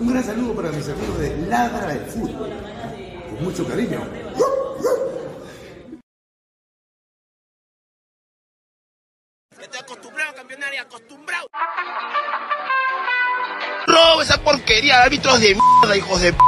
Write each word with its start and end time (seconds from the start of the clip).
Un 0.00 0.08
gran 0.08 0.24
saludo 0.24 0.54
para 0.54 0.70
mis 0.72 0.88
amigos 0.88 1.18
de 1.18 1.36
Ladra 1.48 1.86
del 1.88 2.04
Fútbol. 2.06 2.50
Con 3.30 3.44
mucho 3.44 3.66
cariño. 3.66 4.00
Estoy 9.60 9.80
acostumbrado 9.80 10.30
a 10.30 10.34
campeonar 10.34 10.74
y 10.74 10.76
acostumbrado. 10.78 11.46
Robo 13.86 14.22
esa 14.22 14.42
porquería 14.42 14.96
de 14.98 15.02
árbitros 15.04 15.40
de 15.40 15.54
mierda, 15.54 15.96
hijos 15.96 16.20
de 16.20 16.32
p. 16.32 16.38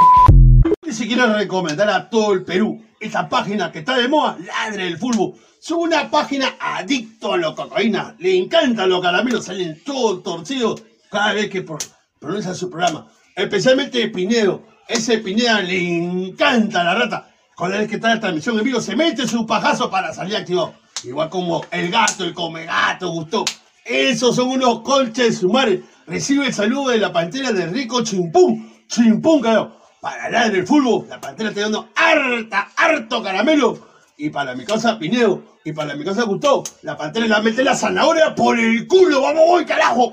Y 0.87 0.93
si 0.93 1.07
quiero 1.07 1.33
recomendar 1.35 1.89
a 1.91 2.09
todo 2.09 2.33
el 2.33 2.45
Perú 2.45 2.85
esa 3.01 3.29
página 3.29 3.71
que 3.71 3.81
está 3.81 3.97
de 3.97 4.09
moda, 4.09 4.37
Ladre 4.41 4.85
del 4.85 4.99
Fútbol. 4.99 5.35
Es 5.61 5.71
una 5.71 6.11
página 6.11 6.57
adicto 6.61 7.33
a 7.33 7.39
la 7.39 7.55
cocaína. 7.55 8.15
Le 8.19 8.37
encantan 8.37 8.89
los 8.89 9.01
caramelos, 9.03 9.47
salen 9.47 9.83
todos 9.85 10.23
torcidos 10.23 10.83
cada 11.11 11.33
vez 11.33 11.49
que 11.51 11.63
pro- 11.63 11.79
pronuncia 12.25 12.55
su 12.55 12.71
programa. 12.71 13.07
Especialmente 13.37 14.09
Pinedo. 14.09 14.63
Ese 14.89 15.19
Pineda 15.19 15.61
le 15.61 15.79
encanta 15.79 16.85
la 16.85 16.95
rata. 16.95 17.31
Cada 17.57 17.79
vez 17.79 17.89
que 17.89 17.97
está 17.97 18.09
en 18.09 18.15
la 18.17 18.21
transmisión 18.21 18.59
en 18.59 18.65
vivo, 18.65 18.81
se 18.81 18.97
mete 18.97 19.29
su 19.29 19.47
pajazo 19.47 19.91
para 19.91 20.13
salir 20.13 20.37
activado. 20.37 20.75
Igual 21.05 21.29
como 21.31 21.65
el 21.71 21.91
gato, 21.91 22.25
el 22.25 22.35
come 22.35 22.65
gato, 22.65 23.11
gustó. 23.11 23.45
Esos 23.85 24.37
son 24.37 24.49
unos 24.49 24.81
colches 24.81 25.27
de 25.27 25.33
su 25.33 25.49
madre. 25.51 25.83
Recibe 26.07 26.47
el 26.47 26.55
saludo 26.55 26.91
de 26.91 26.99
la 26.99 27.13
pantera 27.13 27.53
de 27.53 27.67
Rico 27.67 28.03
Chimpún. 28.03 28.73
Chimpún, 28.89 29.41
carajo. 29.41 29.73
Para 30.01 30.25
hablar 30.25 30.53
del 30.53 30.67
fútbol, 30.67 31.07
la 31.09 31.21
pantera 31.21 31.49
está 31.49 31.63
dando 31.63 31.89
harta, 31.95 32.69
harto 32.77 33.23
caramelo. 33.23 33.79
Y 34.19 34.31
para 34.31 34.55
mi 34.55 34.65
casa 34.65 34.99
Pineo, 34.99 35.43
y 35.65 35.73
para 35.73 35.95
mi 35.97 36.05
casa 36.05 36.25
Gustavo, 36.25 36.63
la 36.83 36.97
pantera 36.97 37.27
le 37.27 37.43
mete 37.43 37.65
la 37.65 37.75
zanahoria 37.75 38.35
por 38.35 38.59
el 38.59 38.87
culo. 38.87 39.23
¡Vamos, 39.23 39.43
voy, 39.47 39.65
carajo! 39.65 40.13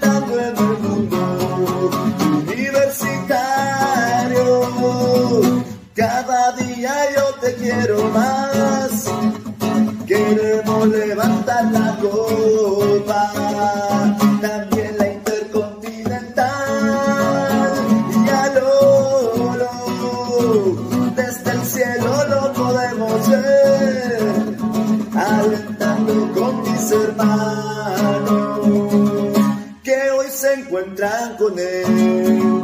quiero 7.61 8.09
más. 8.09 9.05
Queremos 10.07 10.87
levantar 10.87 11.71
la 11.71 11.95
copa, 12.01 13.31
también 14.41 14.97
la 14.97 15.07
intercontinental. 15.07 17.71
Y 18.25 18.29
al 18.29 18.57
oro, 18.57 19.69
desde 21.15 21.51
el 21.51 21.63
cielo 21.63 22.11
lo 22.29 22.51
podemos 22.53 23.29
ver, 23.29 24.57
alentando 25.15 26.33
con 26.33 26.63
mis 26.63 26.91
hermanos 26.91 28.59
que 29.83 30.11
hoy 30.11 30.27
se 30.29 30.53
encuentran 30.55 31.37
con 31.37 31.57
él. 31.57 32.60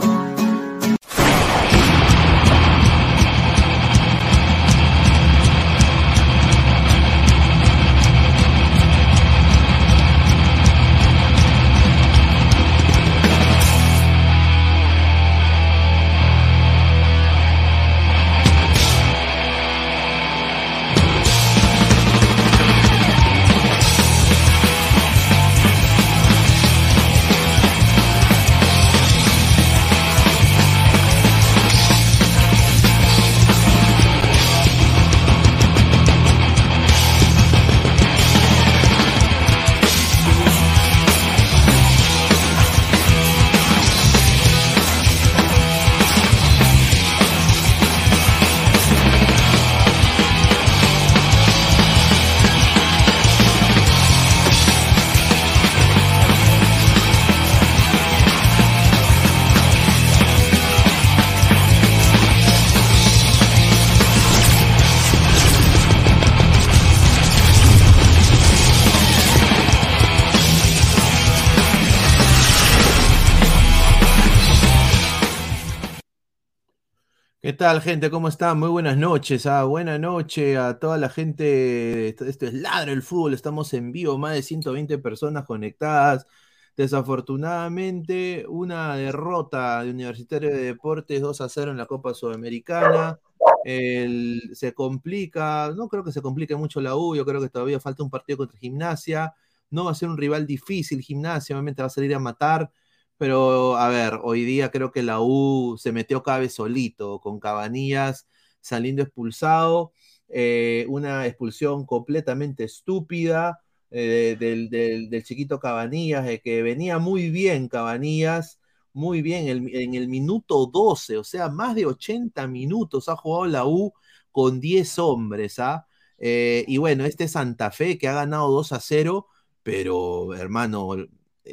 Tal, 77.58 77.82
gente? 77.82 78.12
¿Cómo 78.12 78.28
están? 78.28 78.60
Muy 78.60 78.70
buenas 78.70 78.98
noches. 78.98 79.48
Ah, 79.48 79.64
buena 79.64 79.98
noche 79.98 80.58
a 80.58 80.78
toda 80.80 80.98
la 80.98 81.10
gente. 81.10 82.10
Esto, 82.10 82.26
es 82.26 82.54
Ladra 82.54 82.92
el 82.92 83.02
Fútbol. 83.02 83.34
Estamos 83.34 83.74
en 83.74 83.92
vivo, 83.92 84.18
más 84.20 84.36
de 84.36 84.44
120 84.44 85.00
personas 85.00 85.44
conectadas. 85.46 86.28
Desafortunadamente, 86.76 88.46
una 88.48 88.96
derrota 88.96 89.84
de 89.84 89.90
Universitario 89.90 90.50
de 90.52 90.62
Deportes 90.66 91.20
2 91.20 91.42
a 91.42 91.50
0 91.50 91.72
en 91.72 91.78
la 91.78 91.88
Copa 91.88 92.14
Sudamericana. 92.14 93.20
Se 93.66 94.74
complica, 94.76 95.74
no 95.76 95.88
creo 95.90 96.04
que 96.04 96.12
se 96.12 96.22
complique 96.22 96.56
mucho 96.56 96.80
la 96.80 96.96
U, 96.96 97.16
yo 97.16 97.26
creo 97.26 97.42
que 97.42 97.50
todavía 97.50 97.80
falta 97.80 98.04
un 98.04 98.12
partido 98.12 98.38
contra 98.38 98.60
Gimnasia. 98.60 99.34
No 99.72 99.86
va 99.86 99.92
a 99.92 99.96
ser 99.96 100.10
un 100.10 100.18
rival 100.18 100.46
difícil, 100.46 101.02
Gimnasia, 101.02 101.56
obviamente 101.56 101.82
va 101.82 101.88
a 101.88 101.90
salir 101.90 102.14
a 102.14 102.20
matar. 102.20 102.72
Pero, 103.18 103.78
a 103.78 103.90
ver, 103.90 104.20
hoy 104.24 104.44
día 104.46 104.70
creo 104.72 104.92
que 104.92 105.02
la 105.04 105.20
U 105.22 105.76
se 105.80 105.92
metió 105.92 106.22
vez 106.40 106.54
solito, 106.54 107.20
con 107.20 107.40
Cabanillas 107.40 108.28
saliendo 108.62 109.02
expulsado, 109.02 109.94
eh, 110.28 110.86
una 110.90 111.26
expulsión 111.26 111.86
completamente 111.86 112.64
estúpida 112.66 113.60
eh, 113.92 114.36
del, 114.40 114.70
del- 114.70 115.10
chiquito 115.24 115.60
Cabanillas, 115.60 116.26
de 116.26 116.42
que 116.42 116.62
venía 116.62 117.00
muy 117.00 117.30
bien 117.32 117.68
Cabanillas, 117.70 118.60
muy 118.94 119.22
bien 119.22 119.48
en 119.74 119.94
el 119.96 120.08
minuto 120.10 120.66
12, 120.68 121.18
o 121.18 121.24
sea, 121.24 121.50
más 121.50 121.76
de 121.76 121.86
80 121.86 122.48
minutos 122.48 123.08
ha 123.10 123.16
jugado 123.16 123.46
la 123.46 123.66
U 123.66 123.94
con 124.32 124.60
10 124.60 125.00
hombres, 125.00 125.60
¿ah? 125.60 125.88
Eh, 126.20 126.66
y 126.68 126.78
bueno, 126.78 127.06
este 127.06 127.28
Santa 127.28 127.72
Fe 127.72 127.98
que 127.98 128.08
ha 128.08 128.14
ganado 128.14 128.52
2 128.52 128.72
a 128.74 128.80
0, 128.80 129.28
pero 129.64 130.34
hermano, 130.36 130.90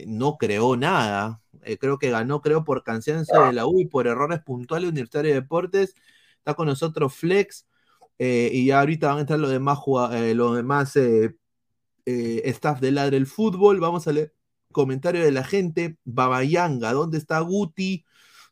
no 0.07 0.37
creó 0.39 0.77
nada. 0.77 1.41
Eh, 1.65 1.79
creo 1.79 1.99
que 1.99 2.11
ganó, 2.11 2.41
creo, 2.41 2.65
por 2.65 2.83
cansancio 2.83 3.47
de 3.47 3.53
la 3.53 3.67
U 3.67 3.81
y 3.81 3.87
por 3.87 4.07
errores 4.07 4.41
puntuales 4.41 4.91
Universitario 4.91 5.31
de 5.31 5.41
Deportes. 5.41 5.95
Está 6.39 6.55
con 6.55 6.67
nosotros 6.67 7.15
Flex. 7.15 7.67
eh, 8.19 8.51
y 8.53 8.67
ya 8.67 8.81
ahorita 8.81 9.09
van 9.09 9.19
a 9.19 9.21
entrar 9.23 9.39
los 9.41 9.51
demás, 9.51 9.79
eh, 10.13 10.35
los 10.35 10.57
demás 10.57 10.97
staff 12.07 12.81
de 12.81 12.91
Ladre 12.93 13.17
el 13.17 13.27
Fútbol. 13.27 13.81
Vamos 13.81 14.07
a 14.07 14.13
leer 14.13 14.35
comentario 14.73 15.25
de 15.25 15.33
la 15.33 15.45
gente. 15.45 15.99
Babayanga, 16.05 16.93
¿dónde 16.93 17.19
está 17.19 17.41
Guti? 17.41 18.05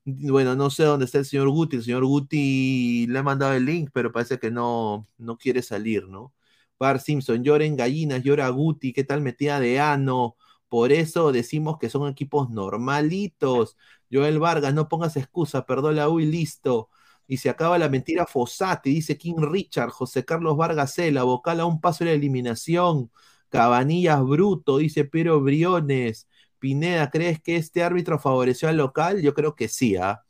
Bueno, 0.04 0.56
no 0.56 0.70
sé 0.70 0.84
dónde 0.84 1.04
está 1.04 1.18
el 1.18 1.26
señor 1.26 1.48
Guti. 1.50 1.76
El 1.76 1.84
señor 1.84 2.04
Guti 2.04 3.06
le 3.08 3.18
ha 3.18 3.22
mandado 3.22 3.52
el 3.54 3.64
link, 3.64 3.90
pero 3.92 4.10
parece 4.12 4.38
que 4.38 4.50
no, 4.50 5.06
no 5.18 5.36
quiere 5.38 5.62
salir, 5.62 6.08
¿no? 6.08 6.34
Bar 6.78 7.00
Simpson, 7.00 7.44
lloren 7.44 7.76
gallinas, 7.76 8.22
llora 8.24 8.48
Guti, 8.48 8.92
¿qué 8.92 9.04
tal 9.04 9.20
metida 9.20 9.60
de 9.60 9.78
ano? 9.78 10.36
Por 10.72 10.90
eso 10.90 11.32
decimos 11.32 11.76
que 11.78 11.90
son 11.90 12.08
equipos 12.10 12.48
normalitos. 12.48 13.76
Joel 14.10 14.38
Vargas, 14.38 14.72
no 14.72 14.88
pongas 14.88 15.18
excusa, 15.18 15.66
perdón 15.66 15.96
la 15.96 16.08
listo. 16.08 16.88
Y 17.26 17.36
se 17.36 17.50
acaba 17.50 17.76
la 17.78 17.90
mentira 17.90 18.24
Fossati, 18.26 18.88
dice 18.90 19.18
King 19.18 19.34
Richard, 19.40 19.90
José 19.90 20.24
Carlos 20.24 20.56
Vargas 20.56 20.94
Cela, 20.94 21.24
vocal 21.24 21.60
a 21.60 21.66
un 21.66 21.78
paso 21.82 22.04
de 22.04 22.10
la 22.12 22.16
eliminación. 22.16 23.10
Cabanillas 23.50 24.22
Bruto, 24.24 24.78
dice 24.78 25.04
Pero 25.04 25.42
Briones. 25.42 26.26
Pineda, 26.58 27.10
¿crees 27.10 27.38
que 27.42 27.56
este 27.56 27.82
árbitro 27.82 28.18
favoreció 28.18 28.68
al 28.70 28.78
local? 28.78 29.20
Yo 29.20 29.34
creo 29.34 29.54
que 29.54 29.68
sí, 29.68 29.96
¿ah? 29.96 30.22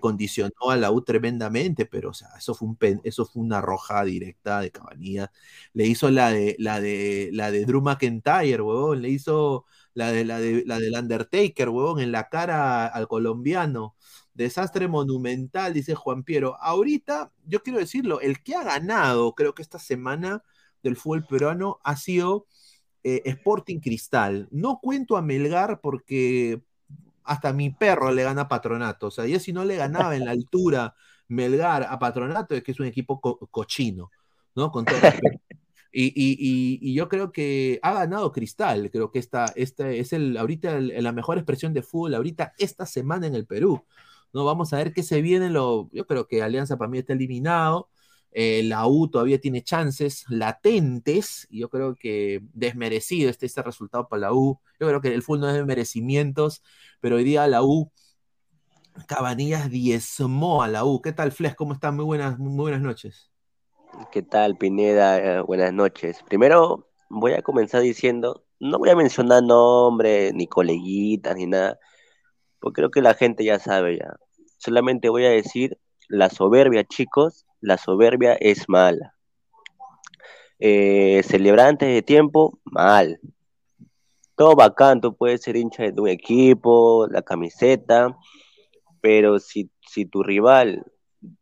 Condicionó 0.00 0.70
a 0.70 0.76
la 0.76 0.90
U 0.90 1.02
tremendamente, 1.02 1.86
pero 1.86 2.10
o 2.10 2.14
sea, 2.14 2.28
eso 2.38 2.54
fue, 2.54 2.68
un 2.68 2.78
eso 3.04 3.24
fue 3.26 3.42
una 3.42 3.60
roja 3.60 4.04
directa 4.04 4.60
de 4.60 4.70
Cabanillas. 4.70 5.30
Le 5.72 5.86
hizo 5.86 6.10
la 6.10 6.30
de, 6.30 6.56
la 6.58 6.80
de, 6.80 7.30
la 7.32 7.50
de 7.50 7.64
Drew 7.64 7.80
McIntyre, 7.80 8.62
huevón, 8.62 9.02
le 9.02 9.10
hizo 9.10 9.66
la 9.94 10.12
de 10.12 10.24
la, 10.24 10.40
de, 10.40 10.64
la 10.66 10.78
del 10.78 10.94
Undertaker, 10.98 11.68
huevón, 11.68 12.00
en 12.00 12.12
la 12.12 12.28
cara 12.28 12.86
al 12.86 13.08
colombiano. 13.08 13.96
Desastre 14.34 14.88
monumental, 14.88 15.74
dice 15.74 15.94
Juan 15.94 16.22
Piero. 16.24 16.56
Ahorita, 16.60 17.32
yo 17.44 17.62
quiero 17.62 17.78
decirlo, 17.78 18.20
el 18.20 18.42
que 18.42 18.54
ha 18.54 18.64
ganado, 18.64 19.34
creo 19.34 19.54
que 19.54 19.62
esta 19.62 19.78
semana 19.78 20.42
del 20.82 20.96
fútbol 20.96 21.26
peruano 21.26 21.78
ha 21.84 21.96
sido 21.96 22.46
eh, 23.04 23.22
Sporting 23.24 23.80
Cristal. 23.80 24.48
No 24.50 24.80
cuento 24.82 25.16
a 25.16 25.22
Melgar 25.22 25.80
porque 25.80 26.62
hasta 27.30 27.52
mi 27.52 27.70
perro 27.70 28.10
le 28.10 28.24
gana 28.24 28.48
Patronato. 28.48 29.06
O 29.06 29.10
sea, 29.12 29.24
ya 29.24 29.38
si 29.38 29.52
no 29.52 29.64
le 29.64 29.76
ganaba 29.76 30.16
en 30.16 30.24
la 30.24 30.32
altura 30.32 30.96
Melgar 31.28 31.84
a 31.84 31.96
Patronato, 31.96 32.56
es 32.56 32.64
que 32.64 32.72
es 32.72 32.80
un 32.80 32.86
equipo 32.86 33.20
cochino, 33.20 34.10
¿no? 34.56 34.72
Con 34.72 34.84
todo 34.84 34.98
Y, 35.92 36.92
yo 36.92 37.08
creo 37.08 37.30
que 37.30 37.78
ha 37.82 37.92
ganado 37.92 38.32
Cristal. 38.32 38.90
Creo 38.90 39.12
que 39.12 39.20
esta, 39.20 39.44
esta 39.54 39.90
es 39.92 40.12
el, 40.12 40.36
ahorita 40.36 40.80
la 40.80 41.12
mejor 41.12 41.38
expresión 41.38 41.72
de 41.72 41.82
fútbol, 41.82 42.16
ahorita 42.16 42.52
esta 42.58 42.84
semana 42.84 43.28
en 43.28 43.36
el 43.36 43.46
Perú. 43.46 43.84
¿no? 44.32 44.44
Vamos 44.44 44.72
a 44.72 44.78
ver 44.78 44.92
qué 44.92 45.04
se 45.04 45.22
viene. 45.22 45.50
Lo, 45.50 45.88
yo 45.92 46.08
creo 46.08 46.26
que 46.26 46.42
Alianza 46.42 46.78
para 46.78 46.90
mí 46.90 46.98
está 46.98 47.12
eliminado. 47.12 47.90
Eh, 48.32 48.62
la 48.64 48.86
U 48.86 49.08
todavía 49.08 49.40
tiene 49.40 49.62
chances 49.62 50.24
latentes, 50.28 51.46
y 51.50 51.60
yo 51.60 51.68
creo 51.68 51.94
que 51.96 52.42
desmerecido 52.52 53.30
este, 53.30 53.46
este 53.46 53.62
resultado 53.62 54.08
para 54.08 54.20
la 54.20 54.32
U. 54.32 54.60
Yo 54.78 54.86
creo 54.86 55.00
que 55.00 55.12
el 55.12 55.22
fútbol 55.22 55.40
no 55.40 55.48
es 55.48 55.54
de 55.54 55.64
merecimientos, 55.64 56.62
pero 57.00 57.16
hoy 57.16 57.24
día 57.24 57.46
la 57.48 57.62
U, 57.62 57.90
Cabanillas 59.06 59.70
diezmó 59.70 60.62
a 60.62 60.68
la 60.68 60.84
U. 60.84 61.00
¿Qué 61.00 61.12
tal, 61.12 61.32
Flex? 61.32 61.54
¿Cómo 61.56 61.72
están? 61.72 61.96
Muy 61.96 62.04
buenas, 62.04 62.38
muy 62.38 62.56
buenas 62.56 62.80
noches. 62.80 63.30
¿Qué 64.12 64.22
tal, 64.22 64.56
Pineda? 64.56 65.18
Eh, 65.18 65.40
buenas 65.42 65.72
noches. 65.72 66.22
Primero 66.28 66.88
voy 67.08 67.32
a 67.32 67.42
comenzar 67.42 67.82
diciendo, 67.82 68.44
no 68.60 68.78
voy 68.78 68.90
a 68.90 68.96
mencionar 68.96 69.42
nombres, 69.42 70.32
ni 70.34 70.46
coleguitas, 70.46 71.36
ni 71.36 71.46
nada, 71.46 71.78
porque 72.60 72.76
creo 72.76 72.90
que 72.90 73.02
la 73.02 73.14
gente 73.14 73.44
ya 73.44 73.58
sabe 73.58 73.98
ya. 73.98 74.16
Solamente 74.58 75.08
voy 75.08 75.24
a 75.24 75.30
decir 75.30 75.78
la 76.10 76.28
soberbia, 76.28 76.84
chicos, 76.84 77.46
la 77.60 77.78
soberbia 77.78 78.34
es 78.34 78.68
mala. 78.68 79.14
Eh, 80.58 81.22
celebrantes 81.24 81.88
de 81.88 82.02
tiempo, 82.02 82.58
mal. 82.64 83.20
Todo 84.34 84.56
bacán, 84.56 85.00
tú 85.00 85.14
puedes 85.16 85.42
ser 85.42 85.56
hincha 85.56 85.84
de 85.84 86.00
un 86.00 86.08
equipo, 86.08 87.06
la 87.08 87.22
camiseta, 87.22 88.16
pero 89.00 89.38
si, 89.38 89.70
si 89.86 90.04
tu 90.04 90.22
rival 90.22 90.84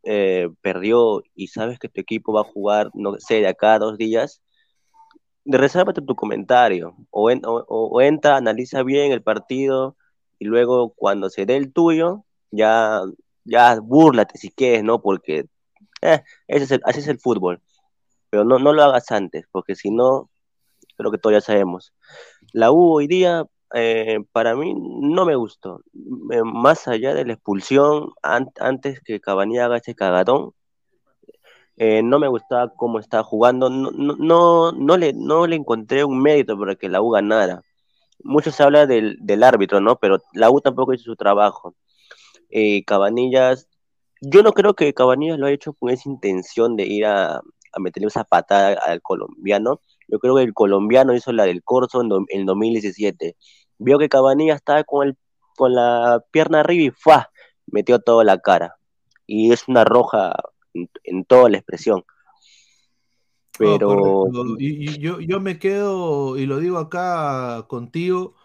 eh, 0.03 0.49
perdió 0.61 1.23
y 1.33 1.47
sabes 1.47 1.79
que 1.79 1.89
tu 1.89 1.99
equipo 2.01 2.33
va 2.33 2.41
a 2.41 2.51
jugar, 2.51 2.91
no 2.93 3.15
sé, 3.17 3.35
de 3.35 3.47
acá 3.47 3.79
dos 3.79 3.97
días, 3.97 4.41
resérvate 5.45 6.01
tu 6.01 6.15
comentario 6.15 6.95
o, 7.09 7.31
o, 7.31 8.01
entra, 8.01 8.37
analiza 8.37 8.83
bien 8.83 9.11
el 9.11 9.23
partido 9.23 9.95
y 10.37 10.45
luego 10.45 10.93
cuando 10.93 11.29
se 11.29 11.45
dé 11.45 11.57
el 11.57 11.73
tuyo, 11.73 12.25
ya, 12.51 13.01
ya 13.49 13.79
búrlate 13.79 14.37
si 14.37 14.51
quieres, 14.51 14.83
¿no? 14.83 15.01
Porque 15.01 15.45
eh, 16.01 16.23
ese 16.47 16.65
es 16.65 16.71
el, 16.71 16.81
así 16.85 16.99
es 16.99 17.07
el 17.07 17.19
fútbol. 17.19 17.61
Pero 18.29 18.45
no, 18.45 18.59
no 18.59 18.73
lo 18.73 18.83
hagas 18.83 19.11
antes, 19.11 19.45
porque 19.51 19.75
si 19.75 19.91
no, 19.91 20.29
creo 20.97 21.11
que 21.11 21.17
todos 21.17 21.33
ya 21.35 21.41
sabemos. 21.41 21.93
La 22.53 22.71
U 22.71 22.93
hoy 22.93 23.07
día, 23.07 23.45
eh, 23.73 24.19
para 24.31 24.55
mí, 24.55 24.73
no 24.75 25.25
me 25.25 25.35
gustó. 25.35 25.81
Eh, 26.31 26.43
más 26.43 26.87
allá 26.87 27.13
de 27.13 27.25
la 27.25 27.33
expulsión, 27.33 28.11
antes 28.23 29.01
que 29.01 29.19
Cabanilla 29.19 29.65
haga 29.65 29.77
ese 29.77 29.95
cagadón, 29.95 30.53
no 32.03 32.19
me 32.19 32.27
gustaba 32.27 32.73
cómo 32.75 32.99
estaba 32.99 33.23
jugando. 33.23 33.69
No, 33.69 33.91
no, 33.91 34.71
no, 34.73 34.97
le, 34.97 35.13
no 35.13 35.47
le 35.47 35.55
encontré 35.55 36.03
un 36.03 36.21
mérito 36.21 36.57
para 36.59 36.75
que 36.75 36.89
la 36.89 37.01
U 37.01 37.09
ganara. 37.11 37.63
Mucho 38.23 38.51
se 38.51 38.63
habla 38.63 38.85
del, 38.85 39.17
del 39.21 39.43
árbitro, 39.43 39.79
¿no? 39.79 39.95
Pero 39.97 40.19
la 40.33 40.51
U 40.51 40.59
tampoco 40.61 40.93
hizo 40.93 41.05
su 41.05 41.15
trabajo. 41.15 41.75
Cabanillas 42.85 43.69
yo 44.21 44.43
no 44.43 44.53
creo 44.53 44.73
que 44.73 44.93
Cabanillas 44.93 45.39
lo 45.39 45.45
haya 45.45 45.55
hecho 45.55 45.73
con 45.73 45.89
esa 45.89 46.09
intención 46.09 46.75
de 46.75 46.85
ir 46.85 47.05
a, 47.05 47.37
a 47.37 47.79
meterle 47.79 48.07
esa 48.07 48.23
patada 48.23 48.77
al 48.85 49.01
colombiano. 49.01 49.81
Yo 50.07 50.19
creo 50.19 50.35
que 50.35 50.43
el 50.43 50.53
colombiano 50.53 51.13
hizo 51.13 51.31
la 51.31 51.45
del 51.45 51.63
Corso 51.63 52.01
en, 52.01 52.09
el 52.29 52.45
2017. 52.45 53.37
Vio 53.77 53.97
que 53.97 54.09
Cabanillas 54.09 54.57
estaba 54.57 54.83
con, 54.83 55.07
el, 55.07 55.17
con 55.55 55.73
la 55.73 56.23
pierna 56.31 56.61
arriba 56.61 56.83
y 56.83 56.91
¡fua! 56.91 57.29
metió 57.67 57.99
toda 57.99 58.23
la 58.23 58.39
cara. 58.39 58.75
Y 59.25 59.53
es 59.53 59.67
una 59.67 59.85
roja 59.85 60.35
en, 60.73 61.23
toda 61.25 61.49
la 61.49 61.57
expresión. 61.57 62.03
Pero. 63.57 64.25
y, 64.57 64.99
yo, 64.99 65.19
yo 65.19 65.39
me 65.39 65.59
quedo, 65.59 66.37
y 66.37 66.45
lo 66.45 66.59
digo 66.59 66.77
acá 66.77 67.65
contigo, 67.67 68.35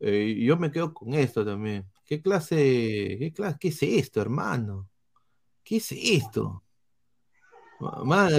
eh, 0.00 0.36
yo 0.38 0.56
me 0.56 0.70
quedo 0.70 0.94
con 0.94 1.14
esto 1.14 1.44
también. 1.44 1.86
¿Qué 2.08 2.22
clase, 2.22 2.56
qué 3.18 3.32
clase, 3.34 3.58
qué 3.60 3.68
es 3.68 3.82
esto, 3.82 4.22
hermano? 4.22 4.88
¿Qué 5.62 5.76
es 5.76 5.92
esto? 5.92 6.64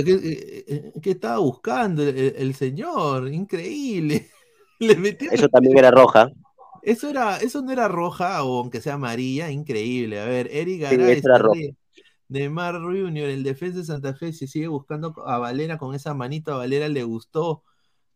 ¿qué, 0.03 0.11
eh, 0.11 0.65
eh, 0.67 0.93
¿qué, 0.99 1.11
estaba 1.11 1.37
buscando 1.37 2.01
el, 2.01 2.55
señor? 2.55 3.31
Increíble. 3.31 4.27
Eso 4.79 5.49
también 5.49 5.77
era 5.77 5.91
roja. 5.91 6.31
Eso, 6.81 7.09
era, 7.09 7.37
eso 7.37 7.61
no 7.61 7.71
era 7.71 7.87
roja, 7.87 8.43
o 8.43 8.59
aunque 8.59 8.81
sea 8.81 8.95
amarilla, 8.95 9.51
increíble. 9.51 10.19
A 10.19 10.25
ver, 10.25 10.49
Eric 10.51 10.81
Garay, 10.81 11.21
de 12.27 12.49
Mar 12.49 12.79
Junior, 12.81 13.29
el 13.29 13.43
defensa 13.43 13.79
de 13.79 13.85
Santa 13.85 14.15
Fe, 14.15 14.33
se 14.33 14.47
sigue 14.47 14.67
buscando 14.67 15.13
a 15.27 15.37
Valera 15.37 15.77
con 15.77 15.93
esa 15.93 16.15
manito, 16.15 16.53
a 16.53 16.57
Valera 16.57 16.89
le 16.89 17.03
gustó, 17.03 17.63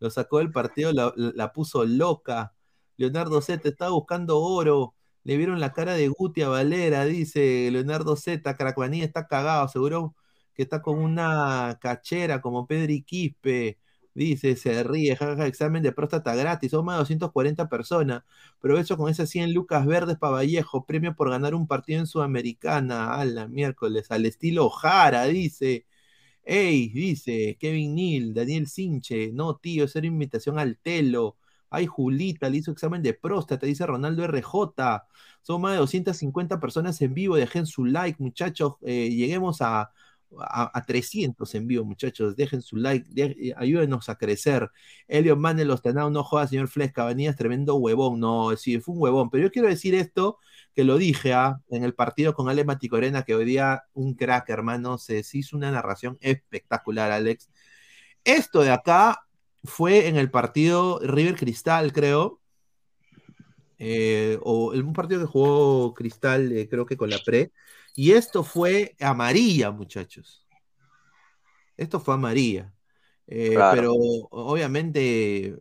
lo 0.00 0.10
sacó 0.10 0.38
del 0.38 0.50
partido, 0.50 0.92
la, 0.92 1.12
la 1.14 1.52
puso 1.52 1.84
loca. 1.84 2.54
Leonardo 2.96 3.40
Zeta 3.40 3.68
estaba 3.68 3.92
buscando 3.92 4.40
oro, 4.40 4.94
le 5.24 5.36
vieron 5.36 5.60
la 5.60 5.72
cara 5.72 5.94
de 5.94 6.08
Guti 6.08 6.42
a 6.42 6.48
Valera, 6.48 7.04
dice 7.04 7.70
Leonardo 7.70 8.16
Z. 8.16 8.56
Cracuanía 8.56 9.04
está 9.04 9.26
cagado, 9.26 9.68
seguro 9.68 10.14
que 10.54 10.62
está 10.62 10.82
con 10.82 10.98
una 10.98 11.78
cachera 11.80 12.40
como 12.40 12.66
Pedri 12.66 13.02
Quispe. 13.02 13.78
Dice, 14.14 14.54
se 14.56 14.84
ríe, 14.84 15.16
jajaja, 15.16 15.46
examen 15.46 15.82
de 15.82 15.90
próstata 15.92 16.36
gratis, 16.36 16.70
son 16.70 16.84
más 16.84 16.94
de 16.96 16.98
240 17.00 17.68
personas. 17.68 18.22
Pero 18.60 18.78
eso 18.78 18.96
con 18.96 19.10
esas 19.10 19.28
100 19.28 19.52
lucas 19.52 19.86
verdes 19.86 20.16
para 20.18 20.34
Vallejo, 20.34 20.86
premio 20.86 21.16
por 21.16 21.30
ganar 21.30 21.54
un 21.54 21.66
partido 21.66 21.98
en 22.00 22.06
Sudamericana, 22.06 23.14
a 23.16 23.24
la 23.24 23.48
miércoles, 23.48 24.10
al 24.10 24.26
estilo 24.26 24.70
Jara, 24.70 25.24
dice. 25.26 25.86
Ey, 26.44 26.90
dice 26.90 27.56
Kevin 27.58 27.94
Neal, 27.94 28.34
Daniel 28.34 28.66
Sinche, 28.68 29.30
no, 29.32 29.56
tío, 29.56 29.84
esa 29.84 29.98
era 30.00 30.08
invitación 30.08 30.58
al 30.58 30.78
telo. 30.78 31.36
Ay, 31.74 31.86
Julita, 31.86 32.48
le 32.48 32.58
hizo 32.58 32.70
examen 32.70 33.02
de 33.02 33.14
próstata, 33.14 33.66
dice 33.66 33.86
Ronaldo 33.86 34.24
RJ. 34.24 35.02
Son 35.42 35.60
más 35.60 35.72
de 35.72 35.78
250 35.78 36.60
personas 36.60 37.00
en 37.02 37.14
vivo. 37.14 37.36
Dejen 37.36 37.66
su 37.66 37.84
like, 37.84 38.22
muchachos. 38.22 38.74
Eh, 38.82 39.10
lleguemos 39.10 39.60
a, 39.60 39.92
a, 40.38 40.82
300 40.86 41.54
en 41.54 41.66
vivo, 41.66 41.84
muchachos. 41.84 42.36
Dejen 42.36 42.62
su 42.62 42.76
like, 42.76 43.08
eh, 43.16 43.54
ayúdenos 43.56 44.08
a 44.08 44.16
crecer. 44.16 44.70
Elio 45.08 45.36
Manel 45.36 45.70
Ostanao, 45.70 46.10
no 46.10 46.24
joda, 46.24 46.46
señor 46.46 46.68
Flex 46.68 46.94
es 47.18 47.36
tremendo 47.36 47.76
huevón. 47.76 48.20
No, 48.20 48.56
sí, 48.56 48.80
fue 48.80 48.94
un 48.94 49.02
huevón. 49.02 49.30
Pero 49.30 49.44
yo 49.44 49.50
quiero 49.50 49.68
decir 49.68 49.94
esto, 49.94 50.38
que 50.74 50.84
lo 50.84 50.96
dije 50.98 51.32
ah, 51.34 51.60
en 51.70 51.84
el 51.84 51.94
partido 51.94 52.34
con 52.34 52.48
Ale 52.48 52.64
Maticorena, 52.64 53.22
que 53.24 53.34
hoy 53.34 53.44
día 53.44 53.84
un 53.94 54.14
crack, 54.14 54.48
hermano. 54.50 54.98
Se 54.98 55.22
hizo 55.32 55.56
una 55.56 55.70
narración 55.70 56.18
espectacular, 56.20 57.10
Alex. 57.12 57.50
Esto 58.24 58.62
de 58.62 58.70
acá 58.70 59.23
fue 59.64 60.08
en 60.08 60.16
el 60.16 60.30
partido 60.30 61.00
River 61.02 61.36
Cristal, 61.36 61.92
creo. 61.92 62.40
Eh, 63.78 64.38
o 64.42 64.72
en 64.72 64.86
un 64.86 64.92
partido 64.92 65.20
que 65.20 65.26
jugó 65.26 65.94
Cristal, 65.94 66.52
eh, 66.52 66.68
creo 66.68 66.86
que 66.86 66.96
con 66.96 67.10
la 67.10 67.18
pre. 67.18 67.52
Y 67.96 68.12
esto 68.12 68.44
fue 68.44 68.94
amarilla, 69.00 69.70
muchachos. 69.70 70.46
Esto 71.76 71.98
fue 71.98 72.14
amarilla. 72.14 72.72
Eh, 73.26 73.56
pero 73.72 73.94
obviamente, 73.94 75.56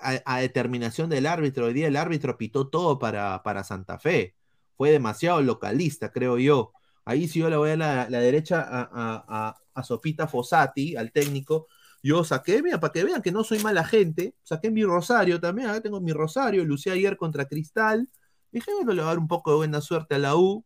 a, 0.00 0.38
determinación 0.40 1.10
del 1.10 1.26
árbitro, 1.26 1.66
hoy 1.66 1.72
día 1.72 1.88
el 1.88 1.96
árbitro 1.96 2.38
pitó 2.38 2.68
todo 2.68 2.98
para, 2.98 3.42
para 3.42 3.64
Santa 3.64 3.98
Fe. 3.98 4.36
Fue 4.76 4.90
demasiado 4.90 5.42
localista, 5.42 6.12
creo 6.12 6.38
yo. 6.38 6.72
Ahí 7.04 7.26
sí 7.26 7.40
yo 7.40 7.50
le 7.50 7.56
voy 7.56 7.70
a 7.70 7.76
la, 7.76 8.08
la 8.08 8.20
derecha 8.20 8.62
a, 8.62 8.88
a, 8.92 9.56
a 9.74 9.82
Sopita 9.82 10.28
Fossati, 10.28 10.94
al 10.96 11.10
técnico, 11.10 11.66
yo 12.02 12.24
saqué, 12.24 12.62
mira, 12.62 12.80
para 12.80 12.92
que 12.92 13.04
vean 13.04 13.22
que 13.22 13.30
no 13.30 13.44
soy 13.44 13.60
mala 13.60 13.84
gente, 13.84 14.34
saqué 14.42 14.70
mi 14.70 14.82
rosario 14.84 15.40
también, 15.40 15.68
acá 15.68 15.80
tengo 15.82 16.00
mi 16.00 16.12
rosario, 16.12 16.64
lucí 16.64 16.90
ayer 16.90 17.16
contra 17.16 17.46
Cristal. 17.46 18.08
Dije, 18.50 18.72
bueno, 18.74 18.92
le 18.92 19.02
voy 19.02 19.06
a 19.06 19.08
dar 19.08 19.18
un 19.18 19.28
poco 19.28 19.52
de 19.52 19.56
buena 19.58 19.80
suerte 19.80 20.16
a 20.16 20.18
la 20.18 20.36
U. 20.36 20.64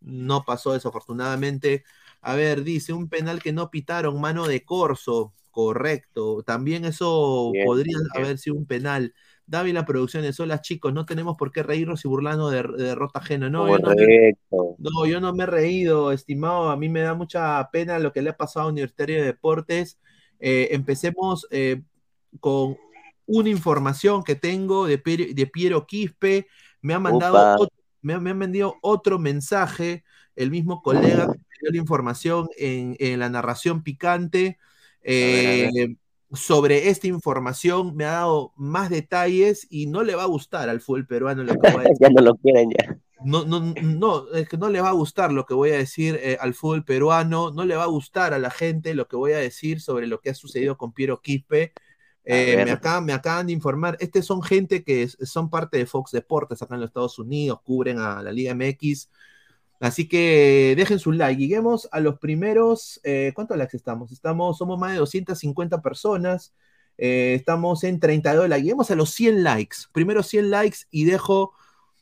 No 0.00 0.44
pasó 0.44 0.74
desafortunadamente. 0.74 1.84
A 2.20 2.34
ver, 2.36 2.62
dice, 2.62 2.92
un 2.92 3.08
penal 3.08 3.42
que 3.42 3.52
no 3.52 3.70
pitaron, 3.70 4.20
mano 4.20 4.46
de 4.46 4.64
corso. 4.64 5.34
Correcto. 5.50 6.44
También 6.44 6.84
eso 6.84 7.50
podría 7.64 7.96
haber 8.14 8.38
sido 8.38 8.54
un 8.54 8.66
penal. 8.66 9.14
Dávila 9.46 9.86
Producciones, 9.86 10.38
hola 10.38 10.60
chicos, 10.60 10.92
no 10.92 11.06
tenemos 11.06 11.36
por 11.36 11.50
qué 11.50 11.62
reírnos 11.62 12.04
y 12.04 12.08
burlarnos 12.08 12.52
de, 12.52 12.62
de 12.62 12.84
derrota 12.84 13.18
ajena. 13.18 13.50
No, 13.50 13.66
yo 13.66 13.78
no, 13.78 13.94
me, 13.96 14.36
no, 14.78 15.06
yo 15.06 15.20
no 15.20 15.32
me 15.32 15.44
he 15.44 15.46
reído, 15.46 16.12
estimado. 16.12 16.68
A 16.68 16.76
mí 16.76 16.88
me 16.88 17.00
da 17.00 17.14
mucha 17.14 17.68
pena 17.72 17.98
lo 17.98 18.12
que 18.12 18.22
le 18.22 18.30
ha 18.30 18.36
pasado 18.36 18.66
a 18.66 18.68
Universitario 18.68 19.16
de 19.16 19.24
Deportes. 19.24 19.98
Eh, 20.40 20.68
empecemos 20.72 21.46
eh, 21.50 21.82
con 22.40 22.76
una 23.26 23.48
información 23.50 24.22
que 24.22 24.34
tengo 24.34 24.86
de, 24.86 24.98
Piero- 24.98 25.32
de 25.34 25.46
Piero 25.46 25.86
Quispe. 25.86 26.46
Me 26.80 26.94
ha 26.94 26.98
mandado 27.00 27.34
otro, 27.62 27.76
me, 28.02 28.14
ha- 28.14 28.20
me 28.20 28.30
han 28.30 28.38
vendido 28.38 28.76
otro 28.82 29.18
mensaje, 29.18 30.04
el 30.36 30.50
mismo 30.50 30.82
colega 30.82 31.26
que 31.26 31.38
me 31.38 31.44
dio 31.62 31.70
la 31.72 31.76
información 31.78 32.48
en, 32.56 32.96
en 33.00 33.18
la 33.18 33.28
narración 33.28 33.82
picante. 33.82 34.58
ver, 35.02 35.66
a 35.66 35.70
eh, 35.70 35.96
sobre 36.32 36.88
esta 36.90 37.06
información 37.06 37.96
me 37.96 38.04
ha 38.04 38.12
dado 38.12 38.52
más 38.56 38.90
detalles 38.90 39.66
y 39.70 39.86
no 39.86 40.02
le 40.02 40.14
va 40.14 40.24
a 40.24 40.26
gustar 40.26 40.68
al 40.68 40.80
fútbol 40.82 41.06
peruano 41.06 41.42
lo 41.42 41.54
que 41.58 41.70
voy 41.72 41.80
a 41.80 41.88
decir. 41.88 41.96
Ya 42.00 42.10
no 42.10 42.20
lo 42.22 42.34
quieren 42.36 42.70
ya. 42.70 42.98
No, 43.24 43.44
no, 43.44 43.60
no, 43.60 44.30
es 44.32 44.48
que 44.48 44.56
no 44.56 44.68
le 44.70 44.80
va 44.80 44.90
a 44.90 44.92
gustar 44.92 45.32
lo 45.32 45.44
que 45.44 45.54
voy 45.54 45.70
a 45.70 45.78
decir 45.78 46.18
eh, 46.22 46.38
al 46.40 46.54
fútbol 46.54 46.84
peruano, 46.84 47.50
no 47.50 47.64
le 47.64 47.74
va 47.74 47.82
a 47.84 47.86
gustar 47.86 48.32
a 48.32 48.38
la 48.38 48.50
gente 48.50 48.94
lo 48.94 49.08
que 49.08 49.16
voy 49.16 49.32
a 49.32 49.38
decir 49.38 49.80
sobre 49.80 50.06
lo 50.06 50.20
que 50.20 50.30
ha 50.30 50.34
sucedido 50.34 50.76
con 50.78 50.92
Piero 50.92 51.20
Quispe. 51.20 51.72
Eh, 52.24 52.62
me, 52.64 52.70
acaban, 52.70 53.04
me 53.06 53.12
acaban 53.14 53.46
de 53.48 53.52
informar, 53.54 53.96
este 54.00 54.22
son 54.22 54.42
gente 54.42 54.84
que 54.84 55.02
es- 55.02 55.16
son 55.22 55.50
parte 55.50 55.78
de 55.78 55.86
Fox 55.86 56.12
Deportes 56.12 56.62
acá 56.62 56.74
en 56.74 56.82
los 56.82 56.90
Estados 56.90 57.18
Unidos, 57.18 57.60
cubren 57.64 57.98
a 57.98 58.22
la 58.22 58.30
Liga 58.32 58.52
MX. 58.54 59.10
Así 59.80 60.08
que 60.08 60.74
dejen 60.76 60.98
su 60.98 61.12
like. 61.12 61.40
Lleguemos 61.40 61.88
a 61.92 62.00
los 62.00 62.18
primeros. 62.18 63.00
eh, 63.04 63.32
¿Cuántos 63.34 63.56
likes 63.56 63.76
estamos? 63.76 64.12
Estamos, 64.12 64.58
somos 64.58 64.78
más 64.78 64.92
de 64.92 64.98
250 64.98 65.80
personas. 65.82 66.54
estamos 66.96 67.84
en 67.84 68.00
32 68.00 68.48
likes. 68.48 68.62
Lleguemos 68.64 68.90
a 68.90 68.96
los 68.96 69.10
100 69.10 69.44
likes. 69.44 69.76
Primero 69.92 70.22
100 70.22 70.50
likes 70.50 70.78
y 70.90 71.04
dejo 71.04 71.52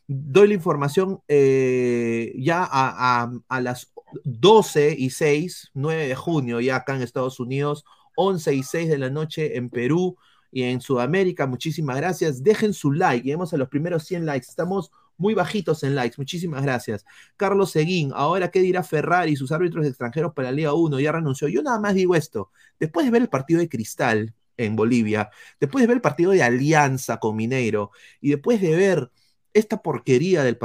doy 0.08 0.48
la 0.48 0.54
información 0.54 1.20
eh, 1.28 2.32
ya 2.38 2.62
a, 2.70 3.28
a- 3.48 3.60
las 3.60 3.92
12 4.25 4.94
y 4.96 5.10
6, 5.10 5.70
9 5.75 6.06
de 6.08 6.14
junio, 6.14 6.60
ya 6.60 6.76
acá 6.76 6.94
en 6.96 7.02
Estados 7.02 7.40
Unidos, 7.40 7.84
11 8.16 8.54
y 8.54 8.62
6 8.62 8.88
de 8.88 8.98
la 8.98 9.10
noche 9.10 9.56
en 9.56 9.68
Perú 9.70 10.16
y 10.50 10.62
en 10.62 10.80
Sudamérica. 10.80 11.46
Muchísimas 11.46 11.96
gracias. 11.96 12.42
Dejen 12.42 12.72
su 12.72 12.92
like. 12.92 13.25
Lleguemos 13.25 13.52
a 13.52 13.56
los 13.56 13.68
primeros 13.68 14.04
100 14.04 14.25
likes. 14.26 14.46
Estamos 14.48 14.90
muy 15.18 15.34
bajitos 15.34 15.82
en 15.82 15.94
likes. 15.94 16.14
Muchísimas 16.18 16.62
gracias. 16.62 17.04
Carlos 17.36 17.70
Seguín, 17.72 18.12
ahora 18.14 18.50
qué 18.50 18.60
dirá 18.60 18.82
Ferrari 18.82 19.32
y 19.32 19.36
sus 19.36 19.52
árbitros 19.52 19.86
extranjeros 19.86 20.32
para 20.34 20.50
la 20.50 20.52
Liga 20.56 20.72
1. 20.75 21.00
Ya 21.00 21.12
renunció. 21.12 21.48
Yo 21.48 21.62
nada 21.62 21.78
más 21.80 21.94
digo 21.94 22.14
esto. 22.14 22.50
Después 22.78 23.06
de 23.06 23.12
ver 23.12 23.22
el 23.22 23.28
partido 23.28 23.60
de 23.60 23.68
Cristal 23.68 24.34
en 24.56 24.76
Bolivia, 24.76 25.30
después 25.60 25.82
de 25.82 25.86
ver 25.88 25.96
el 25.96 26.00
partido 26.02 26.30
de 26.30 26.42
Alianza 26.42 27.18
con 27.18 27.36
Mineiro 27.36 27.90
y 28.20 28.30
después 28.30 28.60
de 28.60 28.75
ver 28.75 29.10
esta 29.58 29.82
porquería 29.82 30.42
del, 30.42 30.58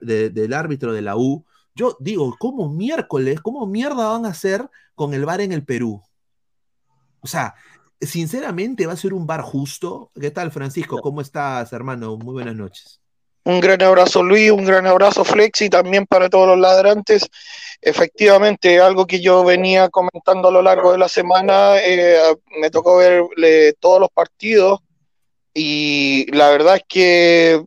del 0.00 0.52
árbitro 0.52 0.92
de 0.92 1.02
la 1.02 1.16
U, 1.16 1.44
yo 1.74 1.96
digo, 2.00 2.34
¿cómo 2.38 2.68
miércoles, 2.68 3.40
cómo 3.40 3.66
mierda 3.66 4.08
van 4.08 4.26
a 4.26 4.30
hacer 4.30 4.68
con 4.94 5.14
el 5.14 5.24
VAR 5.24 5.40
en 5.40 5.52
el 5.52 5.64
Perú? 5.64 6.02
O 7.20 7.26
sea, 7.26 7.54
sinceramente 8.00 8.86
va 8.86 8.92
a 8.92 8.96
ser 8.96 9.14
un 9.14 9.26
VAR 9.26 9.42
justo. 9.42 10.10
¿Qué 10.20 10.30
tal, 10.30 10.50
Francisco? 10.50 11.00
¿Cómo 11.00 11.20
estás, 11.20 11.72
hermano? 11.72 12.16
Muy 12.16 12.34
buenas 12.34 12.54
noches. 12.54 13.00
Un 13.46 13.60
gran 13.60 13.82
abrazo 13.82 14.22
Luis, 14.22 14.50
un 14.50 14.64
gran 14.64 14.86
abrazo 14.86 15.22
Flex 15.22 15.62
y 15.62 15.68
también 15.68 16.06
para 16.06 16.30
todos 16.30 16.48
los 16.48 16.58
ladrantes. 16.58 17.28
Efectivamente, 17.82 18.80
algo 18.80 19.06
que 19.06 19.20
yo 19.20 19.44
venía 19.44 19.90
comentando 19.90 20.48
a 20.48 20.52
lo 20.52 20.62
largo 20.62 20.92
de 20.92 20.98
la 20.98 21.08
semana, 21.08 21.76
eh, 21.78 22.16
me 22.58 22.70
tocó 22.70 22.96
ver 22.96 23.22
eh, 23.42 23.74
todos 23.78 24.00
los 24.00 24.08
partidos 24.10 24.80
y 25.52 26.26
la 26.34 26.48
verdad 26.48 26.76
es 26.76 26.84
que, 26.88 27.64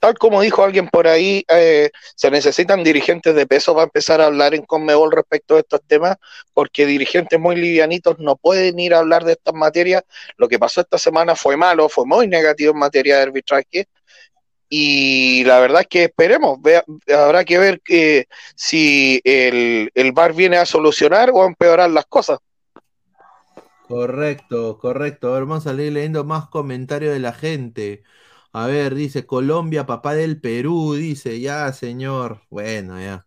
tal 0.00 0.16
como 0.18 0.40
dijo 0.40 0.62
alguien 0.62 0.88
por 0.88 1.06
ahí, 1.08 1.44
eh, 1.48 1.90
se 2.14 2.30
necesitan 2.30 2.84
dirigentes 2.84 3.34
de 3.34 3.46
peso 3.46 3.74
para 3.74 3.84
empezar 3.84 4.20
a 4.20 4.26
hablar 4.26 4.54
en 4.54 4.64
Conmebol 4.64 5.12
respecto 5.12 5.54
de 5.54 5.60
estos 5.60 5.80
temas, 5.86 6.16
porque 6.54 6.86
dirigentes 6.86 7.38
muy 7.38 7.56
livianitos 7.56 8.18
no 8.18 8.36
pueden 8.36 8.78
ir 8.78 8.94
a 8.94 8.98
hablar 8.98 9.24
de 9.24 9.32
estas 9.32 9.54
materias. 9.54 10.04
Lo 10.36 10.48
que 10.48 10.58
pasó 10.58 10.80
esta 10.80 10.98
semana 10.98 11.34
fue 11.34 11.56
malo, 11.56 11.88
fue 11.88 12.06
muy 12.06 12.28
negativo 12.28 12.72
en 12.72 12.78
materia 12.78 13.16
de 13.16 13.22
arbitraje. 13.22 13.88
Y 14.70 15.44
la 15.44 15.60
verdad 15.60 15.80
es 15.80 15.86
que 15.86 16.04
esperemos, 16.04 16.58
habrá 17.16 17.44
que 17.44 17.58
ver 17.58 17.80
que, 17.80 18.28
si 18.54 19.18
el, 19.24 19.90
el 19.94 20.12
VAR 20.12 20.34
viene 20.34 20.58
a 20.58 20.66
solucionar 20.66 21.30
o 21.32 21.42
a 21.42 21.46
empeorar 21.46 21.90
las 21.90 22.04
cosas. 22.04 22.38
Correcto, 23.86 24.78
correcto. 24.78 25.28
A 25.28 25.32
ver, 25.32 25.46
vamos 25.46 25.66
a 25.66 25.70
salir 25.70 25.90
leyendo 25.90 26.22
más 26.22 26.48
comentarios 26.48 27.14
de 27.14 27.20
la 27.20 27.32
gente. 27.32 28.02
A 28.58 28.66
ver, 28.66 28.96
dice 28.96 29.24
Colombia, 29.24 29.86
papá 29.86 30.14
del 30.14 30.40
Perú, 30.40 30.94
dice, 30.94 31.38
ya, 31.38 31.72
señor. 31.72 32.42
Bueno, 32.50 32.98
ya. 33.00 33.24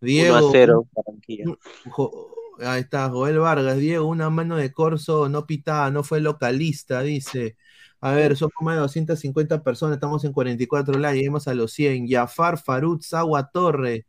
1 0.00 0.06
Diego, 0.06 0.34
a 0.36 0.42
0, 0.52 0.88
Barranquilla. 0.94 1.44
Jo- 1.90 2.34
ahí 2.60 2.80
está, 2.80 3.10
Joel 3.10 3.38
Vargas, 3.40 3.76
Diego, 3.76 4.06
una 4.06 4.30
mano 4.30 4.56
de 4.56 4.72
Corso 4.72 5.28
no 5.28 5.44
pitada, 5.46 5.90
no 5.90 6.02
fue 6.02 6.20
localista, 6.22 7.02
dice. 7.02 7.58
A 8.00 8.12
ver, 8.12 8.38
somos 8.38 8.54
más 8.62 8.76
de 8.76 8.80
250 8.80 9.62
personas, 9.62 9.96
estamos 9.96 10.24
en 10.24 10.32
44 10.32 10.98
likes, 10.98 11.16
lleguemos 11.18 11.46
a 11.46 11.52
los 11.52 11.72
100. 11.72 12.08
Jafar, 12.08 12.56
Farut, 12.58 13.02
Sagua, 13.02 13.50
Torre, 13.50 14.06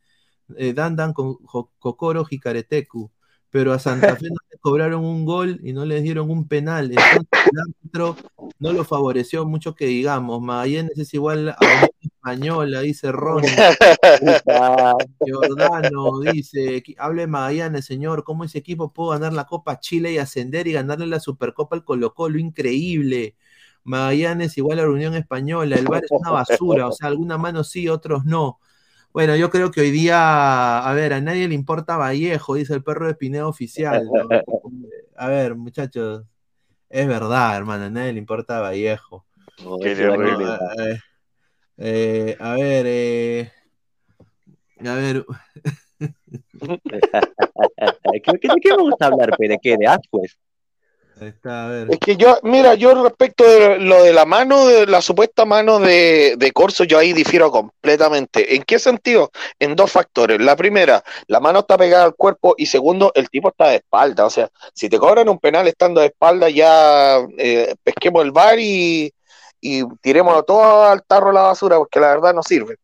eh, 0.57 0.73
Dandan, 0.73 1.13
Kokoro, 1.13 2.23
Jicaretecu. 2.23 3.11
Pero 3.51 3.73
a 3.73 3.79
Santa 3.79 4.15
Fe 4.15 4.29
no 4.29 4.35
le 4.49 4.57
cobraron 4.59 5.03
un 5.03 5.25
gol 5.25 5.59
y 5.63 5.73
no 5.73 5.83
les 5.85 6.01
dieron 6.03 6.31
un 6.31 6.47
penal. 6.47 6.85
Entonces 6.91 7.27
el 7.51 7.59
árbitro 7.59 8.15
no 8.59 8.71
lo 8.73 8.85
favoreció 8.85 9.45
mucho 9.45 9.75
que 9.75 9.85
digamos. 9.87 10.41
Magallanes 10.41 10.97
es 10.97 11.13
igual 11.13 11.49
a 11.49 11.57
una 11.59 11.89
española, 12.01 12.79
dice. 12.81 13.11
Puta, 13.11 14.95
Giordano 15.25 16.19
dice, 16.21 16.77
"Equi- 16.77 16.95
hable 16.97 17.27
Magallanes, 17.27 17.85
señor, 17.85 18.23
¿cómo 18.23 18.43
ese 18.45 18.59
equipo 18.59 18.93
pudo 18.93 19.09
ganar 19.11 19.33
la 19.33 19.45
Copa 19.45 19.79
Chile 19.79 20.13
y 20.13 20.17
ascender 20.17 20.67
y 20.67 20.71
ganarle 20.73 21.07
la 21.07 21.19
Supercopa 21.19 21.75
al 21.75 21.83
Colo 21.83 22.13
Colo? 22.13 22.39
Increíble. 22.39 23.35
Magallanes 23.83 24.57
igual 24.57 24.79
a 24.79 24.83
la 24.83 24.89
Unión 24.89 25.15
Española, 25.15 25.75
el 25.75 25.87
VAR 25.87 26.03
es 26.05 26.11
una 26.11 26.29
basura, 26.31 26.87
o 26.87 26.91
sea, 26.91 27.07
algunas 27.07 27.39
manos 27.39 27.69
sí, 27.69 27.89
otros 27.89 28.25
no. 28.25 28.59
Bueno, 29.13 29.35
yo 29.35 29.49
creo 29.49 29.71
que 29.71 29.81
hoy 29.81 29.91
día, 29.91 30.79
a 30.79 30.93
ver, 30.93 31.13
a 31.13 31.21
nadie 31.21 31.47
le 31.47 31.55
importa 31.55 31.97
Vallejo, 31.97 32.55
dice 32.55 32.73
el 32.73 32.83
perro 32.83 33.07
de 33.07 33.15
Pineda 33.15 33.47
oficial. 33.47 34.05
¿no? 34.05 34.29
A 35.17 35.27
ver, 35.27 35.55
muchachos, 35.55 36.23
es 36.89 37.07
verdad, 37.07 37.55
hermano, 37.55 37.85
a 37.85 37.89
nadie 37.91 38.13
le 38.13 38.19
importa 38.19 38.59
Vallejo. 38.59 39.23
no, 39.63 39.77
Qué 39.77 39.91
ese 39.91 40.07
va 40.07 40.15
a 40.15 40.17
terrible. 40.17 40.45
Eh, 40.77 40.99
eh, 41.77 42.37
a 42.39 42.53
ver, 42.53 42.85
eh, 42.87 43.51
a 44.83 44.93
ver, 44.95 45.25
¿Qué, 48.13 48.21
qué, 48.21 48.47
de 48.47 48.55
qué 48.61 48.71
vamos 48.71 48.95
a 48.99 49.05
hablar, 49.05 49.37
pe? 49.37 49.47
¿De 49.47 49.59
qué? 49.61 49.77
¿De 49.77 49.85
Asquez? 49.85 50.37
Ahí 51.21 51.29
está, 51.29 51.65
a 51.65 51.69
ver. 51.69 51.87
Es 51.91 51.99
que 51.99 52.17
yo, 52.17 52.39
mira, 52.43 52.73
yo 52.75 53.03
respecto 53.03 53.43
de 53.43 53.79
lo 53.79 54.03
de 54.03 54.11
la 54.13 54.25
mano, 54.25 54.67
de 54.67 54.87
la 54.87 55.01
supuesta 55.01 55.45
mano 55.45 55.79
de, 55.79 56.35
de 56.37 56.51
Corso, 56.51 56.83
yo 56.83 56.97
ahí 56.97 57.13
difiero 57.13 57.51
completamente. 57.51 58.55
¿En 58.55 58.63
qué 58.63 58.79
sentido? 58.79 59.31
En 59.59 59.75
dos 59.75 59.91
factores. 59.91 60.41
La 60.41 60.55
primera, 60.55 61.03
la 61.27 61.39
mano 61.39 61.59
está 61.59 61.77
pegada 61.77 62.03
al 62.05 62.15
cuerpo 62.15 62.55
y 62.57 62.65
segundo, 62.65 63.11
el 63.15 63.29
tipo 63.29 63.49
está 63.49 63.69
de 63.69 63.77
espalda. 63.77 64.25
O 64.25 64.29
sea, 64.29 64.49
si 64.73 64.89
te 64.89 64.97
cobran 64.99 65.29
un 65.29 65.39
penal 65.39 65.67
estando 65.67 66.01
de 66.01 66.07
espalda, 66.07 66.49
ya 66.49 67.19
eh, 67.37 67.75
pesquemos 67.83 68.23
el 68.23 68.31
bar 68.31 68.59
y, 68.59 69.13
y 69.61 69.83
tirémoslo 70.01 70.43
todo 70.43 70.83
al 70.85 71.03
tarro 71.03 71.27
de 71.27 71.33
la 71.33 71.41
basura, 71.43 71.77
porque 71.77 71.99
la 71.99 72.09
verdad 72.09 72.33
no 72.33 72.43
sirve. 72.43 72.77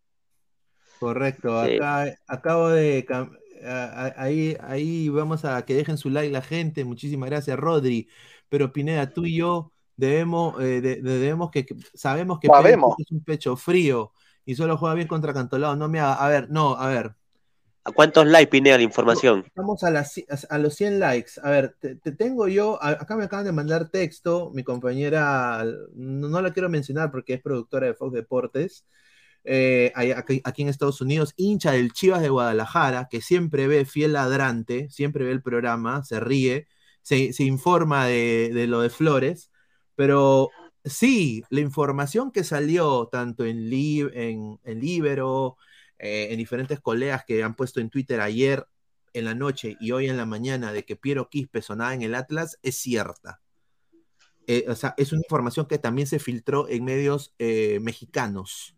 Correcto, 0.99 1.65
Sí. 1.65 1.75
acá 1.75 2.05
acabo 2.27 2.69
de 2.69 3.05
ahí, 3.65 4.57
ahí 4.61 5.09
vamos 5.09 5.45
a 5.45 5.63
que 5.65 5.73
dejen 5.75 5.97
su 5.97 6.09
like 6.09 6.31
la 6.31 6.41
gente, 6.41 6.85
muchísimas 6.85 7.29
gracias 7.29 7.57
Rodri, 7.57 8.07
pero 8.49 8.71
Pineda, 8.71 9.11
tú 9.11 9.25
y 9.25 9.37
yo 9.37 9.71
debemos, 9.95 10.59
eh, 10.61 10.81
de- 10.81 10.95
de- 11.01 11.19
debemos 11.19 11.51
que, 11.51 11.65
sabemos 11.93 12.39
que 12.39 12.47
Sabemos. 12.47 12.95
es 12.99 13.11
un 13.11 13.23
pecho 13.23 13.55
frío 13.57 14.13
y 14.45 14.55
solo 14.55 14.77
juega 14.77 14.95
bien 14.95 15.07
contra 15.07 15.33
Cantolao, 15.33 15.75
no 15.75 15.89
me 15.89 15.99
haga, 15.99 16.13
a 16.15 16.29
ver, 16.29 16.49
no, 16.49 16.75
a 16.75 16.87
ver, 16.89 17.15
¿A 17.83 17.91
cuántos 17.91 18.25
likes, 18.27 18.51
Pineda, 18.51 18.75
la 18.77 18.83
información? 18.83 19.45
Estamos 19.45 19.81
a, 19.85 19.89
las, 19.91 20.13
ci- 20.17 20.25
a 20.49 20.57
los 20.57 20.75
100 20.75 20.99
likes. 20.99 21.31
A 21.41 21.49
ver, 21.49 21.75
te, 21.79 21.95
te 21.95 22.11
tengo 22.11 22.49
yo, 22.49 22.77
a- 22.83 22.89
acá 22.89 23.15
me 23.15 23.23
acaban 23.23 23.45
de 23.45 23.53
mandar 23.53 23.89
texto, 23.89 24.51
mi 24.53 24.63
compañera, 24.63 25.63
no, 25.93 26.27
no 26.27 26.41
la 26.41 26.51
quiero 26.51 26.67
mencionar 26.69 27.11
porque 27.11 27.35
es 27.35 27.41
productora 27.41 27.87
de 27.87 27.93
Fox 27.93 28.13
Deportes, 28.13 28.85
eh, 29.47 29.91
aquí, 29.95 30.41
aquí 30.43 30.61
en 30.61 30.67
Estados 30.69 31.01
Unidos, 31.01 31.33
hincha 31.37 31.71
del 31.71 31.93
Chivas 31.93 32.21
de 32.21 32.29
Guadalajara, 32.29 33.07
que 33.09 33.21
siempre 33.21 33.67
ve 33.67 33.85
fiel 33.85 34.13
ladrante, 34.13 34.89
siempre 34.89 35.25
ve 35.25 35.31
el 35.31 35.41
programa, 35.41 36.03
se 36.03 36.19
ríe, 36.19 36.67
se, 37.01 37.33
se 37.33 37.43
informa 37.43 38.05
de, 38.05 38.51
de 38.53 38.67
lo 38.67 38.81
de 38.81 38.89
Flores, 38.89 39.49
pero 39.95 40.51
sí, 40.85 41.43
la 41.49 41.61
información 41.61 42.31
que 42.31 42.43
salió 42.43 43.07
tanto 43.11 43.45
en, 43.45 43.69
Lib- 43.69 44.11
en, 44.13 44.59
en 44.63 44.79
Libero, 44.79 45.57
eh, 45.99 46.27
en 46.31 46.37
diferentes 46.37 46.79
colegas 46.79 47.23
que 47.25 47.41
han 47.43 47.55
puesto 47.55 47.79
en 47.79 47.89
Twitter 47.89 48.21
ayer 48.21 48.67
en 49.13 49.25
la 49.25 49.33
noche 49.33 49.75
y 49.79 49.91
hoy 49.91 50.07
en 50.07 50.17
la 50.17 50.25
mañana 50.27 50.71
de 50.71 50.83
que 50.85 50.95
Piero 50.95 51.29
Quispe 51.29 51.61
sonaba 51.61 51.93
en 51.95 52.03
el 52.03 52.13
Atlas 52.13 52.59
es 52.61 52.77
cierta. 52.77 53.41
eh, 54.47 54.65
o 54.69 54.75
sea, 54.75 54.93
es 54.97 55.11
una 55.11 55.21
información 55.21 55.65
que 55.65 55.77
también 55.77 56.07
se 56.07 56.19
filtró 56.19 56.69
en 56.69 56.85
medios 56.85 57.33
mexicanos. 57.81 58.76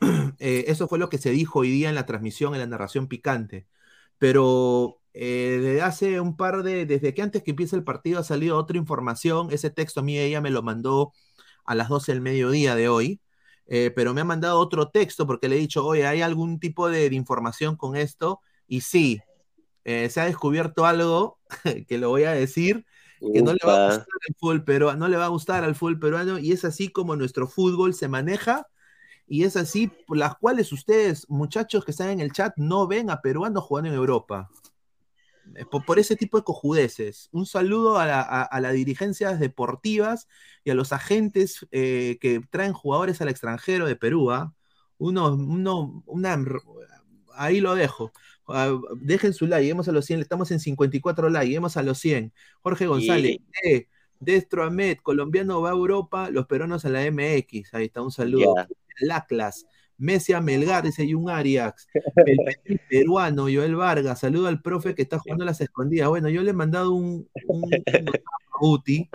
Eh, 0.38 0.66
eso 0.68 0.86
fue 0.88 0.98
lo 0.98 1.08
que 1.08 1.18
se 1.18 1.30
dijo 1.30 1.60
hoy 1.60 1.70
día 1.70 1.88
en 1.88 1.94
la 1.94 2.06
transmisión, 2.06 2.54
en 2.54 2.60
la 2.60 2.66
narración 2.66 3.08
picante. 3.08 3.66
Pero 4.18 5.00
eh, 5.14 5.58
desde 5.62 5.82
hace 5.82 6.20
un 6.20 6.36
par 6.36 6.62
de, 6.62 6.86
desde 6.86 7.14
que 7.14 7.22
antes 7.22 7.42
que 7.42 7.52
empiece 7.52 7.76
el 7.76 7.84
partido 7.84 8.20
ha 8.20 8.24
salido 8.24 8.58
otra 8.58 8.76
información. 8.78 9.48
Ese 9.50 9.70
texto 9.70 10.00
a 10.00 10.02
mí 10.02 10.18
ella 10.18 10.40
me 10.40 10.50
lo 10.50 10.62
mandó 10.62 11.12
a 11.64 11.74
las 11.74 11.88
12 11.88 12.12
del 12.12 12.20
mediodía 12.20 12.74
de 12.76 12.88
hoy. 12.88 13.20
Eh, 13.68 13.90
pero 13.96 14.14
me 14.14 14.20
ha 14.20 14.24
mandado 14.24 14.60
otro 14.60 14.90
texto 14.90 15.26
porque 15.26 15.48
le 15.48 15.56
he 15.56 15.58
dicho, 15.58 15.84
oye, 15.86 16.06
¿hay 16.06 16.22
algún 16.22 16.60
tipo 16.60 16.88
de, 16.88 17.10
de 17.10 17.16
información 17.16 17.76
con 17.76 17.96
esto? 17.96 18.40
Y 18.68 18.82
sí, 18.82 19.22
eh, 19.88 20.10
se 20.10 20.20
ha 20.20 20.24
descubierto 20.24 20.84
algo 20.84 21.38
que 21.88 21.96
lo 21.98 22.08
voy 22.08 22.24
a 22.24 22.32
decir, 22.32 22.84
que 23.20 23.40
no 23.40 23.52
le 23.52 23.60
va 23.64 23.84
a 23.84 23.86
gustar 23.86 24.06
al 24.28 24.34
fútbol 24.36 24.64
peruano, 24.64 24.98
no 24.98 25.08
le 25.08 25.16
va 25.16 25.26
a 25.26 25.28
gustar 25.28 25.62
al 25.62 25.76
fútbol 25.76 26.00
peruano, 26.00 26.40
y 26.40 26.50
es 26.50 26.64
así 26.64 26.88
como 26.88 27.14
nuestro 27.14 27.46
fútbol 27.46 27.94
se 27.94 28.08
maneja, 28.08 28.66
y 29.28 29.44
es 29.44 29.56
así 29.56 29.88
por 30.06 30.16
las 30.16 30.36
cuales 30.36 30.72
ustedes, 30.72 31.28
muchachos 31.28 31.84
que 31.84 31.90
están 31.90 32.10
en 32.10 32.20
el 32.20 32.32
chat, 32.32 32.52
no 32.56 32.86
ven 32.86 33.10
a 33.10 33.20
peruanos 33.20 33.64
jugando 33.64 33.90
en 33.90 33.96
Europa. 33.96 34.48
Eh, 35.54 35.64
Por, 35.64 35.84
por 35.84 35.98
ese 35.98 36.16
tipo 36.16 36.36
de 36.38 36.44
cojudeces. 36.44 37.28
Un 37.32 37.46
saludo 37.46 37.98
a, 37.98 38.06
la- 38.06 38.20
a- 38.22 38.42
a 38.42 38.60
las 38.60 38.72
dirigencias 38.72 39.38
deportivas 39.38 40.26
y 40.64 40.70
a 40.70 40.74
los 40.74 40.92
agentes 40.92 41.66
eh, 41.70 42.18
que 42.20 42.40
traen 42.50 42.72
jugadores 42.72 43.20
al 43.20 43.28
extranjero 43.28 43.86
de 43.86 43.96
Perú. 43.96 44.30
¿ah? 44.32 44.54
Uno, 44.98 45.34
uno, 45.34 46.02
una, 46.06 46.44
ahí 47.34 47.60
lo 47.60 47.74
dejo. 47.74 48.12
Ah, 48.48 48.76
dejen 48.96 49.32
su 49.34 49.46
like, 49.46 49.62
lleguemos 49.62 49.88
a 49.88 49.92
los 49.92 50.04
100, 50.06 50.20
estamos 50.20 50.50
en 50.52 50.60
54 50.60 51.28
likes, 51.30 51.46
lleguemos 51.48 51.76
a 51.76 51.82
los 51.82 51.98
100. 51.98 52.32
Jorge 52.62 52.86
González, 52.86 53.38
eh, 53.64 53.88
Destro 54.20 54.64
Ahmed, 54.64 54.98
colombiano 55.02 55.60
va 55.60 55.70
a 55.70 55.72
Europa, 55.72 56.30
los 56.30 56.46
peruanos 56.46 56.84
a 56.84 56.88
la 56.88 57.04
MX. 57.10 57.74
Ahí 57.74 57.86
está, 57.86 58.02
un 58.02 58.10
saludo. 58.12 58.54
Ya. 59.00 59.06
Laclas, 59.06 59.66
Messi 59.98 60.32
a 60.34 60.40
Melgar, 60.40 60.84
dice 60.84 61.06
Jun 61.10 61.30
Arias, 61.30 61.88
el 62.26 62.80
peruano, 62.90 63.42
Joel 63.44 63.76
Vargas, 63.76 64.20
saludo 64.20 64.48
al 64.48 64.60
profe 64.60 64.94
que 64.94 65.02
está 65.02 65.18
jugando 65.18 65.44
a 65.44 65.46
las 65.46 65.60
escondidas. 65.60 66.08
Bueno, 66.08 66.28
yo 66.28 66.42
le 66.42 66.50
he 66.50 66.54
mandado 66.54 66.92
un, 66.92 67.28
un, 67.48 67.70
un. 68.60 69.08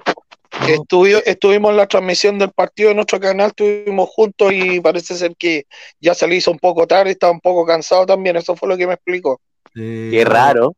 Estuvi- 0.67 1.21
estuvimos 1.25 1.71
en 1.71 1.77
la 1.77 1.87
transmisión 1.87 2.37
del 2.37 2.51
partido 2.51 2.89
en 2.91 2.97
nuestro 2.97 3.19
canal, 3.19 3.47
estuvimos 3.49 4.09
juntos 4.09 4.51
y 4.53 4.79
parece 4.79 5.15
ser 5.15 5.35
que 5.35 5.65
ya 5.99 6.13
se 6.13 6.27
le 6.27 6.35
hizo 6.35 6.51
un 6.51 6.59
poco 6.59 6.85
tarde, 6.85 7.11
estaba 7.11 7.31
un 7.33 7.39
poco 7.39 7.65
cansado 7.65 8.05
también, 8.05 8.35
eso 8.35 8.55
fue 8.55 8.69
lo 8.69 8.77
que 8.77 8.85
me 8.85 8.93
explicó. 8.93 9.39
Sí, 9.73 10.09
Qué 10.11 10.23
raro. 10.25 10.75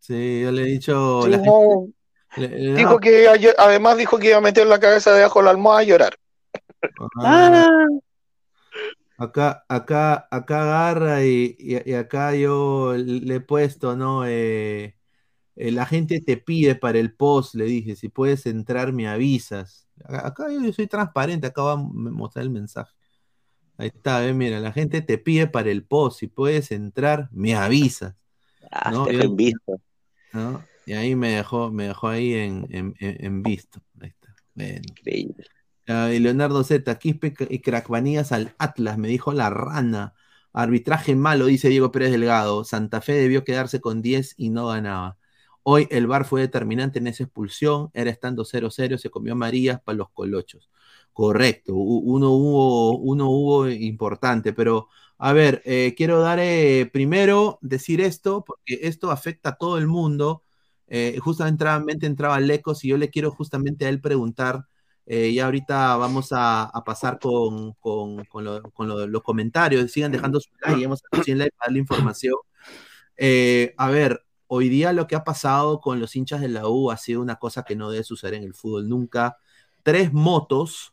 Sí, 0.00 0.40
yo 0.42 0.52
le 0.52 0.62
he 0.62 0.66
dicho. 0.66 1.22
Sí, 1.24 1.30
la 1.30 1.36
gente- 1.38 1.50
no, 1.50 1.88
le- 2.36 2.48
le- 2.48 2.74
dijo 2.76 2.94
ah, 2.94 3.00
que 3.00 3.28
ayer- 3.28 3.54
además 3.58 3.96
dijo 3.98 4.18
que 4.18 4.28
iba 4.28 4.36
a 4.38 4.40
meter 4.42 4.66
la 4.66 4.78
cabeza 4.80 5.12
debajo 5.12 5.40
de 5.40 5.44
la 5.46 5.50
almohada 5.50 5.80
a 5.80 5.84
llorar. 5.84 6.16
ah, 7.22 7.86
Acá, 9.18 9.64
acá, 9.68 10.28
acá 10.30 10.62
agarra 10.62 11.24
y, 11.24 11.56
y- 11.58 11.90
y 11.90 11.94
acá 11.94 12.34
yo 12.34 12.94
le 12.96 13.36
he 13.36 13.40
puesto, 13.40 13.96
¿no? 13.96 14.26
Eh, 14.26 14.94
eh, 15.56 15.72
la 15.72 15.86
gente 15.86 16.20
te 16.20 16.36
pide 16.38 16.74
para 16.76 16.98
el 16.98 17.14
post, 17.14 17.54
le 17.56 17.64
dije, 17.66 17.96
si 17.96 18.08
puedes 18.10 18.46
entrar, 18.46 18.92
me 18.92 19.08
avisas. 19.08 19.88
Acá, 20.04 20.26
acá 20.28 20.46
yo 20.52 20.72
soy 20.72 20.86
transparente, 20.88 21.46
acá 21.48 21.62
va 21.62 21.72
a 21.74 21.76
m- 21.76 22.10
mostrar 22.12 22.44
el 22.44 22.50
mensaje. 22.50 22.92
Ahí 23.78 23.88
está, 23.88 24.20
ve, 24.20 24.34
mira, 24.34 24.60
la 24.60 24.72
gente 24.72 25.02
te 25.02 25.18
pide 25.18 25.46
para 25.48 25.70
el 25.70 25.84
post, 25.86 26.20
si 26.20 26.28
puedes 26.28 26.72
entrar, 26.72 27.28
me 27.32 27.54
avisas, 27.56 28.16
Ah, 28.70 28.92
¿no? 28.92 29.06
te 29.06 29.10
Yo- 29.10 29.20
dejó 29.20 29.24
en 29.24 29.36
visto. 29.36 29.80
¿no? 30.32 30.68
Y 30.84 30.92
ahí 30.94 31.14
me 31.16 31.30
dejó, 31.36 31.70
me 31.70 31.88
dejó 31.88 32.08
ahí 32.08 32.34
en, 32.34 32.66
en, 32.70 32.94
en- 33.00 33.24
en 33.24 33.42
visto. 33.42 33.80
Ahí 34.00 34.08
está. 34.10 34.34
Bueno. 34.54 34.96
Increíble. 35.00 35.44
Ah, 35.88 36.08
Leonardo 36.08 36.64
Z, 36.64 36.98
Quispe 36.98 37.34
y 37.48 37.60
Crackbanías 37.60 38.32
al 38.32 38.54
Atlas, 38.58 38.98
me 38.98 39.08
dijo 39.08 39.32
la 39.32 39.50
rana. 39.50 40.14
Arbitraje 40.52 41.14
malo, 41.14 41.46
dice 41.46 41.68
Diego 41.68 41.92
Pérez 41.92 42.10
Delgado. 42.10 42.64
Santa 42.64 43.00
Fe 43.00 43.12
debió 43.14 43.44
quedarse 43.44 43.80
con 43.80 44.02
10 44.02 44.34
y 44.36 44.50
no 44.50 44.66
ganaba. 44.68 45.16
Hoy 45.62 45.86
el 45.90 46.06
VAR 46.06 46.24
fue 46.24 46.40
determinante 46.40 46.98
en 46.98 47.06
esa 47.08 47.24
expulsión, 47.24 47.90
era 47.92 48.10
estando 48.10 48.44
0-0, 48.44 48.98
se 48.98 49.10
comió 49.10 49.36
Marías 49.36 49.80
para 49.82 49.98
los 49.98 50.10
colochos. 50.10 50.70
Correcto, 51.12 51.74
uno 51.74 52.30
hubo, 52.32 52.98
uno 52.98 53.28
hubo 53.30 53.68
importante, 53.68 54.52
pero 54.52 54.88
a 55.18 55.32
ver, 55.32 55.62
eh, 55.64 55.94
quiero 55.96 56.20
dar 56.20 56.38
eh, 56.40 56.88
primero 56.92 57.58
decir 57.62 58.00
esto, 58.00 58.44
porque 58.44 58.80
esto 58.82 59.10
afecta 59.10 59.50
a 59.50 59.56
todo 59.56 59.78
el 59.78 59.86
mundo. 59.86 60.42
Eh, 60.88 61.18
justamente 61.20 62.06
entraba 62.06 62.38
Lecos 62.40 62.84
y 62.84 62.88
yo 62.88 62.96
le 62.98 63.10
quiero 63.10 63.30
justamente 63.30 63.86
a 63.86 63.88
él 63.88 64.00
preguntar. 64.00 64.66
Eh, 65.06 65.32
ya 65.32 65.44
ahorita 65.46 65.96
vamos 65.96 66.28
a, 66.32 66.70
pasar 66.84 67.18
con, 67.20 67.72
con- 67.74 68.24
con 68.24 68.44
lo- 68.44 68.62
con 68.72 68.88
lo- 68.88 69.06
los 69.06 69.22
comentarios. 69.22 69.90
Sigan 69.92 70.10
dejando 70.12 70.40
su 70.40 70.50
like, 70.60 70.76
llegamos 70.76 71.00
a 71.10 71.16
los 71.16 71.24
100 71.24 71.38
likes 71.38 71.54
para 71.56 71.68
darle 71.68 71.78
información. 71.78 72.34
Eh, 73.16 73.74
a 73.78 73.88
ver, 73.88 74.24
hoy 74.48 74.68
día 74.68 74.92
lo 74.92 75.06
que 75.06 75.16
ha 75.16 75.24
pasado 75.24 75.80
con 75.80 76.00
los 76.00 76.14
hinchas 76.16 76.40
de 76.40 76.48
la 76.48 76.68
U 76.68 76.90
ha 76.90 76.96
sido 76.96 77.20
una 77.22 77.36
cosa 77.36 77.62
que 77.62 77.76
no 77.76 77.90
debe 77.90 78.04
suceder 78.04 78.34
en 78.34 78.42
el 78.44 78.54
fútbol 78.54 78.88
nunca. 78.88 79.36
Tres 79.82 80.12
motos, 80.12 80.92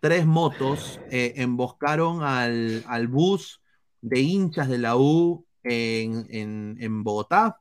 tres 0.00 0.26
motos 0.26 1.00
eh, 1.10 1.34
emboscaron 1.36 2.22
al, 2.22 2.84
al 2.88 3.08
bus 3.08 3.60
de 4.00 4.20
hinchas 4.20 4.68
de 4.68 4.78
la 4.78 4.96
U 4.96 5.46
en, 5.62 6.26
en- 6.28 6.76
en 6.80 7.04
Bogotá. 7.04 7.60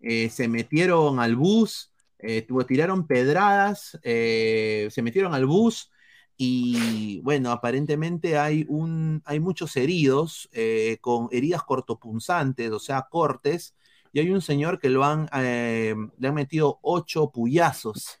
Eh, 0.00 0.28
se 0.30 0.46
metieron 0.48 1.18
al 1.20 1.34
bus, 1.36 1.90
eh, 2.18 2.46
tiraron 2.66 3.06
pedradas, 3.06 3.98
eh, 4.02 4.88
se 4.90 5.02
metieron 5.02 5.34
al 5.34 5.46
bus 5.46 5.90
y 6.36 7.20
bueno, 7.20 7.50
aparentemente 7.50 8.38
hay, 8.38 8.64
un, 8.68 9.22
hay 9.24 9.40
muchos 9.40 9.76
heridos 9.76 10.48
eh, 10.52 10.98
con 11.00 11.28
heridas 11.32 11.62
cortopunzantes, 11.64 12.70
o 12.70 12.78
sea, 12.78 13.06
cortes, 13.10 13.74
y 14.12 14.20
hay 14.20 14.30
un 14.30 14.40
señor 14.40 14.78
que 14.78 14.88
lo 14.88 15.04
han, 15.04 15.28
le 15.32 16.28
han 16.28 16.34
metido 16.34 16.78
ocho 16.82 17.30
puyazos, 17.30 18.20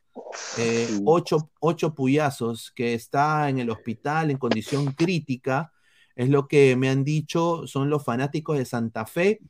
ocho, 1.04 1.50
ocho 1.60 1.94
puyazos, 1.94 2.72
que 2.72 2.94
está 2.94 3.48
en 3.48 3.58
el 3.58 3.70
hospital 3.70 4.30
en 4.30 4.38
condición 4.38 4.92
crítica, 4.92 5.72
es 6.18 6.28
lo 6.28 6.48
que 6.48 6.74
me 6.74 6.88
han 6.88 7.04
dicho, 7.04 7.68
son 7.68 7.88
los 7.88 8.04
fanáticos 8.04 8.58
de 8.58 8.64
Santa 8.64 9.06
Fe. 9.06 9.40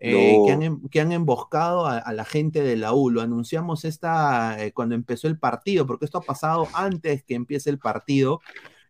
Eh, 0.00 0.36
No. 0.38 0.46
que, 0.46 0.52
han, 0.52 0.62
em- 0.62 0.88
que 0.88 1.00
han 1.00 1.12
emboscado 1.12 1.86
a, 1.86 1.98
a 1.98 2.12
la 2.12 2.24
gente 2.24 2.62
de 2.62 2.76
la 2.76 2.92
U. 2.94 3.10
Lo 3.10 3.20
anunciamos 3.20 3.84
esta, 3.84 4.62
eh, 4.64 4.72
cuando 4.72 4.94
empezó 4.94 5.26
el 5.28 5.38
partido, 5.38 5.86
porque 5.86 6.04
esto 6.04 6.18
ha 6.18 6.22
pasado 6.22 6.68
antes 6.74 7.24
que 7.24 7.34
empiece 7.34 7.70
el 7.70 7.78
partido. 7.78 8.40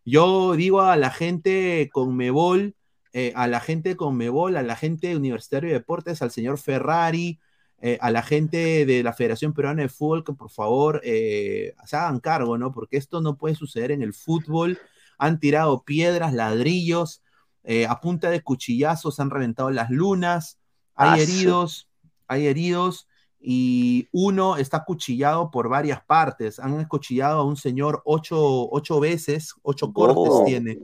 Yo 0.05 0.53
digo 0.53 0.81
a 0.81 0.95
la 0.97 1.09
gente 1.11 1.89
con 1.91 2.15
Mebol, 2.15 2.75
eh, 3.13 3.33
a 3.35 3.47
la 3.47 3.59
gente 3.59 3.95
con 3.95 4.15
Mebol, 4.17 4.55
a 4.57 4.63
la 4.63 4.75
gente 4.75 5.07
de 5.07 5.17
Universitario 5.17 5.69
de 5.69 5.75
Deportes, 5.79 6.21
al 6.21 6.31
señor 6.31 6.57
Ferrari, 6.59 7.39
eh, 7.81 7.97
a 8.01 8.11
la 8.11 8.21
gente 8.23 8.85
de 8.85 9.03
la 9.03 9.13
Federación 9.13 9.53
Peruana 9.53 9.81
de 9.83 9.89
Fútbol, 9.89 10.23
que 10.23 10.33
por 10.33 10.49
favor 10.51 11.01
eh, 11.03 11.73
se 11.85 11.95
hagan 11.95 12.19
cargo, 12.19 12.57
¿no? 12.57 12.71
Porque 12.71 12.97
esto 12.97 13.21
no 13.21 13.37
puede 13.37 13.55
suceder 13.55 13.91
en 13.91 14.01
el 14.01 14.13
fútbol. 14.13 14.77
Han 15.17 15.39
tirado 15.39 15.83
piedras, 15.83 16.33
ladrillos, 16.33 17.23
eh, 17.63 17.85
a 17.87 17.99
punta 17.99 18.29
de 18.29 18.41
cuchillazos 18.41 19.19
han 19.19 19.29
reventado 19.29 19.69
las 19.71 19.89
lunas, 19.89 20.58
hay 20.99 21.19
Ah, 21.19 21.23
heridos, 21.23 21.87
hay 22.27 22.47
heridos 22.47 23.07
y 23.39 24.09
uno 24.11 24.57
está 24.57 24.83
cuchillado 24.83 25.49
por 25.49 25.69
varias 25.69 26.03
partes. 26.03 26.59
Han 26.59 26.77
escuchillado 26.81 27.39
a 27.39 27.45
un 27.45 27.55
señor 27.55 28.01
ocho, 28.03 28.69
ocho 28.69 28.99
veces, 28.99 29.53
ocho 29.61 29.93
cortes 29.93 30.33
No. 30.33 30.43
tiene. 30.43 30.77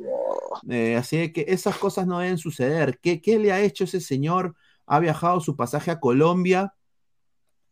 Eh, 0.70 0.96
así 0.96 1.34
que 1.34 1.46
esas 1.50 1.78
cosas 1.78 2.08
no 2.08 2.20
deben 2.20 2.38
suceder. 2.38 2.98
¿Qué, 3.02 3.22
qué 3.22 3.38
le 3.38 3.52
ha 3.52 3.60
hecho 3.62 3.84
ese 3.84 4.00
señor? 4.00 4.56
Ha 4.88 5.00
viajado 5.00 5.42
su 5.42 5.58
pasaje 5.58 5.92
a 5.92 6.00
Colombia 6.00 6.74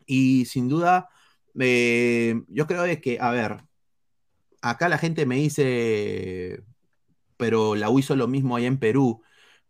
y 0.06 0.44
sin 0.46 0.68
duda, 0.68 1.08
eh, 1.58 2.42
yo 2.50 2.68
creo 2.68 2.82
de 2.84 3.00
que, 3.00 3.20
a 3.22 3.32
ver, 3.32 3.64
acá 4.62 4.90
la 4.90 4.98
gente 4.98 5.26
me 5.26 5.36
dice, 5.38 6.62
pero 7.38 7.76
la 7.76 7.90
U 7.90 8.00
hizo 8.00 8.18
lo 8.18 8.28
mismo 8.28 8.58
allá 8.58 8.68
en 8.68 8.80
Perú. 8.80 9.22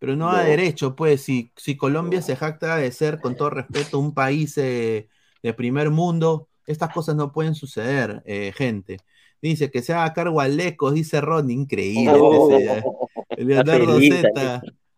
Pero 0.04 0.18
no, 0.18 0.30
No. 0.34 0.38
derecho, 0.44 0.98
pues, 0.98 1.22
si, 1.22 1.50
si 1.56 1.78
Colombia 1.78 2.22
se 2.22 2.36
jacta 2.36 2.76
de 2.76 2.92
ser, 2.92 3.22
con 3.22 3.38
todo 3.38 3.50
respeto, 3.52 4.00
un 4.00 4.13
país 4.13 4.58
eh, 4.58 5.08
de 5.42 5.54
primer 5.54 5.92
mundo, 5.92 6.50
estas 6.68 6.92
cosas 6.94 7.16
no 7.16 7.32
pueden 7.32 7.56
suceder, 7.56 8.22
eh, 8.26 8.52
gente. 8.54 8.98
Dice 9.42 9.72
que 9.72 9.82
se 9.82 9.94
haga 9.94 10.12
cargo 10.12 10.42
a 10.42 10.50
Lecos, 10.50 10.94
dice 10.94 11.22
Ron, 11.22 11.50
increíble. 11.50 12.18
Oh. 12.20 12.52
eh. 12.52 12.84
Leonardo. 13.38 13.98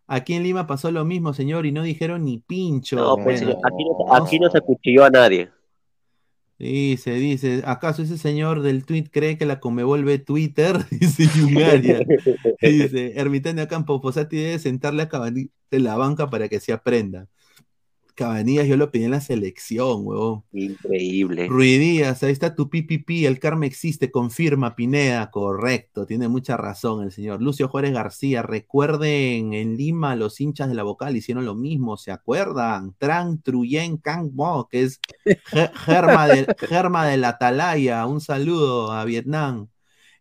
Aquí 0.08 0.34
en 0.34 0.42
Lima 0.42 0.66
pasó 0.66 0.90
lo 0.90 1.04
mismo, 1.04 1.32
señor, 1.32 1.66
y 1.66 1.70
no 1.70 1.84
dijeron 1.84 2.24
ni 2.24 2.38
pincho. 2.38 2.96
No, 2.96 3.14
pues, 3.14 3.44
Bueno, 3.44 3.60
aquí, 3.62 3.84
no, 3.84 4.12
aquí 4.12 4.38
no 4.40 4.50
se 4.50 4.58
acuchilló 4.58 5.04
a 5.04 5.10
nadie. 5.10 5.50
Dice, 6.58 7.12
dice, 7.12 7.62
¿acaso 7.66 8.02
ese 8.02 8.16
señor 8.16 8.62
del 8.62 8.86
tweet 8.86 9.10
cree 9.12 9.36
que 9.36 9.44
la 9.44 9.60
Comebol 9.60 10.04
ve 10.04 10.18
Twitter? 10.18 10.86
Dice 10.90 11.28
Yunaria. 11.36 12.00
Dice, 12.62 13.12
Ermitaño 13.16 13.68
Campo 13.68 14.00
Posati 14.00 14.36
debe 14.36 14.58
sentarle 14.58 15.02
a 15.02 15.08
en 15.70 15.84
la 15.84 15.96
banca 15.96 16.30
para 16.30 16.48
que 16.48 16.60
se 16.60 16.72
aprenda. 16.72 17.28
Cabanillas 18.16 18.66
yo 18.66 18.76
lo 18.76 18.90
pedí 18.90 19.04
en 19.04 19.12
la 19.12 19.20
selección, 19.20 20.00
huevón. 20.04 20.42
Increíble. 20.52 21.46
Ruidías, 21.46 22.22
ahí 22.22 22.32
está 22.32 22.54
tu 22.54 22.70
PPP, 22.70 23.26
el 23.26 23.38
karma 23.38 23.66
existe, 23.66 24.10
confirma 24.10 24.74
Pineda, 24.74 25.30
correcto, 25.30 26.06
tiene 26.06 26.26
mucha 26.26 26.56
razón 26.56 27.04
el 27.04 27.12
señor. 27.12 27.42
Lucio 27.42 27.68
Juárez 27.68 27.92
García, 27.92 28.42
recuerden, 28.42 29.52
en 29.52 29.76
Lima 29.76 30.16
los 30.16 30.40
hinchas 30.40 30.68
de 30.68 30.74
la 30.74 30.82
vocal 30.82 31.16
hicieron 31.16 31.44
lo 31.44 31.54
mismo, 31.54 31.98
¿se 31.98 32.10
acuerdan? 32.10 32.94
Tran 32.98 33.42
Truyen 33.42 33.98
Kang 33.98 34.32
Mo, 34.32 34.66
que 34.68 34.84
es 34.84 34.98
Germa 35.84 36.26
de, 36.26 36.46
Germa 36.58 37.06
de 37.06 37.18
la 37.18 37.28
Atalaya, 37.28 38.06
un 38.06 38.20
saludo 38.20 38.92
a 38.92 39.04
Vietnam. 39.04 39.68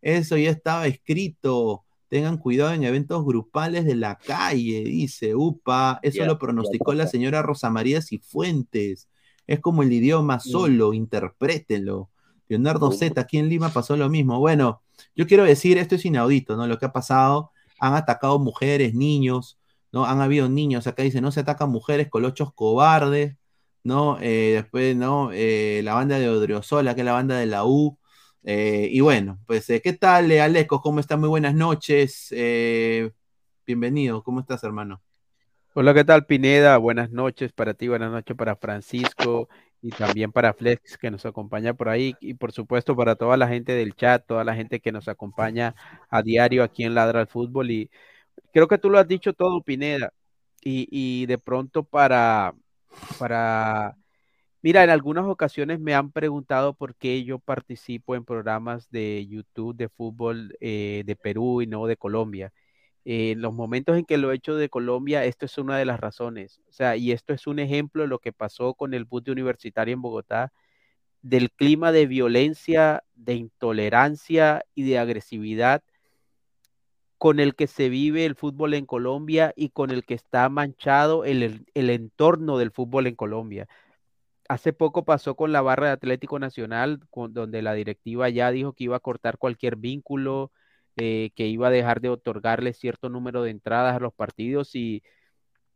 Eso 0.01 0.37
ya 0.37 0.51
estaba 0.51 0.85
escrito. 0.85 1.84
Tengan 2.09 2.37
cuidado 2.37 2.73
en 2.73 2.83
eventos 2.83 3.25
grupales 3.25 3.85
de 3.85 3.95
la 3.95 4.15
calle, 4.17 4.83
dice 4.83 5.35
Upa. 5.35 5.99
Eso 6.03 6.25
lo 6.25 6.37
pronosticó 6.37 6.93
la 6.93 7.07
señora 7.07 7.41
Rosa 7.41 7.69
María 7.69 8.01
Cifuentes. 8.01 9.09
Es 9.47 9.59
como 9.59 9.83
el 9.83 9.91
idioma 9.91 10.39
solo, 10.39 10.93
interprétenlo. 10.93 12.09
Leonardo 12.47 12.91
Z, 12.91 13.19
aquí 13.19 13.37
en 13.37 13.49
Lima 13.49 13.69
pasó 13.69 13.97
lo 13.97 14.09
mismo. 14.09 14.39
Bueno, 14.39 14.81
yo 15.15 15.27
quiero 15.27 15.43
decir, 15.43 15.77
esto 15.77 15.95
es 15.95 16.05
inaudito, 16.05 16.55
¿no? 16.55 16.67
Lo 16.67 16.77
que 16.77 16.85
ha 16.85 16.93
pasado, 16.93 17.51
han 17.79 17.95
atacado 17.95 18.39
mujeres, 18.39 18.93
niños, 18.93 19.57
¿no? 19.91 20.05
Han 20.05 20.21
habido 20.21 20.49
niños, 20.49 20.87
acá 20.87 21.03
dice, 21.03 21.21
no 21.21 21.31
se 21.31 21.39
atacan 21.39 21.69
mujeres, 21.69 22.09
colochos 22.09 22.53
cobardes, 22.53 23.35
¿no? 23.83 24.17
Eh, 24.21 24.51
después, 24.55 24.95
¿no? 24.95 25.31
Eh, 25.33 25.81
la 25.83 25.93
banda 25.95 26.19
de 26.19 26.29
Odriozola, 26.29 26.95
que 26.95 27.01
es 27.01 27.05
la 27.05 27.13
banda 27.13 27.37
de 27.37 27.45
la 27.45 27.65
U, 27.65 27.97
eh, 28.47 28.89
y 28.91 29.01
bueno, 29.01 29.39
pues, 29.47 29.67
eh, 29.71 29.81
¿qué 29.81 29.93
tal, 29.93 30.31
eh, 30.31 30.39
Aleco? 30.39 30.79
¿Cómo 30.79 30.99
estás? 30.99 31.17
Muy 31.17 31.29
buenas 31.29 31.55
noches. 31.55 32.31
bienvenido, 33.65 34.23
¿cómo 34.23 34.39
estás, 34.39 34.63
hermano? 34.63 35.01
Hola, 35.73 35.95
¿qué 35.95 36.03
tal, 36.03 36.27
Pineda? 36.27 36.77
Buenas 36.77 37.09
noches 37.09 37.51
para 37.51 37.73
ti, 37.73 37.87
buenas 37.87 38.11
noches 38.11 38.37
para 38.37 38.55
Francisco 38.55 39.49
y 39.81 39.89
también 39.89 40.31
para 40.31 40.53
Flex 40.53 40.95
que 40.97 41.09
nos 41.09 41.25
acompaña 41.25 41.73
por 41.73 41.89
ahí 41.89 42.15
y 42.21 42.35
por 42.35 42.51
supuesto 42.51 42.95
para 42.95 43.15
toda 43.15 43.35
la 43.35 43.47
gente 43.47 43.73
del 43.73 43.95
chat, 43.95 44.23
toda 44.25 44.43
la 44.43 44.55
gente 44.55 44.79
que 44.79 44.91
nos 44.91 45.07
acompaña 45.07 45.75
a 46.09 46.21
diario 46.21 46.63
aquí 46.63 46.83
en 46.83 46.93
Ladra 46.93 47.21
al 47.21 47.27
Fútbol 47.27 47.71
y 47.71 47.89
creo 48.53 48.67
que 48.67 48.77
tú 48.77 48.91
lo 48.91 48.99
has 48.99 49.07
dicho 49.07 49.33
todo, 49.33 49.61
Pineda, 49.61 50.13
y, 50.61 50.87
y 50.91 51.25
de 51.25 51.39
pronto 51.39 51.83
para, 51.83 52.53
para 53.17 53.95
Mira, 54.65 54.83
en 54.83 54.89
algunas 54.89 55.25
ocasiones 55.27 55.79
me 55.79 55.93
han 55.93 56.11
preguntado 56.11 56.73
por 56.73 56.95
qué 56.95 57.23
yo 57.23 57.37
participo 57.37 58.15
en 58.15 58.25
programas 58.25 58.89
de 58.89 59.27
YouTube 59.27 59.75
de 59.75 59.89
fútbol 59.89 60.57
eh, 60.59 61.03
de 61.05 61.15
Perú 61.15 61.61
y 61.61 61.67
no 61.67 61.85
de 61.85 61.97
Colombia. 61.97 62.51
en 63.05 63.41
los 63.41 63.53
momentos 63.53 63.97
en 63.97 64.05
que 64.05 64.17
lo 64.17 64.31
he 64.31 64.35
hecho 64.35 64.55
de 64.55 64.69
Colombia, 64.69 65.25
esto 65.25 65.45
es 65.45 65.59
una 65.59 65.77
de 65.77 65.85
las 65.85 65.99
razones. 65.99 66.61
O 66.67 66.71
sea, 66.73 66.97
y 66.97 67.11
esto 67.11 67.33
es 67.33 67.45
un 67.47 67.59
ejemplo 67.59 68.03
de 68.03 68.07
lo 68.09 68.17
que 68.19 68.33
pasó 68.33 68.73
con 68.73 68.95
el 68.95 69.05
fútbol 69.05 69.33
universitario 69.33 69.93
en 69.93 70.01
Bogotá, 70.01 70.51
del 71.21 71.51
clima 71.51 71.91
de 71.91 72.07
violencia, 72.07 73.03
de 73.15 73.35
intolerancia 73.35 74.63
y 74.75 74.83
de 74.89 74.97
agresividad 74.99 75.83
con 77.19 77.39
el 77.39 77.55
que 77.55 77.67
se 77.67 77.89
vive 77.89 78.25
el 78.25 78.35
fútbol 78.35 78.73
en 78.73 78.85
Colombia 78.87 79.53
y 79.55 79.69
con 79.69 79.91
el 79.91 80.05
que 80.05 80.15
está 80.15 80.49
manchado 80.49 81.23
el 81.23 81.65
entorno 81.75 82.57
del 82.57 82.71
fútbol 82.71 83.07
en 83.07 83.15
Colombia 83.15 83.67
hace 84.47 84.73
poco 84.73 85.05
pasó 85.05 85.35
con 85.35 85.51
la 85.51 85.61
barra 85.61 85.87
de 85.87 85.93
Atlético 85.93 86.39
Nacional, 86.39 86.99
donde 87.29 87.61
la 87.61 87.73
directiva 87.73 88.29
ya 88.29 88.51
dijo 88.51 88.73
que 88.73 88.85
iba 88.85 88.97
a 88.97 88.99
cortar 88.99 89.37
cualquier 89.37 89.75
vínculo, 89.75 90.51
eh, 90.97 91.31
que 91.35 91.47
iba 91.47 91.67
a 91.67 91.71
dejar 91.71 92.01
de 92.01 92.09
otorgarle 92.09 92.73
cierto 92.73 93.09
número 93.09 93.43
de 93.43 93.51
entradas 93.51 93.95
a 93.95 93.99
los 93.99 94.13
partidos 94.13 94.75
y, 94.75 95.03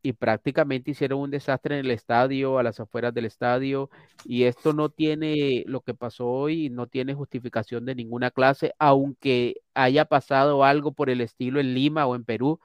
y 0.01 0.13
prácticamente 0.13 0.91
hicieron 0.91 1.19
un 1.19 1.31
desastre 1.31 1.77
en 1.77 1.85
el 1.85 1.91
estadio, 1.91 2.57
a 2.57 2.63
las 2.63 2.79
afueras 2.79 3.13
del 3.13 3.25
estadio, 3.25 3.89
y 4.25 4.43
esto 4.43 4.73
no 4.73 4.89
tiene, 4.89 5.63
lo 5.67 5.81
que 5.81 5.93
pasó 5.93 6.27
hoy, 6.27 6.69
no 6.69 6.87
tiene 6.87 7.13
justificación 7.13 7.85
de 7.85 7.95
ninguna 7.95 8.31
clase, 8.31 8.73
aunque 8.79 9.55
haya 9.73 10.05
pasado 10.05 10.63
algo 10.63 10.93
por 10.93 11.09
el 11.09 11.21
estilo 11.21 11.59
en 11.59 11.73
Lima 11.73 12.07
o 12.07 12.15
en 12.15 12.23
Perú, 12.25 12.59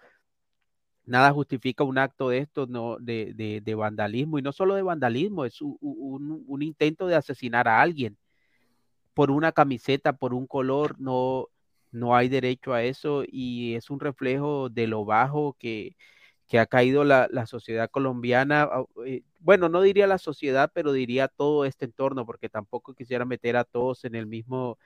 nada 1.07 1.33
justifica 1.33 1.85
un 1.85 1.99
acto 1.99 2.29
de 2.31 2.39
esto, 2.39 2.67
no, 2.67 2.97
de, 2.99 3.61
de, 3.63 3.75
vandalismo, 3.75 4.39
y 4.39 4.43
no 4.43 4.53
solo 4.53 4.75
de 4.75 4.83
vandalismo, 4.83 5.45
es 5.45 5.61
un, 5.61 5.77
un, 6.47 6.63
intento 6.63 7.07
de 7.07 7.17
asesinar 7.17 7.69
a 7.69 7.81
alguien 7.81 8.17
por 9.15 9.31
una 9.31 9.53
camiseta, 9.53 10.15
por 10.15 10.35
un 10.35 10.47
color, 10.47 10.97
no, 11.01 11.49
no 11.93 12.17
hay 12.17 12.29
derecho 12.29 12.73
a 12.73 12.83
eso, 12.83 13.23
y 13.27 13.75
es 13.75 13.91
un 13.91 14.01
reflejo 14.01 14.69
de 14.71 14.87
lo 14.87 15.05
bajo 15.05 15.57
que, 15.59 15.97
que 16.49 16.59
ha 16.59 16.67
caído 16.67 17.05
la, 17.05 17.29
la, 17.31 17.47
sociedad 17.47 17.91
colombiana. 17.91 18.69
Eh, 19.07 19.23
bueno, 19.41 19.69
no 19.69 19.83
diría 19.83 20.07
la 20.07 20.19
sociedad, 20.19 20.71
pero 20.75 20.93
diría 20.93 21.29
todo 21.29 21.65
este 21.65 21.85
entorno, 21.85 22.27
porque 22.27 22.49
tampoco 22.49 22.95
quisiera 22.95 23.25
meter 23.25 23.57
a 23.57 23.65
todos 23.65 24.05
en 24.05 24.15
el 24.15 24.27
mismo 24.27 24.79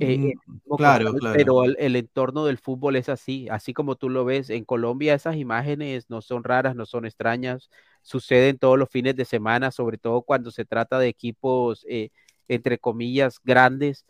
eh, 0.00 0.34
mm, 0.46 0.76
claro, 0.76 1.12
claro. 1.14 1.36
Pero 1.36 1.64
el, 1.64 1.96
entorno 1.96 2.46
del 2.46 2.58
fútbol 2.58 2.96
es 2.96 3.08
así, 3.08 3.48
así 3.50 3.74
como 3.74 3.96
tú 3.96 4.08
lo 4.08 4.24
ves. 4.24 4.48
En 4.50 4.64
Colombia 4.64 5.14
esas 5.14 5.36
imágenes 5.36 6.08
no 6.08 6.22
son 6.22 6.42
raras, 6.42 6.74
no 6.74 6.86
son 6.86 7.04
extrañas, 7.04 7.70
suceden 8.02 8.58
todos 8.58 8.78
los 8.78 8.88
fines 8.88 9.14
de 9.14 9.26
semana, 9.26 9.70
sobre 9.70 9.98
todo 9.98 10.22
cuando 10.22 10.50
se 10.50 10.64
trata 10.64 10.98
de 10.98 11.08
equipos, 11.08 11.84
eh, 11.88 12.10
entre 12.48 12.78
comillas, 12.78 13.40
grandes. 13.44 14.06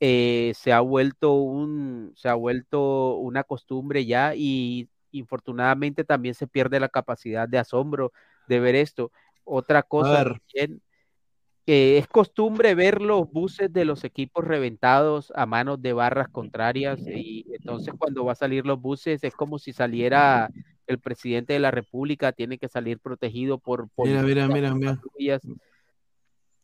Eh, 0.00 0.52
se 0.54 0.72
ha 0.72 0.80
vuelto 0.80 1.34
un, 1.34 2.12
se 2.16 2.28
ha 2.28 2.34
vuelto 2.34 3.16
una 3.16 3.44
costumbre 3.44 4.06
ya 4.06 4.34
y 4.34 4.88
infortunadamente 5.10 6.04
también 6.04 6.34
se 6.34 6.46
pierde 6.46 6.80
la 6.80 6.88
capacidad 6.88 7.48
de 7.48 7.58
asombro 7.58 8.12
de 8.46 8.60
ver 8.60 8.76
esto. 8.76 9.12
Otra 9.44 9.82
cosa 9.82 10.24
también 10.24 10.80
es 11.68 12.06
costumbre 12.06 12.74
ver 12.74 13.02
los 13.02 13.30
buses 13.30 13.70
de 13.70 13.84
los 13.84 14.02
equipos 14.02 14.42
reventados 14.42 15.30
a 15.36 15.44
manos 15.44 15.82
de 15.82 15.92
barras 15.92 16.28
contrarias 16.28 16.98
y 17.06 17.44
entonces 17.52 17.92
cuando 17.98 18.24
va 18.24 18.32
a 18.32 18.36
salir 18.36 18.64
los 18.64 18.80
buses 18.80 19.22
es 19.22 19.34
como 19.34 19.58
si 19.58 19.74
saliera 19.74 20.48
el 20.86 20.98
presidente 20.98 21.52
de 21.52 21.58
la 21.58 21.70
república, 21.70 22.32
tiene 22.32 22.56
que 22.56 22.68
salir 22.68 22.98
protegido 22.98 23.58
por... 23.58 23.90
mira, 23.98 24.22
mira, 24.22 24.48
mira, 24.48 24.74
mira. 24.74 24.98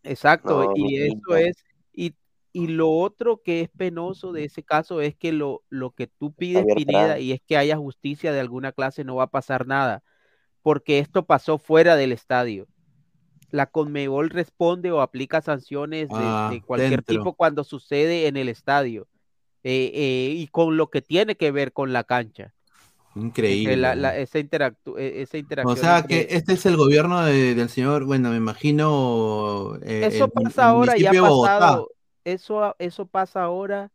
Exacto, 0.03 0.73
y 0.75 0.97
eso 0.97 1.37
es, 1.37 1.63
y, 1.93 2.15
y, 2.55 2.69
lo 2.69 2.91
otro 2.91 3.43
que 3.43 3.61
es 3.61 3.69
penoso 3.69 4.33
de 4.33 4.45
ese 4.45 4.63
caso 4.63 5.03
es 5.03 5.15
que 5.15 5.33
lo, 5.33 5.63
lo 5.69 5.91
que 5.91 6.07
tú 6.07 6.33
pides, 6.33 6.65
Pineda, 6.75 7.19
y 7.19 7.33
es 7.33 7.43
que 7.47 7.59
haya 7.59 7.77
justicia 7.77 8.33
de 8.33 8.41
alguna 8.41 8.73
clase, 8.73 9.05
no 9.05 9.17
va 9.17 9.25
a 9.25 9.31
pasar 9.31 9.67
nada, 9.67 10.03
porque 10.63 10.99
esto 10.99 11.27
pasó 11.27 11.59
fuera 11.59 11.97
del 11.97 12.13
estadio 12.13 12.69
la 13.55 13.67
Conmebol 13.67 14.31
responde 14.31 14.91
o 14.91 15.01
aplica 15.01 15.41
sanciones 15.41 16.09
de, 16.09 16.15
Ah, 16.19 16.53
cualquier 16.67 16.91
dentro. 17.03 17.15
tipo 17.15 17.33
cuando 17.35 17.63
sucede 17.63 18.27
en 18.27 18.37
el 18.37 18.49
estadio 18.49 19.07
eh, 19.63 19.93
eh, 19.95 20.35
y 20.37 20.49
con 20.49 20.77
lo 20.77 20.89
que 20.91 21.01
tiene 21.03 21.37
que 21.37 21.53
ver 21.53 21.73
con 21.73 21.93
la 21.93 22.03
cancha. 22.05 22.53
Increíble. 23.15 23.77
la- 23.77 23.95
la- 23.95 24.17
esa, 24.19 24.41
interactu- 24.41 24.99
eh, 24.99 25.23
esa 25.23 25.37
O 25.37 25.41
interacción. 25.41 25.77
sea 25.77 25.99
entre- 25.99 26.27
que 26.27 26.35
este 26.35 26.55
es 26.55 26.67
el 26.67 26.77
gobierno 26.77 27.25
de- 27.25 27.55
del 27.55 27.69
señor, 27.69 28.05
bueno, 28.05 28.31
me 28.31 28.37
imagino. 28.37 29.79
eh, 29.83 30.07
eso 30.07 30.25
el 30.25 30.33
pasa 30.33 30.69
ahora 30.69 30.99
y 30.99 31.07
ha 31.07 31.13
de 31.13 31.21
pasado. 31.21 31.89
Eso, 32.25 32.75
eso 32.81 33.07
pasa 33.07 33.43
ahora 33.45 33.93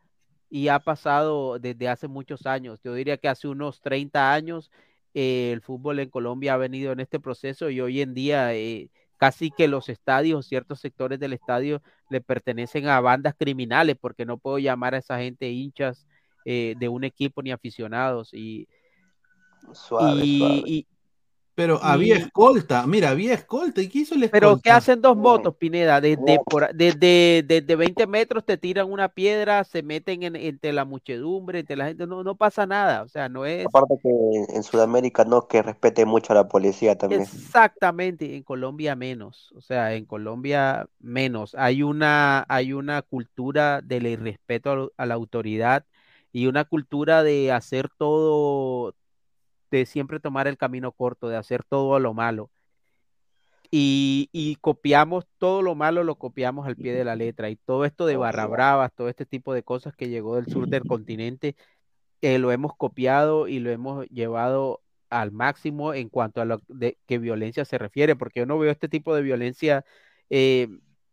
y 0.50 0.70
ha 0.70 0.80
pasado 0.80 1.60
desde 1.60 1.90
hace 1.90 2.08
muchos 2.08 2.46
años. 2.46 2.80
Yo 2.84 2.94
diría 2.94 3.18
que 3.18 3.28
hace 3.28 3.48
unos 3.50 3.82
30 3.82 4.34
años 4.34 4.72
eh, 5.14 5.50
el 5.52 5.62
fútbol 5.62 6.00
en 6.00 6.10
Colombia 6.10 6.54
ha 6.54 6.58
venido 6.58 6.92
en 6.94 7.00
este 7.02 7.20
proceso 7.20 7.70
y 7.70 7.82
hoy 7.82 8.00
en 8.02 8.14
día 8.14 8.54
eh, 8.54 8.90
casi 9.20 9.52
que 9.52 9.68
los 9.68 9.90
estadios, 9.90 10.48
ciertos 10.48 10.80
sectores 10.80 11.20
del 11.20 11.34
estadio 11.34 11.82
le 12.10 12.22
pertenecen 12.22 12.88
a 12.88 13.02
bandas 13.02 13.36
criminales 13.38 13.98
porque 14.00 14.26
no 14.26 14.38
puedo 14.38 14.58
llamar 14.60 14.96
a 14.96 15.00
esa 15.00 15.20
gente 15.20 15.50
hinchas 15.50 16.08
eh, 16.46 16.74
de 16.80 16.88
un 16.88 17.04
equipo 17.04 17.42
ni 17.44 17.52
aficionados 17.52 18.34
y, 18.34 18.68
Suave, 19.74 20.24
y- 20.26 20.40
suave. 20.40 20.62
y- 20.66 20.88
Pero 21.60 21.80
había 21.84 22.16
Y- 22.16 22.20
escolta, 22.20 22.88
mira, 22.88 23.10
había 23.10 23.34
escolta. 23.34 23.82
¿Y 23.82 23.90
qué 23.90 24.00
hizo 24.00 24.16
el 24.16 24.24
escolta? 24.24 24.40
Pero 24.40 24.60
¿qué 24.62 24.72
hacen 24.72 25.02
dos 25.02 25.18
motos, 25.18 25.56
Pineda? 25.56 26.00
Desde, 26.00 26.40
desde, 26.74 27.44
desde 27.46 27.76
20 27.76 28.08
metros 28.08 28.46
te 28.46 28.58
tiran 28.58 28.92
una 28.92 29.10
piedra, 29.10 29.64
se 29.64 29.84
meten 29.84 30.24
en- 30.24 30.36
entre 30.36 30.72
la 30.72 30.86
muchedumbre, 30.86 31.60
entre 31.60 31.76
la 31.76 31.88
gente, 31.88 32.08
no, 32.08 32.24
no 32.24 32.36
pasa 32.36 32.66
nada. 32.66 33.04
O 33.04 33.08
sea, 33.10 33.28
no 33.30 33.46
es 33.46 33.66
Aparte 33.66 33.96
que 34.02 34.10
en 34.56 34.64
Sudamérica 34.64 35.26
no, 35.26 35.48
que 35.48 35.62
respete 35.62 36.06
mucho 36.06 36.34
a 36.34 36.38
la 36.38 36.48
policía 36.48 36.98
también. 36.98 37.22
exactamente, 37.24 38.36
en 38.36 38.44
Colombia 38.44 38.96
menos. 38.96 39.52
O 39.56 39.62
sea, 39.62 39.94
en 39.96 40.06
Colombia 40.06 40.88
menos. 41.00 41.56
Hay 41.56 41.84
una, 41.84 42.46
hay 42.48 42.74
una 42.74 43.02
cultura 43.02 43.82
del 43.82 44.08
irrespeto 44.08 44.94
a 44.98 45.06
la 45.06 45.14
autoridad 45.16 45.86
y 46.32 46.46
una 46.48 46.66
cultura 46.66 47.24
de 47.24 47.52
hacer 47.52 47.90
todo, 47.98 48.96
de 49.72 49.86
siempre 49.86 50.20
tomar 50.20 50.48
el 50.48 50.58
camino 50.58 50.92
corto, 50.92 51.30
de 51.30 51.38
hacer 51.38 51.64
todo 51.64 51.96
a 51.96 52.00
lo 52.00 52.14
malo. 52.14 52.52
y, 53.72 54.30
y 54.32 54.56
copiamos 54.58 55.26
todo 55.38 55.62
lo 55.62 55.76
malo, 55.76 56.04
lo 56.04 56.16
copiamos 56.18 56.68
al 56.68 56.78
pie 56.78 56.94
de 56.94 57.04
la 57.06 57.16
letra. 57.16 57.50
Y 57.50 57.56
todo 57.58 57.86
esto 57.86 58.06
de 58.08 58.18
barra 58.18 58.48
bravas, 58.48 58.92
todo 58.96 59.10
este 59.10 59.26
tipo 59.26 59.54
de 59.54 59.64
cosas 59.64 59.96
que 59.96 60.10
llegó 60.10 60.36
del 60.38 60.48
sur 60.48 60.68
del 60.68 60.86
continente, 60.86 61.56
eh, 62.22 62.40
lo 62.40 62.52
hemos 62.52 62.76
copiado 62.78 63.48
y 63.48 63.60
lo 63.60 63.72
hemos 63.72 64.08
llevado 64.10 64.82
al 65.10 65.32
máximo 65.32 65.94
en 65.94 66.10
cuanto 66.10 66.42
a 66.42 66.46
lo 66.46 66.62
de 66.68 66.98
que 67.08 67.20
violencia 67.20 67.66
se 67.66 67.78
refiere, 67.78 68.16
porque 68.16 68.42
yo 68.42 68.46
no 68.48 68.60
veo 68.60 68.72
este 68.72 68.90
tipo 68.90 69.16
de 69.16 69.22
violencia, 69.24 69.86
eh, 70.30 70.68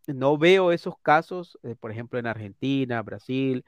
no 0.06 0.38
veo 0.38 0.72
esos 0.72 0.96
casos, 1.02 1.58
eh, 1.62 1.76
por 1.78 1.90
ejemplo, 1.92 2.18
en 2.18 2.26
Argentina, 2.26 3.02
Brasil, 3.02 3.64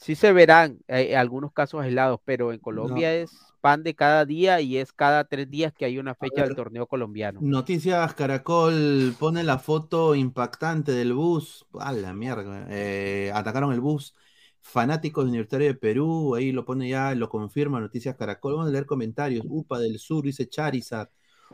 sí 0.00 0.14
se 0.14 0.32
verán 0.32 0.78
eh, 0.88 1.16
algunos 1.16 1.52
casos 1.52 1.82
aislados, 1.82 2.20
pero 2.24 2.52
en 2.52 2.58
Colombia 2.58 3.14
es 3.14 3.30
pan 3.60 3.82
de 3.82 3.94
cada 3.94 4.24
día 4.24 4.60
y 4.60 4.78
es 4.78 4.92
cada 4.92 5.24
tres 5.24 5.50
días 5.50 5.72
que 5.72 5.84
hay 5.84 5.98
una 5.98 6.14
fecha 6.14 6.42
del 6.42 6.54
torneo 6.54 6.86
colombiano. 6.86 7.40
Noticias 7.42 8.14
Caracol 8.14 9.14
pone 9.18 9.42
la 9.42 9.58
foto 9.58 10.14
impactante 10.14 10.92
del 10.92 11.14
bus. 11.14 11.66
A 11.78 11.92
la 11.92 12.12
mierda. 12.12 12.66
eh, 12.70 13.30
atacaron 13.34 13.72
el 13.72 13.80
bus. 13.80 14.14
Fanáticos 14.62 15.24
de 15.24 15.30
Universitario 15.30 15.68
de 15.68 15.74
Perú. 15.74 16.34
Ahí 16.34 16.52
lo 16.52 16.64
pone 16.64 16.88
ya, 16.88 17.14
lo 17.14 17.28
confirma 17.30 17.80
Noticias 17.80 18.16
Caracol. 18.16 18.54
Vamos 18.54 18.68
a 18.68 18.72
leer 18.72 18.86
comentarios. 18.86 19.44
UPA 19.48 19.78
del 19.80 19.98
Sur 19.98 20.24
dice 20.24 20.48
Charizard. 20.48 21.08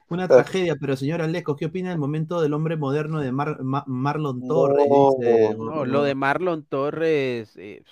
Una 0.08 0.28
tragedia, 0.30 0.76
pero 0.80 0.96
señor 0.96 1.20
Aleco, 1.22 1.56
¿qué 1.56 1.66
opina 1.66 1.90
del 1.90 1.98
momento 1.98 2.40
del 2.40 2.52
hombre 2.54 2.76
moderno 2.76 3.20
de 3.20 3.32
Mar- 3.32 3.62
Ma- 3.62 3.84
Marlon 3.86 4.42
Torres? 4.44 4.88
Dice, 4.90 5.56
No, 5.58 5.84
lo 5.84 6.02
de 6.02 6.14
Marlon 6.14 6.64
Torres, 6.64 7.56
eh, 7.56 7.82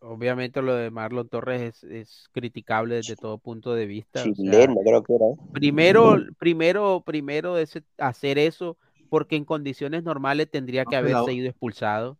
obviamente 0.00 0.62
lo 0.62 0.74
de 0.74 0.90
Marlon 0.90 1.28
Torres 1.28 1.62
es, 1.62 1.84
es 1.84 2.28
criticable 2.32 2.96
desde 2.96 3.16
todo 3.16 3.38
punto 3.38 3.74
de 3.74 3.86
vista. 3.86 4.30
o 4.30 4.34
sea, 4.34 4.34
Chileno, 4.34 4.80
creo 4.84 5.02
que 5.04 5.14
era. 5.14 5.26
¿eh? 5.26 5.36
primero, 5.52 6.16
primero, 6.38 7.02
primero 7.04 7.56
hacer 7.98 8.38
eso 8.38 8.78
porque 9.08 9.36
en 9.36 9.44
condiciones 9.44 10.02
normales 10.04 10.50
tendría 10.50 10.86
que 10.86 10.96
No 10.96 11.00
se 11.00 11.08
la- 11.10 11.20
haberse 11.22 11.32
ido 11.34 11.48
expulsado. 11.48 12.18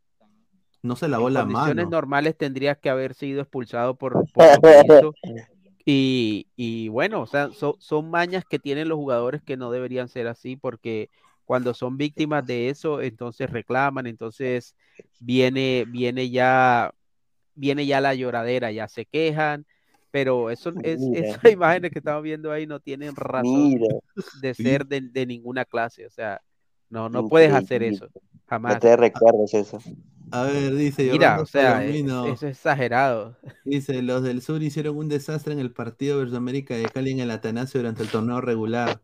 no 0.82 0.96
se 0.96 1.08
lavó 1.08 1.28
En 1.28 1.34
la 1.34 1.40
condiciones 1.40 1.84
mano. 1.84 1.90
normales 1.90 2.36
tendría 2.36 2.74
que 2.76 2.90
haber 2.90 3.14
sido 3.14 3.40
expulsado 3.42 3.96
por, 3.96 4.28
hizo. 4.84 5.16
Y, 5.84 6.48
y 6.56 6.88
bueno, 6.88 7.22
o 7.22 7.26
sea, 7.26 7.52
son, 7.52 7.74
son 7.80 8.10
mañas 8.10 8.44
que 8.44 8.58
tienen 8.58 8.88
los 8.88 8.96
jugadores 8.98 9.42
que 9.42 9.56
no 9.56 9.70
deberían 9.70 10.08
ser 10.08 10.26
así 10.28 10.56
porque 10.56 11.10
cuando 11.44 11.74
son 11.74 11.96
víctimas 11.96 12.46
de 12.46 12.70
eso, 12.70 13.02
entonces 13.02 13.50
reclaman, 13.50 14.06
entonces 14.08 14.76
viene, 15.20 15.84
viene 15.88 16.30
ya, 16.30 16.92
viene 17.56 17.86
ya 17.86 18.00
la 18.02 18.14
lloradera, 18.14 18.72
ya 18.72 18.88
se 18.88 19.06
quejan, 19.06 19.66
pero 20.12 20.50
eso 20.50 20.72
es, 20.82 21.08
esas 21.12 21.44
imágenes 21.52 21.92
que 21.92 22.00
estamos 22.00 22.22
viendo 22.24 22.52
ahí 22.52 22.66
no 22.68 22.80
tienen 22.80 23.16
razón 23.16 23.74
Mira, 23.74 24.00
de 24.32 24.54
ser 24.54 24.86
de, 24.86 25.02
de 25.02 25.26
ninguna 25.26 25.64
clase, 25.66 26.06
o 26.06 26.10
sea, 26.10 26.42
no, 26.90 27.08
no 27.10 27.24
puedes 27.24 27.52
hacer 27.52 27.82
eso, 27.84 28.10
no 28.64 28.78
jamás. 28.78 28.78
te 28.78 28.96
recuerdas 28.96 29.54
eso. 29.54 29.78
A 30.32 30.44
ver, 30.44 30.74
dice 30.76 31.04
Mira, 31.08 31.40
o 31.40 31.46
sea, 31.46 31.84
es- 31.86 32.04
eso 32.22 32.46
es 32.46 32.52
exagerado. 32.58 33.36
Dice, 33.64 34.00
los 34.02 34.22
del 34.22 34.42
sur 34.42 34.62
hicieron 34.62 34.96
un 34.96 35.08
desastre 35.08 35.52
en 35.52 35.58
el 35.58 35.72
partido 35.72 36.18
versus 36.18 36.36
América 36.36 36.76
de 36.76 36.88
Cali 36.88 37.10
en 37.10 37.18
el 37.20 37.30
Atanasio 37.32 37.80
durante 37.80 38.02
el 38.04 38.10
torneo 38.10 38.40
regular. 38.40 39.02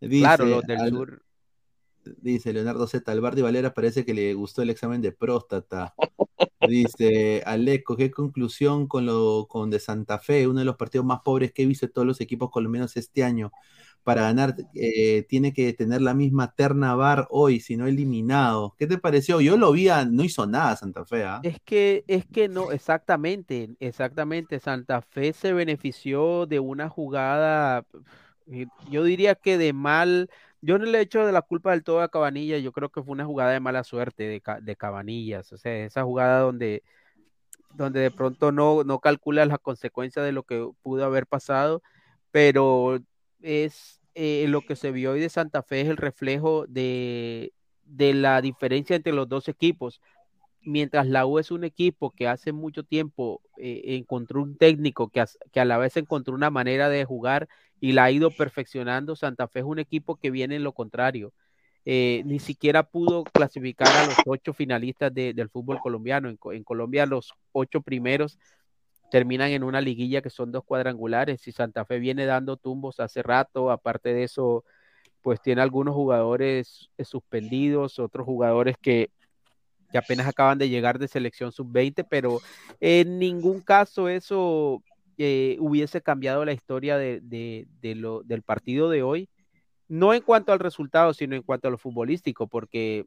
Dice, 0.00 0.18
Claro, 0.18 0.46
los 0.46 0.66
del 0.66 0.82
al- 0.82 0.92
sur. 0.92 1.24
Dice 2.18 2.52
Leonardo 2.52 2.86
Z, 2.86 3.10
al 3.10 3.20
Bardi 3.20 3.42
Valera 3.42 3.74
parece 3.74 4.04
que 4.04 4.14
le 4.14 4.34
gustó 4.34 4.62
el 4.62 4.70
examen 4.70 5.02
de 5.02 5.12
próstata. 5.12 5.94
Dice 6.60 7.42
Aleco, 7.46 7.96
¿qué 7.96 8.10
conclusión 8.10 8.88
con 8.88 9.06
lo 9.06 9.46
con 9.48 9.70
de 9.70 9.80
Santa 9.80 10.18
Fe, 10.18 10.48
uno 10.48 10.60
de 10.60 10.64
los 10.66 10.76
partidos 10.76 11.06
más 11.06 11.20
pobres 11.24 11.52
que 11.52 11.62
he 11.62 11.66
visto 11.66 11.86
de 11.86 11.92
todos 11.92 12.06
los 12.06 12.20
equipos 12.20 12.50
colombianos 12.50 12.96
este 12.96 13.24
año? 13.24 13.52
Para 14.02 14.22
ganar 14.22 14.54
eh, 14.74 15.24
tiene 15.28 15.52
que 15.52 15.72
tener 15.74 16.00
la 16.02 16.14
misma 16.14 16.52
terna 16.54 16.94
VAR 16.94 17.26
hoy, 17.30 17.60
si 17.60 17.76
no 17.76 17.86
eliminado. 17.86 18.74
¿Qué 18.78 18.86
te 18.86 18.98
pareció? 18.98 19.40
Yo 19.40 19.56
lo 19.56 19.72
vi, 19.72 19.88
a- 19.88 20.04
no 20.04 20.24
hizo 20.24 20.46
nada 20.46 20.76
Santa 20.76 21.04
Fe, 21.04 21.24
¿ah? 21.24 21.40
Es 21.42 21.58
que, 21.64 22.04
es 22.08 22.26
que 22.26 22.48
no, 22.48 22.72
exactamente, 22.72 23.70
exactamente. 23.78 24.58
Santa 24.58 25.02
Fe 25.02 25.32
se 25.32 25.52
benefició 25.52 26.46
de 26.46 26.58
una 26.60 26.88
jugada, 26.88 27.84
yo 28.90 29.04
diría 29.04 29.34
que 29.34 29.58
de 29.58 29.72
mal, 29.72 30.30
yo 30.66 30.78
no 30.78 30.84
le 30.84 31.00
echo 31.00 31.24
de 31.24 31.30
la 31.30 31.42
culpa 31.42 31.70
del 31.70 31.84
todo 31.84 32.00
a 32.00 32.08
Cabanilla, 32.08 32.58
yo 32.58 32.72
creo 32.72 32.90
que 32.90 33.00
fue 33.00 33.12
una 33.12 33.24
jugada 33.24 33.52
de 33.52 33.60
mala 33.60 33.84
suerte 33.84 34.24
de, 34.24 34.42
de 34.62 34.76
Cabanillas, 34.76 35.52
o 35.52 35.58
sea, 35.58 35.84
esa 35.84 36.02
jugada 36.02 36.40
donde, 36.40 36.82
donde 37.74 38.00
de 38.00 38.10
pronto 38.10 38.50
no, 38.50 38.82
no 38.82 38.98
calculas 38.98 39.46
las 39.46 39.60
consecuencias 39.60 40.24
de 40.24 40.32
lo 40.32 40.42
que 40.42 40.68
pudo 40.82 41.04
haber 41.04 41.28
pasado, 41.28 41.82
pero 42.32 42.98
es 43.42 44.00
eh, 44.16 44.46
lo 44.48 44.60
que 44.62 44.74
se 44.74 44.90
vio 44.90 45.12
hoy 45.12 45.20
de 45.20 45.28
Santa 45.28 45.62
Fe 45.62 45.82
es 45.82 45.88
el 45.88 45.98
reflejo 45.98 46.66
de, 46.66 47.52
de 47.84 48.14
la 48.14 48.40
diferencia 48.40 48.96
entre 48.96 49.12
los 49.12 49.28
dos 49.28 49.48
equipos. 49.48 50.00
Mientras 50.62 51.06
la 51.06 51.26
U 51.26 51.38
es 51.38 51.52
un 51.52 51.62
equipo 51.62 52.10
que 52.10 52.26
hace 52.26 52.50
mucho 52.50 52.82
tiempo 52.82 53.40
eh, 53.56 53.82
encontró 53.84 54.42
un 54.42 54.56
técnico 54.56 55.10
que, 55.10 55.24
que 55.52 55.60
a 55.60 55.64
la 55.64 55.78
vez 55.78 55.96
encontró 55.96 56.34
una 56.34 56.50
manera 56.50 56.88
de 56.88 57.04
jugar 57.04 57.48
y 57.80 57.92
la 57.92 58.04
ha 58.04 58.10
ido 58.10 58.30
perfeccionando, 58.30 59.16
Santa 59.16 59.48
Fe 59.48 59.60
es 59.60 59.64
un 59.64 59.78
equipo 59.78 60.16
que 60.16 60.30
viene 60.30 60.56
en 60.56 60.64
lo 60.64 60.72
contrario. 60.72 61.32
Eh, 61.84 62.22
ni 62.24 62.40
siquiera 62.40 62.82
pudo 62.82 63.22
clasificar 63.22 63.86
a 63.88 64.06
los 64.06 64.16
ocho 64.26 64.52
finalistas 64.52 65.14
de- 65.14 65.32
del 65.34 65.48
fútbol 65.48 65.78
colombiano. 65.80 66.28
En, 66.28 66.38
en 66.52 66.64
Colombia 66.64 67.06
los 67.06 67.32
ocho 67.52 67.80
primeros 67.80 68.38
terminan 69.12 69.50
en 69.50 69.62
una 69.62 69.80
liguilla 69.80 70.20
que 70.20 70.30
son 70.30 70.50
dos 70.50 70.64
cuadrangulares 70.64 71.46
y 71.46 71.52
Santa 71.52 71.84
Fe 71.84 72.00
viene 72.00 72.26
dando 72.26 72.56
tumbos 72.56 72.98
hace 72.98 73.22
rato. 73.22 73.70
Aparte 73.70 74.12
de 74.12 74.24
eso, 74.24 74.64
pues 75.22 75.40
tiene 75.40 75.62
algunos 75.62 75.94
jugadores 75.94 76.90
eh, 76.98 77.04
suspendidos, 77.04 78.00
otros 78.00 78.26
jugadores 78.26 78.76
que, 78.78 79.10
que 79.92 79.98
apenas 79.98 80.26
acaban 80.26 80.58
de 80.58 80.68
llegar 80.68 80.98
de 80.98 81.06
selección 81.06 81.52
sub-20, 81.52 82.04
pero 82.08 82.40
en 82.80 83.20
ningún 83.20 83.60
caso 83.60 84.08
eso 84.08 84.82
eh, 85.18 85.56
hubiese 85.60 86.02
cambiado 86.02 86.44
la 86.44 86.52
historia 86.52 86.98
de, 86.98 87.20
de- 87.20 87.66
de 87.80 87.94
lo, 87.94 88.22
del 88.22 88.42
partido 88.42 88.90
de 88.90 89.02
hoy, 89.02 89.28
no 89.88 90.12
en 90.14 90.22
cuanto 90.22 90.52
al 90.52 90.58
resultado, 90.58 91.14
sino 91.14 91.36
en 91.36 91.42
cuanto 91.42 91.68
a 91.68 91.70
lo 91.70 91.78
futbolístico, 91.78 92.46
porque 92.46 93.06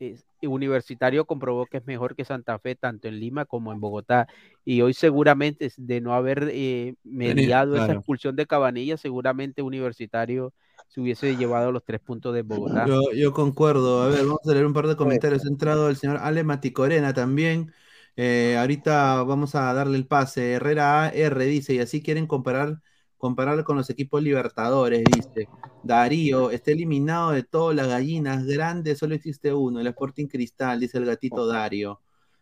eh, 0.00 0.16
Universitario 0.42 1.24
comprobó 1.24 1.66
que 1.66 1.78
es 1.78 1.86
mejor 1.86 2.14
que 2.14 2.24
Santa 2.24 2.58
Fe 2.58 2.76
tanto 2.76 3.08
en 3.08 3.18
Lima 3.18 3.44
como 3.44 3.72
en 3.72 3.80
Bogotá, 3.80 4.28
y 4.64 4.82
hoy 4.82 4.94
seguramente 4.94 5.72
de 5.76 6.00
no 6.00 6.14
haber 6.14 6.48
eh, 6.52 6.94
mediado 7.02 7.74
esa 7.74 7.86
claro. 7.86 8.00
expulsión 8.00 8.36
de 8.36 8.46
Cabanilla, 8.46 8.96
seguramente 8.96 9.62
Universitario 9.62 10.52
se 10.88 11.00
hubiese 11.00 11.36
llevado 11.36 11.70
los 11.72 11.84
tres 11.84 12.00
puntos 12.00 12.34
de 12.34 12.42
Bogotá. 12.42 12.86
Yo, 12.86 13.12
yo 13.14 13.32
concuerdo. 13.32 14.02
A 14.02 14.08
ver, 14.08 14.24
vamos 14.24 14.40
a 14.48 14.52
leer 14.52 14.64
un 14.64 14.72
par 14.72 14.86
de 14.86 14.96
comentarios. 14.96 15.44
Ha 15.44 15.48
entrado 15.48 15.88
el 15.90 15.96
señor 15.96 16.18
Ale 16.22 16.44
Maticorena 16.44 17.12
también. 17.12 17.72
Eh, 18.20 18.56
ahorita 18.58 19.22
vamos 19.22 19.54
a 19.54 19.72
darle 19.72 19.96
el 19.96 20.08
pase. 20.08 20.54
Herrera 20.54 21.04
AR 21.04 21.38
dice, 21.44 21.74
y 21.74 21.78
así 21.78 22.02
quieren 22.02 22.26
comparar, 22.26 22.80
compararlo 23.16 23.62
con 23.62 23.76
los 23.76 23.90
equipos 23.90 24.20
libertadores, 24.20 25.04
dice. 25.04 25.48
Darío, 25.84 26.50
está 26.50 26.72
eliminado 26.72 27.30
de 27.30 27.44
todas 27.44 27.76
las 27.76 27.86
gallinas 27.86 28.44
grandes, 28.44 28.98
solo 28.98 29.14
existe 29.14 29.54
uno, 29.54 29.78
el 29.78 29.86
Sporting 29.86 30.26
Cristal, 30.26 30.80
dice 30.80 30.98
el 30.98 31.04
gatito 31.04 31.46
Dario. 31.46 32.00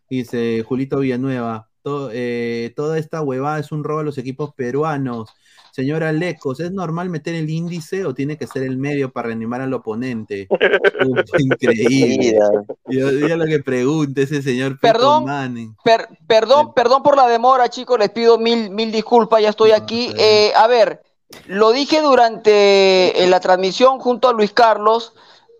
Dice 0.09 0.65
Julito 0.67 1.01
Villanueva, 1.01 1.69
"To- 1.87 2.11
eh, 2.13 2.73
toda 2.75 2.99
esta 2.99 3.23
huevada 3.23 3.61
es 3.61 3.71
un 3.71 3.85
robo 3.85 4.01
a 4.01 4.03
los 4.03 4.19
equipos 4.19 4.53
peruanos. 4.57 5.31
Señora 5.71 6.11
Lecos, 6.11 6.59
¿es 6.59 6.73
normal 6.73 7.11
meter 7.11 7.37
el 7.37 7.49
índice 7.49 8.05
o 8.05 8.13
tiene 8.13 8.37
que 8.37 8.49
ser 8.49 8.65
el 8.65 8.77
medio 8.77 9.13
para 9.13 9.29
reanimar 9.29 9.61
al 9.61 9.73
oponente? 9.73 10.49
Uf, 11.07 11.21
increíble. 11.39 12.39
Yo, 12.89 13.13
yo 13.13 13.37
lo 13.37 13.45
que 13.45 13.61
pregunte 13.61 14.23
ese 14.23 14.43
señor 14.43 14.81
Perdón. 14.81 15.27
Per- 15.85 16.09
perdón, 16.27 16.75
perdón 16.75 17.05
por 17.05 17.17
la 17.17 17.29
demora, 17.29 17.69
chicos, 17.69 18.01
les 18.01 18.11
pido 18.11 18.37
mil, 18.37 18.69
mil 18.71 18.91
disculpas, 18.91 19.41
ya 19.41 19.51
estoy 19.51 19.71
No, 19.71 19.77
aquí. 19.77 20.13
Eh, 20.19 20.51
a 20.57 20.67
ver, 20.67 21.03
lo 21.47 21.71
dije 21.71 22.01
durante 22.01 23.23
eh, 23.23 23.29
la 23.29 23.39
transmisión 23.39 24.01
junto 24.01 24.29
a 24.29 24.33
Luis 24.33 24.53
Carlos. 24.53 25.13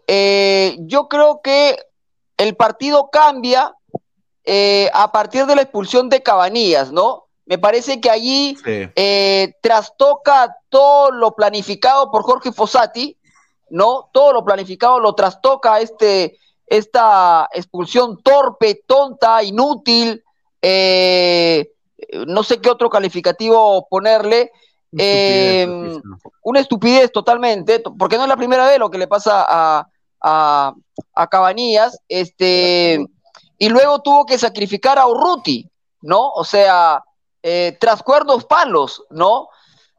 eh, 0.09 0.77
yo 0.81 1.07
creo 1.07 1.41
que 1.41 1.77
el 2.37 2.57
partido 2.57 3.11
cambia 3.13 3.75
eh, 4.47 4.89
a 4.95 5.11
partir 5.13 5.45
de 5.47 5.57
la 5.57 5.63
expulsión 5.63 6.09
de 6.09 6.23
Cabanillas, 6.23 6.93
¿no? 6.93 7.25
Me 7.47 7.59
parece 7.59 8.01
que 8.01 8.11
allí 8.11 8.57
Sí. 8.65 8.89
eh, 8.97 9.55
trastoca 9.61 10.57
todo 10.69 11.11
lo 11.11 11.35
planificado 11.35 12.11
por 12.11 12.23
Jorge 12.23 12.53
Fossati, 12.53 13.17
¿no? 13.71 14.09
Todo 14.13 14.33
lo 14.33 14.45
planificado 14.45 14.99
lo 15.01 15.15
trastoca 15.15 15.81
este, 15.81 16.39
esta 16.67 17.49
expulsión 17.53 18.23
torpe, 18.23 18.83
tonta, 18.87 19.43
inútil, 19.43 20.23
eh, 20.63 21.71
no 22.27 22.43
sé 22.43 22.61
qué 22.61 22.71
otro 22.71 22.89
calificativo 22.91 23.87
ponerle, 23.89 24.51
Estupidez, 24.93 25.67
eh, 25.67 26.03
una 26.43 26.61
estupidez 26.61 27.13
totalmente, 27.13 27.81
to- 27.81 27.95
porque 27.97 28.17
no 28.17 28.23
es 28.23 28.29
la 28.29 28.37
primera 28.37 28.67
vez 28.67 28.79
lo 28.79 28.91
que 28.91 28.99
le 28.99 29.07
pasa 29.09 29.45
a, 29.49 29.89
a, 30.21 30.75
a 31.15 31.27
Cabanillas, 31.27 31.99
este, 32.09 33.05
y 33.59 33.69
luego 33.69 34.01
tuvo 34.01 34.27
que 34.27 34.39
sacrificar 34.39 34.99
a 34.99 35.07
Urruti, 35.07 35.69
¿no? 36.03 36.29
O 36.31 36.45
sea, 36.45 37.03
eh, 37.43 37.77
tras 37.81 38.03
cuerdos 38.03 38.45
palos, 38.45 39.05
¿no? 39.11 39.49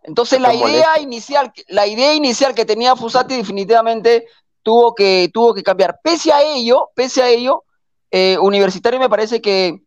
Entonces 0.03 0.39
la 0.39 0.53
idea 0.69 0.99
inicial, 0.99 1.51
la 1.67 1.85
idea 1.87 2.13
inicial 2.13 2.53
que 2.55 2.65
tenía 2.65 2.95
Fusati 2.95 3.35
definitivamente 3.35 4.27
tuvo 4.63 4.93
que, 4.95 5.29
tuvo 5.33 5.53
que 5.53 5.63
cambiar. 5.63 5.99
Pese 6.01 6.31
a 6.31 6.41
ello, 6.41 6.89
pese 6.95 7.21
a 7.23 7.27
ello, 7.29 7.63
eh, 8.11 8.37
Universitario 8.39 8.99
me 8.99 9.09
parece 9.09 9.41
que 9.41 9.81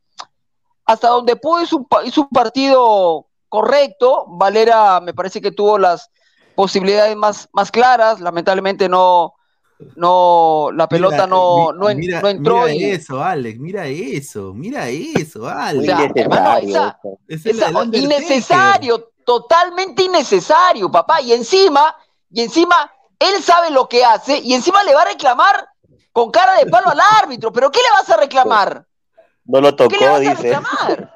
hasta 0.85 1.09
donde 1.09 1.37
pudo 1.37 1.63
hizo 1.63 1.77
un, 1.79 1.85
pa- 1.87 2.05
hizo 2.05 2.23
un 2.23 2.29
partido 2.29 3.27
correcto. 3.49 4.25
Valera 4.29 5.01
me 5.01 5.15
parece 5.15 5.41
que 5.41 5.53
tuvo 5.53 5.79
las 5.79 6.11
posibilidades 6.55 7.17
más, 7.17 7.49
más 7.53 7.71
claras. 7.71 8.21
Lamentablemente 8.21 8.89
no, 8.89 9.35
no, 9.97 10.71
la 10.75 10.89
pelota 10.89 11.15
Mira, 11.17 11.27
no, 11.27 11.73
mi- 11.73 11.79
no, 11.79 11.95
mira- 11.95 12.21
no 12.23 12.29
entró. 12.29 12.55
Mira 12.65 12.73
y- 12.75 12.85
eso, 12.91 13.23
Alex, 13.23 13.59
mira 13.59 13.87
eso, 13.87 14.53
mira 14.55 14.89
eso, 14.89 15.43
o 15.43 15.49
Alex. 15.49 15.87
sea, 15.87 16.11
hermano, 16.15 16.59
esa, 16.59 16.99
Es 17.29 17.47
esa- 17.47 17.71
innecesario, 17.93 19.11
totalmente 19.25 20.03
innecesario, 20.05 20.91
papá. 20.91 21.21
Y 21.21 21.33
encima, 21.33 21.95
y 22.31 22.43
encima, 22.43 22.91
él 23.19 23.43
sabe 23.43 23.71
lo 23.71 23.89
que 23.89 24.05
hace 24.05 24.39
y 24.39 24.55
encima 24.55 24.83
le 24.85 24.95
va 24.95 25.03
a 25.03 25.07
reclamar 25.07 25.69
con 26.13 26.31
cara 26.31 26.55
de 26.57 26.67
palo 26.67 26.89
al 26.91 27.01
árbitro. 27.23 27.53
¿Pero 27.53 27.71
qué 27.71 27.79
le 27.81 27.91
vas 27.93 28.11
a 28.11 28.17
reclamar? 28.17 28.85
No 29.45 29.61
lo 29.61 29.75
¿Qué 29.77 29.85
le 29.85 29.89
tocó, 29.99 30.05
vas 30.05 30.17
a 30.17 30.19
dice. 30.21 30.35
reclamar? 30.43 31.15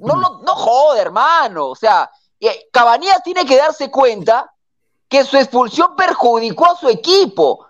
No, 0.00 0.16
no, 0.16 0.40
no 0.42 0.54
jode, 0.54 1.00
hermano. 1.00 1.68
O 1.68 1.74
sea, 1.76 2.10
y, 2.38 2.46
eh, 2.48 2.66
Cabanillas 2.72 3.22
tiene 3.22 3.44
que 3.44 3.56
darse 3.56 3.90
cuenta 3.90 4.52
que 5.08 5.22
su 5.24 5.36
expulsión 5.36 5.94
perjudicó 5.96 6.66
a 6.72 6.76
su 6.76 6.88
equipo. 6.88 7.66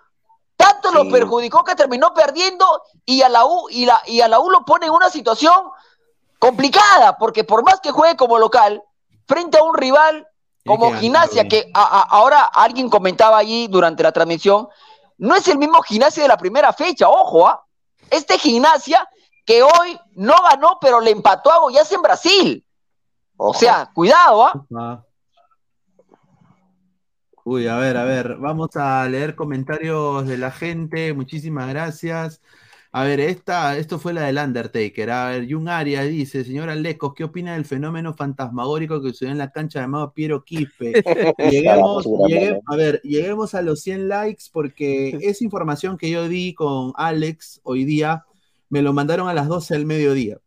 Tanto 0.62 0.90
lo 0.92 1.04
perjudicó 1.10 1.64
que 1.64 1.74
terminó 1.74 2.14
perdiendo 2.14 2.82
y 3.04 3.22
a 3.22 3.28
la 3.28 3.44
U, 3.46 3.68
y 3.70 3.86
la, 3.86 4.00
y 4.06 4.20
a 4.20 4.28
la 4.28 4.40
U 4.40 4.50
lo 4.50 4.64
pone 4.64 4.86
en 4.86 4.92
una 4.92 5.10
situación 5.10 5.54
complicada, 6.38 7.16
porque 7.18 7.44
por 7.44 7.62
más 7.64 7.80
que 7.80 7.90
juegue 7.90 8.16
como 8.16 8.38
local, 8.38 8.82
frente 9.26 9.58
a 9.58 9.62
un 9.62 9.74
rival 9.74 10.26
como 10.66 10.86
gimnasia, 11.00 11.48
que 11.48 11.70
a- 11.74 11.82
a- 12.00 12.02
ahora 12.02 12.44
alguien 12.44 12.88
comentaba 12.88 13.38
allí 13.38 13.66
durante 13.68 14.02
la 14.02 14.12
transmisión, 14.12 14.68
no 15.18 15.34
es 15.34 15.46
el 15.48 15.58
mismo 15.58 15.82
gimnasia 15.82 16.22
de 16.22 16.28
la 16.28 16.36
primera 16.36 16.72
fecha, 16.72 17.08
ojo, 17.08 17.46
¿ah? 17.46 17.64
Este 18.10 18.38
gimnasia 18.38 19.08
que 19.44 19.62
hoy 19.62 19.98
no 20.12 20.34
ganó, 20.48 20.78
pero 20.80 21.00
le 21.00 21.10
empató 21.10 21.50
a 21.52 21.58
Goiás 21.58 21.90
en 21.92 22.02
Brasil. 22.02 22.66
O 23.36 23.52
sea, 23.54 23.90
cuidado, 23.92 24.44
¿ah? 24.44 24.52
Ah. 24.76 25.00
Uy, 27.44 27.66
a 27.66 27.76
ver, 27.76 27.96
a 27.96 28.04
ver, 28.04 28.36
vamos 28.36 28.70
a 28.76 29.08
leer 29.08 29.34
comentarios 29.34 30.26
de 30.28 30.38
la 30.38 30.50
gente. 30.52 31.12
Muchísimas 31.12 31.68
gracias. 31.68 32.40
A 32.92 33.04
ver, 33.04 33.20
esta, 33.20 33.76
esto 33.78 33.98
fue 33.98 34.12
la 34.12 34.22
del 34.22 34.36
Undertaker. 34.38 35.10
A 35.10 35.28
ver, 35.30 35.50
Jun 35.50 35.68
Arias 35.68 36.06
dice, 36.08 36.44
señora 36.44 36.74
Lecos, 36.76 37.14
¿qué 37.14 37.24
opina 37.24 37.54
del 37.54 37.64
fenómeno 37.64 38.14
fantasmagórico 38.14 39.00
que 39.02 39.08
sucedió 39.10 39.32
en 39.32 39.38
la 39.38 39.50
cancha 39.50 39.80
llamado 39.80 40.12
Piero 40.12 40.44
Quispe? 40.44 40.92
Llegue- 42.28 42.60
a 42.66 42.76
ver, 42.76 43.00
lleguemos 43.02 43.54
a 43.54 43.62
los 43.62 43.80
100 43.80 44.08
likes 44.08 44.44
porque 44.52 45.18
esa 45.22 45.42
información 45.42 45.96
que 45.96 46.10
yo 46.10 46.28
di 46.28 46.54
con 46.54 46.92
Alex 46.96 47.60
hoy 47.64 47.84
día 47.84 48.24
me 48.68 48.82
lo 48.82 48.92
mandaron 48.92 49.28
a 49.28 49.34
las 49.34 49.48
12 49.48 49.74
del 49.74 49.86
mediodía, 49.86 50.38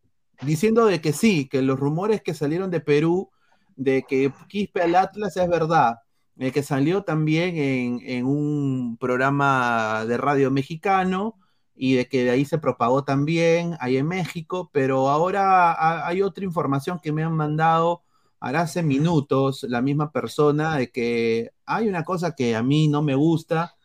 diciendo 0.42 0.86
de 0.86 1.02
que 1.02 1.14
sí, 1.14 1.48
que 1.50 1.62
los 1.62 1.80
rumores 1.80 2.22
que 2.22 2.34
salieron 2.34 2.72
de 2.72 2.80
Perú 2.80 3.32
de 3.76 4.04
que 4.08 4.32
Quispe 4.48 4.82
al 4.82 4.96
Atlas 4.96 5.36
es 5.36 5.50
verdad, 5.50 5.96
eh, 6.40 6.52
que 6.52 6.64
salió 6.64 7.04
también 7.04 7.58
en, 8.04 8.26
un 8.26 8.98
programa 9.00 10.06
de 10.08 10.18
radio 10.18 10.52
mexicano 10.52 11.40
y 11.76 11.96
de 11.96 12.08
que 12.08 12.24
de 12.24 12.32
ahí 12.32 12.46
se 12.46 12.58
propagó 12.60 13.04
también 13.04 13.76
ahí 13.80 13.98
en 13.98 14.08
México, 14.08 14.70
pero 14.74 15.10
ahora 15.10 15.72
ha- 15.74 16.08
hay 16.08 16.22
otra 16.22 16.46
información 16.46 17.00
que 17.02 17.12
me 17.12 17.24
han 17.24 17.34
mandado 17.36 18.04
ahora 18.40 18.62
hace 18.62 18.84
minutos 18.84 19.64
la 19.70 19.82
misma 19.82 20.12
persona 20.12 20.78
de 20.78 20.92
que 20.92 21.52
hay 21.66 21.88
una 21.88 22.04
cosa 22.04 22.36
que 22.36 22.56
a 22.56 22.64
mí 22.64 22.88
no 22.88 23.02
me 23.02 23.16
gusta, 23.16 23.76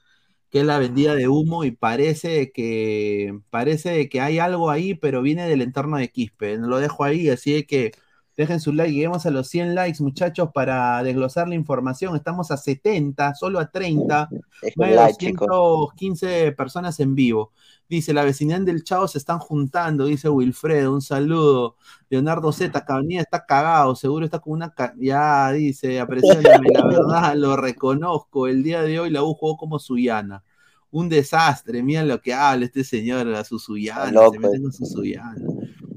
que 0.51 0.61
es 0.61 0.67
la 0.67 0.79
vendida 0.79 1.15
de 1.15 1.29
humo 1.29 1.65
y 1.65 1.71
parece 1.73 2.51
que 2.53 3.39
parece 3.51 4.09
que 4.09 4.21
hay 4.21 4.39
algo 4.41 4.71
ahí, 4.71 4.95
pero 4.95 5.23
viene 5.23 5.47
del 5.49 5.63
entorno 5.63 5.97
de 5.99 6.11
Quispe. 6.11 6.57
Lo 6.59 6.79
dejo 6.79 7.05
ahí, 7.05 7.29
así 7.31 7.65
que 7.65 7.93
dejen 8.37 8.61
su 8.61 8.73
like, 8.73 8.93
lleguemos 8.93 9.27
a 9.27 9.31
los 9.31 9.49
100 9.49 9.75
likes, 9.75 10.03
muchachos, 10.03 10.51
para 10.55 11.03
desglosar 11.03 11.49
la 11.49 11.55
información. 11.55 12.17
Estamos 12.17 12.51
a 12.51 12.57
70, 12.57 13.35
solo 13.35 13.59
a 13.59 13.71
30, 13.71 14.29
Es 14.63 14.77
más 14.77 14.89
de 14.89 14.95
like, 14.97 15.27
chicos. 15.27 15.47
215 15.49 16.53
personas 16.53 17.01
en 17.01 17.15
vivo. 17.15 17.53
Dice, 17.91 18.15
la 18.15 18.23
vecindad 18.23 18.61
del 18.61 18.85
Chavo 18.85 19.09
se 19.09 19.19
están 19.19 19.41
juntando, 19.41 20.05
dice 20.05 20.29
Wilfredo, 20.29 20.95
un 20.95 21.03
saludo. 21.03 21.75
Leonardo 22.09 22.53
Z, 22.53 22.85
Cabanilla 22.85 23.23
está 23.23 23.45
cagado, 23.45 23.97
seguro 23.97 24.25
está 24.25 24.39
con 24.39 24.53
una... 24.53 24.73
Ya, 24.97 25.51
dice, 25.51 25.99
apreciándome, 25.99 26.69
la 26.73 26.87
verdad, 26.87 27.35
lo 27.35 27.57
reconozco. 27.57 28.47
El 28.47 28.63
día 28.63 28.83
de 28.83 29.01
hoy 29.01 29.11
la 29.11 29.25
U 29.25 29.35
jugó 29.35 29.57
como 29.57 29.81
Suyana. 29.81 30.45
Un 30.93 31.09
desastre, 31.09 31.83
mira 31.83 32.05
lo 32.05 32.21
que 32.21 32.33
habla 32.33 32.67
este 32.67 32.85
señor, 32.85 33.27
a 33.35 33.43
su 33.43 33.59
Suyana, 33.59 34.05
Está 34.05 34.13
loco, 34.13 34.33
se 34.35 34.39
meten 34.39 34.61
eh. 34.61 34.63
con 34.63 34.73
su 34.73 34.87
Suyana. 34.87 35.35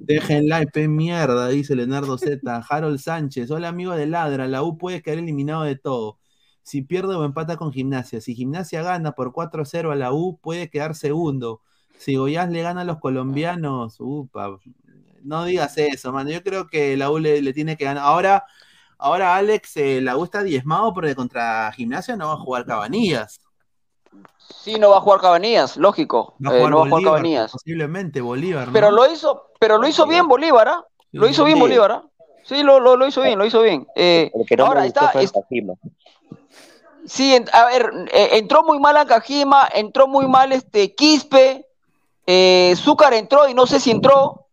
Dejen 0.05 0.49
like, 0.49 0.87
mierda, 0.89 1.47
dice 1.47 1.77
Leonardo 1.77 2.17
Z. 2.17 2.41
Harold 2.69 2.99
Sánchez, 2.99 3.49
hola 3.51 3.69
amigo 3.69 3.93
de 3.95 4.05
Ladra, 4.05 4.47
la 4.47 4.61
U 4.61 4.77
puede 4.77 5.01
quedar 5.01 5.19
eliminado 5.19 5.63
de 5.63 5.77
todo. 5.77 6.19
Si 6.61 6.81
pierde 6.81 7.15
o 7.15 7.23
empata 7.23 7.55
con 7.55 7.71
Gimnasia, 7.71 8.19
si 8.19 8.35
Gimnasia 8.35 8.81
gana 8.83 9.13
por 9.13 9.31
4-0 9.31 9.91
a 9.93 9.95
la 9.95 10.11
U, 10.11 10.39
puede 10.41 10.69
quedar 10.69 10.95
segundo. 10.95 11.61
Si 11.97 12.15
Goiás 12.15 12.49
le 12.49 12.61
gana 12.63 12.81
a 12.81 12.83
los 12.83 12.99
colombianos, 12.99 13.95
upa, 13.99 14.59
no 15.23 15.45
digas 15.45 15.77
eso, 15.77 16.11
mano. 16.11 16.31
Yo 16.31 16.43
creo 16.43 16.67
que 16.67 16.97
la 16.97 17.09
U 17.09 17.17
le, 17.17 17.41
le 17.41 17.53
tiene 17.53 17.77
que 17.77 17.85
ganar. 17.85 18.03
Ahora, 18.03 18.43
ahora 18.97 19.37
Alex, 19.37 19.77
eh, 19.77 20.01
la 20.01 20.17
U 20.17 20.25
está 20.25 20.43
diezmado 20.43 20.93
porque 20.93 21.15
contra 21.15 21.71
Gimnasia 21.71 22.17
no 22.17 22.27
va 22.27 22.33
a 22.33 22.37
jugar 22.37 22.65
Cabanillas. 22.65 23.39
Sí, 24.49 24.75
no 24.75 24.89
va 24.89 24.97
a 24.97 25.01
jugar 25.01 25.19
Cabanillas, 25.19 25.77
lógico. 25.77 26.35
Va 26.45 26.49
a 26.51 26.53
eh, 26.53 26.57
jugar 26.57 26.71
no 26.71 26.77
va 26.77 26.83
a 26.85 26.89
jugar 26.89 27.03
Cabanillas. 27.03 27.51
posiblemente 27.51 28.21
Bolívar, 28.21 28.67
¿no? 28.67 28.73
Pero 28.73 28.91
lo 28.91 29.11
hizo, 29.11 29.47
pero 29.59 29.77
lo 29.77 29.87
hizo 29.87 30.07
bien 30.07 30.27
Bolívar, 30.27 30.67
¿ah? 30.69 30.85
Lo 31.11 31.27
hizo 31.27 31.43
bien. 31.43 31.59
Bolívar, 31.59 31.91
¿ah? 31.91 32.03
Sí, 32.43 32.61
lo, 32.63 32.79
lo, 32.79 32.97
lo 32.97 33.07
hizo 33.07 33.21
bien, 33.21 33.39
lo 33.39 33.45
hizo 33.45 33.61
bien. 33.61 33.87
Eh, 33.95 34.31
no 34.57 34.65
ahora 34.65 34.85
está, 34.85 35.11
es- 35.13 35.31
sí, 37.05 37.35
en- 37.35 37.45
a 37.53 37.65
ver, 37.65 37.91
eh, 38.11 38.29
entró 38.33 38.63
muy 38.63 38.79
mal 38.79 38.97
Akajima, 38.97 39.67
entró 39.73 40.07
muy 40.07 40.27
mal 40.27 40.51
este 40.51 40.93
Quispe, 40.93 41.65
eh, 42.25 42.73
Zúcar 42.77 43.13
entró 43.13 43.47
y 43.47 43.53
no 43.53 43.65
sé 43.65 43.79
si 43.79 43.91
entró. 43.91 44.47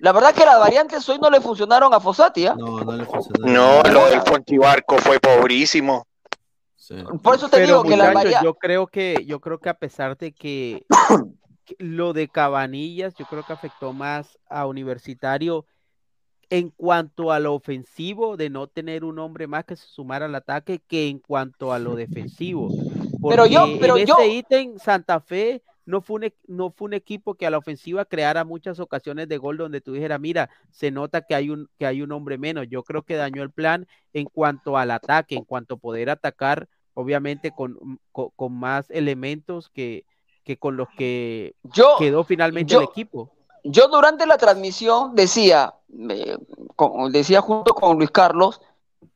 La 0.00 0.12
verdad 0.12 0.32
que 0.32 0.44
las 0.44 0.60
variantes 0.60 1.08
hoy 1.08 1.18
no 1.18 1.28
le 1.30 1.40
funcionaron 1.40 1.92
a 1.92 1.98
Fossati, 1.98 2.46
¿ah? 2.46 2.54
No, 2.56 2.80
no 2.80 2.92
le 2.92 3.04
funcionó. 3.04 3.46
No, 3.46 3.82
lo 3.90 4.06
del 4.08 4.22
Fontibarco 4.22 4.96
fue 4.98 5.18
pobrísimo. 5.18 6.06
Sí. 6.88 6.94
Por 7.22 7.34
eso 7.34 7.50
te 7.50 7.56
Pero 7.58 7.66
digo 7.66 7.82
que 7.82 7.90
muchachos, 7.90 8.14
variantes. 8.14 8.42
yo 8.42 8.54
creo 8.54 8.86
que, 8.86 9.24
yo 9.26 9.40
creo 9.40 9.58
que 9.58 9.68
a 9.68 9.74
pesar 9.74 10.16
de 10.16 10.32
que, 10.32 10.86
lo 11.78 12.14
de 12.14 12.28
Cabanillas, 12.28 13.14
yo 13.18 13.26
creo 13.26 13.42
que 13.44 13.52
afectó 13.52 13.92
más 13.92 14.38
a 14.48 14.64
Universitario 14.66 15.66
en 16.48 16.70
cuanto 16.70 17.30
a 17.30 17.40
lo 17.40 17.52
ofensivo, 17.52 18.38
de 18.38 18.48
no 18.48 18.68
tener 18.68 19.04
un 19.04 19.18
hombre 19.18 19.46
más 19.46 19.66
que 19.66 19.76
se 19.76 19.86
sumara 19.86 20.24
al 20.24 20.34
ataque, 20.34 20.80
que 20.88 21.08
en 21.08 21.18
cuanto 21.18 21.74
a 21.74 21.78
lo 21.78 21.94
defensivo. 21.94 22.70
Pero 23.28 23.44
yo- 23.44 23.66
pero 23.78 23.98
en 23.98 24.06
yo- 24.06 24.16
ese 24.18 24.28
ítem, 24.28 24.78
Santa 24.78 25.20
Fe 25.20 25.62
no 25.84 26.00
fue, 26.00 26.16
un, 26.16 26.24
e- 26.24 26.34
no 26.46 26.70
fue 26.70 26.86
un 26.86 26.94
equipo 26.94 27.34
que 27.34 27.46
a 27.46 27.50
la 27.50 27.58
ofensiva 27.58 28.06
creara 28.06 28.44
muchas 28.46 28.80
ocasiones 28.80 29.28
de 29.28 29.36
gol 29.36 29.58
donde 29.58 29.82
tú 29.82 29.92
dijeras, 29.92 30.20
mira, 30.20 30.48
se 30.70 30.90
nota 30.90 31.20
que 31.20 31.34
hay 31.34 31.50
un, 31.50 31.68
que 31.78 31.84
hay 31.84 32.00
un 32.00 32.12
hombre 32.12 32.38
menos. 32.38 32.66
Yo 32.70 32.82
creo 32.82 33.02
que 33.02 33.16
dañó 33.16 33.42
el 33.42 33.50
plan 33.50 33.86
en 34.14 34.24
cuanto 34.24 34.78
al 34.78 34.90
ataque, 34.90 35.34
en 35.34 35.44
cuanto 35.44 35.74
a 35.74 35.78
poder 35.78 36.08
atacar, 36.08 36.66
obviamente 36.98 37.52
con, 37.52 38.00
con, 38.10 38.30
con 38.34 38.52
más 38.58 38.90
elementos 38.90 39.68
que, 39.68 40.04
que 40.42 40.56
con 40.56 40.76
los 40.76 40.88
que 40.96 41.54
Yo, 41.62 41.94
quedó 41.96 42.24
finalmente 42.24 42.72
yo- 42.74 42.80
el 42.80 42.86
equipo. 42.86 43.30
yo 43.62 43.86
durante 43.86 44.26
la 44.26 44.36
transmisión 44.36 45.14
decía, 45.14 45.74
eh, 46.10 46.36
con- 46.74 47.12
decía 47.12 47.40
junto 47.40 47.72
con 47.72 47.98
Luis 47.98 48.10
Carlos, 48.10 48.60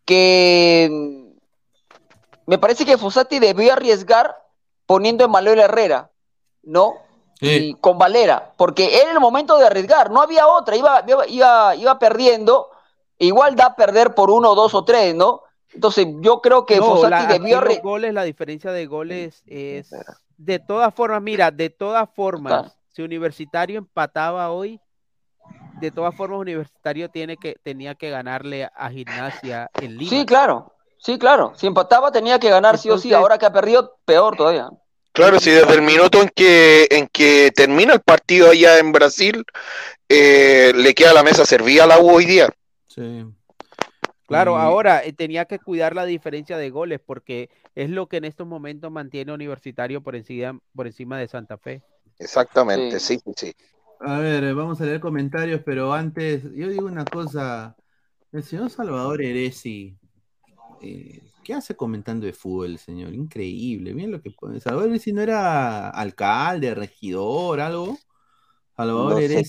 que 0.05 0.89
mm, 0.93 1.33
me 2.47 2.59
parece 2.59 2.85
que 2.85 2.97
Fossati 2.97 3.41
debió 3.41 3.73
arriesgar 3.73 4.37
poniendo 4.87 5.25
a 5.25 5.29
Manuel 5.29 5.59
Herrera, 5.59 6.09
¿no? 6.63 6.95
Y 7.41 7.75
con 7.75 7.99
Valera, 7.99 8.53
porque 8.57 9.01
era 9.03 9.11
el 9.11 9.19
momento 9.19 9.59
de 9.59 9.67
arriesgar, 9.67 10.13
no 10.13 10.23
había 10.23 10.47
otra, 10.47 10.77
iba, 10.77 11.03
iba, 11.09 11.27
iba, 11.27 11.75
iba 11.75 11.99
perdiendo, 11.99 12.69
igual 13.19 13.57
da 13.57 13.67
a 13.67 13.75
perder 13.75 14.15
por 14.15 14.31
uno, 14.31 14.55
dos 14.55 14.73
o 14.75 14.85
tres, 14.85 15.17
¿no? 15.17 15.43
Entonces 15.75 16.07
yo 16.21 16.41
creo 16.41 16.67
que 16.67 16.77
No, 16.77 16.85
Fossati 16.85 17.11
la- 17.11 17.27
debió... 17.27 17.61
los 17.61 17.81
goles, 17.83 18.13
la 18.15 18.25
diferencia 18.25 18.73
de 18.73 18.87
goles 18.87 19.43
es 19.47 19.91
de 20.37 20.59
todas 20.59 20.95
formas, 20.95 21.23
mira, 21.23 21.51
de 21.51 21.71
todas 21.71 22.09
formas, 22.15 22.53
Claro. 22.53 22.75
si 22.89 23.03
Universitario 23.03 23.79
empataba 23.79 24.51
hoy, 24.51 24.81
de 25.81 25.91
todas 25.91 26.15
formas 26.15 26.41
Universitario 26.41 27.09
tiene 27.09 27.37
que 27.37 27.57
tenía 27.63 27.95
que 27.95 28.11
ganarle 28.11 28.69
a 28.75 28.91
Gimnasia 28.91 29.71
en 29.75 29.97
Lima. 29.97 30.11
Sí, 30.11 30.27
claro, 30.27 30.73
sí, 30.99 31.19
claro, 31.19 31.53
si 31.57 31.67
empataba 31.67 32.13
tenía 32.13 32.39
que 32.39 32.51
ganar 32.51 32.79
sí 32.79 32.91
o 32.91 32.99
sí, 32.99 33.13
ahora 33.13 33.39
que 33.39 33.47
ha 33.47 33.53
perdido, 33.53 33.97
peor 34.05 34.37
todavía. 34.37 34.69
Claro, 35.13 35.39
si 35.39 35.51
desde 35.51 35.75
el 35.75 35.83
minuto 35.83 36.23
en 36.23 36.31
que, 36.35 36.87
en 36.91 37.07
que 37.07 37.53
termina 37.55 37.93
el 37.95 38.01
partido 38.01 38.51
allá 38.51 38.79
en 38.79 38.93
Brasil, 38.93 39.45
eh, 40.09 40.73
le 40.75 40.95
queda 40.95 41.13
la 41.13 41.23
mesa 41.23 41.45
servida 41.45 41.85
a 41.85 41.87
la 41.87 41.99
U 41.99 42.11
hoy 42.11 42.25
día. 42.25 42.49
Sí. 42.89 43.25
Claro, 44.33 44.57
Y- 44.57 44.61
ahora 44.61 45.05
eh, 45.05 45.13
tenía 45.13 45.45
que 45.45 45.59
cuidar 45.59 45.95
la 45.95 46.05
diferencia 46.07 46.57
de 46.57 46.71
goles 46.71 47.01
porque 47.05 47.51
es 47.75 47.91
lo 47.91 48.09
que 48.09 48.17
en 48.17 48.25
estos 48.25 48.47
momentos 48.47 48.91
mantiene 48.91 49.33
Universitario 49.33 50.03
por 50.03 50.17
encima, 50.17 50.59
por 50.75 50.87
encima 50.87 51.19
de 51.19 51.29
Santa 51.29 51.59
Fe. 51.59 51.83
Exactamente, 52.19 52.99
Sí. 52.99 53.19
sí, 53.19 53.33
sí. 53.37 53.53
A 54.01 54.19
ver, 54.19 54.55
vamos 54.55 54.81
a 54.81 54.85
leer 54.85 55.01
comentarios, 55.01 55.61
pero 55.65 55.93
antes, 55.93 56.43
yo 56.55 56.69
digo 56.69 56.87
una 56.87 57.05
cosa. 57.05 57.77
El 58.33 58.43
señor 58.43 58.71
Salvador 58.71 59.23
Eresi, 59.23 59.97
eh, 60.83 61.23
¿qué 61.45 61.55
hace 61.55 61.77
comentando 61.77 62.27
de 62.27 62.33
fútbol, 62.33 62.79
señor? 62.79 63.15
Increíble. 63.15 63.95
Miren 63.95 64.13
lo 64.13 64.23
que 64.23 64.31
pone. 64.31 64.61
Salvador 64.61 64.89
Eresi 64.91 65.13
no 65.13 65.23
era 65.23 65.91
alcalde, 65.91 66.75
regidor, 66.75 67.61
algo. 67.61 67.99
Salvador 68.77 69.15
No 69.15 69.21
sé 69.21 69.45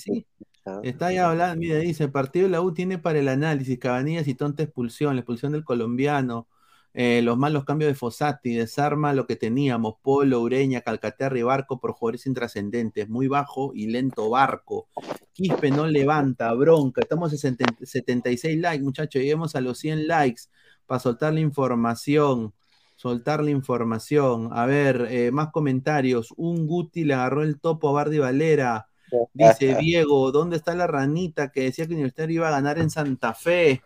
Qué- 0.66 0.80
Está 0.90 1.08
ahí 1.08 1.18
hablando, 1.18 1.60
mira, 1.60 1.78
dice, 1.80 2.06
el 2.06 2.12
partido 2.12 2.46
de 2.46 2.52
la 2.52 2.62
U 2.62 2.74
tiene 2.74 2.98
para 2.98 3.20
el 3.20 3.28
análisis, 3.30 3.80
Cabanillas 3.80 4.28
y 4.28 4.36
tonta 4.36 4.64
expulsión, 4.64 5.16
la 5.16 5.22
expulsión 5.22 5.52
del 5.54 5.64
colombiano, 5.64 6.48
eh, 6.94 7.22
los 7.22 7.38
malos 7.38 7.66
cambios 7.66 7.90
de 7.90 7.96
Fossati, 7.96 8.54
desarma 8.56 9.14
lo 9.14 9.26
que 9.26 9.36
teníamos, 9.36 9.96
Polo, 10.02 10.42
Ureña, 10.42 10.82
Calcaterra 10.82 11.40
y 11.40 11.42
Barco 11.44 11.80
por 11.80 11.94
jugadores 11.94 12.26
intrascendentes, 12.28 13.10
muy 13.10 13.28
bajo 13.28 13.72
y 13.74 13.88
lento 13.88 14.30
Barco. 14.30 14.88
Quispe 15.34 15.72
no 15.72 15.88
levanta, 15.88 16.54
bronca, 16.54 17.02
estamos 17.02 17.32
en 17.34 17.40
70 17.40 17.86
76 17.86 18.60
likes, 18.60 18.84
muchachos, 18.84 19.22
lleguemos 19.22 19.56
a 19.56 19.62
los 19.62 19.80
100 19.80 20.08
likes 20.08 20.44
para 20.86 21.00
soltar 21.00 21.34
la 21.34 21.40
información. 21.40 22.54
Soltar 22.96 23.44
la 23.44 23.50
información. 23.52 24.50
A 24.54 24.66
ver, 24.66 25.08
eh, 25.10 25.32
más 25.32 25.50
comentarios. 25.52 26.34
Un 26.38 26.68
Guti 26.68 27.04
le 27.06 27.16
agarró 27.16 27.42
el 27.44 27.60
topo 27.60 27.90
a 27.90 27.92
Bardi 27.94 28.20
Valera. 28.20 28.88
Dice 29.34 29.76
Diego, 29.76 30.32
¿dónde 30.32 30.58
está 30.58 30.76
la 30.76 30.88
ranita 30.88 31.52
que 31.52 31.62
decía 31.62 31.86
que 31.86 31.94
Universitario 31.94 32.36
iba 32.36 32.48
a 32.48 32.52
ganar 32.52 32.80
en 32.80 32.90
Santa 32.90 33.34
Fe? 33.34 33.82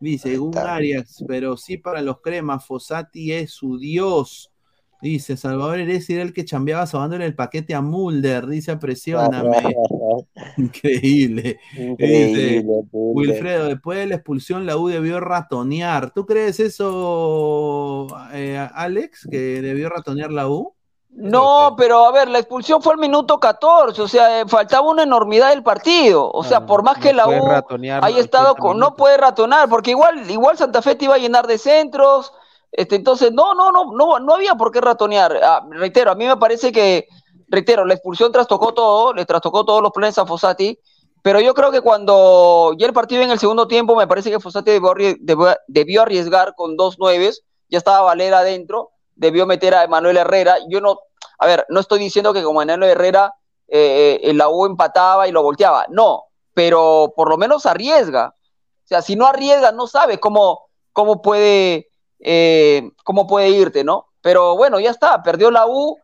Dice 0.00 0.38
un 0.38 0.56
Arias, 0.56 1.24
pero 1.26 1.56
sí 1.56 1.76
para 1.76 2.02
los 2.02 2.20
cremas, 2.20 2.64
Fossati 2.64 3.32
es 3.32 3.50
su 3.50 3.78
dios. 3.78 4.52
Dice 5.00 5.36
Salvador 5.36 5.78
Eresi 5.78 6.14
era 6.14 6.22
el 6.24 6.32
que 6.32 6.44
chambeaba 6.44 6.84
sobándole 6.86 7.24
el 7.24 7.34
paquete 7.34 7.74
a 7.74 7.80
Mulder. 7.80 8.46
Dice 8.46 8.72
apresióname. 8.72 9.76
Increíble. 10.56 11.58
Increíble, 11.76 12.62
Dice. 12.62 12.66
Wilfredo, 12.92 13.66
después 13.66 13.98
de 13.98 14.06
la 14.06 14.14
expulsión 14.16 14.66
la 14.66 14.76
U 14.76 14.88
debió 14.88 15.20
ratonear. 15.20 16.12
¿Tú 16.12 16.26
crees 16.26 16.58
eso, 16.58 18.08
eh, 18.32 18.56
Alex, 18.74 19.28
que 19.30 19.62
debió 19.62 19.88
ratonear 19.88 20.32
la 20.32 20.48
U? 20.48 20.74
No, 21.20 21.74
pero 21.76 22.04
a 22.06 22.12
ver, 22.12 22.28
la 22.28 22.38
expulsión 22.38 22.80
fue 22.80 22.92
al 22.92 22.98
minuto 22.98 23.40
14, 23.40 24.00
o 24.02 24.08
sea, 24.08 24.40
eh, 24.40 24.44
faltaba 24.46 24.88
una 24.88 25.02
enormidad 25.02 25.50
del 25.50 25.62
partido. 25.62 26.30
O 26.30 26.44
sea, 26.44 26.64
por 26.66 26.82
más 26.84 26.98
que 26.98 27.12
la 27.12 27.26
U 27.26 27.30
haya 28.06 28.16
80 28.18 28.20
estado 28.20 28.54
con, 28.54 28.78
no 28.78 28.94
puede 28.96 29.16
ratonar, 29.16 29.68
porque 29.68 29.90
igual, 29.90 30.30
igual 30.30 30.56
Santa 30.56 30.80
Fe 30.82 30.94
te 30.94 31.06
iba 31.06 31.14
a 31.14 31.18
llenar 31.18 31.46
de 31.46 31.58
centros. 31.58 32.32
Este, 32.70 32.96
entonces, 32.96 33.32
no, 33.32 33.54
no, 33.54 33.72
no, 33.72 33.92
no, 33.92 34.18
no 34.20 34.34
había 34.34 34.54
por 34.54 34.70
qué 34.70 34.80
ratonear. 34.80 35.38
Ah, 35.42 35.66
reitero, 35.70 36.10
a 36.10 36.14
mí 36.14 36.26
me 36.26 36.36
parece 36.36 36.70
que, 36.70 37.08
reitero, 37.48 37.84
la 37.84 37.94
expulsión 37.94 38.30
trastocó 38.30 38.72
todo, 38.72 39.12
le 39.12 39.24
trastocó 39.26 39.64
todos 39.64 39.82
los 39.82 39.90
planes 39.92 40.18
a 40.18 40.26
Fossati. 40.26 40.78
Pero 41.22 41.40
yo 41.40 41.52
creo 41.52 41.72
que 41.72 41.80
cuando 41.80 42.74
ya 42.78 42.86
el 42.86 42.92
partido 42.92 43.22
en 43.22 43.30
el 43.32 43.40
segundo 43.40 43.66
tiempo, 43.66 43.96
me 43.96 44.06
parece 44.06 44.30
que 44.30 44.38
Fossati 44.38 44.70
debió- 44.70 45.56
debió 45.66 46.02
arriesgar 46.02 46.54
con 46.54 46.76
dos 46.76 46.96
nueves, 46.98 47.42
ya 47.68 47.78
estaba 47.78 48.02
Valera 48.02 48.38
adentro, 48.38 48.90
debió 49.16 49.44
meter 49.46 49.74
a 49.74 49.82
Emanuel 49.82 50.16
Herrera. 50.18 50.56
Yo 50.68 50.80
no, 50.80 50.98
a 51.38 51.46
ver, 51.46 51.64
no 51.68 51.80
estoy 51.80 52.00
diciendo 52.00 52.32
que 52.32 52.42
como 52.42 52.60
Emanuel 52.60 52.90
Herrera 52.90 53.34
eh, 53.68 54.20
eh, 54.22 54.34
la 54.34 54.48
U 54.48 54.66
empataba 54.66 55.28
y 55.28 55.32
lo 55.32 55.42
volteaba, 55.42 55.86
no, 55.88 56.24
pero 56.54 57.12
por 57.14 57.28
lo 57.28 57.36
menos 57.36 57.66
arriesga. 57.66 58.34
O 58.84 58.88
sea, 58.88 59.02
si 59.02 59.14
no 59.14 59.26
arriesga, 59.26 59.70
no 59.72 59.86
sabe 59.86 60.18
cómo, 60.18 60.68
cómo 60.92 61.22
puede, 61.22 61.90
eh, 62.18 62.90
cómo 63.04 63.26
puede 63.26 63.50
irte, 63.50 63.84
¿no? 63.84 64.06
Pero 64.20 64.56
bueno, 64.56 64.80
ya 64.80 64.90
está, 64.90 65.22
perdió 65.22 65.50
la 65.50 65.66
U 65.66 65.96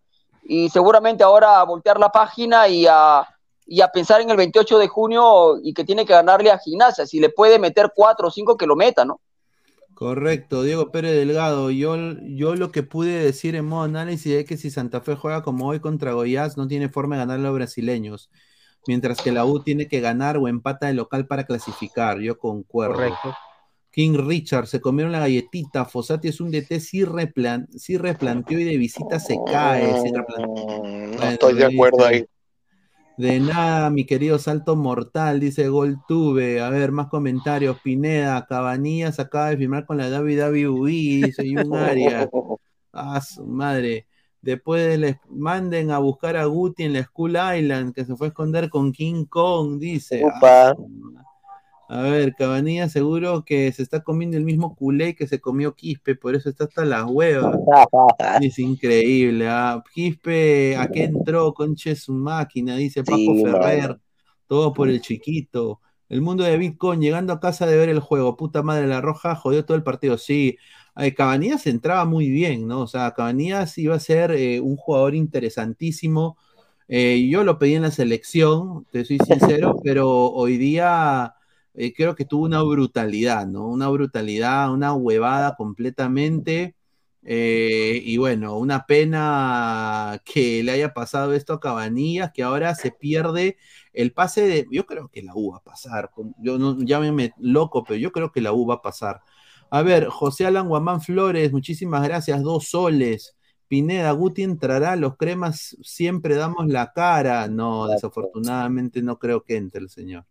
y 0.45 0.69
seguramente 0.69 1.25
ahora 1.25 1.61
a 1.61 1.65
voltear 1.65 1.99
la 1.99 2.11
página 2.11 2.69
y 2.69 2.87
a, 2.87 3.27
y 3.67 3.81
a 3.81 3.89
pensar 3.89 4.21
en 4.21 4.31
el 4.31 4.37
28 4.37 4.79
de 4.79 4.89
junio 4.89 5.59
y 5.63 5.73
que 5.73 5.85
tiene 5.85 6.05
que 6.05 6.13
ganarle 6.13 6.51
a 6.51 6.59
Gimnasia. 6.59 7.07
Si 7.07 7.19
le 7.19 7.31
puede 7.31 7.59
meter 7.59 7.93
cuatro 7.95 8.29
o 8.29 8.31
cinco, 8.31 8.57
que 8.57 8.67
lo 8.67 8.77
meta, 8.77 9.05
¿no? 9.05 9.21
Correcto, 9.95 10.63
Diego 10.63 10.91
Pérez 10.91 11.13
Delgado. 11.13 11.71
Yo, 11.71 11.97
yo 12.23 12.57
lo 12.57 12.73
que 12.73 12.83
pude 12.83 13.23
decir 13.25 13.55
en 13.55 13.65
modo 13.67 13.85
análisis 13.85 14.33
es 14.33 14.45
que 14.45 14.57
si 14.57 14.71
Santa 14.71 15.01
Fe 15.01 15.15
juega 15.15 15.43
como 15.43 15.67
hoy 15.69 15.81
contra 15.81 16.13
Goiás, 16.13 16.57
no 16.57 16.67
tiene 16.67 16.89
forma 16.89 17.15
de 17.17 17.21
ganar 17.21 17.39
a 17.39 17.43
los 17.43 17.55
brasileños. 17.55 18.31
Mientras 18.87 19.23
que 19.23 19.33
la 19.33 19.45
U 19.47 19.63
tiene 19.63 19.87
que 19.89 20.01
ganar 20.01 20.37
o 20.37 20.49
empata 20.49 20.89
de 20.89 20.95
local 20.95 21.27
para 21.27 21.45
clasificar. 21.45 22.19
Yo 22.21 22.39
concuerdo. 22.39 22.95
Correcto. 22.97 23.35
King 23.91 24.15
Richard, 24.27 24.67
se 24.67 24.81
comieron 24.81 25.13
la 25.13 25.21
galletita. 25.21 25.85
Fossati 25.85 26.27
es 26.29 26.41
un 26.41 26.51
DT, 26.51 26.81
sí, 26.81 27.05
replan 27.05 27.69
sí 27.71 27.97
replanteó 27.97 28.59
y 28.59 28.65
de 28.65 28.77
visita 28.77 29.21
se 29.21 29.37
cae. 29.47 30.03
sí 30.03 30.11
replanteó. 30.13 30.67
No 30.67 31.17
Bueno, 31.17 31.25
estoy 31.31 31.55
de 31.55 31.65
acuerdo 31.67 31.99
dice- 31.99 32.09
ahí. 32.09 32.25
De 33.17 33.39
nada, 33.39 33.91
mi 33.91 34.05
querido 34.07 34.39
Salto 34.39 34.75
Mortal, 34.75 35.39
dice 35.39 35.69
Goltube. 35.69 36.61
A 36.61 36.69
ver, 36.71 36.91
más 36.91 37.07
comentarios. 37.07 37.79
Pineda, 37.81 38.45
Cabanillas 38.47 39.21
acaba 39.21 39.51
de 39.51 39.57
firmar 39.57 39.87
con 39.87 39.99
la 39.99 40.09
WWE, 40.09 40.91
dice 40.91 41.43
Jun 41.55 41.75
Arias. 41.77 42.29
Ah, 42.93 43.21
su 43.21 43.47
madre. 43.47 44.07
Después 44.43 44.99
les 44.99 45.17
manden 45.31 45.91
a 45.91 45.99
buscar 45.99 46.37
a 46.37 46.45
Guti 46.45 46.83
en 46.83 46.93
la 46.93 47.03
School 47.05 47.37
Island, 47.57 47.95
que 47.95 48.05
se 48.05 48.15
fue 48.17 48.27
a 48.27 48.29
esconder 48.29 48.69
con 48.69 48.93
King 48.93 49.25
Kong, 49.25 49.79
dice. 49.79 50.23
Upa. 50.25 50.71
Ah. 50.71 50.75
A 51.89 52.03
ver, 52.03 52.35
Cabanillas 52.35 52.93
seguro 52.93 53.45
que 53.45 53.71
se 53.73 53.83
está 53.83 54.03
comiendo 54.03 54.37
el 54.37 54.45
mismo 54.45 54.75
culé 54.75 55.15
que 55.15 55.27
se 55.27 55.41
comió 55.41 55.75
Quispe, 55.75 56.15
por 56.15 56.35
eso 56.35 56.49
está 56.49 56.65
hasta 56.65 56.85
las 56.85 57.05
huevas. 57.07 57.57
Es 58.43 58.59
increíble. 58.59 59.49
ah. 59.49 59.83
Quispe, 59.93 60.77
¿a 60.77 60.89
qué 60.89 61.05
entró? 61.05 61.53
Conche 61.53 61.95
su 61.95 62.13
máquina, 62.13 62.77
dice 62.77 63.05
Paco 63.05 63.17
Sí, 63.17 63.43
Ferrer. 63.43 63.99
Todo 64.47 64.73
por 64.73 64.89
el 64.89 65.01
chiquito. 65.01 65.81
El 66.09 66.21
mundo 66.23 66.45
de 66.45 66.57
Bitcoin, 66.59 67.01
llegando 67.01 67.33
a 67.33 67.41
casa 67.41 67.67
de 67.67 67.77
ver 67.77 67.89
el 67.89 68.01
juego. 68.01 68.37
Puta 68.37 68.63
madre, 68.63 68.87
la 68.87 69.01
roja 69.01 69.35
jodió 69.35 69.65
todo 69.65 69.77
el 69.77 69.83
partido. 69.83 70.19
Sí, 70.19 70.57
eh, 70.97 71.15
Cabanillas 71.15 71.67
entraba 71.67 72.05
muy 72.05 72.31
bien, 72.31 72.67
¿no? 72.67 72.81
O 72.83 72.87
sea, 72.87 73.13
Cabanillas 73.13 73.77
iba 73.79 73.95
a 73.97 74.01
ser 74.01 74.31
eh, 74.33 74.61
un 74.61 74.77
jugador 74.77 75.15
interesantísimo. 75.15 76.37
Eh, 76.89 77.27
yo 77.31 77.45
lo 77.45 77.59
pedí 77.59 77.75
en 77.75 77.83
la 77.83 77.91
selección, 77.91 78.87
te 78.91 79.05
soy 79.05 79.19
sincero, 79.19 79.77
pero 79.83 80.09
hoy 80.31 80.59
día 80.59 81.35
eh, 81.75 81.93
creo 81.95 82.15
que 82.15 82.25
tuvo 82.25 82.45
una 82.45 82.63
brutalidad, 82.63 83.47
¿no? 83.47 83.69
Una 83.69 83.89
brutalidad, 83.89 84.73
una 84.73 84.95
huevada 84.95 85.57
completamente. 85.57 86.77
Eh, 87.27 88.03
y 88.05 88.17
bueno, 88.19 88.59
una 88.59 88.87
pena 88.87 90.21
que 90.25 90.63
le 90.63 90.73
haya 90.73 90.93
pasado 90.95 91.33
esto 91.33 91.55
a 91.55 91.61
Cabanillas, 91.61 92.33
que 92.33 92.43
ahora 92.43 92.75
se 92.75 92.91
pierde 92.93 93.57
el 93.93 94.13
pase 94.13 94.43
de. 94.43 94.67
Yo 94.71 94.87
creo 94.87 95.09
que 95.09 95.23
la 95.23 95.33
U 95.35 95.53
va 95.53 95.59
a 95.59 95.63
pasar. 95.65 96.11
Yo 96.39 96.59
no, 96.59 96.79
llámeme 96.83 97.33
loco, 97.39 97.85
pero 97.85 97.99
yo 97.99 98.13
creo 98.13 98.31
que 98.33 98.41
la 98.41 98.53
U 98.53 98.67
va 98.67 98.77
a 98.77 98.83
pasar. 98.83 99.23
A 99.71 99.83
ver, 99.83 100.07
José 100.09 100.47
Alan 100.47 100.69
Guamán 100.69 101.01
Flores, 101.01 101.53
muchísimas 101.53 102.03
gracias, 102.05 102.43
dos 102.43 102.69
soles. 102.69 103.37
Pineda, 103.69 104.13
Guti 104.13 104.43
entrará, 104.43 104.95
los 104.97 105.17
cremas 105.17 105.77
siempre 105.83 106.37
damos 106.37 106.69
la 106.69 106.93
cara. 106.93 107.49
No, 107.49 107.89
desafortunadamente 107.89 109.03
no 109.03 109.19
creo 109.19 109.43
que 109.43 109.57
entre 109.57 109.81
el 109.81 109.91
señor. 109.91 110.27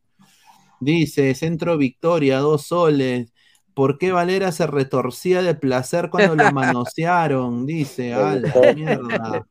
Dice, 0.84 1.34
Centro 1.36 1.78
Victoria, 1.78 2.40
dos 2.40 2.68
soles. 2.68 3.34
¿Por 3.74 3.98
qué 3.98 4.12
Valera 4.12 4.52
se 4.52 4.68
retorcía 4.68 5.42
de 5.42 5.56
placer 5.56 6.10
cuando 6.10 6.36
lo 6.36 6.52
manosearon? 6.54 7.66
Dice, 7.66 8.14
a 8.14 8.36
la 8.36 8.74
mierda. 8.76 9.48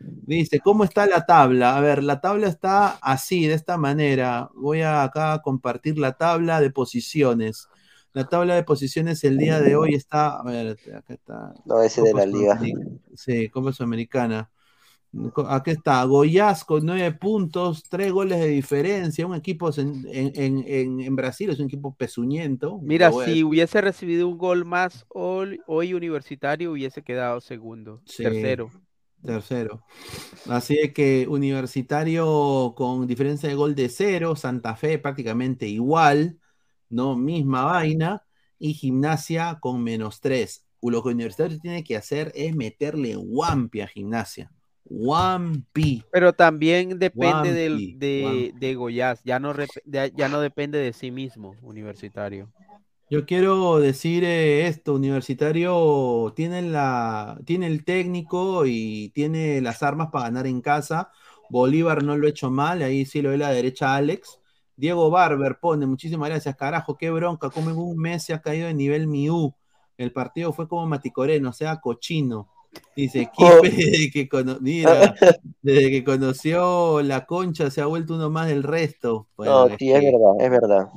Dice, 0.00 0.60
¿cómo 0.60 0.84
está 0.84 1.06
la 1.06 1.26
tabla? 1.26 1.76
A 1.76 1.80
ver, 1.80 2.02
la 2.02 2.20
tabla 2.20 2.48
está 2.48 2.98
así, 3.02 3.46
de 3.46 3.54
esta 3.54 3.76
manera. 3.76 4.48
Voy 4.54 4.80
a 4.82 5.02
acá 5.02 5.40
compartir 5.42 5.98
la 5.98 6.12
tabla 6.12 6.60
de 6.60 6.70
posiciones. 6.70 7.68
La 8.12 8.28
tabla 8.28 8.56
de 8.56 8.64
posiciones 8.64 9.22
el 9.24 9.38
día 9.38 9.60
de 9.60 9.76
hoy 9.76 9.94
está, 9.94 10.38
a 10.38 10.42
ver, 10.42 10.76
acá 10.96 11.14
está. 11.14 11.54
No, 11.64 11.80
ese 11.80 12.02
de 12.02 12.14
la 12.14 12.26
liga. 12.26 12.60
Sí, 13.14 13.48
Copa 13.48 13.72
Sudamericana. 13.72 14.50
Aquí 15.48 15.72
está, 15.72 16.04
Goiás 16.04 16.64
con 16.64 16.86
nueve 16.86 17.10
puntos, 17.12 17.82
tres 17.88 18.12
goles 18.12 18.38
de 18.38 18.46
diferencia. 18.46 19.26
Un 19.26 19.34
equipo 19.34 19.70
en, 19.76 20.04
en- 20.08 20.64
en- 20.66 21.00
en 21.00 21.16
Brasil 21.16 21.50
es 21.50 21.58
un 21.58 21.66
equipo 21.66 21.94
pezuñento. 21.96 22.78
Mira, 22.82 23.10
si 23.12 23.42
hubiese 23.42 23.80
recibido 23.80 24.28
un 24.28 24.38
gol 24.38 24.64
más 24.64 25.04
hoy, 25.08 25.60
hoy 25.66 25.94
Universitario 25.94 26.72
hubiese 26.72 27.02
quedado 27.02 27.40
segundo, 27.40 28.00
Sí, 28.06 28.22
tercero. 28.22 28.70
Tercero. 29.22 29.82
Así 30.48 30.78
es 30.78 30.92
que 30.94 31.26
Universitario 31.28 32.72
con 32.76 33.06
diferencia 33.06 33.48
de 33.48 33.54
gol 33.54 33.74
de 33.74 33.88
cero, 33.88 34.36
Santa 34.36 34.76
Fe 34.76 34.98
prácticamente 34.98 35.66
igual, 35.68 36.38
¿no? 36.88 37.16
Misma 37.16 37.64
vaina, 37.64 38.22
y 38.58 38.74
Gimnasia 38.74 39.58
con 39.60 39.82
menos 39.82 40.20
tres. 40.20 40.64
Lo 40.82 41.02
que 41.02 41.10
Universitario 41.10 41.58
tiene 41.60 41.84
que 41.84 41.96
hacer 41.96 42.32
es 42.34 42.54
meterle 42.56 43.16
Wampi 43.16 43.82
a 43.82 43.88
Gimnasia. 43.88 44.50
Wampi. 44.90 46.04
Pero 46.10 46.32
también 46.32 46.98
depende 46.98 47.52
del, 47.52 47.98
de, 47.98 48.52
de 48.58 48.74
Goiás, 48.74 49.22
ya 49.24 49.38
no, 49.38 49.54
ya 49.86 50.28
no 50.28 50.40
depende 50.40 50.78
de 50.78 50.92
sí 50.92 51.10
mismo, 51.10 51.54
Universitario. 51.62 52.52
Yo 53.08 53.26
quiero 53.26 53.80
decir 53.80 54.22
eh, 54.24 54.68
esto, 54.68 54.94
Universitario 54.94 56.32
tiene, 56.36 56.62
la, 56.62 57.40
tiene 57.44 57.66
el 57.66 57.84
técnico 57.84 58.66
y 58.66 59.10
tiene 59.10 59.60
las 59.60 59.82
armas 59.82 60.10
para 60.12 60.26
ganar 60.26 60.46
en 60.46 60.60
casa. 60.60 61.10
Bolívar 61.48 62.04
no 62.04 62.16
lo 62.16 62.26
ha 62.26 62.30
hecho 62.30 62.50
mal, 62.50 62.82
ahí 62.82 63.04
sí 63.04 63.20
lo 63.20 63.30
ve 63.30 63.38
la 63.38 63.50
derecha 63.50 63.96
Alex. 63.96 64.38
Diego 64.76 65.10
Barber 65.10 65.58
pone, 65.60 65.86
muchísimas 65.86 66.28
gracias, 66.30 66.54
carajo, 66.54 66.96
qué 66.96 67.10
bronca, 67.10 67.50
como 67.50 67.70
en 67.70 67.78
un 67.78 67.96
mes 67.96 68.24
se 68.24 68.32
ha 68.32 68.40
caído 68.40 68.68
de 68.68 68.74
nivel 68.74 69.08
Miu. 69.08 69.54
El 69.98 70.12
partido 70.12 70.52
fue 70.52 70.68
como 70.68 70.86
Maticoreno, 70.86 71.50
o 71.50 71.52
sea, 71.52 71.80
cochino. 71.80 72.48
Dice, 72.96 73.30
Oh. 73.38 73.60
Desde 73.62 74.10
que, 74.10 74.28
cono- 74.28 74.58
mira, 74.60 75.14
desde 75.62 75.90
que 75.90 76.04
conoció 76.04 77.02
la 77.02 77.26
concha 77.26 77.70
se 77.70 77.80
ha 77.80 77.86
vuelto 77.86 78.14
uno 78.14 78.30
más 78.30 78.48
del 78.48 78.62
resto. 78.62 79.28
Bueno, 79.36 79.52
No, 79.52 79.72
es 79.72 79.76
sí, 79.78 79.90
es 79.92 80.00
que- 80.00 80.06
verdad, 80.12 80.34
es 80.40 80.50
verdad. 80.50 80.88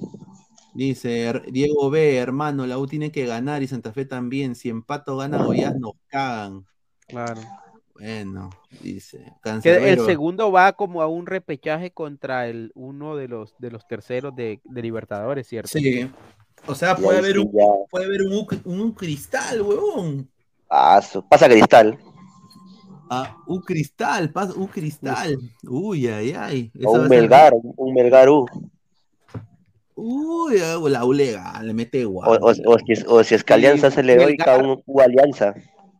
Dice 0.76 1.28
"Er- 1.30 1.51
Diego 1.51 1.89
B, 1.91 2.15
hermano, 2.17 2.65
la 2.65 2.80
U 2.80 2.88
tiene 2.88 3.11
que 3.11 3.26
ganar 3.28 3.61
y 3.61 3.67
Santa 3.67 3.93
Fe 3.93 4.05
también. 4.05 4.55
Si 4.55 4.69
empato 4.69 5.17
gana 5.17 5.43
Goiás, 5.43 5.76
nos 5.78 5.93
cagan. 6.07 6.65
Claro. 7.07 7.41
Bueno, 7.93 8.49
dice. 8.82 9.24
Que 9.61 9.91
el 9.91 9.99
segundo 9.99 10.51
va 10.51 10.74
como 10.74 11.03
a 11.03 11.07
un 11.07 11.28
repechaje 11.28 11.91
contra 11.91 12.47
el 12.47 12.71
uno 12.74 13.15
de 13.15 13.28
los 13.28 13.53
de 13.59 13.69
los 13.69 13.88
terceros 13.88 14.36
de, 14.36 14.61
de 14.63 14.82
Libertadores, 14.82 15.47
¿cierto? 15.47 15.69
Sí. 15.78 16.09
O 16.65 16.74
sea, 16.74 16.95
puede 16.95 17.19
haber 17.19 17.38
un, 17.38 17.51
puede 17.91 18.05
haber 18.05 18.24
un, 18.24 18.45
un, 18.65 18.91
cristal, 18.93 19.61
huevón. 19.61 20.28
Ah, 20.70 21.01
su- 21.01 21.28
pasa 21.28 21.47
cristal. 21.47 21.97
Ah, 23.09 23.38
un 23.47 23.61
cristal, 23.61 24.32
pasa, 24.32 24.53
un 24.55 24.68
cristal. 24.68 25.38
Uy, 25.68 26.07
ay, 26.07 26.34
ay. 26.38 26.72
O 26.84 26.91
un 26.93 26.99
ser- 27.01 27.09
Melgar, 27.09 27.53
un 27.78 27.93
Melgar 27.93 28.30
U. 28.30 28.45
Uy, 29.95 30.55
ah, 30.59 30.80
la 30.89 31.05
U 31.05 31.14
legal, 31.14 31.68
le 31.68 31.74
mete 31.74 31.99
O, 31.99 32.09
igual. 32.09 32.39
o, 32.41 32.47
o 32.47 32.80
si 32.80 32.91
es, 32.93 33.05
o 33.07 33.24
si 33.24 33.36
es 33.36 33.43
que 33.43 33.53
Alianza 33.53 33.91
se 33.91 34.01
le 34.01 34.16
doy 34.16 34.36
Melgar. 34.38 34.66
un 34.66 34.82
U 34.86 35.01
Alianza. 35.01 35.53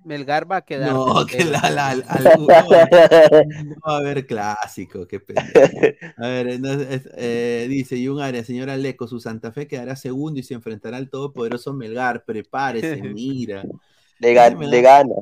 Melgar 0.04 0.52
va 0.52 0.58
a 0.58 0.62
quedar. 0.66 0.92
No, 0.92 1.26
que 1.26 1.46
la, 1.46 1.70
la, 1.70 1.90
al- 1.90 2.04
al- 2.08 2.24
no, 2.38 2.42
no 2.42 2.48
va 2.48 3.94
a 3.94 3.98
haber 3.98 4.26
clásico, 4.26 5.08
qué 5.08 5.20
pena. 5.20 5.46
A 6.18 6.28
ver, 6.28 6.48
entonces, 6.50 7.08
eh, 7.16 7.68
dice 7.70 8.02
Yungaria, 8.02 8.44
señora 8.44 8.76
Leco, 8.76 9.08
su 9.08 9.20
Santa 9.22 9.52
Fe 9.54 9.68
quedará 9.68 9.96
segundo 9.96 10.40
y 10.40 10.44
se 10.44 10.56
enfrentará 10.56 10.98
al 10.98 11.10
todopoderoso 11.10 11.72
Melgar. 11.74 12.26
Prepárese, 12.26 13.02
mira. 13.14 13.64
Le, 14.20 14.34
gan- 14.34 14.60
le 14.60 14.82
gana. 14.82 15.16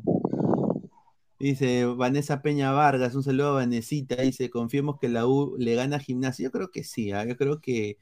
Dice 1.38 1.86
Vanessa 1.86 2.40
Peña 2.40 2.70
Vargas, 2.70 3.14
un 3.16 3.24
saludo 3.24 3.48
a 3.48 3.52
Vanesita. 3.54 4.16
Dice, 4.22 4.48
confiemos 4.50 4.98
que 5.00 5.08
la 5.08 5.26
U 5.26 5.56
le 5.58 5.74
gana 5.74 5.96
a 5.96 5.98
Gimnasia. 6.00 6.44
Yo 6.44 6.52
creo 6.52 6.70
que 6.70 6.84
sí, 6.84 7.10
¿ah? 7.12 7.24
yo 7.24 7.36
creo 7.36 7.60
que 7.60 7.98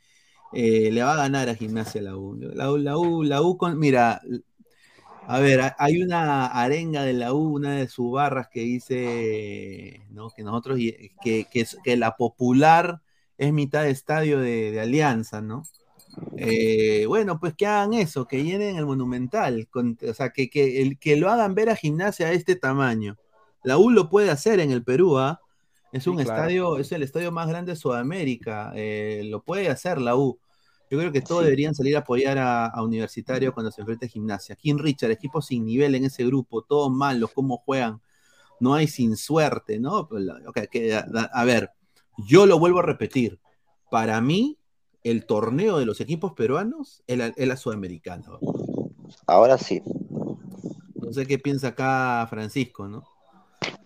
eh, 0.52 0.90
le 0.92 1.02
va 1.02 1.14
a 1.14 1.16
ganar 1.16 1.48
a 1.48 1.54
Gimnasia 1.54 2.02
la 2.02 2.16
U. 2.16 2.34
La 2.36 2.70
U, 2.72 2.76
la 2.78 2.98
U, 2.98 3.22
la 3.22 3.42
U 3.42 3.56
con, 3.56 3.78
mira, 3.78 4.20
a 5.26 5.38
ver, 5.40 5.60
ha- 5.62 5.76
hay 5.78 6.02
una 6.02 6.46
arenga 6.46 7.02
de 7.04 7.12
la 7.14 7.32
U, 7.32 7.54
una 7.54 7.76
de 7.76 7.88
sus 7.88 8.12
barras 8.12 8.48
que 8.52 8.60
dice, 8.60 10.02
¿no? 10.10 10.30
Que 10.30 10.42
nosotros, 10.42 10.78
y- 10.78 11.12
que, 11.22 11.46
que, 11.50 11.96
la 11.96 12.16
popular 12.16 13.00
es 13.38 13.52
mitad 13.52 13.84
de 13.84 13.90
estadio 13.90 14.38
de, 14.40 14.70
de 14.72 14.80
Alianza, 14.80 15.40
¿no? 15.40 15.62
Eh, 16.36 17.04
bueno, 17.06 17.38
pues 17.38 17.54
que 17.54 17.66
hagan 17.66 17.94
eso, 17.94 18.26
que 18.26 18.42
llenen 18.42 18.76
el 18.76 18.86
Monumental, 18.86 19.68
con- 19.68 19.98
o 20.08 20.14
sea, 20.14 20.30
que, 20.30 20.48
que, 20.48 20.82
el, 20.82 20.98
que 20.98 21.16
lo 21.16 21.30
hagan 21.30 21.54
ver 21.54 21.70
a 21.70 21.76
Gimnasia 21.76 22.28
a 22.28 22.32
este 22.32 22.56
tamaño. 22.56 23.16
La 23.62 23.76
U 23.78 23.90
lo 23.90 24.08
puede 24.08 24.30
hacer 24.30 24.60
en 24.60 24.70
el 24.70 24.82
Perú, 24.82 25.18
¿ah? 25.18 25.40
Es 25.92 26.04
Sí, 26.04 26.10
un 26.10 26.16
claro. 26.16 26.30
estadio, 26.32 26.78
es 26.78 26.92
el 26.92 27.02
estadio 27.02 27.32
más 27.32 27.48
grande 27.48 27.72
de 27.72 27.76
Sudamérica, 27.76 28.72
eh, 28.74 29.22
lo 29.26 29.42
puede 29.42 29.68
hacer 29.68 30.00
la 30.00 30.16
U. 30.16 30.38
Yo 30.90 30.98
creo 30.98 31.12
que 31.12 31.20
todos 31.20 31.40
Sí. 31.42 31.44
deberían 31.46 31.74
salir 31.74 31.96
a 31.96 32.00
apoyar 32.00 32.38
a, 32.38 32.66
a 32.66 32.82
Universitario 32.82 33.52
cuando 33.52 33.70
se 33.70 33.80
enfrente 33.82 34.06
a 34.06 34.08
Gimnasia. 34.08 34.56
King 34.56 34.78
Richard, 34.78 35.10
equipo 35.10 35.40
sin 35.42 35.64
nivel 35.64 35.94
en 35.94 36.04
ese 36.04 36.24
grupo, 36.24 36.62
todos 36.62 36.90
malos, 36.90 37.30
cómo 37.34 37.58
juegan, 37.58 38.00
no 38.60 38.74
hay 38.74 38.86
sin 38.88 39.16
suerte, 39.16 39.78
¿no? 39.78 40.08
Pues 40.08 40.24
que- 40.70 40.94
a 40.94 41.44
ver, 41.44 41.70
yo 42.28 42.46
lo 42.46 42.58
vuelvo 42.58 42.80
a 42.80 42.82
repetir. 42.82 43.38
Para 43.90 44.20
mí, 44.20 44.56
el 45.04 45.24
torneo 45.26 45.78
de 45.78 45.86
los 45.86 46.00
equipos 46.00 46.32
peruanos 46.32 47.02
es 47.06 47.18
la, 47.18 47.56
sudamericana. 47.56 48.24
Ahora 49.26 49.58
sí. 49.58 49.82
No 50.94 51.12
sé 51.12 51.26
qué 51.26 51.38
piensa 51.38 51.68
acá 51.68 52.26
Francisco, 52.28 52.86
¿no? 52.86 53.04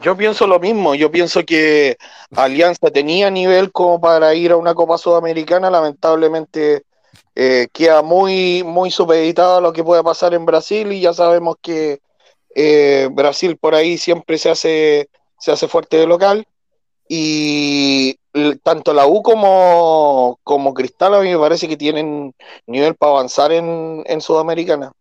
Yo 0.01 0.17
pienso 0.17 0.47
lo 0.47 0.61
mismo, 0.61 0.95
yo 0.95 1.11
pienso 1.11 1.45
que 1.45 1.97
Alianza 2.37 2.91
tenía 2.91 3.31
nivel 3.31 3.73
como 3.73 4.01
para 4.01 4.35
ir 4.35 4.53
a 4.53 4.57
una 4.57 4.75
Copa 4.75 4.99
Sudamericana, 4.99 5.71
lamentablemente 5.71 6.85
eh, 7.35 7.69
queda 7.73 8.03
muy, 8.03 8.63
muy 8.63 8.91
supeditado 8.91 9.57
a 9.57 9.61
lo 9.61 9.73
que 9.73 9.83
pueda 9.83 10.03
pasar 10.03 10.35
en 10.35 10.45
Brasil 10.45 10.93
y 10.93 11.01
ya 11.01 11.13
sabemos 11.13 11.57
que 11.61 12.01
eh, 12.55 13.09
Brasil 13.11 13.57
por 13.57 13.75
ahí 13.75 13.99
siempre 13.99 14.39
se 14.39 14.51
hace, 14.51 15.09
se 15.39 15.51
hace 15.51 15.67
fuerte 15.67 15.97
de 15.97 16.07
local 16.07 16.47
y 17.09 18.19
tanto 18.63 18.93
la 18.93 19.07
U 19.07 19.23
como, 19.23 20.41
como 20.43 20.75
Cristal 20.75 21.15
a 21.15 21.21
mí 21.21 21.31
me 21.31 21.39
parece 21.39 21.69
que 21.69 21.77
tienen 21.77 22.35
nivel 22.67 22.95
para 22.97 23.13
avanzar 23.13 23.53
en, 23.53 24.03
en 24.07 24.21
Sudamericana. 24.21 24.93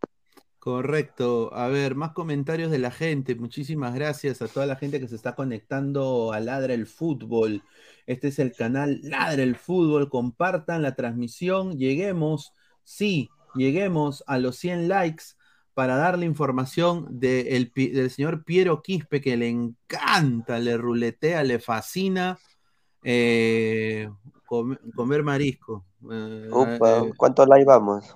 Correcto. 0.59 1.49
A 1.53 1.67
ver, 1.67 1.95
más 1.95 2.13
comentarios 2.13 2.71
de 2.71 2.77
la 2.77 2.91
gente. 2.91 3.35
Muchísimas 3.35 3.93
gracias 3.93 4.41
a 4.41 4.47
toda 4.47 4.65
la 4.65 4.77
gente 4.77 4.99
que 4.99 5.09
se 5.09 5.15
está 5.15 5.35
conectando 5.35 6.31
a 6.31 6.39
Ladra 6.39 6.73
el 6.73 6.87
Fútbol. 6.87 7.63
Este 8.05 8.29
es 8.29 8.39
el 8.39 8.53
canal 8.53 9.01
Ladra 9.03 9.43
el 9.43 9.55
Fútbol. 9.55 10.09
Compartan 10.09 10.81
la 10.81 10.95
transmisión. 10.95 11.77
Lleguemos, 11.77 12.53
sí, 12.83 13.29
lleguemos 13.55 14.23
a 14.25 14.37
los 14.37 14.55
100 14.57 14.87
likes 14.87 15.23
para 15.73 15.97
darle 15.97 16.27
información 16.27 17.07
de 17.09 17.57
el 17.57 17.71
del 17.73 18.11
señor 18.11 18.45
Piero 18.45 18.81
Quispe, 18.83 19.19
que 19.19 19.35
le 19.35 19.49
encanta, 19.49 20.59
le 20.59 20.77
ruletea, 20.77 21.43
le 21.43 21.59
fascina 21.59 22.37
eh, 23.03 24.09
come- 24.45 24.77
comer 24.95 25.23
marisco. 25.23 25.85
Eh, 26.11 26.49
eh, 26.51 27.11
¿cuántos 27.17 27.47
likes 27.47 27.65
vamos? 27.65 28.15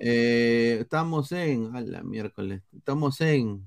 eh, 0.00 0.78
estamos 0.80 1.30
en, 1.32 1.74
a 1.76 1.80
la 1.80 2.02
miércoles, 2.02 2.62
estamos 2.76 3.20
en 3.20 3.64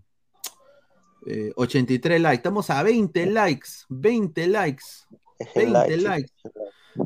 eh, 1.25 1.51
83 1.55 2.19
likes, 2.21 2.35
estamos 2.35 2.69
a 2.69 2.83
20 2.83 3.25
likes, 3.27 3.69
20 3.89 4.47
likes, 4.47 4.83
20 5.55 5.71
Like, 5.71 5.97
likes. 5.97 6.33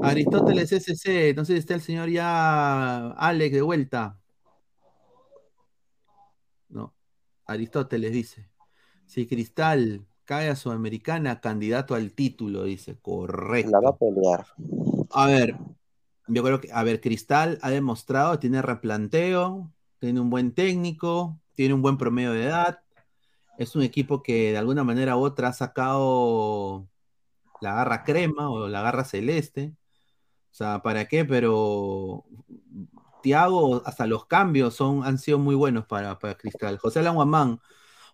Aristóteles 0.01 0.71
SC, 0.71 1.29
entonces 1.29 1.57
está 1.59 1.73
el 1.75 1.81
señor 1.81 2.09
ya 2.09 3.11
Alex 3.11 3.53
de 3.55 3.61
vuelta. 3.61 4.19
No, 6.69 6.93
Aristóteles 7.45 8.11
dice, 8.11 8.49
si 9.05 9.25
Cristal 9.27 10.05
cae 10.29 10.47
a 10.49 10.55
Sudamericana, 10.55 11.41
candidato 11.41 11.95
al 11.95 12.11
título, 12.13 12.65
dice, 12.65 12.99
correcto. 13.01 13.71
La 13.71 13.79
va 13.79 13.89
a 13.89 13.97
pelear. 13.97 14.45
A 15.09 15.25
ver, 15.25 15.57
yo 16.27 16.43
creo 16.43 16.61
que, 16.61 16.71
a 16.71 16.83
ver, 16.83 17.01
Cristal 17.01 17.57
ha 17.63 17.71
demostrado, 17.71 18.37
tiene 18.37 18.61
replanteo, 18.61 19.71
tiene 19.97 20.19
un 20.19 20.29
buen 20.29 20.53
técnico, 20.53 21.39
tiene 21.55 21.73
un 21.73 21.81
buen 21.81 21.97
promedio 21.97 22.31
de 22.33 22.43
edad. 22.43 22.79
Es 23.57 23.75
un 23.75 23.81
equipo 23.81 24.21
que 24.21 24.51
de 24.51 24.59
alguna 24.59 24.83
manera 24.83 25.17
u 25.17 25.21
otra 25.21 25.47
ha 25.47 25.53
sacado 25.53 26.87
la 27.59 27.73
garra 27.73 28.03
crema 28.03 28.51
o 28.51 28.67
la 28.67 28.83
garra 28.83 29.05
celeste. 29.05 29.73
O 30.51 30.53
sea, 30.53 30.83
¿para 30.83 31.07
qué? 31.07 31.25
Pero 31.25 32.25
Tiago, 33.23 33.81
hasta 33.83 34.05
los 34.05 34.27
cambios 34.27 34.75
son, 34.75 35.03
han 35.03 35.17
sido 35.17 35.39
muy 35.39 35.55
buenos 35.55 35.87
para, 35.87 36.19
para 36.19 36.35
Cristal. 36.35 36.77
José 36.77 37.01
Languamán, 37.01 37.59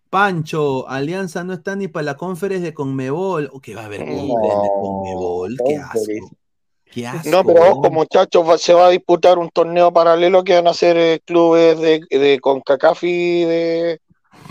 Pancho, 0.10 0.88
Alianza 0.88 1.43
no 1.43 1.53
está 1.53 1.76
ni 1.76 1.88
para 1.88 2.06
la 2.06 2.18
conferencia 2.18 2.70
de 2.70 2.74
Conmebol. 2.74 3.49
Oh, 3.51 3.60
que 3.60 3.76
va 3.76 3.82
a 3.82 3.86
haber 3.86 3.99
conferencia 3.99 4.62
de 4.62 4.70
Conmebol, 4.70 5.58
qué 5.66 5.76
asco. 5.76 6.38
Qué 6.86 7.08
asco. 7.08 7.30
No, 7.30 7.43
pero 7.43 7.70
ojo, 7.70 7.91
muchachos, 7.91 8.62
se 8.62 8.74
va 8.74 8.88
a 8.88 8.91
disputar 8.91 9.38
un 9.38 9.49
torneo 9.49 9.91
paralelo 9.91 10.43
que 10.43 10.56
van 10.56 10.68
a 10.68 10.74
ser 10.74 10.97
eh, 10.97 11.20
clubes 11.26 11.80
de, 11.80 12.01
de 12.10 12.39
CONCACAF 12.39 13.03
y 13.03 13.43
de, 13.43 14.01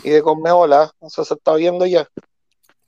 y 0.02 0.11
de 0.11 0.22
Conmebol, 0.22 0.72
¿ah? 0.72 0.90
Eso 1.00 1.24
se 1.24 1.34
está 1.34 1.55
viendo 1.55 1.86
ya. 1.86 2.09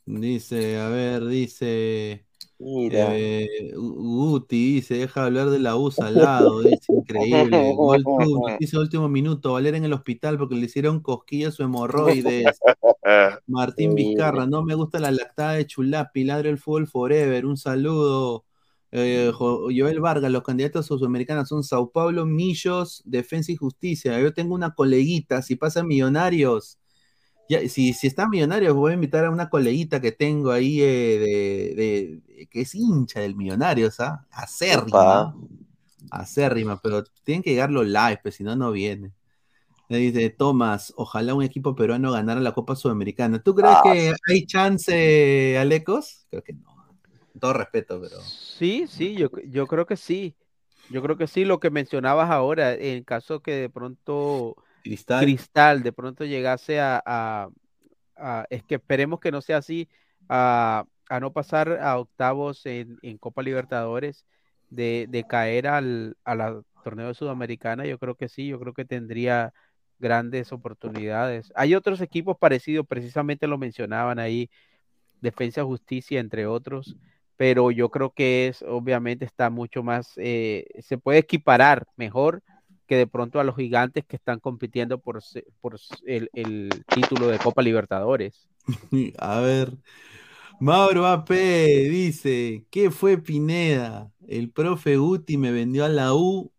Dice, 0.05 0.79
a 0.79 0.89
ver, 0.89 1.27
dice. 1.27 2.27
Mira. 2.59 3.11
eh, 3.19 3.73
Guti 3.77 4.75
dice, 4.77 4.95
deja 4.95 5.21
de 5.21 5.27
hablar 5.27 5.51
de 5.51 5.59
la 5.59 5.77
U 5.77 5.91
salado, 5.91 6.61
dice, 6.63 6.93
increíble. 6.93 7.75
Gol 7.77 8.03
de 8.59 8.79
último 8.79 9.09
minuto, 9.09 9.53
Valer 9.53 9.75
en 9.75 9.85
el 9.85 9.93
hospital 9.93 10.39
porque 10.39 10.55
le 10.55 10.67
hicieron 10.67 11.01
cosquillas 11.01 11.55
su 11.55 11.63
hemorroides. 11.63 12.59
Martín 13.47 13.95
Vizcarra, 13.95 14.47
no 14.47 14.65
me 14.65 14.75
gusta 14.75 14.99
la 14.99 15.11
lactada 15.11 15.53
de 15.53 15.67
Chulapi, 15.67 16.25
ladre 16.25 16.51
el 16.51 16.59
fútbol 16.59 16.87
forever, 16.87 17.47
un 17.47 17.57
saludo. 17.57 18.45
Eh, 18.93 19.31
Jo- 19.35 19.69
Joel 19.77 20.01
Vargas, 20.01 20.31
los 20.31 20.43
candidatos 20.43 20.87
sudamericanos 20.87 21.49
son 21.49 21.63
Sao 21.63 21.91
Paulo, 21.91 22.25
Millos, 22.25 23.03
Defensa 23.05 23.53
y 23.53 23.57
Justicia. 23.57 24.19
Yo 24.21 24.33
tengo 24.33 24.55
una 24.55 24.75
coleguita, 24.75 25.43
si 25.43 25.57
pasan 25.57 25.87
millonarios, 25.87 26.79
ya, 27.49 27.61
si, 27.69 27.93
si 27.93 28.07
están 28.07 28.31
millonarios, 28.31 28.75
voy 28.75 28.93
a 28.93 28.95
invitar 28.95 29.25
a 29.25 29.31
una 29.31 29.49
coleguita 29.51 30.01
que 30.01 30.13
tengo 30.13 30.51
ahí 30.53 30.81
eh, 30.83 31.19
de, 31.19 31.75
de- 32.37 32.47
que 32.49 32.61
es 32.63 32.75
hincha 32.75 33.21
del 33.21 33.37
Millonarios, 33.37 34.01
¿ah? 34.01 34.27
Acérrima. 34.31 35.35
Acérrima, 36.11 36.81
pero 36.81 37.05
tienen 37.25 37.43
que 37.43 37.51
llegar 37.51 37.71
los 37.71 37.87
live, 37.87 38.21
pues 38.23 38.37
si 38.37 38.45
no, 38.45 38.57
no 38.57 38.73
viene. 38.73 39.13
Le 39.89 39.99
dice 39.99 40.31
Tomás, 40.31 40.93
ojalá 40.97 41.35
un 41.35 41.43
equipo 41.45 41.77
peruano 41.77 42.13
ganara 42.13 42.41
la 42.41 42.55
Copa 42.55 42.77
Sudamericana. 42.77 43.43
¿Tú 43.43 43.55
crees 43.55 43.79
Ah, 43.79 43.83
que 43.83 44.15
hay 44.29 44.47
chance, 44.47 45.59
Alecos? 45.59 46.27
Creo 46.31 46.43
que 46.45 46.55
no. 46.55 46.77
Con 47.33 47.41
todo 47.41 47.53
respeto, 47.55 48.01
pero. 48.01 48.19
Sí, 48.19 48.87
sí, 48.89 49.17
yo, 49.17 49.29
yo 49.47 49.67
creo 49.67 49.87
que 49.87 49.97
sí. 49.97 50.37
Yo 50.89 51.03
creo 51.03 51.17
que 51.17 51.27
sí, 51.27 51.45
lo 51.45 51.59
que 51.61 51.71
mencionabas 51.71 52.31
ahora, 52.31 52.75
en 52.75 53.03
caso 53.05 53.41
que 53.43 53.53
de 53.53 53.71
pronto 53.71 54.57
Cristal. 55.17 55.83
De 55.83 55.93
pronto 55.93 56.25
llegase 56.25 56.81
a, 56.81 57.03
a- 58.17 58.47
es 58.51 58.65
que 58.65 58.77
esperemos 58.77 59.21
que 59.21 59.33
no 59.33 59.41
sea 59.43 59.59
así, 59.59 59.89
a, 60.29 60.85
a 61.09 61.21
no 61.21 61.33
pasar 61.33 61.79
a 61.83 61.99
octavos 61.99 62.65
en, 62.67 62.99
en 63.03 63.19
Copa 63.19 63.43
Libertadores, 63.43 64.27
de, 64.71 65.07
de 65.11 65.25
caer 65.25 65.69
al, 65.69 66.17
a 66.25 66.35
la 66.35 66.63
torneo 66.83 67.09
de 67.09 67.15
Sudamericana, 67.15 67.87
yo 67.87 67.99
creo 67.99 68.15
que 68.17 68.29
sí, 68.29 68.49
yo 68.49 68.59
creo 68.61 68.73
que 68.75 68.85
tendría 68.85 69.53
grandes 69.99 70.53
oportunidades. 70.53 71.53
Hay 71.57 71.75
otros 71.75 72.01
equipos 72.01 72.37
parecidos, 72.39 72.87
precisamente 72.87 73.47
lo 73.47 73.59
mencionaban 73.59 74.19
ahí, 74.19 74.51
Defensa 75.21 75.65
Justicia, 75.65 76.21
entre 76.21 76.47
otros, 76.47 76.97
pero 77.37 77.71
yo 77.71 77.91
creo 77.91 78.11
que 78.13 78.49
es, 78.49 78.63
obviamente, 78.63 79.25
está 79.25 79.51
mucho 79.51 79.83
más, 79.83 80.13
eh, 80.17 80.67
se 80.81 80.99
puede 80.99 81.19
equiparar 81.21 81.87
mejor 81.97 82.43
que 82.87 82.97
de 82.97 83.07
pronto 83.07 83.41
a 83.41 83.45
los 83.45 83.57
gigantes 83.57 84.05
que 84.05 84.17
están 84.17 84.41
compitiendo 84.41 84.99
por, 84.99 85.21
el 86.05 86.71
título 86.95 87.29
de 87.29 87.39
Copa 87.39 87.63
Libertadores. 87.63 88.49
A 89.19 89.41
ver, 89.41 89.77
Mauro 90.59 91.07
AP 91.07 91.31
dice, 91.31 92.65
¿qué 92.71 92.91
fue 92.91 93.19
Pineda? 93.19 94.11
El 94.27 94.51
profe 94.51 94.97
Guti 94.97 95.37
me 95.37 95.53
vendió 95.53 95.85
a 95.85 95.89
la 95.89 96.15
U, 96.15 96.51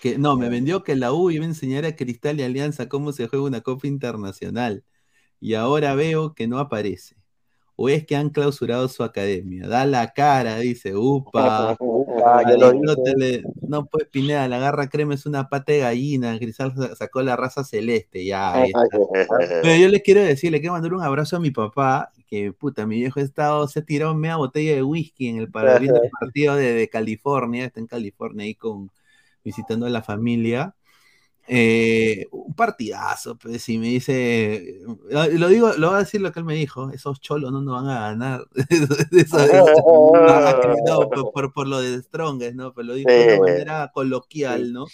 que 0.00 0.18
no, 0.18 0.36
me 0.36 0.48
vendió 0.48 0.84
que 0.84 0.94
la 0.94 1.12
U 1.12 1.30
iba 1.30 1.44
a 1.44 1.48
enseñar 1.48 1.84
a 1.84 1.96
Cristal 1.96 2.38
y 2.38 2.44
Alianza 2.44 2.88
cómo 2.88 3.12
se 3.12 3.26
juega 3.26 3.44
una 3.44 3.60
Copa 3.60 3.88
Internacional. 3.88 4.84
Y 5.40 5.54
ahora 5.54 5.94
veo 5.94 6.34
que 6.34 6.46
no 6.46 6.58
aparece. 6.58 7.16
O 7.76 7.88
es 7.88 8.06
que 8.06 8.14
han 8.16 8.30
clausurado 8.30 8.88
su 8.88 9.02
academia. 9.02 9.66
Da 9.66 9.84
la 9.86 10.12
cara, 10.12 10.58
dice, 10.58 10.94
upa. 10.96 11.76
Ah, 12.26 12.42
yo 12.48 12.56
lo 12.56 12.66
Aristóteles, 12.68 13.42
no, 13.68 13.84
pues 13.86 14.06
Pineda, 14.08 14.48
la 14.48 14.58
garra 14.58 14.88
crema 14.88 15.14
es 15.14 15.26
una 15.26 15.48
pata 15.48 15.72
de 15.72 15.80
gallina. 15.80 16.38
Cristal 16.38 16.72
sa- 16.74 16.94
sacó 16.96 17.20
la 17.22 17.36
raza 17.36 17.64
celeste, 17.64 18.24
ya. 18.24 18.52
ahí 18.54 18.68
está. 18.70 18.86
Pero 19.62 19.76
yo 19.76 19.88
le 19.88 20.00
quiero 20.00 20.22
decir, 20.22 20.50
le 20.52 20.60
quiero 20.60 20.72
mandar 20.74 20.94
un 20.94 21.02
abrazo 21.02 21.36
a 21.36 21.40
mi 21.40 21.50
papá, 21.50 22.12
que 22.26 22.52
puta, 22.52 22.86
mi 22.86 22.96
viejo 22.96 23.20
ha 23.20 23.22
estado, 23.22 23.66
se 23.68 23.80
ha 23.80 23.84
tirado 23.84 24.14
media 24.14 24.36
botella 24.36 24.74
de 24.74 24.82
whisky 24.82 25.28
en 25.28 25.38
el 25.38 25.50
partido 26.20 26.56
de, 26.56 26.72
de 26.74 26.88
California, 26.88 27.64
está 27.66 27.80
en 27.80 27.86
California 27.86 28.44
ahí 28.44 28.54
con 28.54 28.90
visitando 29.44 29.86
a 29.86 29.90
la 29.90 30.02
familia. 30.02 30.74
Eh, 31.46 32.26
un 32.30 32.54
partidazo, 32.54 33.36
pues, 33.36 33.68
y 33.68 33.76
me 33.78 33.88
dice, 33.88 34.80
lo 35.10 35.48
digo, 35.48 35.72
lo 35.74 35.88
voy 35.88 35.96
a 35.96 35.98
decir 36.00 36.22
lo 36.22 36.32
que 36.32 36.38
él 36.40 36.46
me 36.46 36.54
dijo, 36.54 36.90
esos 36.90 37.20
cholos 37.20 37.52
no 37.52 37.60
nos 37.60 37.82
van 37.82 37.94
a 37.94 38.00
ganar. 38.00 38.46
Eso- 39.12 39.38
no, 40.86 41.10
por, 41.10 41.32
por- 41.32 41.52
por 41.52 41.68
lo 41.68 41.80
de 41.80 42.02
Strongest, 42.02 42.54
¿no? 42.54 42.72
Pero 42.72 42.88
lo 42.88 42.94
dijo 42.94 43.10
de 43.10 43.24
una 43.24 43.34
Sí. 43.34 43.40
manera 43.40 43.90
coloquial, 43.92 44.72
¿no? 44.72 44.86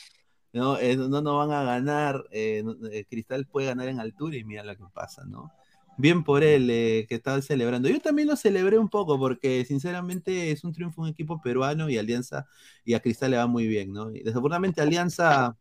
No, 0.52 0.76
Eh, 0.78 0.96
no 0.96 1.08
nos 1.22 1.36
van 1.46 1.52
a 1.52 1.62
ganar, 1.62 2.24
eh, 2.32 2.62
no- 2.64 2.74
eh, 2.90 3.04
Cristal 3.08 3.46
puede 3.46 3.68
ganar 3.68 3.86
en 3.88 4.00
altura 4.00 4.36
y 4.36 4.42
mira 4.44 4.64
lo 4.64 4.76
que 4.76 4.84
pasa, 4.92 5.24
¿no? 5.24 5.52
Bien 5.96 6.24
por 6.24 6.42
él 6.42 6.66
que 7.08 7.14
estaba 7.14 7.40
celebrando. 7.42 7.88
Yo 7.88 8.00
también 8.00 8.26
lo 8.26 8.34
celebré 8.34 8.78
un 8.78 8.88
poco 8.88 9.18
porque 9.18 9.64
sinceramente 9.66 10.50
es 10.50 10.64
un 10.64 10.72
triunfo 10.72 11.02
un 11.02 11.08
equipo 11.08 11.40
peruano 11.42 11.88
y 11.90 11.98
Alianza 11.98 12.46
y 12.84 12.94
a 12.94 13.00
Cristal 13.00 13.32
le 13.32 13.36
va 13.36 13.46
muy 13.46 13.66
bien, 13.68 13.92
¿no? 13.92 14.10
Y 14.10 14.20
desafortunadamente 14.22 14.80
Alianza 14.80 15.56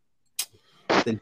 del- 1.06 1.22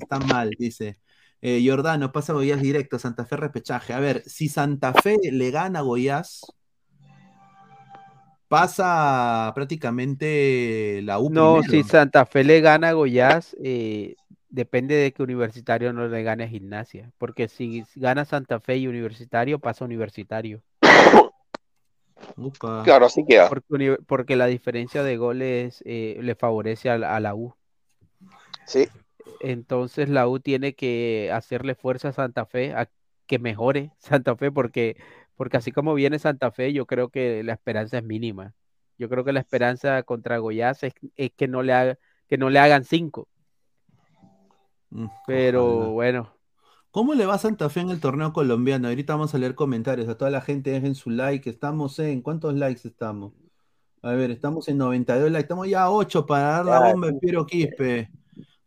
está 0.00 0.18
mal, 0.18 0.50
dice. 0.58 0.98
Eh, 1.40 1.60
Giordano 1.60 2.12
pasa 2.12 2.32
Goiás 2.32 2.60
directo, 2.60 2.98
Santa 2.98 3.24
Fe 3.24 3.36
repechaje. 3.36 3.92
A 3.92 4.00
ver, 4.00 4.22
si 4.26 4.48
Santa 4.48 4.92
Fe 4.94 5.16
le 5.30 5.50
gana 5.50 5.80
a 5.80 5.82
Goiás, 5.82 6.42
pasa 8.48 9.50
prácticamente 9.54 11.00
la 11.02 11.18
U 11.18 11.30
No, 11.30 11.62
primero. 11.62 11.70
si 11.70 11.82
Santa 11.82 12.26
Fe 12.26 12.44
le 12.44 12.60
gana 12.60 12.90
a 12.90 12.92
Goiás, 12.92 13.56
eh, 13.62 14.14
depende 14.50 14.94
de 14.94 15.12
que 15.12 15.22
Universitario 15.22 15.92
no 15.92 16.06
le 16.06 16.22
gane 16.22 16.44
a 16.44 16.48
Gimnasia, 16.48 17.10
porque 17.18 17.48
si 17.48 17.84
gana 17.96 18.24
Santa 18.24 18.60
Fe 18.60 18.76
y 18.76 18.86
Universitario, 18.86 19.58
pasa 19.58 19.84
Universitario. 19.84 20.62
Upa. 22.36 22.82
Claro, 22.84 23.06
así 23.06 23.24
queda. 23.26 23.48
Porque, 24.06 24.36
la 24.36 24.46
diferencia 24.46 25.02
de 25.02 25.16
goles 25.16 25.82
eh, 25.84 26.18
le 26.22 26.34
favorece 26.36 26.88
a 26.90 26.98
la 26.98 27.34
U. 27.34 27.54
Sí. 28.66 28.88
Entonces 29.40 30.08
la 30.08 30.28
U 30.28 30.40
tiene 30.40 30.74
que 30.74 31.30
hacerle 31.32 31.74
fuerza 31.74 32.08
a 32.08 32.12
Santa 32.12 32.46
Fe 32.46 32.72
a 32.74 32.88
que 33.26 33.38
mejore 33.38 33.92
Santa 33.98 34.36
Fe, 34.36 34.50
porque, 34.52 34.96
porque 35.36 35.56
así 35.56 35.72
como 35.72 35.94
viene 35.94 36.18
Santa 36.18 36.50
Fe, 36.50 36.72
yo 36.72 36.86
creo 36.86 37.08
que 37.10 37.42
la 37.42 37.54
esperanza 37.54 37.98
es 37.98 38.04
mínima. 38.04 38.54
Yo 38.98 39.08
creo 39.08 39.24
que 39.24 39.32
la 39.32 39.40
esperanza 39.40 40.02
contra 40.04 40.38
Goiás 40.38 40.82
es, 40.84 40.94
es 41.16 41.32
que 41.32 41.48
no 41.48 41.62
le 41.62 41.72
haga, 41.72 41.98
que 42.28 42.38
no 42.38 42.50
le 42.50 42.58
hagan 42.58 42.84
cinco. 42.84 43.28
Mm, 44.90 45.06
Pero 45.26 45.64
ojalá. 45.64 45.92
bueno, 45.92 46.42
¿Cómo 46.92 47.14
le 47.14 47.24
va 47.24 47.38
Santa 47.38 47.70
Fe 47.70 47.80
en 47.80 47.88
el 47.90 48.00
torneo 48.00 48.34
colombiano? 48.34 48.88
Ahorita 48.88 49.14
vamos 49.14 49.34
a 49.34 49.38
leer 49.38 49.54
comentarios. 49.54 50.08
A 50.10 50.18
toda 50.18 50.30
la 50.30 50.42
gente 50.42 50.70
dejen 50.70 50.94
su 50.94 51.08
like. 51.08 51.48
Estamos 51.48 51.98
en. 51.98 52.20
¿Cuántos 52.20 52.52
likes 52.54 52.86
estamos? 52.86 53.32
A 54.02 54.12
ver, 54.12 54.30
estamos 54.30 54.68
en 54.68 54.76
92 54.76 55.30
likes. 55.30 55.44
Estamos 55.44 55.68
ya 55.68 55.84
a 55.84 55.90
8 55.90 56.26
para 56.26 56.42
dar 56.42 56.66
la 56.66 56.92
bomba 56.92 57.06
de 57.06 57.14
Piero 57.14 57.46
Quispe. 57.46 58.10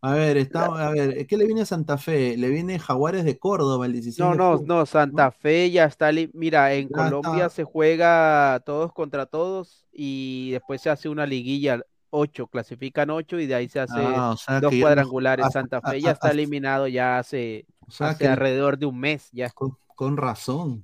A 0.05 0.13
ver, 0.13 0.37
estamos, 0.37 0.79
a 0.79 0.91
ver, 0.91 1.25
¿qué 1.25 1.35
le 1.35 1.45
viene 1.45 1.61
a 1.61 1.65
Santa 1.65 1.97
Fe? 1.97 2.37
Le 2.37 2.49
viene 2.49 2.77
Jaguares 2.77 3.25
de 3.25 3.39
Córdoba 3.39 3.87
el 3.87 3.93
16 3.93 4.19
no, 4.19 4.31
de 4.31 4.37
no, 4.37 4.57
no, 4.79 4.85
Santa 4.85 5.31
Fe 5.31 5.71
ya 5.71 5.85
está. 5.85 6.11
li- 6.11 6.29
Mira, 6.33 6.73
en 6.73 6.89
Ya 6.89 6.95
Colombia 6.95 7.45
está. 7.47 7.49
se 7.49 7.63
juega 7.63 8.61
todos 8.67 8.93
contra 8.93 9.25
todos 9.25 9.85
y 9.91 10.51
después 10.51 10.79
se 10.81 10.91
hace 10.91 11.09
una 11.09 11.25
liguilla, 11.25 11.81
ocho, 12.11 12.45
clasifican 12.45 13.09
ocho 13.09 13.39
y 13.39 13.47
de 13.47 13.55
ahí 13.55 13.67
se 13.67 13.79
hace 13.79 13.93
Ah, 13.97 14.31
o 14.33 14.37
sea 14.37 14.59
dos 14.61 14.71
no- 14.73 14.79
cuadrangulares. 14.79 15.47
Santa 15.51 15.81
Fe 15.81 15.99
ya 16.01 16.11
está 16.11 16.29
eliminado 16.29 16.87
ya 16.87 17.17
hace, 17.17 17.65
O 17.87 17.89
sea 17.89 18.09
hace 18.09 18.25
que 18.25 18.27
alrededor 18.27 18.77
de 18.77 18.85
un 18.85 18.99
mes 18.99 19.29
ya. 19.31 19.49
con, 19.49 19.75
con 19.95 20.17
razón. 20.17 20.83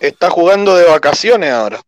Está 0.00 0.30
jugando 0.30 0.74
de 0.76 0.86
vacaciones 0.88 1.52
ahora. 1.52 1.78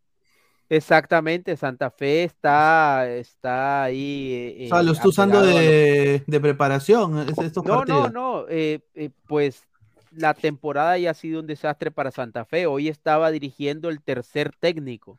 Exactamente, 0.69 1.57
Santa 1.57 1.91
Fe 1.91 2.25
está, 2.25 3.09
está 3.11 3.85
ahí. 3.85 4.65
O 4.67 4.69
sea, 4.69 4.81
eh, 4.81 4.85
lo 4.85 4.93
está 4.93 5.09
usando 5.09 5.39
apegado 5.39 5.59
a 5.59 5.63
lo- 5.63 5.69
de, 5.69 6.23
de 6.27 6.41
preparación 6.41 7.19
es- 7.19 7.39
estos 7.39 7.65
No, 7.65 7.73
no, 7.73 7.79
partidos. 7.79 8.13
no, 8.13 8.45
eh, 8.49 8.81
eh, 8.95 9.11
pues 9.27 9.63
la 10.11 10.33
temporada 10.35 10.97
ya 10.97 11.11
ha 11.11 11.15
sido 11.15 11.41
un 11.41 11.47
desastre 11.47 11.91
para 11.91 12.11
Santa 12.11 12.45
Fe. 12.45 12.67
Hoy 12.67 12.89
estaba 12.89 13.31
dirigiendo 13.31 13.89
el 13.89 14.01
tercer 14.03 14.53
técnico. 14.59 15.19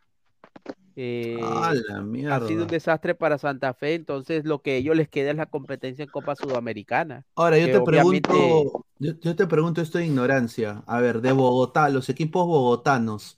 Eh, 0.97 1.37
Ah, 1.43 1.73
la 1.73 2.35
ha 2.37 2.47
sido 2.47 2.61
un 2.63 2.69
desastre 2.69 3.13
para 3.15 3.37
Santa 3.37 3.73
Fe, 3.73 3.95
entonces 3.95 4.45
lo 4.45 4.59
que 4.61 4.71
a 4.71 4.75
ellos 4.77 4.95
les 4.95 5.09
queda 5.09 5.31
es 5.31 5.35
la 5.37 5.45
competencia 5.45 6.03
en 6.03 6.09
Copa 6.09 6.35
Sudamericana. 6.37 7.25
Ahora, 7.35 7.57
yo 7.59 7.65
te 7.65 7.77
obviamente- 7.77 8.29
pregunto, 8.29 8.85
yo, 8.99 9.11
yo 9.19 9.35
te 9.35 9.45
pregunto 9.45 9.81
esto 9.81 9.97
de 9.97 10.05
ignorancia. 10.05 10.83
A 10.87 11.01
ver, 11.01 11.19
de 11.21 11.33
Bogotá, 11.33 11.89
los 11.89 12.07
equipos 12.09 12.47
bogotanos 12.47 13.37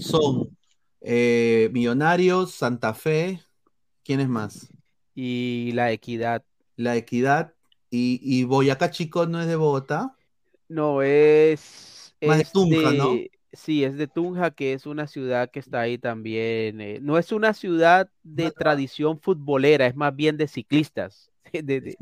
son 0.00 0.48
eh, 1.00 1.70
Millonarios, 1.72 2.52
Santa 2.54 2.94
Fe, 2.94 3.40
¿quiénes 4.04 4.28
más? 4.28 4.72
Y 5.14 5.72
la 5.72 5.90
equidad. 5.92 6.44
La 6.76 6.96
Equidad 6.96 7.52
y, 7.90 8.18
y 8.22 8.44
Boyacá 8.44 8.90
Chico 8.90 9.26
no 9.26 9.40
es 9.42 9.46
de 9.46 9.56
Bogotá. 9.56 10.16
No, 10.68 11.02
es, 11.02 12.16
Más 12.22 12.36
de 12.38 12.44
es 12.44 12.52
Tunja, 12.52 12.92
¿no? 12.92 13.24
Sí, 13.52 13.84
es 13.84 13.96
de 13.96 14.06
Tunja, 14.08 14.50
que 14.50 14.72
es 14.74 14.84
una 14.86 15.06
ciudad 15.06 15.50
que 15.50 15.60
está 15.60 15.80
ahí 15.80 15.96
también. 15.98 16.80
eh, 16.80 16.98
no 17.02 17.16
es 17.18 17.32
una 17.32 17.54
ciudad 17.54 18.10
de 18.22 18.52
tradición 18.52 19.18
futbolera, 19.20 19.86
es 19.86 19.96
más 19.96 20.14
bien 20.14 20.36
de 20.36 20.48
ciclistas. 20.48 21.30
De, 21.52 21.62
de- 21.62 21.98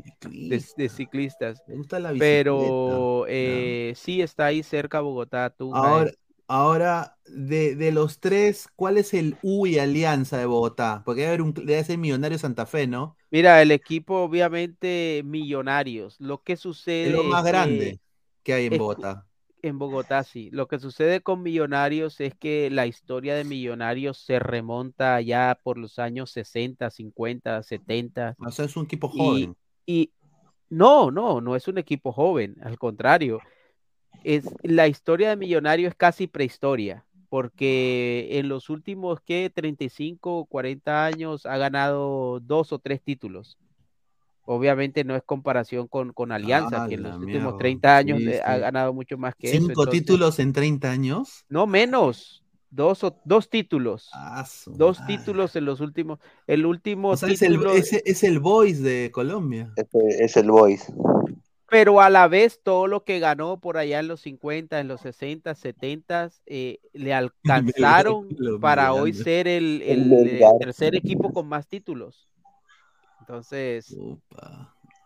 de- 0.47 0.63
Ciclista, 0.63 0.75
de 0.75 0.89
ciclistas. 0.89 1.63
me 1.67 1.75
gusta 1.75 1.99
la. 1.99 2.13
Pero 2.17 3.25
eh, 3.27 3.93
sí 3.95 4.21
está 4.21 4.47
ahí 4.47 4.63
cerca 4.63 5.01
Bogotá, 5.01 5.49
Tunja. 5.51 5.95
Ahora, 5.95 6.09
es- 6.09 6.17
ahora 6.47 7.17
de, 7.25 7.75
de 7.75 7.91
los 7.91 8.19
tres, 8.19 8.67
¿cuál 8.75 8.97
es 8.97 9.13
el 9.13 9.37
U 9.41 9.65
y 9.67 9.79
Alianza 9.79 10.37
de 10.37 10.45
Bogotá? 10.45 11.03
Porque 11.05 11.21
debe 11.21 11.29
haber 11.33 11.41
un, 11.43 11.53
debe 11.53 11.83
ser 11.83 11.97
Millonario 11.97 12.37
Santa 12.39 12.65
Fe, 12.65 12.87
¿no? 12.87 13.17
Mira, 13.31 13.61
el 13.61 13.71
equipo 13.71 14.21
obviamente 14.23 15.21
millonarios. 15.25 16.15
Lo 16.19 16.41
que 16.43 16.55
sucede 16.57 17.07
Es 17.07 17.11
lo 17.13 17.23
más 17.23 17.43
es 17.43 17.45
grande 17.45 18.01
que 18.43 18.53
hay 18.53 18.65
en 18.65 18.77
Bogotá. 18.77 19.27
en 19.61 19.79
Bogotá, 19.79 20.23
sí. 20.23 20.49
Lo 20.51 20.67
que 20.67 20.79
sucede 20.79 21.21
con 21.21 21.41
Millonarios 21.41 22.19
es 22.21 22.35
que 22.35 22.69
la 22.69 22.85
historia 22.87 23.35
de 23.35 23.43
Millonarios 23.45 24.17
se 24.19 24.39
remonta 24.39 25.19
ya 25.21 25.59
por 25.63 25.77
los 25.77 25.97
años 25.99 26.31
60, 26.31 26.89
50, 26.91 27.63
70. 27.63 28.37
O 28.37 28.49
sea, 28.51 28.63
es 28.65 28.77
un 28.77 28.85
equipo 28.85 29.09
Y, 29.11 29.17
joven. 29.17 29.57
y 29.85 30.13
no, 30.69 31.11
no, 31.11 31.41
no 31.41 31.55
es 31.55 31.67
un 31.67 31.77
equipo 31.79 32.11
joven, 32.13 32.57
al 32.63 32.77
contrario. 32.79 33.41
Es, 34.23 34.45
la 34.63 34.87
historia 34.87 35.29
de 35.29 35.35
Millonarios 35.37 35.89
es 35.91 35.95
casi 35.95 36.27
prehistoria, 36.27 37.05
porque 37.29 38.27
en 38.31 38.49
los 38.49 38.69
últimos, 38.69 39.19
¿qué? 39.25 39.51
35, 39.53 40.45
40 40.45 41.05
años 41.05 41.45
ha 41.45 41.57
ganado 41.57 42.39
dos 42.39 42.71
o 42.71 42.79
tres 42.79 43.01
títulos. 43.01 43.57
Obviamente 44.47 45.03
no 45.03 45.15
es 45.15 45.23
comparación 45.23 45.87
con, 45.87 46.13
con 46.13 46.31
Alianza, 46.31 46.83
Ah, 46.83 46.87
que 46.87 46.95
en 46.95 47.03
los 47.03 47.15
últimos 47.17 47.41
mierda. 47.41 47.57
30 47.57 47.97
años 47.97 48.19
Sí, 48.19 48.27
eh, 48.29 48.41
ha 48.45 48.57
ganado 48.57 48.93
mucho 48.93 49.17
más 49.17 49.33
que 49.35 49.47
eso. 49.47 49.57
Cinco 49.57 49.69
entonces- 49.71 49.99
títulos 50.01 50.39
en 50.39 50.53
30 50.53 50.91
años. 50.91 51.45
no 51.49 51.65
menos, 51.67 52.41
Dos, 52.71 53.05
o- 53.05 53.21
dos 53.23 53.49
títulos. 53.49 54.09
Ah, 54.13 54.45
Dos 54.65 54.99
madre. 54.99 55.15
títulos 55.17 55.55
en 55.55 55.63
los 55.63 55.79
últimos. 55.79 56.19
El 56.45 56.65
último 56.65 57.11
O 57.11 57.15
sea, 57.15 57.29
es 57.29 57.41
el, 57.41 57.57
es, 57.67 57.93
es 57.93 58.23
el 58.23 58.39
voice 58.39 58.81
de 58.81 59.11
Colombia. 59.11 59.71
Es 60.19 60.35
el 60.35 60.51
voice. 60.51 60.91
Pero 61.69 62.01
a 62.01 62.09
la 62.09 62.27
vez 62.27 62.61
todo 62.63 62.87
lo 62.87 63.03
que 63.03 63.19
ganó 63.19 63.59
por 63.59 63.77
allá 63.77 63.99
en 63.99 64.07
los 64.07 64.21
50, 64.21 64.79
en 64.79 64.87
los 64.87 65.01
60, 65.01 65.55
70, 65.55 66.29
eh, 66.45 66.79
le 66.93 67.13
alcanzaron 67.93 68.27
para 68.61 68.93
hoy 68.93 69.13
ser 69.13 69.47
el, 69.47 69.81
El 69.81 70.13
el, 70.13 70.27
eh, 70.41 70.45
tercer 70.59 70.95
equipo 70.95 71.33
con 71.33 71.47
más 71.47 71.67
títulos. 71.67 72.29
Entonces, 73.21 73.95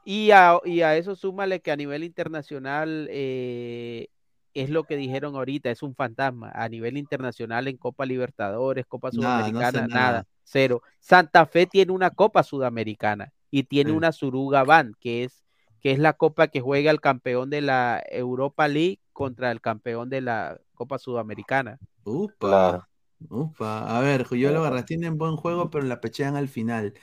y 0.04 0.32
a, 0.32 0.60
y 0.66 0.82
a 0.82 0.98
eso 0.98 1.16
súmale 1.16 1.62
que 1.62 1.72
a 1.72 1.76
nivel 1.78 2.04
internacional 2.04 3.08
eh, 3.12 4.08
es 4.54 4.70
lo 4.70 4.84
que 4.84 4.98
dijeron 4.98 5.36
ahorita, 5.36 5.70
es 5.72 5.84
un 5.84 5.96
fantasma. 5.96 6.52
A 6.54 6.68
nivel 6.68 6.98
internacional 6.98 7.68
en 7.68 7.78
Copa 7.78 8.06
Libertadores, 8.06 8.86
Copa 8.86 9.12
Nada, 9.14 9.50
no 9.52 9.60
hace 9.60 9.72
Sudamericana, 9.78 9.88
nada. 9.88 10.12
nada, 10.12 10.28
cero. 10.44 10.82
Santa 11.00 11.46
Fe 11.46 11.66
tiene 11.66 11.92
una 11.94 12.10
Copa 12.10 12.44
Sudamericana 12.44 13.32
y 13.52 13.64
tiene 13.64 13.92
Sí. 13.92 13.96
una 13.98 14.12
Suruga 14.12 14.64
Ban, 14.64 14.94
que 15.00 15.24
es, 15.24 15.46
que 15.82 15.92
es 15.92 16.00
la 16.00 16.14
copa 16.14 16.48
que 16.48 16.62
juega 16.62 16.92
el 16.92 17.02
campeón 17.02 17.50
de 17.50 17.62
la 17.62 18.02
Europa 18.10 18.68
League 18.68 19.00
contra 19.14 19.52
el 19.52 19.62
campeón 19.62 20.10
de 20.10 20.22
la 20.22 20.60
Copa 20.76 20.98
Sudamericana. 21.00 21.80
Upa. 22.04 22.88
Upa. 23.30 23.98
A 23.98 24.02
ver, 24.02 24.28
yo 24.36 24.52
lo 24.52 24.60
agarré. 24.60 24.84
Tienen 24.84 25.18
buen 25.18 25.36
juego, 25.36 25.70
pero 25.70 25.86
la 25.86 26.02
pechean 26.02 26.36
al 26.36 26.48
final. 26.48 26.94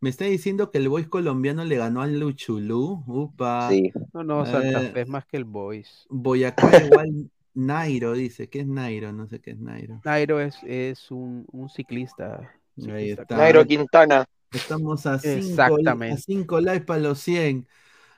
Me 0.00 0.10
está 0.10 0.24
diciendo 0.24 0.70
que 0.70 0.78
el 0.78 0.88
voice 0.88 1.08
colombiano 1.08 1.64
le 1.64 1.76
ganó 1.76 2.02
al 2.02 2.18
Luchulú. 2.18 3.04
Upa. 3.06 3.68
Sí. 3.70 3.92
No, 4.12 4.24
no, 4.24 4.46
Santa 4.46 4.82
Eh, 4.82 4.90
Fe 4.92 5.02
es 5.02 5.08
más 5.08 5.26
que 5.26 5.36
el 5.36 5.44
Boys. 5.44 6.06
Boyacá 6.08 6.76
igual 6.84 7.30
Nairo 7.54 8.12
dice. 8.14 8.48
¿Qué 8.48 8.60
es 8.60 8.66
Nairo? 8.66 9.12
No 9.12 9.26
sé 9.28 9.40
qué 9.40 9.52
es 9.52 9.58
Nairo. 9.58 10.00
Nairo 10.04 10.40
es, 10.40 10.58
es 10.64 11.10
un, 11.10 11.46
un 11.52 11.68
ciclista. 11.68 12.50
Ahí 12.76 12.82
ciclista 12.82 13.22
está. 13.22 13.36
Nairo 13.36 13.64
Quintana. 13.64 14.24
Estamos 14.52 15.06
a 15.06 15.18
5 15.18 15.36
Exactamente. 15.38 16.14
a 16.14 16.16
cinco 16.16 16.60
likes 16.60 16.84
para 16.84 17.00
los 17.00 17.20
100. 17.20 17.68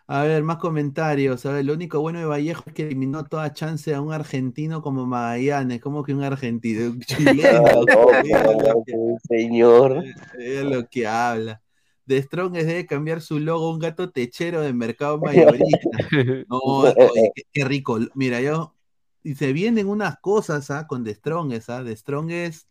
A 0.06 0.24
ver, 0.24 0.42
más 0.42 0.56
comentarios. 0.56 1.46
A 1.46 1.52
ver, 1.52 1.64
lo 1.64 1.74
único 1.74 2.00
bueno 2.00 2.18
de 2.18 2.24
Vallejo 2.24 2.64
es 2.66 2.74
que 2.74 2.82
eliminó 2.82 3.24
toda 3.24 3.52
chance 3.52 3.94
a 3.94 4.00
un 4.00 4.12
argentino 4.12 4.82
como 4.82 5.06
Magallanes. 5.06 5.80
¿Cómo 5.80 6.02
que 6.02 6.12
un 6.12 6.24
argentino? 6.24 6.90
Un 6.90 7.00
chileno. 7.00 7.64
Ah, 7.66 8.22
no, 8.24 8.54
no, 8.54 9.18
señor. 9.28 10.02
mira 10.38 10.62
lo 10.64 10.88
que 10.88 11.06
habla. 11.06 11.62
De 12.04 12.20
Strong 12.20 12.52
debe 12.52 12.84
cambiar 12.86 13.20
su 13.20 13.38
logo 13.38 13.70
un 13.70 13.78
gato 13.78 14.10
techero 14.10 14.60
de 14.60 14.72
mercado 14.72 15.18
mayorista. 15.18 15.88
No, 16.48 16.58
oye, 16.58 17.32
qué, 17.34 17.42
qué 17.52 17.64
rico. 17.64 17.98
Mira, 18.14 18.40
yo. 18.40 18.74
Y 19.22 19.36
se 19.36 19.52
vienen 19.52 19.86
unas 19.88 20.18
cosas 20.18 20.70
¿ah? 20.72 20.86
con 20.88 21.04
The 21.04 21.14
Strongest. 21.14 21.70
¿ah? 21.70 21.84
The 21.84 21.96
Strongest. 21.96 22.68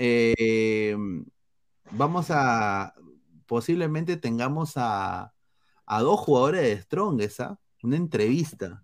eh, 0.00 0.94
vamos 1.92 2.26
a. 2.30 2.94
Posiblemente 3.46 4.18
tengamos 4.18 4.74
a, 4.76 5.32
a 5.88 6.02
dos 6.02 6.20
jugadores 6.20 6.62
de 6.62 6.80
Strongest. 6.82 7.40
¿ah? 7.40 7.58
Una 7.82 7.96
entrevista. 7.96 8.82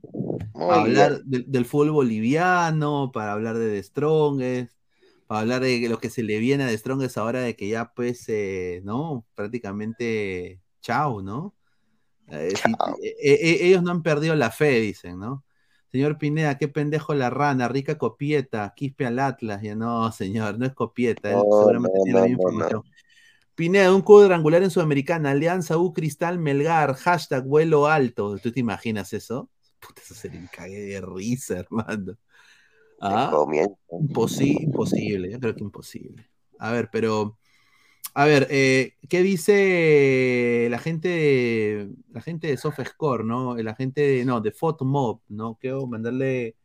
Muy 0.55 0.62
Para 0.68 0.84
bien. 0.84 0.96
hablar 0.98 1.24
del- 1.24 1.44
del 1.50 1.64
fútbol 1.66 1.90
boliviano, 1.92 3.11
para 3.12 3.32
hablar 3.32 3.59
de 3.59 3.70
The 3.76 3.82
Strongest, 3.82 4.76
para 5.26 5.40
hablar 5.40 5.62
de 5.62 5.88
lo 5.88 5.98
que 5.98 6.11
se 6.11 6.22
le 6.22 6.38
viene 6.38 6.64
a 6.64 6.68
The 6.68 6.78
Strongest 6.78 7.18
ahora 7.18 7.40
de 7.42 7.57
que 7.57 7.68
ya, 7.68 7.92
pues, 7.94 8.24
eh, 8.28 8.80
¿no? 8.84 9.26
Prácticamente, 9.34 10.61
chao, 10.80 11.22
¿no? 11.22 11.55
Eh, 12.28 12.52
Chao. 12.55 12.96
eh, 13.02 13.14
eh, 13.22 13.59
ellos 13.68 13.82
no 13.82 13.90
han 13.90 14.02
perdido 14.02 14.34
la 14.34 14.50
fe, 14.50 14.80
dicen, 14.80 15.18
¿no? 15.18 15.44
Señor 15.92 16.18
Pineda, 16.18 16.59
qué 16.59 16.68
pendejo 16.68 17.14
la 17.14 17.30
rana, 17.30 17.68
rica 17.68 17.96
copieta, 17.98 18.72
quispe 18.74 19.07
al 19.07 19.18
Atlas. 19.20 19.62
Ya 19.62 19.76
no, 19.76 20.11
señor, 20.11 20.59
no 20.59 20.66
es 20.66 20.72
copieta, 20.74 21.30
él 21.30 21.36
No, 21.36 21.59
seguramente 21.59 21.98
no, 21.98 22.05
tiene 22.05 22.20
la 22.20 22.26
misma 22.26 22.42
información. 22.42 22.82
Pineda, 23.55 23.94
un 23.94 24.02
cuadrangular 24.02 24.62
en 24.62 24.70
Sudamericana, 24.70 25.30
Alianza 25.30 25.78
U 25.78 25.92
Cristal 25.92 26.38
Melgar, 26.38 26.94
hashtag 26.94 27.44
vuelo 27.44 27.86
alto. 27.86 28.36
¿Tú 28.38 28.50
te 28.50 28.61
imaginas 28.61 29.12
eso? 29.12 29.48
Puta, 29.78 30.02
eso 30.02 30.14
sería 30.14 30.40
un 30.40 30.48
cague 30.48 30.80
de 30.80 31.00
risa, 31.00 31.59
hermano. 31.59 32.16
Ah, 33.00 33.30
imposi- 33.90 34.62
imposible, 34.62 35.30
yo 35.30 35.38
creo 35.38 35.55
que 35.55 35.62
imposible. 35.62 36.28
A 36.59 36.72
ver, 36.72 36.88
pero, 36.90 37.38
a 38.14 38.24
ver, 38.24 38.48
eh, 38.50 38.94
¿qué 39.09 39.22
dice 39.22 40.68
la 40.70 40.78
gente 40.78 41.09
de, 41.09 41.90
la 42.11 42.22
gente 42.22 42.46
de 42.48 42.57
SoftScore, 42.57 43.24
¿no? 43.24 43.57
La 43.57 43.74
gente 43.74 44.00
de, 44.00 44.24
no, 44.24 44.40
de 44.40 44.52
FotMob, 44.52 45.20
¿no? 45.28 45.57
Quiero 45.61 45.86
mandarle, 45.86 46.57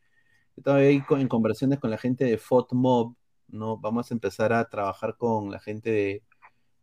estoy 0.55 0.81
ahí 0.81 1.03
en 1.09 1.27
conversaciones 1.27 1.79
con 1.79 1.91
la 1.91 1.97
gente 1.97 2.25
de 2.25 2.37
FotMob, 2.37 3.15
¿no? 3.49 3.77
Vamos 3.77 4.09
a 4.09 4.13
empezar 4.13 4.53
a 4.53 4.69
trabajar 4.69 5.17
con 5.17 5.51
la 5.51 5.59
gente 5.59 5.91
de, 5.91 6.23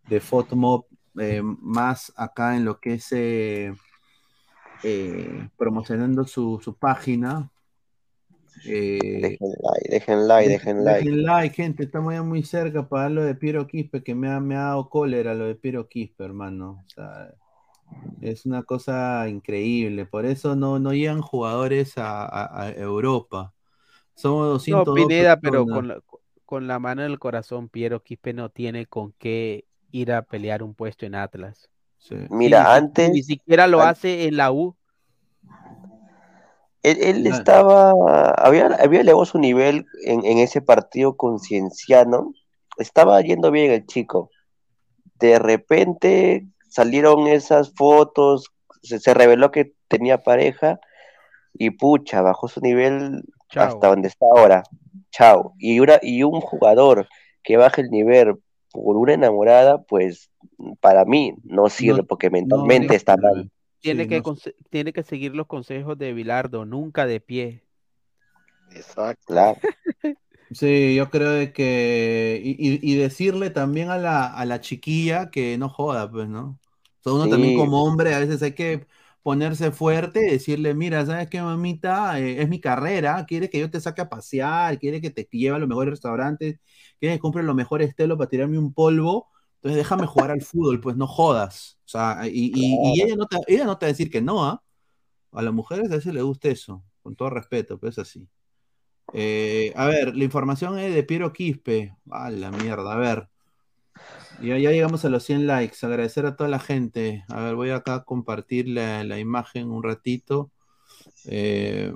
de 0.09 0.21
FotMob 0.21 0.87
eh, 1.19 1.43
más 1.43 2.13
acá 2.17 2.57
en 2.57 2.65
lo 2.65 2.79
que 2.81 2.95
es 2.95 3.13
eh, 3.13 3.73
eh, 4.85 5.49
promocionando 5.57 6.25
su, 6.27 6.61
su 6.63 6.77
página. 6.77 7.51
Eh, 8.67 8.99
Dejen 9.21 9.51
like, 9.63 9.89
dejen 9.91 10.29
like, 10.29 10.49
dejen 10.49 10.85
like. 10.85 11.05
Dejen 11.05 11.23
like, 11.25 11.55
gente. 11.55 11.85
Estamos 11.85 12.15
ya 12.15 12.23
muy 12.23 12.43
cerca 12.43 12.89
para 12.89 13.09
lo 13.09 13.23
de 13.23 13.35
Piero 13.35 13.67
Quispe, 13.67 14.03
que 14.03 14.15
me 14.15 14.29
ha, 14.31 14.41
me 14.41 14.57
ha 14.57 14.61
dado 14.61 14.89
cólera 14.89 15.35
lo 15.35 15.47
de 15.47 15.55
Piero 15.55 15.89
Quispe, 15.89 16.25
hermano. 16.25 16.83
O 16.87 16.91
sea, 16.91 17.35
es 18.21 18.47
una 18.47 18.63
cosa 18.63 19.29
increíble. 19.29 20.07
Por 20.07 20.27
eso 20.27 20.57
no, 20.57 20.79
no 20.79 20.93
llegan 20.93 21.21
jugadores 21.23 21.99
a, 21.99 22.25
a- 22.25 22.63
a 22.63 22.71
Europa. 22.73 23.53
Somos 24.15 24.47
No, 24.67 24.79
202 24.85 25.07
Pineda, 25.07 25.41
pero 25.41 25.65
con 25.67 25.89
la, 25.89 26.01
con 26.45 26.67
la 26.67 26.79
mano 26.79 27.05
en 27.05 27.11
el 27.11 27.19
corazón, 27.19 27.69
Piero 27.69 28.03
Quispe 28.03 28.33
no 28.33 28.49
tiene 28.51 28.87
con 28.87 29.13
qué 29.19 29.65
ir 29.97 30.13
a 30.13 30.23
pelear 30.23 30.63
un 30.63 30.75
puesto 30.75 31.07
en 31.07 31.15
Atlas. 31.15 31.69
Sí. 31.99 32.15
Mira, 32.31 32.63
ni, 32.63 32.71
antes, 32.79 33.11
ni 33.11 33.23
siquiera 33.23 33.67
lo 33.67 33.81
hace 33.83 34.27
en 34.29 34.37
la 34.37 34.53
U. 34.53 34.77
él, 36.83 36.99
él 37.01 37.23
Claro. 37.23 37.37
estaba, 37.37 38.31
había, 38.33 38.67
había 38.67 39.01
elevado 39.01 39.25
su 39.25 39.39
nivel 39.39 39.87
en, 40.05 40.25
en 40.25 40.39
ese 40.39 40.61
partido 40.63 41.17
con 41.17 41.41
Cienciano. 41.41 42.33
Estaba 42.79 43.21
yendo 43.23 43.51
bien 43.51 43.73
el 43.73 43.87
chico. 43.87 44.31
De 45.19 45.39
repente 45.39 46.47
salieron 46.69 47.27
esas 47.27 47.73
fotos, 47.75 48.53
se, 48.83 49.01
se 49.01 49.15
reveló 49.15 49.51
que 49.51 49.73
tenía 49.89 50.23
pareja 50.23 50.79
y 51.55 51.71
pucha, 51.71 52.21
bajó 52.23 52.49
su 52.49 52.61
nivel 52.61 53.23
hasta 53.55 53.89
donde 53.89 54.09
está 54.09 54.27
ahora. 54.27 54.63
Chao. 55.11 55.55
Y, 55.59 55.81
una, 55.81 55.99
y 56.03 56.23
un 56.23 56.41
jugador 56.41 57.09
que 57.43 57.57
baje 57.57 57.81
el 57.81 57.91
nivel 57.91 58.35
por 58.77 58.97
una 58.97 59.15
enamorada, 59.15 59.83
pues 59.85 60.31
para 60.81 61.05
mí 61.05 61.35
no 61.45 61.69
sirve 61.69 61.99
No, 61.99 62.07
porque 62.07 62.31
mentalmente 62.31 62.95
está 62.95 63.17
mal. 63.17 63.51
Tiene, 63.81 64.03
Sí, 64.05 64.09
que 64.09 64.21
no 64.21 64.35
tiene 64.71 64.93
que 64.93 65.03
seguir 65.03 65.35
los 65.35 65.47
consejos 65.47 65.97
de 65.99 66.13
Bilardo, 66.13 66.65
nunca 66.65 67.07
de 67.07 67.21
pie. 67.21 67.63
Exacto. 68.71 69.25
Claro. 69.27 69.61
Sí, 70.53 70.95
yo 70.95 71.11
creo 71.11 71.31
de 71.33 71.53
que. 71.53 72.41
Y, 72.45 72.51
y- 72.53 72.81
y 72.83 72.97
decirle 72.97 73.51
también 73.51 73.91
a 73.91 73.99
la, 73.99 74.27
a 74.27 74.45
la 74.45 74.61
chiquilla 74.61 75.31
que 75.31 75.59
no 75.59 75.69
joda, 75.69 76.11
pues, 76.11 76.29
¿no? 76.29 76.61
O 77.01 77.03
sea, 77.03 77.13
uno 77.15 77.29
también 77.29 77.53
como 77.53 77.85
hombre 77.85 78.15
a 78.15 78.21
veces 78.21 78.43
hay 78.43 78.53
que 78.55 78.87
ponerse 79.27 79.73
fuerte 79.73 80.21
y 80.29 80.31
decirle, 80.33 80.75
mira, 80.75 81.05
¿sabes 81.05 81.29
qué, 81.29 81.43
mamita? 81.43 82.21
Eh, 82.21 82.43
es 82.43 82.49
mi 82.49 82.61
carrera, 82.61 83.27
quiere 83.27 83.51
que 83.51 83.59
yo 83.59 83.71
te 83.71 83.81
saque 83.81 84.01
a 84.03 84.09
pasear, 84.09 84.79
quiere 84.79 85.01
que 85.01 85.11
te 85.11 85.29
lleve 85.33 85.57
a 85.57 85.59
los 85.59 85.69
mejores 85.69 85.91
restaurantes, 85.93 86.61
quiere 87.01 87.17
que 87.17 87.21
compre 87.21 87.43
los 87.43 87.57
mejores 87.57 87.97
telos 87.97 88.19
para 88.19 88.31
tirarme 88.31 88.59
un 88.59 88.73
polvo, 88.73 89.29
entonces 89.57 89.79
déjame 89.79 90.07
jugar 90.07 90.31
al 90.31 90.43
fútbol, 90.43 90.81
pues 90.81 90.97
no 90.97 91.09
jodas. 91.09 91.79
O 91.87 91.89
sea, 91.89 92.21
y, 92.29 92.53
y- 92.55 92.79
y 92.95 93.03
ella, 93.03 93.17
no 93.17 93.27
te, 93.27 93.39
ella 93.49 93.65
no 93.65 93.79
te 93.79 93.87
va 93.87 93.89
a 93.89 93.93
decir 93.95 94.11
que 94.11 94.23
no, 94.23 94.45
¿ah? 94.45 94.63
A 95.33 95.43
las 95.43 95.55
mujeres 95.55 95.91
a 95.93 95.97
veces 95.97 96.15
les 96.15 96.23
gusta 96.25 96.49
eso, 96.49 96.85
con 97.03 97.17
todo 97.17 97.31
respeto, 97.31 97.79
pues 97.79 97.95
es 97.99 98.01
así. 98.01 98.29
Eh, 99.15 99.73
a 99.77 99.87
ver, 99.87 100.17
la 100.17 100.25
información 100.25 100.79
es 100.79 100.95
de 100.95 101.03
Piero 101.05 101.33
Quispe. 101.33 101.97
A 102.11 102.31
la 102.31 102.51
mierda, 102.53 102.93
a 102.95 102.97
ver. 102.97 103.29
Ya, 104.43 104.59
ya 104.59 104.71
llegamos 104.71 105.05
a 105.05 105.09
los 105.09 105.25
100 105.25 105.47
likes. 105.47 105.85
Agradecer 105.85 106.27
a 106.27 106.37
toda 106.37 106.49
la 106.51 106.59
gente. 106.59 107.25
A 107.29 107.43
ver, 107.43 107.55
voy 107.55 107.71
acá 107.71 107.95
a 107.97 108.05
compartir 108.05 108.69
la, 108.69 109.19
imagen 109.19 109.71
un 109.71 109.83
ratito. 109.83 110.51
Eh, 111.27 111.93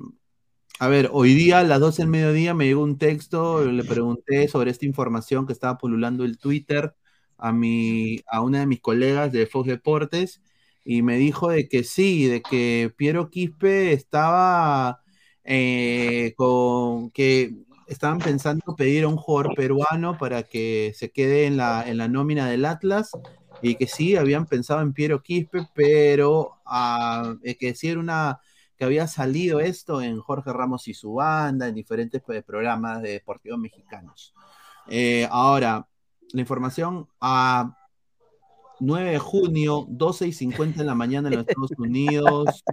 a 0.78 0.88
ver, 0.88 1.10
hoy 1.12 1.34
día 1.34 1.60
a 1.60 1.64
las 1.64 1.80
12 1.80 2.02
del 2.02 2.10
mediodía 2.10 2.54
me 2.54 2.66
llegó 2.66 2.82
un 2.82 2.98
texto. 2.98 3.64
Le 3.64 3.84
pregunté 3.84 4.48
sobre 4.48 4.70
esta 4.70 4.86
información 4.86 5.46
que 5.46 5.52
estaba 5.52 5.78
pululando 5.78 6.24
el 6.24 6.38
Twitter 6.38 6.94
a, 7.36 7.52
mi, 7.52 8.20
a 8.26 8.40
una 8.42 8.60
de 8.60 8.66
mis 8.66 8.80
colegas 8.80 9.32
de 9.32 9.46
Fox 9.46 9.68
Deportes 9.68 10.42
y 10.84 11.02
me 11.02 11.18
dijo 11.18 11.50
de 11.50 11.68
que 11.68 11.84
sí, 11.84 12.26
de 12.26 12.42
que 12.42 12.92
Piero 12.96 13.30
Quispe 13.30 13.92
estaba 13.92 15.02
eh, 15.44 16.34
con 16.36 17.10
que 17.10 17.54
estaban 17.90 18.18
pensando 18.18 18.76
pedir 18.76 19.04
a 19.04 19.08
un 19.08 19.16
jugador 19.16 19.54
peruano 19.54 20.16
para 20.16 20.44
que 20.44 20.92
se 20.96 21.10
quede 21.10 21.46
en 21.46 21.56
la, 21.56 21.86
en 21.86 21.98
la 21.98 22.08
nómina 22.08 22.48
del 22.48 22.64
Atlas 22.64 23.10
y 23.62 23.74
que 23.74 23.86
sí, 23.86 24.16
habían 24.16 24.46
pensado 24.46 24.80
en 24.80 24.92
Piero 24.92 25.22
Quispe, 25.22 25.66
pero 25.74 26.60
ah, 26.64 27.34
que 27.42 27.74
una 27.96 28.40
que 28.76 28.84
había 28.86 29.06
salido 29.08 29.60
esto 29.60 30.00
en 30.00 30.20
Jorge 30.20 30.52
Ramos 30.52 30.88
y 30.88 30.94
su 30.94 31.14
banda, 31.14 31.68
en 31.68 31.74
diferentes 31.74 32.22
pues, 32.24 32.42
programas 32.42 33.02
de 33.02 33.10
deportivos 33.10 33.58
mexicanos. 33.58 34.32
Eh, 34.88 35.28
ahora, 35.30 35.86
la 36.32 36.40
información 36.40 37.06
a 37.20 37.76
9 38.78 39.10
de 39.10 39.18
junio, 39.18 39.84
12 39.88 40.28
y 40.28 40.32
50 40.32 40.78
de 40.78 40.84
la 40.86 40.94
mañana 40.94 41.28
en 41.28 41.34
los 41.34 41.46
Estados 41.46 41.72
Unidos, 41.76 42.64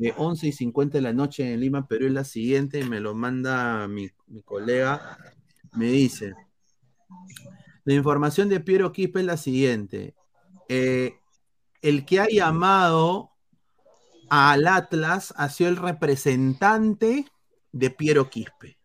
eh, 0.00 0.12
11 0.16 0.48
y 0.48 0.52
50 0.52 0.98
de 0.98 1.02
la 1.02 1.12
noche 1.12 1.52
en 1.52 1.60
Lima, 1.60 1.86
Perú 1.86 2.06
es 2.06 2.12
la 2.12 2.24
siguiente, 2.24 2.84
me 2.84 3.00
lo 3.00 3.14
manda 3.14 3.86
mi, 3.88 4.10
mi 4.26 4.42
colega, 4.42 5.18
me 5.72 5.86
dice, 5.86 6.34
la 7.84 7.94
información 7.94 8.48
de 8.48 8.60
Piero 8.60 8.92
Quispe 8.92 9.20
es 9.20 9.26
la 9.26 9.36
siguiente, 9.36 10.14
eh, 10.68 11.14
el 11.82 12.04
que 12.04 12.20
ha 12.20 12.26
llamado 12.28 13.30
al 14.30 14.66
Atlas 14.66 15.32
ha 15.36 15.48
sido 15.48 15.70
el 15.70 15.76
representante 15.76 17.24
de 17.72 17.90
Piero 17.90 18.28
Quispe. 18.28 18.76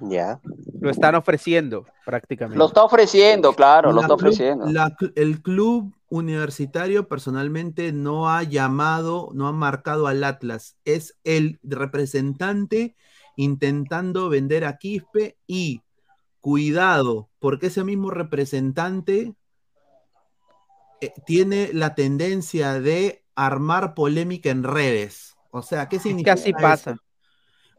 Ya. 0.00 0.40
Lo 0.80 0.90
están 0.90 1.14
ofreciendo 1.16 1.84
prácticamente. 2.04 2.58
Lo 2.58 2.66
está 2.66 2.84
ofreciendo, 2.84 3.52
claro, 3.54 3.90
lo 3.90 4.00
está 4.00 4.14
club- 4.14 4.20
ofreciendo. 4.20 4.66
la 4.66 4.94
el 5.16 5.42
club 5.42 5.92
universitario 6.12 7.08
personalmente 7.08 7.90
no 7.90 8.28
ha 8.28 8.42
llamado, 8.42 9.30
no 9.32 9.48
ha 9.48 9.52
marcado 9.52 10.06
al 10.06 10.22
Atlas. 10.24 10.76
Es 10.84 11.16
el 11.24 11.58
representante 11.62 12.96
intentando 13.34 14.28
vender 14.28 14.66
a 14.66 14.76
Quispe 14.76 15.38
y 15.46 15.80
cuidado, 16.40 17.30
porque 17.38 17.68
ese 17.68 17.82
mismo 17.82 18.10
representante 18.10 19.32
eh, 21.00 21.14
tiene 21.24 21.70
la 21.72 21.94
tendencia 21.94 22.78
de 22.78 23.24
armar 23.34 23.94
polémica 23.94 24.50
en 24.50 24.64
redes. 24.64 25.38
O 25.50 25.62
sea, 25.62 25.88
¿qué 25.88 25.98
significa 25.98 26.34
así 26.34 26.52
eso? 26.72 26.96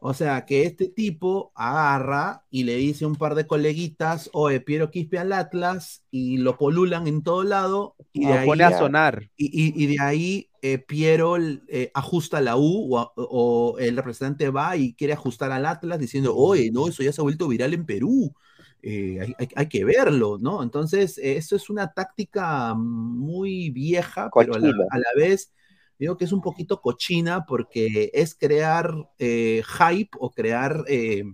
O 0.00 0.12
sea, 0.14 0.44
que 0.44 0.64
este 0.64 0.88
tipo 0.88 1.52
agarra 1.54 2.44
y 2.50 2.64
le 2.64 2.76
dice 2.76 3.04
a 3.04 3.08
un 3.08 3.16
par 3.16 3.34
de 3.34 3.46
coleguitas, 3.46 4.28
oye, 4.34 4.60
Piero 4.60 4.90
Quispe 4.90 5.18
al 5.18 5.32
Atlas, 5.32 6.04
y 6.10 6.36
lo 6.38 6.58
polulan 6.58 7.06
en 7.06 7.22
todo 7.22 7.42
lado, 7.44 7.96
y 8.12 8.26
de 8.26 8.26
Lo 8.26 8.34
ahí, 8.34 8.48
pone 8.48 8.64
a 8.64 8.78
sonar. 8.78 9.30
y, 9.36 9.46
y- 9.46 9.84
y 9.84 9.86
de 9.96 10.02
ahí 10.02 10.50
eh, 10.62 10.78
Piero 10.78 11.36
eh, 11.38 11.90
ajusta 11.94 12.40
la 12.40 12.56
U, 12.56 12.94
o, 13.16 13.76
el 13.78 13.96
representante 13.96 14.50
va 14.50 14.76
y 14.76 14.94
quiere 14.94 15.12
ajustar 15.14 15.52
al 15.52 15.66
Atlas 15.66 15.98
diciendo, 15.98 16.34
oye, 16.36 16.70
no, 16.70 16.88
eso 16.88 17.02
ya 17.02 17.12
se 17.12 17.20
ha 17.20 17.24
vuelto 17.24 17.48
viral 17.48 17.74
en 17.74 17.86
Perú. 17.86 18.34
eh, 18.82 19.18
hay, 19.20 19.34
hay- 19.38 19.48
hay 19.56 19.68
que 19.68 19.84
verlo, 19.84 20.38
¿no? 20.40 20.62
Entonces, 20.62 21.18
eso 21.22 21.56
es 21.56 21.70
una 21.70 21.92
táctica 21.92 22.74
muy 22.74 23.70
vieja, 23.70 24.32
pero 24.36 24.54
a 24.54 24.58
la, 24.58 24.68
Cochina. 24.68 24.84
a 24.90 24.98
la 24.98 25.04
vez 25.16 25.52
digo 25.98 26.16
que 26.16 26.24
es 26.24 26.32
un 26.32 26.40
poquito 26.40 26.80
cochina 26.80 27.44
porque 27.46 28.10
es 28.12 28.34
crear 28.34 28.92
eh, 29.18 29.62
hype 29.78 30.10
o 30.18 30.30
crear 30.30 30.84
eh, 30.88 31.24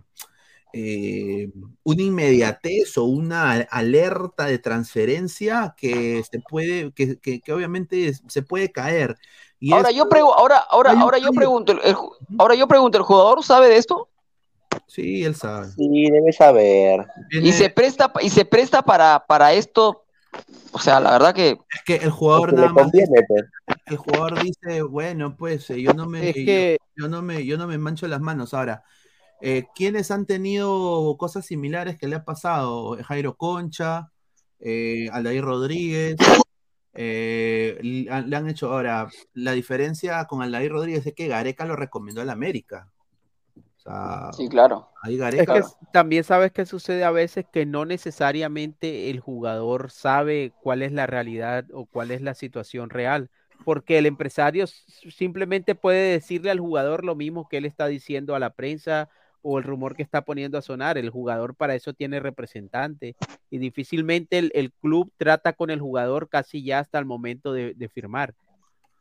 eh, 0.72 1.50
una 1.82 2.02
inmediatez 2.02 2.96
o 2.98 3.04
una 3.04 3.52
alerta 3.70 4.44
de 4.46 4.58
transferencia 4.58 5.74
que 5.76 6.22
se 6.30 6.40
puede, 6.48 6.92
que, 6.92 7.18
que- 7.18 7.40
que 7.40 7.52
obviamente 7.52 8.12
se 8.28 8.42
puede 8.42 8.70
caer. 8.70 9.16
Y 9.58 9.72
Ahora 9.72 9.90
esto- 9.90 10.04
yo 10.04 10.08
pregu- 10.08 10.32
ahora, 10.36 10.58
ahora, 10.58 10.92
ahora 10.92 11.18
yo 11.18 11.32
pregunto, 11.32 11.72
el- 11.72 11.96
ahora 12.38 12.54
yo 12.54 12.68
pregunto, 12.68 12.98
¿el 12.98 13.04
jugador 13.04 13.42
sabe 13.44 13.68
de 13.68 13.76
esto? 13.78 14.08
Sí, 14.86 15.24
él 15.24 15.34
sabe. 15.34 15.68
Sí, 15.68 16.10
debe 16.10 16.32
saber. 16.32 17.06
Y 17.30 17.52
se 17.52 17.68
presta, 17.70 18.12
y 18.22 18.30
se 18.30 18.44
presta 18.44 18.82
para, 18.82 19.24
para 19.26 19.52
esto. 19.52 20.04
O 20.72 20.78
sea, 20.78 21.00
la 21.00 21.10
verdad 21.12 21.34
que 21.34 21.50
es 21.50 21.82
que 21.84 21.96
el 21.96 22.10
jugador 22.10 22.52
nada 22.52 22.72
más 22.72 22.84
conviene. 22.84 23.26
El 23.90 23.96
jugador 23.98 24.42
dice, 24.42 24.82
bueno, 24.82 25.36
pues 25.36 25.68
eh, 25.70 25.80
yo 25.82 25.92
no 25.94 26.06
me, 26.06 26.30
Es 26.30 26.36
yo- 26.36 26.44
que- 26.44 26.78
yo, 26.96 27.08
no 27.08 27.22
me, 27.22 27.44
yo 27.44 27.56
no 27.58 27.66
me 27.66 27.78
mancho 27.78 28.06
las 28.08 28.20
manos. 28.20 28.54
Ahora, 28.54 28.84
eh, 29.40 29.64
¿quiénes 29.74 30.10
han 30.10 30.26
tenido 30.26 31.16
cosas 31.18 31.46
similares 31.46 31.98
que 31.98 32.08
le 32.08 32.16
ha 32.16 32.24
pasado? 32.24 32.96
Jairo 33.02 33.36
Concha, 33.36 34.10
eh, 34.58 35.08
Aldair 35.12 35.42
Rodríguez, 35.44 36.16
eh, 36.92 37.78
le 37.82 38.10
han- 38.10 38.48
hecho 38.48 38.72
ahora, 38.72 39.08
la 39.34 39.52
diferencia 39.52 40.24
con 40.26 40.42
Aldair 40.42 40.72
Rodríguez 40.72 41.06
es 41.06 41.14
que 41.14 41.28
Gareca 41.28 41.64
lo 41.64 41.76
recomendó 41.76 42.20
al 42.20 42.30
América. 42.30 42.90
O 43.56 43.80
sea, 43.82 44.30
sí, 44.32 44.48
claro. 44.48 44.90
ahí 45.02 45.14
Es 45.14 45.20
Gareca. 45.20 45.54
que 45.54 45.62
también 45.92 46.22
sabes 46.24 46.52
que 46.52 46.66
sucede 46.66 47.04
a 47.04 47.10
veces 47.10 47.46
que 47.50 47.64
no 47.64 47.86
necesariamente 47.86 49.08
el 49.08 49.20
jugador 49.20 49.90
sabe 49.90 50.52
cuál 50.60 50.82
es 50.82 50.92
la 50.92 51.06
realidad 51.06 51.64
o 51.72 51.86
cuál 51.86 52.10
es 52.10 52.20
la 52.20 52.34
situación 52.34 52.90
real, 52.90 53.30
porque 53.64 53.98
el 53.98 54.06
empresario 54.06 54.66
simplemente 54.66 55.74
puede 55.74 56.12
decirle 56.12 56.50
al 56.50 56.60
jugador 56.60 57.04
lo 57.04 57.14
mismo 57.14 57.48
que 57.48 57.58
él 57.58 57.64
está 57.66 57.86
diciendo 57.86 58.34
a 58.34 58.38
la 58.40 58.50
prensa 58.54 59.08
o 59.42 59.58
el 59.58 59.64
rumor 59.64 59.96
que 59.96 60.02
está 60.02 60.22
poniendo 60.24 60.58
a 60.58 60.62
sonar. 60.62 60.98
El 60.98 61.10
jugador 61.10 61.54
para 61.56 61.74
eso 61.74 61.92
tiene 61.94 62.20
representante 62.20 63.16
y 63.50 63.58
difícilmente 63.58 64.38
el, 64.38 64.50
el 64.54 64.72
club 64.72 65.12
trata 65.16 65.52
con 65.52 65.70
el 65.70 65.80
jugador 65.80 66.28
casi 66.28 66.62
ya 66.64 66.80
hasta 66.80 66.98
el 66.98 67.04
momento 67.06 67.52
de, 67.52 67.74
de 67.74 67.88
firmar. 67.88 68.34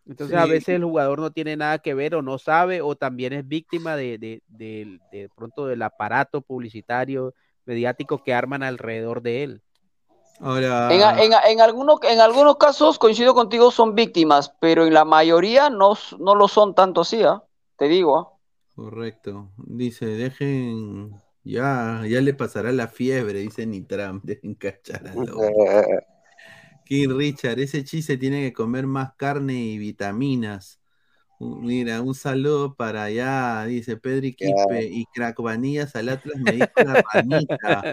Entonces 0.05 0.38
a 0.38 0.45
veces 0.47 0.76
el 0.76 0.84
jugador 0.84 1.20
no 1.20 1.32
tiene 1.32 1.55
nada 1.55 1.80
que 1.80 1.93
ver 1.93 2.16
o 2.16 2.22
no 2.22 2.38
sabe 2.39 2.82
o 2.82 2.95
también 2.95 3.34
es 3.34 3.47
víctima 3.47 3.95
de, 3.95 4.18
de, 4.18 4.43
de- 4.47 4.99
de 5.12 5.30
pronto 5.36 5.68
del 5.68 5.82
aparato 5.84 6.41
publicitario 6.41 7.34
mediático 7.66 8.24
que 8.24 8.34
arman 8.34 8.64
alrededor 8.64 9.22
de 9.22 9.43
él. 9.43 9.62
Ahora, 10.40 10.72
En, 10.90 11.02
a- 11.04 11.14
en, 11.24 11.34
a- 11.34 11.42
en, 11.50 11.62
algunos, 11.62 12.00
en 12.04 12.20
algunos 12.20 12.58
casos, 12.58 13.00
coincido 13.00 13.34
contigo, 13.34 13.72
son 13.72 13.96
víctimas, 13.96 14.54
pero 14.60 14.86
en 14.86 14.94
la 14.94 15.06
mayoría 15.06 15.70
no, 15.70 15.94
no 16.20 16.36
lo 16.36 16.48
son 16.50 16.76
tanto 16.76 17.02
así, 17.02 17.24
¿ah? 17.24 17.44
Te 17.78 17.88
digo, 17.88 18.18
¿ah? 18.18 18.28
correcto. 18.76 19.52
Dice, 19.58 20.06
dejen, 20.06 21.22
ya, 21.44 22.04
ya 22.08 22.22
le 22.22 22.34
pasará 22.34 22.72
la 22.72 22.88
fiebre, 22.88 23.40
dice 23.40 23.66
Nitram, 23.66 24.22
dejen 24.24 24.56
cachar. 24.56 25.06
Eh, 25.08 26.00
King 26.86 27.10
Richard, 27.18 27.60
ese 27.60 27.84
chiste 27.84 28.18
tiene 28.18 28.42
que 28.42 28.54
comer 28.54 28.88
más 28.88 29.14
carne 29.16 29.54
y 29.56 29.78
vitaminas. 29.78 30.80
Mira, 31.40 32.02
un 32.02 32.16
saludo 32.16 32.76
para 32.76 33.04
allá, 33.06 33.66
dice 33.66 33.98
Pedri 33.98 34.36
Quispe 34.36 34.86
y 34.86 35.08
Crack 35.08 35.40
Vanillas 35.42 35.96
al 35.96 36.10
Atlas 36.10 36.40
me 36.40 36.54
dijo 36.54 36.72
la 36.82 36.98
ranita. 37.14 37.90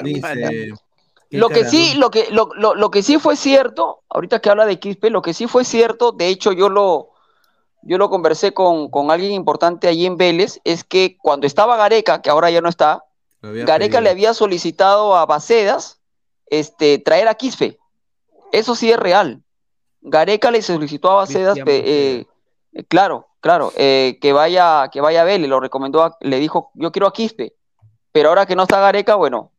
Dice. 0.00 0.80
¿Qué 1.32 1.38
Lo 1.38 1.48
que 1.48 1.64
sí, 1.70 1.94
lo 1.94 2.10
que, 2.10 2.28
lo, 2.30 2.50
lo- 2.54 2.74
lo 2.74 2.90
que 2.90 3.02
sí 3.02 3.18
fue 3.18 3.36
cierto, 3.36 4.02
ahorita 4.10 4.40
que 4.40 4.50
habla 4.50 4.66
de 4.66 4.78
Quispe, 4.78 5.08
lo 5.10 5.22
que 5.22 5.32
sí 5.34 5.46
fue 5.46 5.64
cierto, 5.64 6.12
de 6.12 6.28
hecho 6.28 6.52
yo 6.52 6.68
lo, 6.68 7.08
yo 7.82 7.96
lo 7.98 8.10
conversé 8.10 8.52
con, 8.52 8.90
con 8.90 9.10
alguien 9.10 9.32
importante 9.32 9.88
allí 9.88 10.04
en 10.06 10.16
Vélez, 10.18 10.60
es 10.64 10.84
que 10.84 11.16
cuando 11.18 11.46
estaba 11.46 11.76
Gareca, 11.76 12.20
que 12.22 12.28
ahora 12.30 12.50
ya 12.50 12.60
no 12.60 12.68
está, 12.68 13.04
Gareca 13.66 13.92
pedido. 13.98 14.00
le 14.02 14.10
había 14.10 14.34
solicitado 14.34 15.16
a 15.16 15.24
Bacedas 15.26 16.00
este, 16.50 16.98
traer 16.98 17.28
a 17.28 17.34
Quispe. 17.34 17.78
Eso 18.52 18.74
sí 18.74 18.90
es 18.92 18.98
real. 18.98 19.42
Gareca 20.02 20.50
le 20.50 20.60
solicitó 20.60 21.10
a 21.10 21.14
Bacedas. 21.14 21.56
eh, 21.66 22.26
eh, 22.74 22.84
claro, 22.84 23.26
claro, 23.40 23.72
eh, 23.76 24.18
que 24.20 24.32
vaya, 24.34 24.88
que 24.92 25.00
vaya 25.00 25.22
a 25.22 25.24
Vélez, 25.24 25.48
lo 25.48 25.60
recomendó, 25.60 26.02
a- 26.02 26.16
le 26.20 26.38
dijo, 26.38 26.70
yo 26.74 26.92
quiero 26.92 27.06
a 27.06 27.12
Quispe. 27.12 27.54
Pero 28.12 28.28
ahora 28.28 28.44
que 28.44 28.54
no 28.54 28.64
está 28.64 28.78
Gareca, 28.80 29.14
bueno, 29.14 29.50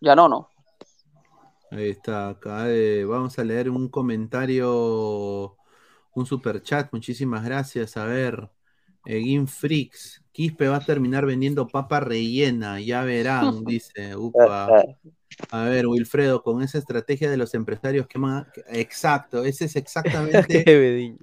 ya 0.00 0.14
no, 0.14 0.28
¿no? 0.28 0.48
Ahí 1.72 1.88
está, 1.88 2.28
acá 2.28 2.70
eh, 2.70 3.02
vamos 3.06 3.38
a 3.38 3.44
leer 3.44 3.70
un 3.70 3.88
comentario, 3.88 5.56
un 6.14 6.26
super 6.26 6.60
chat, 6.60 6.92
muchísimas 6.92 7.42
gracias. 7.44 7.96
A 7.96 8.04
ver, 8.04 8.50
eh, 9.06 9.22
Game 9.24 9.46
Freaks, 9.46 10.22
Quispe 10.32 10.68
va 10.68 10.76
a 10.76 10.84
terminar 10.84 11.24
vendiendo 11.24 11.66
papa 11.66 11.98
rellena, 12.00 12.78
ya 12.78 13.04
verán, 13.04 13.64
dice. 13.64 14.14
Upa. 14.16 14.68
A 15.50 15.64
ver, 15.64 15.86
Wilfredo, 15.86 16.42
con 16.42 16.62
esa 16.62 16.78
estrategia 16.78 17.30
de 17.30 17.36
los 17.36 17.54
empresarios 17.54 18.06
que 18.06 18.18
man- 18.18 18.46
Exacto, 18.68 19.44
ese 19.44 19.66
es 19.66 19.76
exactamente. 19.76 20.64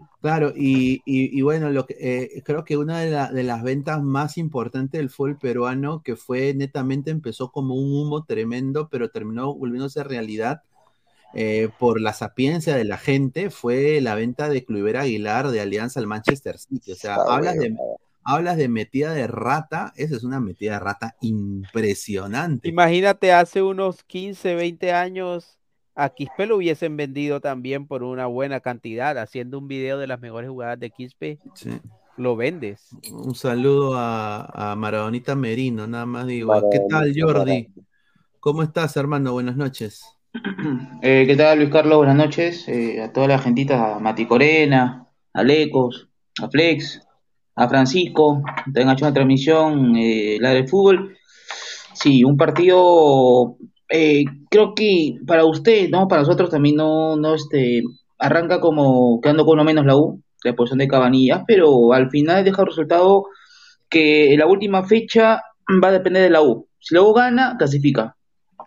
Claro, 0.21 0.51
y, 0.55 1.01
y- 1.05 1.37
y 1.37 1.41
bueno, 1.41 1.69
lo 1.69 1.85
que, 1.85 1.95
eh, 1.99 2.41
creo 2.43 2.65
que 2.65 2.75
una 2.77 2.99
de, 2.99 3.09
la- 3.11 3.31
de 3.31 3.43
las 3.43 3.63
ventas 3.63 4.01
más 4.03 4.37
importantes 4.37 4.99
del 4.99 5.09
fútbol 5.09 5.37
peruano, 5.37 6.01
que 6.03 6.15
fue 6.15 6.53
netamente, 6.53 7.09
empezó 7.11 7.51
como 7.51 7.75
un 7.75 7.93
humo 7.95 8.25
tremendo, 8.25 8.89
pero 8.89 9.09
terminó 9.09 9.53
volviéndose 9.55 10.03
realidad 10.03 10.61
eh, 11.33 11.69
por 11.79 12.01
la 12.01 12.13
sapiencia 12.13 12.75
de 12.75 12.85
la 12.85 12.97
gente, 12.97 13.49
fue 13.49 14.01
la 14.01 14.15
venta 14.15 14.49
de 14.49 14.65
Kluivert 14.65 14.97
Aguilar 14.99 15.49
de 15.51 15.61
Alianza 15.61 15.99
al 15.99 16.07
Manchester 16.07 16.57
City. 16.57 16.91
O 16.91 16.95
sea, 16.95 17.15
Ah, 17.15 17.35
hablas 17.35 17.55
de. 17.55 17.75
Hablas 18.33 18.57
de 18.57 18.69
metida 18.69 19.13
de 19.13 19.27
rata, 19.27 19.93
esa 19.95 20.15
es 20.15 20.23
una 20.23 20.39
metida 20.39 20.73
de 20.73 20.79
rata 20.79 21.15
impresionante. 21.21 22.67
Imagínate 22.69 23.31
hace 23.31 23.61
unos 23.61 24.03
15, 24.03 24.55
20 24.55 24.91
años 24.93 25.57
a 25.95 26.09
Quispe 26.09 26.45
lo 26.45 26.55
hubiesen 26.57 26.95
vendido 26.95 27.41
también 27.41 27.85
por 27.85 28.03
una 28.03 28.25
buena 28.25 28.61
cantidad, 28.61 29.17
haciendo 29.17 29.57
un 29.59 29.67
video 29.67 29.97
de 29.97 30.07
las 30.07 30.21
mejores 30.21 30.49
jugadas 30.49 30.79
de 30.79 30.91
Quispe, 30.91 31.39
Sí. 31.55 31.71
lo 32.15 32.37
vendes. 32.37 32.87
Un 33.11 33.35
saludo 33.35 33.97
a, 33.97 34.71
a 34.71 34.75
Maradonita 34.77 35.35
Merino, 35.35 35.87
nada 35.87 36.05
más 36.05 36.25
digo. 36.25 36.53
¿Qué 36.71 36.79
tal, 36.89 37.09
Maradonita, 37.09 37.25
Jordi? 37.25 37.67
¿Cómo 38.39 38.63
estás, 38.63 38.95
hermano? 38.95 39.33
Buenas 39.33 39.57
noches. 39.57 40.03
Eh, 41.01 41.25
¿Qué 41.27 41.35
tal, 41.35 41.59
Luis 41.59 41.69
Carlos? 41.69 41.97
Buenas 41.97 42.15
noches. 42.15 42.67
Eh, 42.67 43.01
a 43.01 43.11
toda 43.11 43.27
la 43.27 43.39
gentita, 43.39 43.95
a 43.95 43.99
Mati 43.99 44.25
Corena, 44.25 45.07
a 45.33 45.43
Lecos, 45.43 46.09
a 46.41 46.49
Flex, 46.49 47.01
a 47.59 47.67
Francisco, 47.67 48.41
tengan 48.73 48.93
hecho 48.95 49.05
una 49.05 49.13
transmisión, 49.13 49.93
eh, 49.97 50.37
la 50.39 50.51
del 50.51 50.69
fútbol. 50.69 51.17
Sí, 51.93 52.23
un 52.23 52.37
partido, 52.37 53.57
eh, 53.89 54.23
creo 54.49 54.73
que 54.73 55.15
para 55.27 55.43
usted, 55.43 55.89
¿no? 55.89 56.07
Para 56.07 56.21
nosotros 56.21 56.49
también 56.49 56.77
no, 56.77 57.17
no, 57.17 57.35
este, 57.35 57.81
arranca 58.17 58.61
como 58.61 59.19
quedando 59.21 59.45
con 59.45 59.55
uno 59.55 59.65
menos 59.65 59.85
la 59.85 59.97
U, 59.97 60.23
la 60.45 60.53
posición 60.53 60.79
de 60.79 60.87
Cabanillas, 60.87 61.43
pero 61.45 61.91
al 61.91 62.09
final 62.09 62.45
deja 62.45 62.61
el 62.61 62.69
resultado 62.69 63.25
que 63.89 64.33
la 64.37 64.47
última 64.47 64.85
fecha 64.85 65.41
va 65.83 65.89
a 65.89 65.91
depender 65.91 66.23
de 66.23 66.29
la 66.29 66.41
U. 66.41 66.69
Si 66.79 66.95
la 66.95 67.01
U 67.01 67.13
gana, 67.13 67.55
clasifica. 67.57 68.15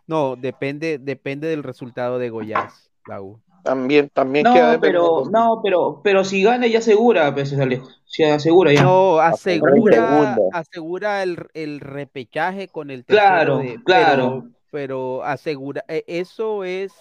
No, 0.07 0.36
depende, 0.36 0.99
depende 0.99 1.49
del 1.49 1.62
resultado 1.62 2.18
de 2.18 2.28
Goiás, 2.28 2.90
la 3.09 3.22
U. 3.22 3.40
También, 3.62 4.08
también 4.12 4.44
No, 4.44 4.54
queda 4.54 4.80
pero, 4.80 5.02
dependiendo. 5.02 5.30
no, 5.30 5.60
pero, 5.62 6.00
pero 6.02 6.24
si 6.24 6.42
gana 6.42 6.66
ya 6.66 6.80
asegura, 6.80 7.32
pues 7.32 7.52
Alejo. 7.58 7.88
Si 8.04 8.24
asegura 8.24 8.72
ya. 8.72 8.82
No, 8.82 9.18
asegura, 9.20 10.36
asegura 10.52 11.22
el, 11.22 11.46
el 11.54 11.80
repechaje 11.80 12.68
con 12.68 12.90
el 12.90 13.04
Claro, 13.04 13.58
de- 13.58 13.78
claro. 13.84 14.42
Pero, 14.42 14.50
pero 14.70 15.24
asegura, 15.24 15.84
eh, 15.88 16.04
eso 16.06 16.64
es, 16.64 16.92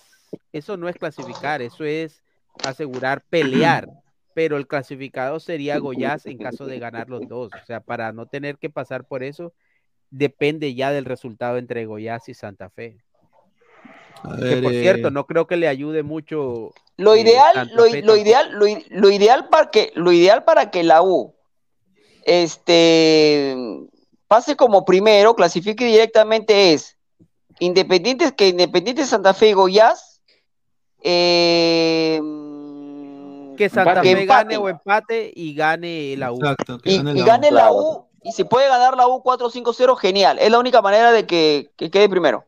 eso 0.54 0.78
no 0.78 0.88
es 0.88 0.96
clasificar, 0.98 1.62
eso 1.62 1.84
es 1.84 2.22
asegurar 2.64 3.24
pelear. 3.30 3.90
Pero 4.34 4.56
el 4.56 4.66
clasificado 4.68 5.40
sería 5.42 5.78
Goiás 5.80 6.26
en 6.26 6.38
caso 6.38 6.66
de 6.66 6.80
ganar 6.80 7.10
los 7.10 7.28
dos. 7.28 7.52
O 7.54 7.66
sea, 7.66 7.82
para 7.82 8.14
no 8.14 8.28
tener 8.28 8.58
que 8.58 8.70
pasar 8.70 9.04
por 9.06 9.24
eso, 9.24 9.54
depende 10.10 10.74
ya 10.74 10.92
del 10.92 11.04
resultado 11.06 11.58
entre 11.58 11.86
Goiás 11.86 12.30
y 12.30 12.34
Santa 12.34 12.70
Fe. 12.70 12.98
A 14.24 14.36
Que 14.36 14.44
ver, 14.44 14.64
por 14.64 14.74
eh, 14.74 14.82
cierto, 14.82 15.12
no 15.12 15.26
creo 15.26 15.48
que 15.48 15.58
le 15.58 15.68
ayude 15.68 16.04
mucho. 16.04 16.74
Lo 16.98 17.16
eh, 17.16 17.22
ideal, 17.22 17.72
lo, 17.74 17.88
ideal, 17.88 18.52
lo, 18.90 19.10
ideal 19.10 19.50
para 19.50 19.72
que, 19.72 19.92
lo 19.96 20.12
ideal 20.12 20.44
para 20.44 20.70
que 20.70 20.84
la 20.84 21.02
U 21.02 21.36
este 22.24 23.56
pase 24.28 24.56
como 24.56 24.86
primero, 24.86 25.36
clasifique 25.36 25.86
directamente 25.86 26.74
es 26.74 26.98
Independiente, 27.60 28.34
que 28.36 28.48
Independiente 28.48 29.06
Santa 29.06 29.34
Fe 29.34 29.50
y 29.50 29.54
Goiás, 29.54 30.22
eh, 31.04 32.20
Que 33.58 33.70
Santa 33.70 34.02
Fe 34.02 34.26
gane 34.26 34.58
o 34.58 34.70
empate 34.70 35.32
y 35.36 35.54
gane 35.54 36.16
la 36.18 36.32
U. 36.32 36.38
Exacto, 36.38 36.80
que 36.80 36.92
y, 36.92 36.98
gane 36.98 37.12
y 37.12 37.18
la 37.18 37.24
U. 37.24 37.26
gane 37.28 37.52
la 37.52 37.62
Claro. 37.62 37.76
U, 37.76 38.08
y 38.24 38.32
si 38.32 38.46
puede 38.46 38.68
ganar 38.68 38.96
la 38.96 39.08
U 39.08 39.22
4-5-0, 39.22 39.96
genial. 39.98 40.40
Es 40.40 40.50
la 40.50 40.60
única 40.60 40.82
manera 40.82 41.12
de 41.12 41.28
que, 41.28 41.72
que 41.76 41.92
quede 41.92 42.10
primero. 42.10 42.46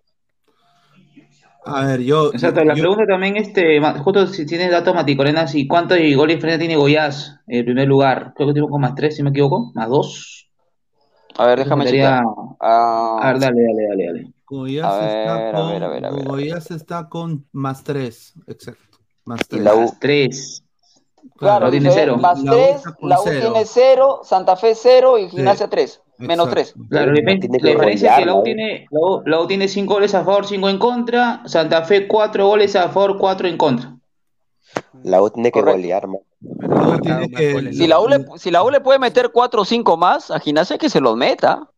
A 1.66 1.86
ver, 1.86 2.02
yo. 2.02 2.32
Exacto, 2.34 2.64
la 2.64 2.76
yo- 2.76 2.82
pregunta 2.82 3.06
también, 3.08 3.38
este, 3.38 3.80
justo 4.04 4.28
si 4.28 4.46
tienes 4.46 4.70
datos 4.72 4.94
Maticorena, 4.94 5.48
si 5.48 5.68
cuántos 5.68 5.98
goles 5.98 6.34
de 6.34 6.36
diferencia 6.36 6.60
tiene 6.60 6.76
Goiás 6.76 7.40
en 7.48 7.60
el 7.60 7.66
primer 7.66 7.88
lugar. 7.88 8.34
Creo 8.36 8.48
que 8.50 8.54
tiene 8.54 8.68
con 8.68 8.82
más 8.82 8.96
tres, 8.96 9.16
si 9.16 9.24
me 9.24 9.30
equivoco, 9.30 9.72
más 9.74 9.88
dos. 9.90 10.50
A 11.38 11.48
ver, 11.48 11.60
déjame 11.60 11.86
Sería-. 11.86 12.22
Ah, 12.60 13.18
A 13.22 13.28
ver, 13.34 13.40
dale, 13.42 13.62
dale, 13.64 13.88
dale, 13.90 14.06
dale. 14.06 14.34
Goiás 14.46 14.86
A 14.94 15.08
está 15.08 15.38
ver, 15.38 15.56
a 15.56 15.60
con, 15.60 15.72
ver, 15.72 15.84
a 15.84 15.88
ver, 15.88 16.06
a 16.06 16.12
ver, 16.12 16.22
a 16.22 16.30
Goiás 16.30 16.70
está 16.72 17.10
con 17.10 17.46
más 17.54 17.84
3, 17.84 18.34
exacto. 18.46 19.00
Más 19.26 19.42
Y 19.42 19.46
3. 19.48 19.64
la 19.64 19.74
U. 19.76 19.80
Más 19.82 20.00
tres. 20.00 20.64
Claro, 21.38 21.72
tiene 21.72 21.90
cero. 21.90 22.18
más 22.18 22.44
La 22.44 22.52
U 22.52 22.56
3, 22.56 22.76
está 22.76 22.94
con 22.94 23.10
la 23.10 23.20
U 23.20 23.24
cero. 23.24 23.40
tiene 23.40 23.66
0, 23.66 24.20
Santa 24.24 24.56
Fe 24.58 24.76
0 24.76 25.18
y 25.18 25.30
Gimnasia 25.30 25.70
3, 25.70 26.02
menos 26.18 26.50
3. 26.50 26.70
Exacto. 26.70 26.88
Claro, 26.90 27.12
la, 27.14 27.22
diferencia 27.22 28.12
es 28.14 28.20
que 28.20 28.26
la 28.26 28.34
U 28.34 28.38
golearla, 28.38 28.44
tiene, 28.44 28.88
la 28.92 29.00
U, 29.00 29.22
la 29.26 29.40
U 29.42 29.48
tiene 29.48 29.68
cinco 29.68 29.96
goles 29.96 30.14
a 30.16 30.24
favor, 30.24 30.46
cinco 30.46 30.70
en 30.70 30.78
contra. 30.78 31.42
Santa 31.46 31.84
Fe 31.84 32.08
cuatro 32.08 32.48
goles 32.48 32.76
a 32.76 32.90
favor, 32.90 33.18
cuatro 33.18 33.48
en 33.48 33.58
contra. 33.58 33.96
La 35.04 35.22
U 35.22 35.30
tiene 35.30 35.52
que 35.52 35.60
Correcto. 35.60 35.78
golear, 35.80 36.08
man. 36.08 36.20
Tiene 37.02 37.30
que- 37.30 37.74
Si 37.74 37.88
la, 37.88 38.00
U 38.00 38.08
le, 38.08 38.26
si 38.38 38.52
la 38.52 38.64
U 38.64 38.70
le 38.70 38.82
puede 38.82 39.00
meter 39.00 39.32
4 39.32 39.62
o 39.62 39.66
5 39.66 39.98
más 39.98 40.32
a 40.32 40.40
Gimnasia, 40.40 40.78
que 40.78 40.90
se 40.90 41.00
los 41.02 41.16
meta. 41.16 41.70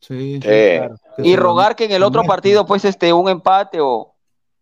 Sí, 0.00 0.34
Sí. 0.34 0.40
claro. 0.40 0.96
Y 1.18 1.36
rogar 1.36 1.76
que 1.76 1.84
en 1.86 1.92
el 1.92 2.02
otro 2.02 2.24
partido, 2.24 2.66
pues, 2.66 2.84
este, 2.84 3.12
un 3.12 3.28
empate 3.28 3.80
o. 3.80 4.12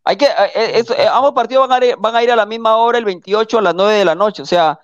Hay 0.05 0.17
que. 0.17 0.27
eh, 0.27 0.31
eh, 0.55 0.71
eso, 0.75 0.95
eh, 0.95 1.07
ambos 1.11 1.33
partidos 1.33 1.69
van 1.69 1.83
a, 1.83 1.87
ir, 1.87 1.97
van 1.99 2.15
a 2.17 2.23
ir 2.23 2.31
a 2.31 2.37
la 2.37 2.47
misma 2.47 2.77
hora, 2.77 2.99
el 2.99 3.05
28 3.05 3.59
a 3.59 3.63
las 3.63 3.75
9 3.75 3.95
de 3.95 4.05
la 4.05 4.15
noche. 4.15 4.43
O 4.43 4.47
sea, 4.47 4.79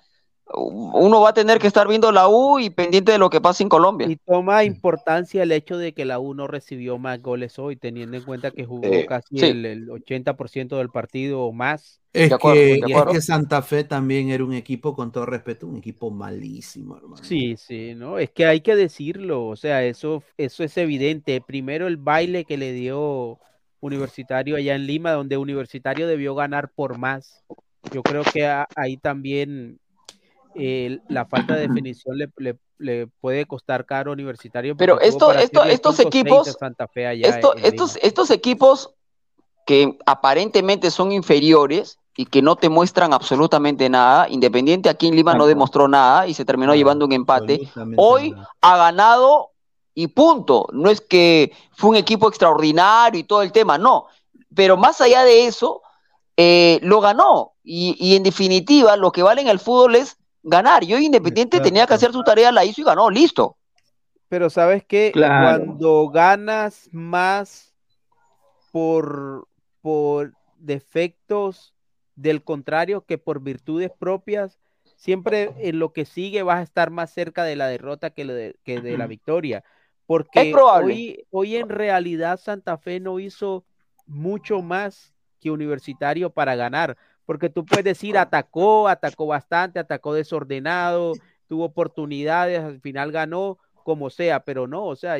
uno 0.55 1.21
va 1.21 1.29
a 1.29 1.33
tener 1.33 1.59
que 1.59 1.67
estar 1.67 1.87
viendo 1.87 2.11
la 2.11 2.27
U 2.27 2.59
y 2.59 2.69
pendiente 2.69 3.11
de 3.11 3.17
lo 3.17 3.29
que 3.29 3.41
pasa 3.41 3.63
en 3.63 3.69
Colombia. 3.69 4.07
Y 4.09 4.15
toma 4.17 4.63
importancia 4.63 5.43
el 5.43 5.51
hecho 5.51 5.77
de 5.77 5.93
que 5.93 6.05
la 6.05 6.19
U 6.19 6.33
no 6.33 6.47
recibió 6.47 6.97
más 6.97 7.21
goles 7.21 7.59
hoy, 7.59 7.75
teniendo 7.75 8.17
en 8.17 8.23
cuenta 8.23 8.51
que 8.51 8.65
jugó 8.65 8.89
Sí. 8.89 9.05
casi 9.07 9.37
Sí. 9.37 9.45
el, 9.45 9.65
el 9.65 9.89
80% 9.89 10.77
del 10.77 10.89
partido 10.89 11.41
o 11.41 11.51
más. 11.51 12.01
Es 12.11 12.31
acuerdo, 12.33 12.55
que, 12.59 12.73
es 12.75 13.05
que 13.11 13.21
Santa 13.21 13.61
Fe 13.61 13.83
también 13.83 14.29
era 14.29 14.43
un 14.43 14.53
equipo, 14.53 14.95
con 14.95 15.11
todo 15.11 15.27
respeto, 15.27 15.67
un 15.67 15.77
equipo 15.77 16.09
malísimo, 16.09 16.97
hermano. 16.97 17.23
Sí, 17.23 17.55
sí, 17.57 17.93
¿no? 17.95 18.17
Es 18.17 18.31
que 18.31 18.45
hay 18.45 18.61
que 18.61 18.75
decirlo, 18.75 19.45
o 19.45 19.55
sea, 19.55 19.83
eso, 19.83 20.23
eso 20.37 20.63
es 20.63 20.75
evidente. 20.77 21.39
Primero 21.41 21.85
el 21.87 21.97
baile 21.97 22.45
que 22.45 22.57
le 22.57 22.73
dio 22.73 23.39
Universitario 23.81 24.55
allá 24.55 24.75
en 24.75 24.87
Lima, 24.87 25.11
donde 25.11 25.37
Universitario 25.37 26.07
debió 26.07 26.33
ganar 26.33 26.71
por 26.71 26.97
más. 26.97 27.43
Yo 27.93 28.01
creo 28.01 28.23
que 28.23 28.45
a- 28.47 28.67
ahí 28.75 28.97
también 28.97 29.79
eh, 30.55 30.99
la 31.09 31.25
falta 31.25 31.55
de 31.55 31.67
definición 31.67 32.17
le, 32.17 32.29
le- 32.37 32.57
le 32.77 33.07
puede 33.19 33.45
costar 33.45 33.85
caro 33.85 34.11
a 34.11 34.13
Universitario. 34.13 34.75
Pero 34.77 34.99
esto- 35.01 35.33
esto- 35.33 35.63
estos 35.63 35.99
equipos- 35.99 36.55
Santa 36.59 36.87
Fe 36.87 37.07
allá 37.07 37.27
Esto- 37.27 37.55
en 37.57 37.65
estos, 37.65 37.95
Lima. 37.95 38.07
estos 38.07 38.31
equipos 38.31 38.91
que 39.65 39.97
aparentemente 40.05 40.89
son 40.89 41.11
inferiores 41.11 41.99
y 42.15 42.25
que 42.25 42.41
no 42.41 42.55
te 42.55 42.69
muestran 42.69 43.13
absolutamente 43.13 43.89
nada, 43.89 44.27
Independiente 44.29 44.89
aquí 44.89 45.07
en 45.07 45.15
Lima 45.15 45.33
no 45.35 45.45
demostró 45.45 45.87
nada 45.87 46.27
y 46.27 46.33
se 46.33 46.43
terminó 46.45 46.73
llevando 46.75 47.05
un 47.05 47.11
empate. 47.13 47.61
Hoy 47.97 48.31
nada. 48.31 48.49
ha 48.61 48.77
ganado 48.77 49.51
y 49.93 50.07
punto. 50.07 50.67
No 50.73 50.89
es 50.89 51.01
que 51.01 51.51
fue 51.73 51.91
un 51.91 51.95
equipo 51.97 52.27
extraordinario 52.27 53.19
y 53.19 53.23
todo 53.23 53.41
el 53.41 53.51
tema, 53.51 53.77
no. 53.77 54.07
Pero 54.55 54.75
más 54.77 54.99
allá 55.01 55.23
de 55.23 55.45
eso, 55.45 55.81
eh, 56.35 56.79
lo 56.81 56.99
ganó. 57.01 57.53
Y, 57.63 57.95
y 57.99 58.15
en 58.15 58.23
definitiva, 58.23 58.95
lo 58.97 59.11
que 59.11 59.21
vale 59.23 59.41
en 59.41 59.47
el 59.49 59.59
fútbol 59.59 59.95
es 59.95 60.17
ganar. 60.43 60.83
Yo 60.85 60.97
Independiente 60.97 61.59
tenía 61.59 61.85
que 61.87 61.93
hacer 61.93 62.11
su 62.11 62.23
tarea, 62.23 62.51
la 62.51 62.65
hizo 62.65 62.81
y 62.81 62.83
ganó, 62.83 63.09
listo. 63.09 63.57
Pero 64.27 64.49
sabes 64.49 64.83
que 64.85 65.11
Claro. 65.11 65.65
cuando 65.65 66.09
ganas 66.09 66.89
más 66.91 67.73
por, 68.71 69.47
por 69.81 70.33
defectos 70.57 71.73
del 72.15 72.43
contrario 72.43 73.05
que 73.05 73.17
por 73.17 73.41
virtudes 73.41 73.91
propias, 73.97 74.59
siempre 74.95 75.53
en 75.59 75.79
lo 75.79 75.93
que 75.93 76.05
sigue 76.05 76.43
vas 76.43 76.59
a 76.59 76.63
estar 76.63 76.91
más 76.91 77.11
cerca 77.11 77.43
de 77.43 77.55
la 77.55 77.67
derrota 77.67 78.09
que, 78.09 78.25
lo 78.25 78.33
de, 78.33 78.55
que 78.63 78.81
de 78.81 78.97
la 78.97 79.07
victoria. 79.07 79.63
Porque 80.05 80.49
Es 80.49 80.53
probable. 80.53 80.93
hoy, 80.93 81.25
hoy 81.31 81.55
en 81.55 81.69
realidad 81.69 82.39
Santa 82.39 82.77
Fe 82.77 82.99
no 82.99 83.19
hizo 83.19 83.63
mucho 84.05 84.61
más 84.61 85.13
que 85.39 85.51
Universitario 85.51 86.29
para 86.31 86.55
ganar. 86.55 86.97
Porque 87.29 87.51
tú 87.51 87.63
puedes 87.63 87.85
decir, 87.85 88.17
atacó, 88.17 88.87
atacó 88.87 89.27
bastante, 89.27 89.77
atacó 89.77 90.15
desordenado, 90.15 91.13
tuvo 91.47 91.65
oportunidades, 91.65 92.59
al 92.59 92.81
final 92.81 93.11
ganó, 93.11 93.59
como 93.83 94.09
sea, 94.09 94.39
pero 94.39 94.65
no, 94.65 94.87
o 94.87 94.95
sea, 94.95 95.17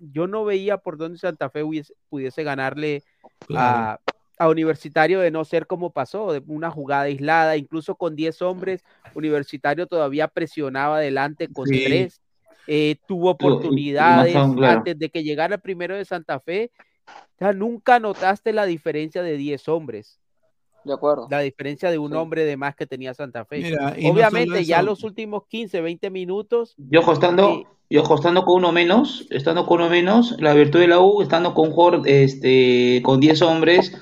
yo 0.00 0.26
no 0.26 0.44
veía 0.44 0.78
por 0.78 0.96
dónde 0.96 1.20
Santa 1.20 1.48
Fe 1.48 1.62
hubiese- 1.62 1.94
pudiese 2.08 2.42
ganarle 2.42 3.04
Claro. 3.46 3.78
a, 3.78 4.00
a 4.44 4.48
Universitario 4.48 5.20
de 5.20 5.30
no 5.30 5.44
ser 5.44 5.68
como 5.68 5.90
pasó, 5.92 6.32
de 6.32 6.42
una 6.48 6.68
jugada 6.68 7.02
aislada, 7.02 7.56
incluso 7.56 7.94
con 7.94 8.16
10 8.16 8.42
hombres, 8.42 8.82
Universitario 9.14 9.86
todavía 9.86 10.26
presionaba 10.26 10.96
adelante 10.96 11.46
con 11.52 11.68
Sí. 11.68 11.84
tres, 11.84 12.20
eh, 12.66 12.96
tuvo 13.06 13.30
oportunidades 13.30 14.34
antes 14.34 14.98
de 14.98 15.10
que 15.10 15.22
llegara 15.22 15.54
el 15.54 15.60
primero 15.60 15.94
de 15.94 16.04
Santa 16.04 16.40
Fe, 16.40 16.72
o 17.06 17.38
sea, 17.38 17.52
nunca 17.52 18.00
notaste 18.00 18.52
la 18.52 18.66
diferencia 18.66 19.22
de 19.22 19.36
10 19.36 19.68
hombres, 19.68 20.19
De 20.84 20.92
acuerdo. 20.94 21.26
la 21.30 21.40
diferencia 21.40 21.90
de 21.90 21.98
un 21.98 22.10
Sí. 22.12 22.16
hombre 22.16 22.44
de 22.44 22.56
más 22.56 22.74
que 22.74 22.86
tenía 22.86 23.12
Santa 23.14 23.44
Fe. 23.44 23.58
Mira, 23.60 23.94
y 23.98 24.04
no 24.06 24.12
Obviamente 24.12 24.64
ya 24.64 24.82
los 24.82 25.04
últimos 25.04 25.44
15, 25.48 25.80
20 25.80 26.10
minutos, 26.10 26.74
Yo 26.78 27.00
ojo, 27.00 27.12
estando, 27.12 27.48
Sí. 27.50 27.66
yo 27.90 28.02
ojo, 28.02 28.14
estando 28.14 28.44
con 28.44 28.56
uno 28.56 28.72
menos, 28.72 29.26
estando 29.30 29.66
con 29.66 29.80
uno 29.80 29.90
menos, 29.90 30.36
la 30.40 30.54
virtud 30.54 30.80
de 30.80 30.88
la 30.88 31.00
U, 31.00 31.20
estando 31.22 31.52
con 31.54 31.70
jugador, 31.70 32.08
este, 32.08 33.02
con 33.04 33.20
10 33.20 33.42
hombres, 33.42 33.92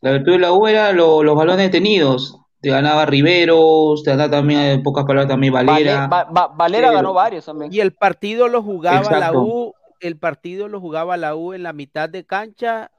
la 0.00 0.12
virtud 0.12 0.32
de 0.32 0.38
la 0.38 0.52
U 0.52 0.66
era 0.66 0.92
lo- 0.92 1.22
los 1.22 1.36
balones 1.36 1.62
detenidos. 1.70 2.38
Te 2.60 2.70
ganaba 2.70 3.06
Riveros, 3.06 4.02
te 4.02 4.10
ganaba 4.10 4.30
también, 4.30 4.60
en 4.60 4.82
pocas 4.82 5.04
palabras, 5.04 5.28
también 5.28 5.52
Vale- 5.52 5.70
Valera. 5.70 6.06
Va- 6.08 6.24
Va- 6.24 6.48
Valera 6.48 6.88
Pero- 6.88 6.96
ganó 6.96 7.12
varios 7.14 7.44
también. 7.44 7.72
Y 7.72 7.80
el 7.80 7.92
partido 7.92 8.48
lo 8.48 8.62
jugaba 8.62 9.18
la. 9.18 9.32
U, 9.32 9.72
el 10.00 10.18
partido 10.18 10.66
lo 10.68 10.80
jugaba 10.80 11.16
la 11.16 11.36
U 11.36 11.52
en 11.52 11.62
la 11.62 11.72
mitad 11.72 12.08
de 12.08 12.24
cancha, 12.24 12.90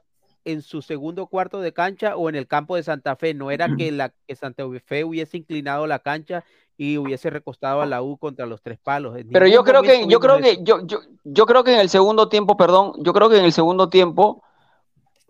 en 0.48 0.62
su 0.62 0.80
segundo 0.80 1.26
cuarto 1.26 1.60
de 1.60 1.72
cancha 1.72 2.16
o 2.16 2.28
en 2.28 2.34
el 2.34 2.46
campo 2.46 2.76
de 2.76 2.82
Santa 2.82 3.16
Fe. 3.16 3.34
No 3.34 3.50
era 3.50 3.68
que 3.76 3.92
la 3.92 4.12
que 4.26 4.34
Santa 4.34 4.64
Fe 4.84 5.04
hubiese 5.04 5.36
inclinado 5.36 5.86
la 5.86 5.98
cancha 5.98 6.42
y 6.78 6.96
hubiese 6.96 7.28
recostado 7.28 7.82
a 7.82 7.86
la 7.86 8.02
U 8.02 8.16
contra 8.16 8.46
los 8.46 8.62
tres 8.62 8.78
palos. 8.78 9.16
En 9.16 9.28
Pero 9.28 9.46
yo 9.46 9.62
creo 9.62 9.82
que, 9.82 10.06
yo 10.06 10.20
creo 10.20 10.38
que, 10.38 10.62
yo, 10.62 10.86
yo, 10.86 11.00
yo 11.24 11.44
creo 11.44 11.64
que 11.64 11.74
en 11.74 11.80
el 11.80 11.90
segundo 11.90 12.30
tiempo, 12.30 12.56
perdón, 12.56 12.94
yo 13.00 13.12
creo 13.12 13.28
que 13.28 13.38
en 13.38 13.44
el 13.44 13.52
segundo 13.52 13.90
tiempo, 13.90 14.42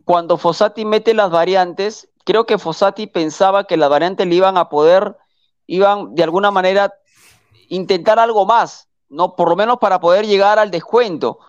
cuando 0.04 0.36
Fossati 0.36 0.84
mete 0.84 1.14
las 1.14 1.30
variantes, 1.30 2.08
creo 2.24 2.46
que 2.46 2.58
Fossati 2.58 3.08
pensaba 3.08 3.64
que 3.64 3.76
las 3.76 3.90
variantes 3.90 4.26
le 4.26 4.36
iban 4.36 4.56
a 4.56 4.68
poder, 4.68 5.16
iban 5.66 6.14
de 6.14 6.22
alguna 6.22 6.52
manera 6.52 6.94
intentar 7.68 8.18
algo 8.20 8.46
más. 8.46 8.88
no, 9.08 9.34
por 9.34 9.48
lo 9.48 9.56
menos 9.56 9.78
para 9.78 9.98
poder 10.00 10.26
llegar 10.26 10.58
al 10.58 10.70
descuento. 10.70 11.40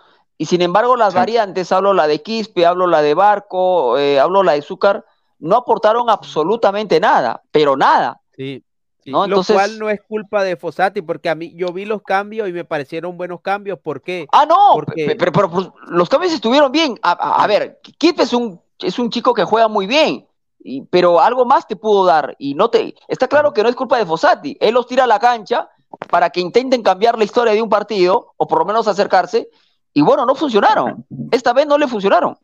Y 0.42 0.46
sin 0.46 0.62
embargo, 0.62 0.96
las 0.96 1.14
variantes, 1.14 1.70
hablo 1.74 1.94
la 1.94 2.08
de 2.08 2.22
Quispe, 2.24 2.66
hablo 2.66 2.88
la 2.88 3.02
de 3.02 3.14
Barco, 3.14 3.98
eh, 3.98 4.20
hablo 4.22 4.42
la 4.42 4.54
de 4.54 4.62
Zúcar, 4.62 5.04
no 5.38 5.58
aportaron 5.58 6.10
absolutamente 6.10 6.98
nada, 7.02 7.42
pero 7.52 7.76
nada. 7.76 8.22
Sí. 8.38 8.64
sí. 9.04 9.12
¿no? 9.12 9.26
Entonces- 9.26 9.54
Lo 9.54 9.60
cual 9.62 9.80
no 9.80 9.90
es 9.90 10.00
culpa 10.08 10.44
de 10.46 10.56
Fossati, 10.56 11.02
porque 11.02 11.28
a 11.28 11.36
mí 11.36 11.54
yo 11.56 11.68
vi 11.74 11.84
los 11.84 12.02
cambios 12.04 12.48
y 12.48 12.54
me 12.54 12.64
parecieron 12.64 13.18
buenos 13.18 13.42
cambios. 13.42 13.80
¿Por 13.80 14.02
qué? 14.02 14.28
Ah, 14.32 14.46
no, 14.48 14.56
Porque- 14.74 15.08
pe- 15.08 15.16
pero, 15.18 15.34
pero, 15.34 15.52
pues, 15.52 15.68
los 15.88 16.08
cambios 16.08 16.32
estuvieron 16.32 16.72
bien. 16.72 16.98
A, 17.02 17.12
a- 17.12 17.44
a 17.44 17.48
ver, 17.48 17.80
Quispe 17.98 18.24
es 18.24 18.32
un, 18.32 18.62
es 18.80 18.98
un 18.98 19.10
chico 19.10 19.34
que 19.34 19.44
juega 19.44 19.68
muy 19.68 19.88
bien, 19.88 20.26
y- 20.64 20.84
pero 20.84 21.20
algo 21.20 21.44
más 21.44 21.68
te 21.68 21.76
pudo 21.76 22.06
dar. 22.06 22.38
Y 22.40 22.54
no 22.54 22.70
te. 22.70 22.96
Está 23.10 23.28
claro 23.28 23.52
que 23.54 23.62
no 23.62 23.68
es 23.68 23.76
culpa 23.76 23.98
de 23.98 24.06
Fossati. 24.06 24.56
Él 24.62 24.74
los 24.74 24.88
tira 24.88 25.04
a 25.04 25.08
la 25.08 25.20
cancha 25.20 25.70
para 26.10 26.30
que 26.30 26.40
intenten 26.40 26.82
cambiar 26.82 27.18
la 27.18 27.26
historia 27.26 27.52
de 27.54 27.62
un 27.62 27.68
partido, 27.70 28.34
o 28.38 28.48
por 28.48 28.60
lo 28.60 28.66
menos 28.66 28.88
acercarse. 28.88 29.50
Y 29.94 30.02
bueno, 30.02 30.26
no 30.26 30.36
funcionaron. 30.36 31.06
Esta 31.32 31.53
vez 31.53 31.68
no 31.68 31.78
le 31.78 31.88
funcionaron. 31.88 32.36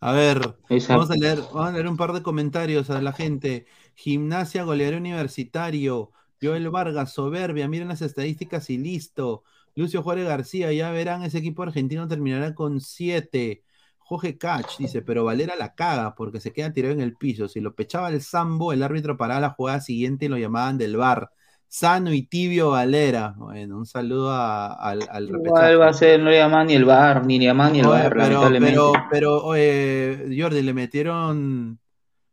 A 0.00 0.12
ver, 0.12 0.56
vamos 0.88 1.10
a 1.10 1.14
leer, 1.14 1.40
vamos 1.52 1.68
a 1.68 1.72
leer 1.72 1.88
un 1.88 1.96
par 1.96 2.12
de 2.12 2.22
comentarios 2.22 2.90
a 2.90 3.00
la 3.00 3.12
gente. 3.12 3.66
Gimnasia, 3.94 4.62
goleador 4.64 5.00
universitario. 5.00 6.12
Joel 6.40 6.68
Vargas, 6.70 7.12
soberbia. 7.12 7.66
Miren 7.66 7.88
las 7.88 8.02
estadísticas 8.02 8.68
y 8.70 8.78
listo. 8.78 9.42
Lucio 9.74 10.02
Juárez 10.02 10.26
García, 10.26 10.72
ya 10.72 10.90
verán, 10.90 11.22
ese 11.22 11.38
equipo 11.38 11.62
argentino 11.62 12.08
terminará 12.08 12.54
con 12.54 12.80
siete. 12.80 13.62
Jorge 13.98 14.38
Cach 14.38 14.78
dice, 14.78 15.02
pero 15.02 15.24
Valera 15.24 15.56
la 15.56 15.74
caga 15.74 16.14
porque 16.14 16.40
se 16.40 16.52
queda 16.52 16.72
tirado 16.72 16.94
en 16.94 17.00
el 17.00 17.16
piso. 17.16 17.48
Si 17.48 17.60
lo 17.60 17.74
pechaba 17.74 18.08
el 18.08 18.22
Sambo, 18.22 18.72
el 18.72 18.82
árbitro 18.82 19.16
paraba 19.16 19.40
la 19.40 19.50
jugada 19.50 19.80
siguiente 19.80 20.26
y 20.26 20.28
lo 20.28 20.38
llamaban 20.38 20.78
del 20.78 20.96
bar. 20.96 21.30
Sano 21.68 22.12
y 22.12 22.22
tibio 22.22 22.70
Valera. 22.70 23.34
Bueno, 23.36 23.78
un 23.78 23.86
saludo 23.86 24.30
a- 24.30 24.72
al, 24.72 25.00
al 25.10 25.28
Igual 25.28 25.80
va 25.80 25.88
a 25.88 25.92
ser, 25.92 26.20
no 26.20 26.30
le 26.30 26.38
llaman 26.38 26.66
ni 26.68 26.74
el 26.74 26.84
bar, 26.84 27.24
ni 27.26 27.38
le 27.38 27.46
llaman 27.46 27.72
ni 27.72 27.80
el 27.80 27.86
Oye, 27.86 28.02
bar, 28.02 28.12
pero, 28.16 28.40
pero, 28.60 28.92
pero, 29.10 29.44
oye, 29.44 30.36
Jordi, 30.38 30.62
le 30.62 30.72
metieron, 30.72 31.78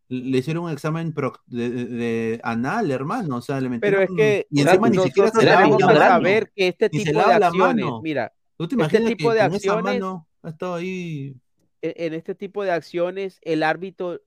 le 0.09 0.37
hicieron 0.37 0.65
un 0.65 0.71
examen 0.71 1.13
pro- 1.13 1.33
de, 1.47 1.69
de- 1.69 1.85
de 1.85 2.41
anal, 2.43 2.91
hermano, 2.91 3.37
o 3.37 3.41
sea, 3.41 3.59
le 3.59 3.69
Pero 3.69 3.99
metieron, 3.99 4.03
es 4.03 4.09
que 4.15 4.47
y 4.49 4.61
encima 4.61 4.89
ni 4.89 4.97
siquiera 4.99 5.31
se 5.31 5.39
que 5.39 5.45
mano, 5.45 5.79
saber 5.79 6.51
que 6.55 6.67
este 6.67 6.89
tipo 6.89 7.19
de 7.19 7.33
acciones, 7.33 7.85
mira, 8.01 8.31
¿Tú 8.57 8.67
te 8.67 8.75
este 8.75 8.83
imaginas 8.83 9.11
tipo 9.11 9.29
que 9.29 9.35
de 9.35 9.39
con 9.41 9.47
esa 9.55 9.55
acciones, 9.73 9.83
mano 10.01 10.27
ha 10.43 10.49
estado 10.49 10.75
ahí? 10.75 11.35
e- 11.81 11.95
en 11.97 12.13
este 12.13 12.35
tipo 12.35 12.63
de 12.63 12.71
acciones, 12.71 13.39
el 13.41 13.63
árbitro 13.63 14.21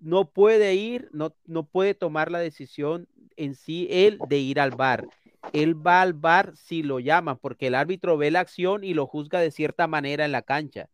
no 0.00 0.30
puede 0.30 0.74
ir, 0.74 1.08
no, 1.12 1.34
no 1.46 1.64
puede 1.66 1.94
tomar 1.94 2.30
la 2.30 2.38
decisión 2.38 3.08
en 3.38 3.54
sí 3.54 3.88
él 3.90 4.18
de 4.28 4.38
ir 4.38 4.60
al 4.60 4.72
bar. 4.72 5.08
Él 5.52 5.74
va 5.74 6.02
al 6.02 6.12
bar 6.12 6.54
si 6.56 6.82
lo 6.82 6.98
llaman, 7.00 7.38
porque 7.38 7.68
el 7.68 7.74
árbitro 7.74 8.18
ve 8.18 8.30
la 8.30 8.40
acción 8.40 8.84
y 8.84 8.92
lo 8.92 9.06
juzga 9.06 9.40
de 9.40 9.50
cierta 9.50 9.86
manera 9.86 10.24
en 10.24 10.32
la 10.32 10.42
cancha. 10.42 10.88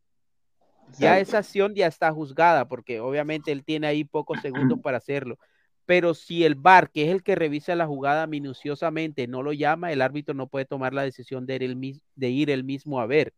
Ya 0.99 1.19
esa 1.19 1.39
acción 1.39 1.75
ya 1.75 1.87
está 1.87 2.13
juzgada, 2.13 2.69
porque 2.69 3.01
obviamente 3.01 3.51
él 3.51 3.65
tiene 3.65 3.87
ahí 3.87 4.05
pocos 4.05 4.41
segundos 4.41 4.79
para 4.81 4.99
hacerlo. 4.99 5.39
Pero 5.87 6.15
si 6.15 6.45
el 6.45 6.55
VAR, 6.55 6.91
que 6.91 7.05
es 7.05 7.11
el 7.11 7.23
que 7.23 7.35
revisa 7.35 7.75
la 7.75 7.87
jugada 7.87 8.27
minuciosamente, 8.27 9.27
no 9.27 9.43
lo 9.43 9.53
llama, 9.53 9.93
el 9.93 10.03
árbitro 10.03 10.35
no 10.35 10.47
puede 10.47 10.67
tomar 10.67 10.95
la 10.95 11.03
decisión 11.03 11.47
de 11.47 11.57
ir 11.57 12.03
de 12.15 12.53
él 12.53 12.65
mismo 12.65 13.01
a 13.01 13.07
ver. 13.07 13.33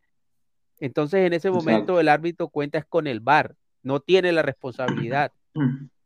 Entonces, 0.79 1.25
en 1.25 1.33
ese 1.33 1.49
momento, 1.49 1.99
el 1.99 2.09
árbitro 2.09 2.49
cuenta 2.49 2.81
con 2.83 3.07
el 3.07 3.21
VAR, 3.21 3.55
no 3.81 4.01
tiene 4.01 4.31
la 4.31 4.41
responsabilidad. 4.41 5.31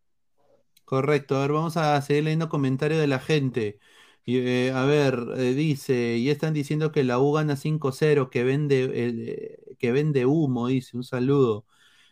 Correcto, 0.91 1.37
a 1.37 1.41
ver, 1.43 1.53
vamos 1.53 1.77
a 1.77 2.01
seguir 2.01 2.25
leyendo 2.25 2.49
comentarios 2.49 2.99
de 2.99 3.07
la 3.07 3.19
gente. 3.19 3.79
Y, 4.25 4.39
eh, 4.39 4.73
a 4.75 4.83
ver, 4.83 5.19
eh, 5.37 5.53
dice, 5.53 6.21
ya 6.21 6.33
están 6.33 6.53
diciendo 6.53 6.91
que 6.91 7.05
la 7.05 7.17
U 7.17 7.31
gana 7.31 7.55
5-0, 7.55 8.29
que 8.29 8.43
vende, 8.43 8.89
eh, 8.93 9.75
que 9.79 9.93
vende 9.93 10.25
humo, 10.25 10.67
dice, 10.67 10.97
un 10.97 11.05
saludo. 11.05 11.65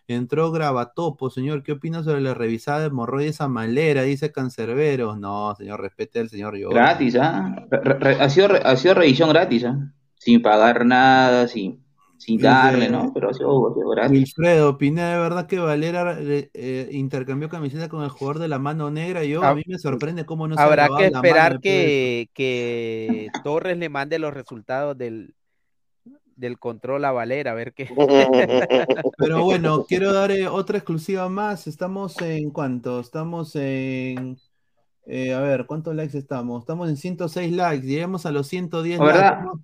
Entró 0.08 0.50
Gravatopo, 0.54 1.30
señor, 1.30 1.62
¿qué 1.62 1.74
opina 1.74 2.04
sobre 2.04 2.22
la 2.22 2.34
revisada 2.34 2.80
de 2.80 2.86
hemorroides 2.86 3.42
a 3.42 3.50
Malera? 3.50 4.04
Dice 4.04 4.32
Cancerbero. 4.32 5.18
No, 5.18 5.54
señor, 5.58 5.82
respete 5.82 6.22
al 6.22 6.30
señor 6.30 6.54
Jordi. 6.58 6.76
Gratis, 6.76 7.18
¿ah? 7.18 7.54
Ha 8.18 8.30
sido 8.30 8.94
revisión 8.94 9.28
gratis, 9.28 9.66
¿ah? 9.66 9.94
Sin 10.16 10.42
pagar 10.42 10.86
nada, 10.86 11.50
sin, 11.50 11.84
sin 12.20 12.38
Dice- 12.38 12.48
darle, 12.48 12.90
¿no? 12.90 13.12
Pero 13.14 13.30
ha 13.30 13.34
sido, 13.34 13.72
ha 13.72 13.74
sido 13.74 13.90
gratis. 13.90 14.12
Wilfredo, 14.12 14.78
Pineda, 14.78 15.14
¿de 15.14 15.20
verdad 15.20 15.48
que 15.48 15.58
Valera 15.58 16.18
eh, 16.20 16.50
eh, 16.54 16.90
intercambió 16.92 17.50
camiseta 17.50 17.90
con 17.90 18.04
el 18.04 18.10
jugador 18.10 18.40
de 18.40 18.48
la 18.50 18.60
mano 18.60 18.92
negra? 18.92 19.24
Yo, 19.24 19.44
a 19.44 19.56
mí 19.56 19.64
me 19.66 19.80
sorprende 19.80 20.26
cómo 20.26 20.48
no 20.48 20.56
se 20.56 20.62
ha 20.62 20.66
Habrá 20.66 20.88
que 20.98 21.06
esperar 21.08 21.60
que, 21.62 22.30
que 22.34 23.28
Torres 23.44 23.78
le 23.78 23.90
mande 23.90 24.20
los 24.20 24.34
resultados 24.34 24.98
del, 24.98 25.34
del 26.36 26.60
control 26.60 27.06
a 27.06 27.12
Valera, 27.12 27.52
a 27.52 27.56
ver 27.56 27.74
qué. 27.74 27.88
Pero 29.18 29.44
bueno, 29.44 29.86
quiero 29.88 30.14
dar 30.14 30.32
eh, 30.32 30.48
otra 30.48 30.78
exclusiva 30.78 31.30
más. 31.30 31.68
Estamos 31.68 32.20
en 32.22 32.52
cuánto? 32.52 33.00
Estamos 33.00 33.56
en. 33.56 34.38
eh, 35.06 35.34
a 35.34 35.40
ver, 35.40 35.66
¿cuántos 35.66 35.96
likes 35.96 36.18
estamos? 36.18 36.62
Estamos 36.64 36.90
en 36.90 36.98
106 36.98 37.52
likes. 37.54 37.88
Llegamos 37.88 38.26
a 38.26 38.32
los 38.32 38.48
110 38.48 39.00
Oh, 39.00 39.04
¿Verdad? 39.06 39.40
likes. 39.42 39.44
¿no? 39.46 39.64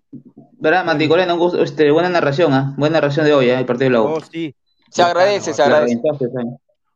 ¿Verdad, 0.65 0.83
Mati 0.83 1.07
Corena? 1.07 1.35
Un 1.35 1.39
gusto, 1.39 1.61
este, 1.61 1.91
buena 1.91 2.09
narración, 2.09 2.51
¿ah? 2.51 2.73
Buena 2.75 2.93
narración 2.93 3.23
de 3.23 3.35
hoy, 3.35 3.51
¿ah? 3.51 3.59
El 3.59 3.67
partido 3.67 3.85
de 3.85 3.93
la 3.93 4.01
U. 4.01 4.15
Oh, 4.15 4.19
sí. 4.19 4.55
Se 4.89 5.03
agradece, 5.03 5.53
se 5.53 5.61
agradece. 5.61 6.01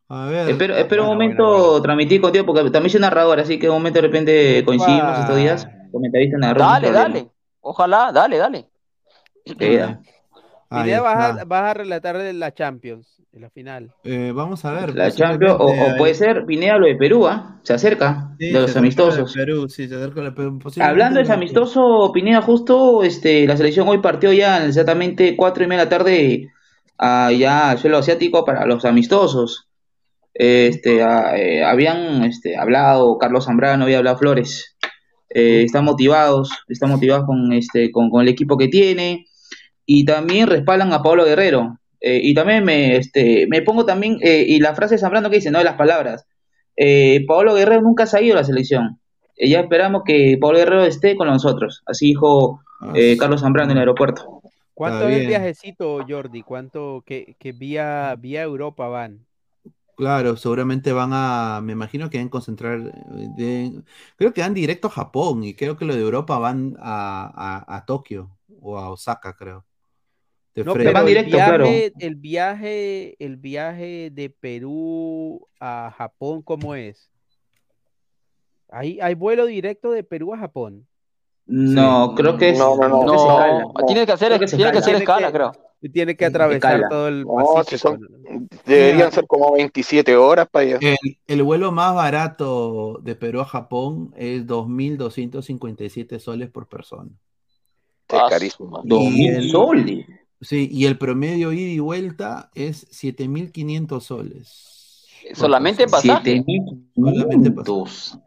A 0.08 0.26
ver. 0.26 0.50
Espero, 0.50 0.76
espero 0.76 1.04
un 1.04 1.10
momento 1.10 1.44
bueno, 1.44 1.82
transmitir 1.84 2.20
contigo, 2.20 2.48
porque 2.48 2.72
también 2.72 2.90
soy 2.90 3.00
narrador, 3.00 3.40
así 3.40 3.60
que 3.60 3.70
un 3.70 3.76
momento 3.76 4.02
de 4.02 4.08
repente 4.08 4.66
coincidimos 4.66 5.20
estos 5.20 5.36
días. 5.36 5.68
Comentarista, 5.92 6.40
narrador. 6.40 6.82
Dale, 6.82 6.92
dale. 6.92 7.32
Ojalá, 7.62 8.12
dale, 8.12 8.38
dale. 8.40 8.70
Ahí 9.46 9.54
Pineda, 9.54 11.02
vas 11.02 11.40
a, 11.40 11.44
vas 11.46 11.64
a 11.66 11.74
relatar 11.76 12.18
de 12.18 12.34
la 12.34 12.52
Champions, 12.52 13.19
de 13.32 13.40
la 13.40 13.50
final. 13.52 13.94
Eh, 14.04 14.32
vamos 14.34 14.66
a 14.66 14.72
ver. 14.74 14.96
La 14.96 15.12
Champions, 15.12 15.56
o, 15.60 15.72
puede 15.98 16.16
ser 16.16 16.46
Pineda 16.46 16.78
lo 16.80 16.88
de 16.88 16.96
Perú, 16.96 17.28
¿ah? 17.28 17.60
Se 17.64 17.74
acerca, 17.74 18.32
Sí, 18.40 18.48
de 18.52 18.60
los 18.62 18.76
amistosos. 18.76 19.34
de 19.34 19.40
Perú, 19.46 19.70
sí, 19.70 19.88
se 19.88 19.96
acerca 19.96 20.22
de 20.22 20.32
Perú. 20.32 20.60
Hablando 20.80 21.18
de 21.18 21.24
ese 21.24 21.34
amistoso, 21.34 22.12
Pineda, 22.14 22.42
justo 22.42 23.04
este, 23.04 23.46
la 23.46 23.56
selección 23.56 23.88
hoy 23.88 24.00
partió 24.00 24.34
ya 24.34 24.66
exactamente 24.66 25.36
cuatro 25.38 25.64
y 25.64 25.68
media 25.68 25.82
de 25.82 25.86
la 25.86 25.90
tarde 25.98 26.48
a 26.98 27.32
ya 27.32 27.72
al 27.72 27.78
suelo 27.78 27.98
asiático 28.00 28.44
para 28.44 28.66
los 28.66 28.84
amistosos. 28.86 29.68
Este, 30.34 31.04
a- 31.04 31.38
eh, 31.38 31.64
habían 31.64 32.24
este, 32.24 32.58
hablado 32.58 33.18
Carlos 33.18 33.46
Zambrano, 33.46 33.84
había 33.84 34.00
hablado 34.00 34.18
Flores. 34.18 34.76
Eh, 35.30 35.64
están 35.64 35.86
motivados, 35.86 36.50
están 36.68 36.90
motivados 36.90 37.26
con, 37.26 37.54
este, 37.54 37.92
con, 37.92 38.10
con 38.10 38.22
el 38.24 38.28
equipo 38.30 38.58
que 38.58 38.68
tiene 38.70 39.26
y 39.86 40.04
también 40.06 40.48
respaldan 40.48 40.92
a 40.94 41.04
Pablo 41.04 41.26
Guerrero. 41.26 41.79
Eh, 42.02 42.20
y 42.24 42.34
también 42.34 42.64
me, 42.64 42.96
este, 42.98 43.48
me 43.50 43.62
pongo 43.62 43.86
también, 43.86 44.18
eh, 44.22 44.46
y 44.48 44.60
la 44.60 44.76
frase 44.76 44.96
de 44.96 45.00
Zambrano 45.00 45.30
que 45.30 45.38
dice, 45.38 45.52
no 45.52 45.60
de 45.60 45.66
las 45.66 45.76
palabras, 45.76 46.26
eh, 46.76 47.26
Pablo 47.28 47.56
Guerrero 47.56 47.82
nunca 47.82 48.06
se 48.06 48.18
ha 48.18 48.22
ido 48.22 48.36
a 48.36 48.40
la 48.42 48.44
selección. 48.46 49.00
Eh, 49.36 49.50
ya 49.50 49.62
esperamos 49.62 50.04
que 50.06 50.38
Pablo 50.40 50.60
Guerrero 50.60 50.86
esté 50.86 51.16
con 51.16 51.28
nosotros. 51.28 51.84
Así 51.86 52.08
dijo 52.08 52.62
Ah, 52.80 52.96
eh, 52.96 53.18
sí. 53.18 53.18
Carlos 53.18 53.42
Zambrano 53.42 53.72
en 53.72 53.78
el 53.78 53.82
aeropuerto. 53.82 54.42
¿Cuánto 54.74 55.08
es 55.10 55.18
el 55.18 55.24
viajecito, 55.24 56.00
Jordi? 56.08 56.42
¿Cuánto 56.44 57.04
que, 57.06 57.36
que 57.40 57.52
vía, 57.52 58.16
vía 58.18 58.44
Europa 58.44 58.88
van? 58.88 59.26
Claro, 59.96 60.38
seguramente 60.38 60.94
van 60.94 61.10
a, 61.14 61.60
me 61.62 61.74
imagino 61.74 62.10
que 62.10 62.18
van 62.20 62.28
a 62.28 62.30
concentrar, 62.30 62.80
de- 63.36 63.84
creo 64.16 64.34
que 64.34 64.40
van 64.42 64.54
directo 64.54 64.88
a 64.88 64.92
Japón 64.92 65.44
y 65.44 65.56
creo 65.56 65.76
que 65.76 65.84
lo 65.86 65.94
de 65.94 66.02
Europa 66.02 66.38
van 66.40 66.76
a, 66.80 67.66
a, 67.68 67.76
a 67.78 67.86
Tokio 67.86 68.38
o 68.62 68.78
a 68.80 68.90
Osaka, 68.90 69.36
creo. 69.36 69.66
De 70.60 70.66
No, 70.66 70.74
pero 70.74 70.92
van 70.94 71.04
el 71.04 71.08
directo, 71.08 71.32
claro. 71.38 71.64
viaje, 71.66 71.94
el 72.00 72.16
viaje, 72.16 73.16
el 73.24 73.38
viaje 73.38 74.10
de 74.12 74.30
Perú 74.30 75.48
a 75.60 75.94
Japón, 75.98 76.42
¿cómo 76.42 76.76
es? 76.76 77.10
¿Hay, 78.72 79.00
hay 79.02 79.16
vuelo 79.16 79.46
directo 79.46 79.92
de 79.92 80.04
Perú 80.04 80.34
a 80.34 80.38
Japón? 80.38 80.86
No, 81.46 82.14
creo 82.16 82.38
que 82.38 82.50
es. 82.50 82.58
No, 82.60 82.76
no, 82.76 82.88
no. 82.88 83.00
creo 83.02 83.12
que 83.14 83.20
se 83.20 83.26
jala. 83.28 83.60
No, 83.62 83.86
tiene 83.88 84.06
que 84.06 84.12
hacer, 84.12 84.28
Creo 84.28 84.40
que 84.40 84.48
se 84.48 84.56
tiene 84.58 84.72
que 84.72 84.78
hacer 84.78 84.92
Tiene 84.92 85.04
escala, 85.04 85.28
que- 85.28 85.34
creo. 85.34 85.52
Tiene 85.94 86.18
que 86.18 86.26
atravesar 86.26 86.74
escala. 86.74 86.90
todo 86.90 87.08
el 87.08 87.22
No, 87.24 87.36
Pacífico. 87.36 87.64
si 87.70 87.78
son- 87.78 88.50
Deberían 88.66 89.12
ser 89.14 89.26
como 89.26 89.54
27 89.54 90.16
horas 90.18 90.48
para 90.52 90.66
allá. 90.66 90.78
El, 90.82 90.98
el 91.26 91.44
vuelo 91.44 91.72
más 91.72 91.96
barato 91.96 93.00
de 93.02 93.16
Perú 93.16 93.40
a 93.40 93.46
Japón 93.46 94.14
es 94.18 94.46
2.257 94.46 96.20
soles 96.20 96.50
por 96.50 96.68
persona. 96.68 97.10
Es 98.10 98.20
carísimo. 98.30 98.82
Dos 98.84 99.02
Y 99.04 99.10
mil 99.10 99.36
el- 99.36 99.50
soles. 99.50 100.06
Sí, 100.42 100.70
y 100.72 100.86
el 100.86 100.98
promedio 100.98 101.52
ida 101.52 101.70
y 101.72 101.80
vuelta 101.80 102.50
es 102.56 102.88
7.500 102.92 104.00
soles. 104.02 105.06
por 105.30 105.36
Solamente 105.38 105.84
en 105.84 105.90
pasaje. 105.90 106.22
Siete 106.24 106.44
mil 106.48 106.90
Solamente 106.96 107.50
quinientos. 107.50 108.18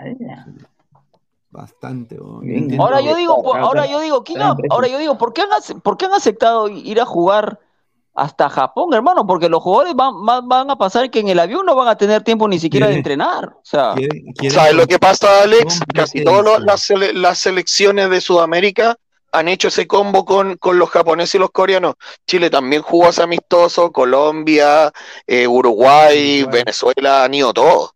Bastante. 1.51 2.18
weón. 2.18 2.40
Bien. 2.40 2.52
No 2.55 2.62
entiendo- 2.62 2.84
Ahora 2.84 3.01
yo 3.01 3.14
digo, 3.14 3.43
por- 3.43 3.59
ahora 3.59 3.86
yo 3.86 4.01
digo, 4.01 4.24
¿quién 4.24 4.40
ha- 4.40 4.56
ahora 4.70 4.89
yo 4.89 4.98
digo, 4.98 5.18
¿por 5.18 5.32
qué 5.32 5.43
han, 5.43 5.80
por 5.80 5.97
qué 5.97 6.06
han 6.06 6.12
aceptado 6.14 6.68
ir 6.68 7.01
a 7.01 7.05
jugar 7.05 7.60
hasta 8.14 8.48
Japón, 8.48 8.93
hermano? 8.94 9.26
Porque 9.26 9.48
los 9.51 9.62
jugadores 9.62 9.94
van, 9.94 10.24
van, 10.24 10.48
van 10.48 10.70
a 10.70 10.76
pasar 10.76 11.10
que 11.10 11.20
en 11.20 11.28
el 11.28 11.39
avión 11.39 11.66
no 11.66 11.74
van 11.74 11.89
a 11.89 11.97
tener 11.97 12.22
tiempo 12.22 12.48
ni 12.48 12.59
siquiera 12.59 12.86
de 12.89 12.94
entrenar. 12.97 13.51
O 13.56 13.60
sea, 13.64 13.94
Quieren- 13.94 14.32
quieren 14.34 14.59
¿Sabes 14.59 14.74
lo 14.74 14.86
que 14.86 14.98
pasa, 14.98 15.43
Alex? 15.43 15.80
Casi 15.94 16.24
todas 16.24 16.62
las, 16.62 16.89
sele- 16.89 17.12
las 17.12 17.39
selecciones 17.39 18.09
de 18.09 18.20
Sudamérica 18.22 18.97
han 19.33 19.49
hecho 19.49 19.69
ese 19.69 19.87
combo 19.87 20.25
con, 20.25 20.57
con 20.59 20.79
los 20.79 20.91
japoneses 20.91 21.35
y 21.35 21.39
los 21.39 21.51
coreanos. 21.51 21.95
Chile 22.27 22.51
también 22.51 22.83
jugó 22.83 23.09
ese 23.09 23.23
amistoso, 23.23 23.91
Colombia, 23.91 24.93
eh, 25.27 25.49
Uruguay, 25.49 26.45
Venezuela, 26.45 27.25
han 27.25 27.35
ido 27.35 27.53
todos. 27.53 27.93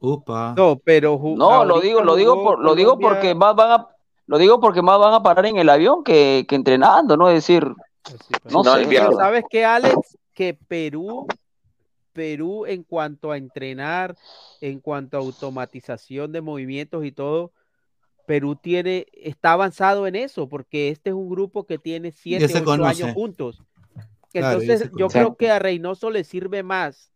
Upa. 0.00 0.54
No, 0.56 0.80
pero 0.82 1.20
No, 1.36 1.64
lo 1.64 1.80
digo, 1.80 2.02
lo 2.02 2.16
digo 2.16 2.42
por, 2.42 2.60
lo 2.60 2.74
digo 2.74 2.98
porque 2.98 3.34
más 3.34 3.54
van 3.54 3.70
a, 3.72 3.88
lo 4.26 4.38
digo 4.38 4.60
porque 4.60 4.82
más 4.82 4.98
van 4.98 5.14
a 5.14 5.22
parar 5.22 5.46
en 5.46 5.58
el 5.58 5.68
avión 5.68 6.02
que, 6.02 6.46
que 6.48 6.54
entrenando, 6.54 7.16
¿no? 7.16 7.28
Es 7.28 7.34
decir, 7.34 7.64
no, 8.50 8.62
No, 8.62 8.76
sé. 8.76 8.86
Pero 8.88 9.12
¿sabes 9.12 9.44
qué, 9.48 9.64
Alex? 9.64 10.18
Que 10.34 10.54
Perú, 10.54 11.26
Perú 12.12 12.66
en 12.66 12.84
cuanto 12.84 13.30
a 13.30 13.36
entrenar, 13.36 14.16
en 14.60 14.80
cuanto 14.80 15.16
a 15.16 15.20
automatización 15.20 16.32
de 16.32 16.40
movimientos 16.40 17.04
y 17.04 17.12
todo, 17.12 17.52
Perú 18.32 18.56
tiene, 18.56 19.04
está 19.12 19.52
avanzado 19.52 20.06
en 20.06 20.16
eso, 20.16 20.48
porque 20.48 20.88
este 20.88 21.10
es 21.10 21.14
un 21.14 21.28
grupo 21.28 21.66
que 21.66 21.76
tiene 21.76 22.12
siete, 22.12 22.46
ocho 22.46 22.64
conoce. 22.64 23.02
años 23.04 23.14
juntos. 23.14 23.62
Entonces, 24.32 24.90
yo 24.96 25.08
creo 25.08 25.36
que 25.36 25.50
a 25.50 25.58
Reynoso 25.58 26.08
le 26.10 26.24
sirve 26.24 26.62
más 26.62 27.12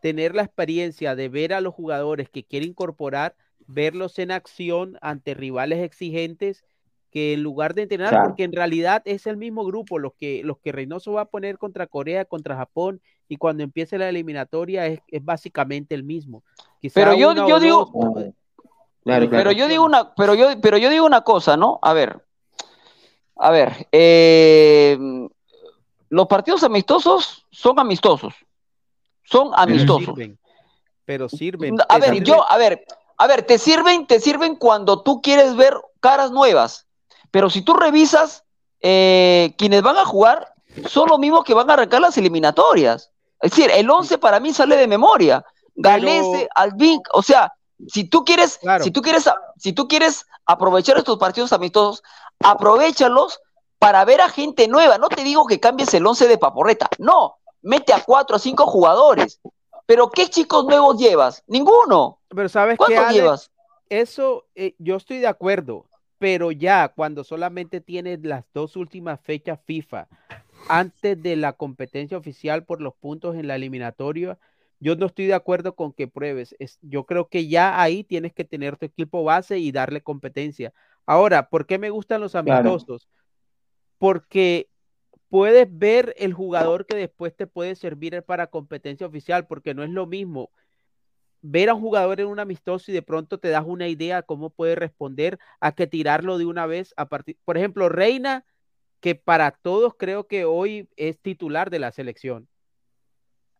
tener 0.00 0.34
la 0.34 0.40
experiencia 0.44 1.14
de 1.14 1.28
ver 1.28 1.52
a 1.52 1.60
los 1.60 1.74
jugadores 1.74 2.30
que 2.30 2.42
quiere 2.42 2.64
incorporar, 2.64 3.36
verlos 3.66 4.18
en 4.18 4.30
acción 4.30 4.96
ante 5.02 5.34
rivales 5.34 5.80
exigentes, 5.80 6.64
que 7.10 7.34
en 7.34 7.42
lugar 7.42 7.74
de 7.74 7.82
entrenar, 7.82 8.08
Claro. 8.08 8.28
porque 8.28 8.44
en 8.44 8.52
realidad 8.52 9.02
es 9.04 9.26
el 9.26 9.36
mismo 9.36 9.62
grupo, 9.66 9.98
los 9.98 10.14
que, 10.14 10.40
los 10.42 10.56
que 10.60 10.72
Reynoso 10.72 11.12
va 11.12 11.20
a 11.20 11.24
poner 11.26 11.58
contra 11.58 11.86
Corea, 11.86 12.24
contra 12.24 12.56
Japón, 12.56 13.02
y 13.28 13.36
cuando 13.36 13.62
empiece 13.62 13.98
la 13.98 14.08
eliminatoria 14.08 14.86
es, 14.86 15.00
es 15.08 15.22
básicamente 15.22 15.94
el 15.94 16.02
mismo. 16.02 16.42
Quizá 16.80 16.94
Pero 17.00 17.12
yo, 17.14 17.34
yo 17.46 17.60
digo, 17.60 17.90
dos- 17.92 18.32
Claro, 19.06 19.30
pero 19.30 19.52
yo 19.52 19.68
digo 19.68 19.84
una, 19.84 20.12
pero 20.16 20.34
yo, 20.34 20.60
pero 20.60 20.78
yo 20.78 20.90
digo 20.90 21.06
una 21.06 21.20
cosa, 21.20 21.56
¿no? 21.56 21.78
A 21.80 21.92
ver, 21.92 22.26
a 23.36 23.50
ver, 23.52 23.86
eh, 23.92 24.98
los 26.08 26.26
partidos 26.26 26.64
amistosos 26.64 27.46
son 27.52 27.78
amistosos, 27.78 28.34
son 29.22 29.50
pero 29.50 29.62
amistosos. 29.62 30.06
sirven, 30.06 30.38
pero 31.04 31.28
sirven. 31.28 31.76
A 31.88 31.98
ver, 31.98 32.14
sirven- 32.14 32.24
yo, 32.24 32.50
a 32.50 32.56
ver, 32.58 32.84
a 33.16 33.26
ver, 33.28 33.44
te 33.44 33.58
sirven, 33.58 34.08
te 34.08 34.18
sirven 34.18 34.56
cuando 34.56 35.02
tú 35.04 35.22
quieres 35.22 35.54
ver 35.54 35.74
caras 36.00 36.32
nuevas. 36.32 36.88
Pero 37.30 37.48
si 37.48 37.62
tú 37.62 37.74
revisas, 37.74 38.42
eh, 38.80 39.54
quienes 39.56 39.82
van 39.82 39.98
a 39.98 40.04
jugar 40.04 40.52
son 40.88 41.08
los 41.08 41.20
mismos 41.20 41.44
que 41.44 41.54
van 41.54 41.70
a 41.70 41.74
arrancar 41.74 42.00
las 42.00 42.18
eliminatorias. 42.18 43.12
Es 43.40 43.52
decir, 43.52 43.70
el 43.72 43.88
11 43.88 44.18
para 44.18 44.40
mí 44.40 44.52
sale 44.52 44.76
de 44.76 44.88
memoria. 44.88 45.44
Galese, 45.76 46.48
Alvin, 46.56 47.00
o 47.12 47.22
sea, 47.22 47.52
si 47.88 48.04
tú 48.04 48.24
quieres, 48.24 48.60
si 48.80 48.90
tú 48.90 49.02
quieres, 49.02 49.28
si 49.58 49.72
tú 49.72 49.88
quieres 49.88 50.26
aprovechar 50.44 50.96
estos 50.96 51.18
partidos 51.18 51.52
amistosos, 51.52 52.02
aprovechalos 52.40 53.40
para 53.78 54.04
ver 54.04 54.20
a 54.20 54.28
gente 54.28 54.68
nueva. 54.68 54.98
No 54.98 55.08
te 55.08 55.22
digo 55.22 55.46
que 55.46 55.60
cambies 55.60 55.92
el 55.94 56.06
11 56.06 56.28
de 56.28 56.38
paporreta, 56.38 56.88
no, 56.98 57.36
mete 57.62 57.92
a 57.92 58.02
cuatro 58.02 58.36
o 58.36 58.38
cinco 58.38 58.66
jugadores. 58.66 59.40
Pero 59.86 60.10
¿qué 60.10 60.28
chicos 60.28 60.64
nuevos 60.64 60.98
llevas? 60.98 61.44
Ninguno. 61.46 62.18
Pero 62.28 62.48
sabes 62.48 62.74
qué, 62.74 62.78
¿Cuántos 62.78 63.04
Alex? 63.04 63.14
llevas? 63.14 63.50
Eso 63.88 64.46
eh, 64.56 64.74
yo 64.78 64.96
estoy 64.96 65.18
de 65.18 65.28
acuerdo, 65.28 65.86
pero 66.18 66.50
ya 66.50 66.88
cuando 66.88 67.22
solamente 67.22 67.80
tienes 67.80 68.24
las 68.24 68.44
dos 68.52 68.74
últimas 68.74 69.20
fechas 69.20 69.60
FIFA 69.64 70.08
antes 70.68 71.22
de 71.22 71.36
la 71.36 71.52
competencia 71.52 72.18
oficial 72.18 72.64
por 72.64 72.80
los 72.80 72.94
puntos 72.94 73.36
en 73.36 73.46
la 73.46 73.54
eliminatoria, 73.54 74.38
yo 74.80 74.96
no 74.96 75.06
estoy 75.06 75.26
de 75.26 75.34
acuerdo 75.34 75.74
con 75.74 75.92
que 75.92 76.08
pruebes. 76.08 76.54
Es, 76.58 76.78
yo 76.82 77.04
creo 77.04 77.28
que 77.28 77.48
ya 77.48 77.80
ahí 77.80 78.04
tienes 78.04 78.32
que 78.32 78.44
tener 78.44 78.76
tu 78.76 78.86
equipo 78.86 79.24
base 79.24 79.58
y 79.58 79.72
darle 79.72 80.02
competencia. 80.02 80.72
Ahora, 81.06 81.48
¿por 81.48 81.66
qué 81.66 81.78
me 81.78 81.90
gustan 81.90 82.20
los 82.20 82.34
Claro. 82.34 82.70
amistosos? 82.70 83.08
Porque 83.98 84.68
puedes 85.28 85.66
ver 85.70 86.14
el 86.18 86.32
jugador 86.34 86.86
que 86.86 86.96
después 86.96 87.34
te 87.34 87.46
puede 87.46 87.74
servir 87.74 88.22
para 88.22 88.48
competencia 88.48 89.06
oficial, 89.06 89.46
porque 89.46 89.74
no 89.74 89.82
es 89.82 89.90
lo 89.90 90.06
mismo 90.06 90.50
ver 91.42 91.68
a 91.68 91.74
un 91.74 91.80
jugador 91.80 92.20
en 92.20 92.26
un 92.26 92.40
amistoso 92.40 92.90
y 92.90 92.94
de 92.94 93.02
pronto 93.02 93.38
te 93.38 93.48
das 93.48 93.64
una 93.66 93.88
idea 93.88 94.22
cómo 94.22 94.50
puede 94.50 94.74
responder 94.74 95.38
a 95.60 95.72
que 95.72 95.86
tirarlo 95.86 96.38
de 96.38 96.46
una 96.46 96.66
vez 96.66 96.92
a 96.96 97.08
partir, 97.08 97.36
por 97.44 97.56
ejemplo, 97.56 97.88
Reina, 97.88 98.44
que 99.00 99.14
para 99.14 99.52
todos 99.52 99.94
creo 99.96 100.26
que 100.26 100.44
hoy 100.44 100.88
es 100.96 101.20
titular 101.20 101.70
de 101.70 101.78
la 101.78 101.92
selección. 101.92 102.48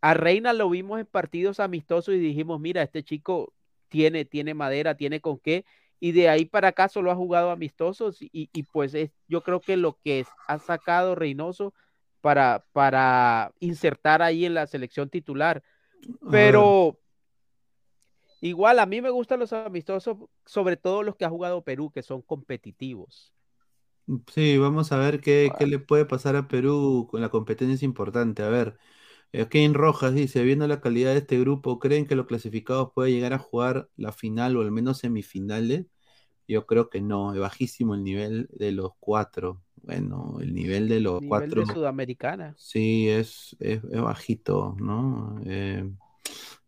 A 0.00 0.14
Reina 0.14 0.52
lo 0.52 0.70
vimos 0.70 1.00
en 1.00 1.06
partidos 1.06 1.60
amistosos 1.60 2.14
y 2.14 2.18
dijimos, 2.18 2.60
mira, 2.60 2.82
este 2.82 3.02
chico 3.02 3.52
tiene, 3.88 4.24
tiene 4.24 4.54
madera, 4.54 4.96
tiene 4.96 5.20
con 5.20 5.38
qué, 5.38 5.64
y 6.00 6.12
de 6.12 6.28
ahí 6.28 6.44
para 6.44 6.68
acá 6.68 6.88
solo 6.88 7.10
ha 7.10 7.16
jugado 7.16 7.50
amistosos 7.50 8.20
y, 8.22 8.30
y 8.52 8.62
pues 8.64 8.94
es, 8.94 9.10
yo 9.28 9.42
creo 9.42 9.64
que 9.64 9.76
lo 9.76 9.98
que 10.04 10.20
es- 10.20 10.36
ha 10.46 10.58
sacado 10.58 11.14
Reynoso 11.14 11.74
para, 12.20 12.64
para 12.72 13.52
insertar 13.60 14.22
ahí 14.22 14.44
en 14.44 14.54
la 14.54 14.66
selección 14.66 15.08
titular. 15.10 15.62
Pero 16.30 17.00
igual 18.40 18.78
a 18.78 18.86
mí 18.86 19.00
me 19.02 19.10
gustan 19.10 19.40
los 19.40 19.52
amistosos, 19.52 20.16
sobre 20.46 20.76
todo 20.78 21.02
los 21.02 21.16
que 21.16 21.24
ha 21.24 21.30
jugado 21.30 21.62
Perú, 21.64 21.90
que 21.92 22.02
son 22.02 22.22
competitivos. 22.22 23.32
Sí, 24.32 24.56
vamos 24.58 24.92
a 24.92 24.98
ver 24.98 25.20
qué, 25.20 25.54
qué 25.58 25.66
le 25.66 25.80
puede 25.80 26.04
pasar 26.06 26.36
a 26.36 26.46
Perú 26.46 27.08
con 27.10 27.20
la 27.20 27.28
competencia 27.30 27.74
es 27.74 27.82
importante. 27.82 28.42
A 28.44 28.48
ver, 28.48 28.78
eh, 29.40 29.48
Kane 29.48 29.72
Rojas 29.74 30.14
dice, 30.14 30.42
viendo 30.42 30.66
la 30.68 30.80
calidad 30.80 31.12
de 31.12 31.18
este 31.18 31.38
grupo, 31.40 31.78
¿creen 31.78 32.06
que 32.06 32.16
los 32.16 32.26
clasificados 32.26 32.92
pueden 32.94 33.14
llegar 33.14 33.32
a 33.34 33.38
jugar 33.38 33.88
la 33.96 34.12
final 34.12 34.56
o 34.56 34.62
al 34.62 34.72
menos 34.72 34.98
semifinales? 34.98 35.86
Yo 36.48 36.66
creo 36.66 36.90
que 36.90 37.00
no, 37.00 37.34
es 37.34 37.40
bajísimo 37.40 37.94
el 37.94 38.04
nivel 38.04 38.48
de 38.52 38.72
los 38.72 38.92
cuatro. 39.00 39.62
Bueno, 39.76 40.38
el 40.40 40.54
nivel 40.54 40.88
de 40.88 41.00
los 41.00 41.20
Nivel 41.20 41.28
cuatro. 41.28 41.62
de 41.62 41.66
Sudamericana. 41.66 42.56
Sí, 42.56 43.08
es, 43.08 43.56
es, 43.60 43.82
es 43.84 44.00
bajito, 44.00 44.76
¿no? 44.80 45.40
Eh, 45.46 45.90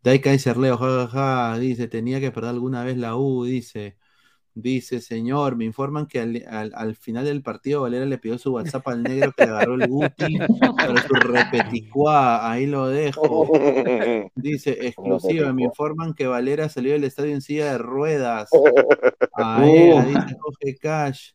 Dai 0.03 0.21
Kaiser 0.21 0.57
Leo, 0.57 0.77
jajaja, 0.79 1.59
dice, 1.59 1.89
tenía 1.89 2.21
que 2.21 2.31
perder 2.33 2.51
alguna 2.51 2.85
vez 2.85 2.97
la 2.99 3.17
U, 3.17 3.45
dice. 3.45 3.99
Dice, 4.61 5.01
señor, 5.01 5.55
me 5.55 5.65
informan 5.65 6.07
que 6.09 6.19
al, 6.21 6.43
al- 6.49 6.73
al 6.75 6.97
final 6.97 7.25
del 7.25 7.43
partido 7.43 7.83
Valera 7.83 8.07
le 8.07 8.19
pidió 8.19 8.39
su 8.39 8.53
WhatsApp 8.53 8.89
al 8.89 9.07
negro 9.07 9.33
que 9.33 9.45
le 9.45 9.51
agarró 9.51 9.75
el 9.75 9.87
Guti 9.89 10.37
para 10.77 11.01
su 11.01 11.15
repeticuá, 11.15 12.51
ahí 12.51 12.67
lo 12.67 12.89
dejo. 12.89 13.49
Dice, 14.35 14.71
exclusiva, 14.87 15.53
me 15.53 15.63
informan 15.65 16.13
que 16.15 16.27
Valera 16.27 16.69
salió 16.69 16.93
del 16.93 17.05
estadio 17.05 17.33
en 17.35 17.41
silla 17.41 17.73
de 17.73 17.79
ruedas. 17.79 18.51
Ahí, 19.35 19.91
dice 20.07 20.37
Jorge 20.41 20.77
Cash. 20.81 21.31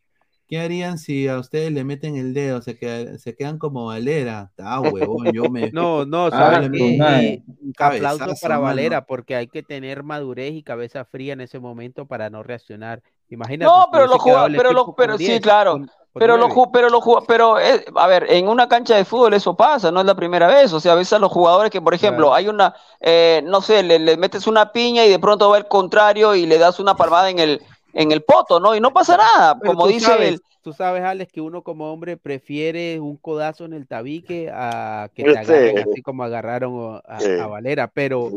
¿Qué 0.53 0.59
harían 0.59 0.99
si 0.99 1.27
a 1.27 1.39
ustedes 1.39 1.71
le 1.71 1.83
meten 1.83 2.15
el 2.15 2.31
dedo? 2.35 2.61
Se, 2.61 2.77
queda- 2.77 3.17
se 3.17 3.35
quedan 3.35 3.57
como 3.57 3.87
Valera. 3.87 4.51
Ah, 4.59 4.81
huevón, 4.81 5.33
yo 5.33 5.49
me... 5.49 5.71
No, 5.73 6.05
no, 6.05 6.27
Ah, 6.27 6.29
¿sabes 6.29 6.69
qué? 6.71 7.41
aplauso 7.79 8.35
para 8.39 8.55
mano. 8.55 8.61
Valera, 8.65 9.05
porque 9.05 9.35
hay 9.35 9.47
que 9.47 9.63
tener 9.63 10.03
madurez 10.03 10.53
y 10.53 10.61
cabeza 10.61 11.05
fría 11.05 11.33
en 11.33 11.41
ese 11.41 11.57
momento 11.59 12.05
para 12.05 12.29
no 12.29 12.43
reaccionar. 12.43 13.01
Imagínate. 13.29 13.65
No, 13.65 13.87
pero 13.91 14.03
hubiese 14.03 14.17
lo 14.17 14.23
quedado 14.23 14.45
jugó, 14.45 14.47
el 14.47 14.55
pero 14.57 14.73
lo, 14.73 14.81
equipo 14.81 14.95
pero 14.95 15.17
sí, 15.17 15.25
10, 15.25 15.41
claro. 15.41 15.71
con- 15.71 15.87
con 15.87 15.91
Pero 16.19 16.37
lo, 16.37 16.47
nueve. 16.47 16.53
ju- 16.61 16.69
pero 16.71 16.89
lo 16.89 17.01
ju- 17.01 17.25
pero 17.27 17.59
eh, 17.59 17.85
a 17.95 18.05
ver, 18.05 18.27
en 18.29 18.47
una 18.47 18.69
cancha 18.69 18.95
de 18.95 19.03
fútbol 19.05 19.33
eso 19.33 19.57
pasa, 19.57 19.91
no 19.91 19.99
es 20.01 20.05
la 20.05 20.13
primera 20.15 20.45
vez. 20.45 20.71
O 20.71 20.79
sea, 20.79 20.91
a 20.91 20.95
veces 20.95 21.13
a 21.13 21.19
los 21.19 21.31
jugadores 21.31 21.71
que, 21.71 21.81
por 21.81 21.95
ejemplo, 21.95 22.27
Claro. 22.27 22.35
hay 22.35 22.47
una, 22.47 22.75
eh, 22.99 23.41
no 23.45 23.61
sé, 23.61 23.81
le, 23.81 23.97
le 23.97 24.15
metes 24.17 24.45
una 24.45 24.71
piña 24.71 25.03
y 25.05 25.09
de 25.09 25.17
pronto 25.17 25.49
va 25.49 25.57
el 25.57 25.67
contrario 25.67 26.35
y 26.35 26.45
le 26.45 26.59
das 26.59 26.79
una 26.79 26.95
palmada 26.95 27.31
en 27.31 27.39
el, 27.39 27.61
en 27.93 28.11
el 28.11 28.23
poto, 28.23 28.59
¿no? 28.59 28.75
Y 28.75 28.79
no 28.79 28.91
pasa 28.91 29.17
nada, 29.17 29.57
Pero 29.59 29.73
como 29.73 29.85
tú 29.85 29.93
dice 29.93 30.05
sabes, 30.07 30.29
el, 30.33 30.41
tú 30.61 30.73
sabes, 30.73 31.03
Alex, 31.03 31.31
que 31.31 31.41
uno 31.41 31.61
como 31.61 31.91
hombre 31.93 32.17
prefiere 32.17 32.99
un 32.99 33.17
codazo 33.17 33.65
en 33.65 33.73
el 33.73 33.87
tabique 33.87 34.49
a 34.53 35.09
que 35.13 35.23
te 35.23 35.37
agarren 35.37 35.77
así 35.79 36.01
como 36.01 36.23
agarraron 36.23 37.01
a, 37.07 37.19
Sí. 37.19 37.29
a 37.39 37.47
Valera, 37.47 37.87
pero 37.87 38.29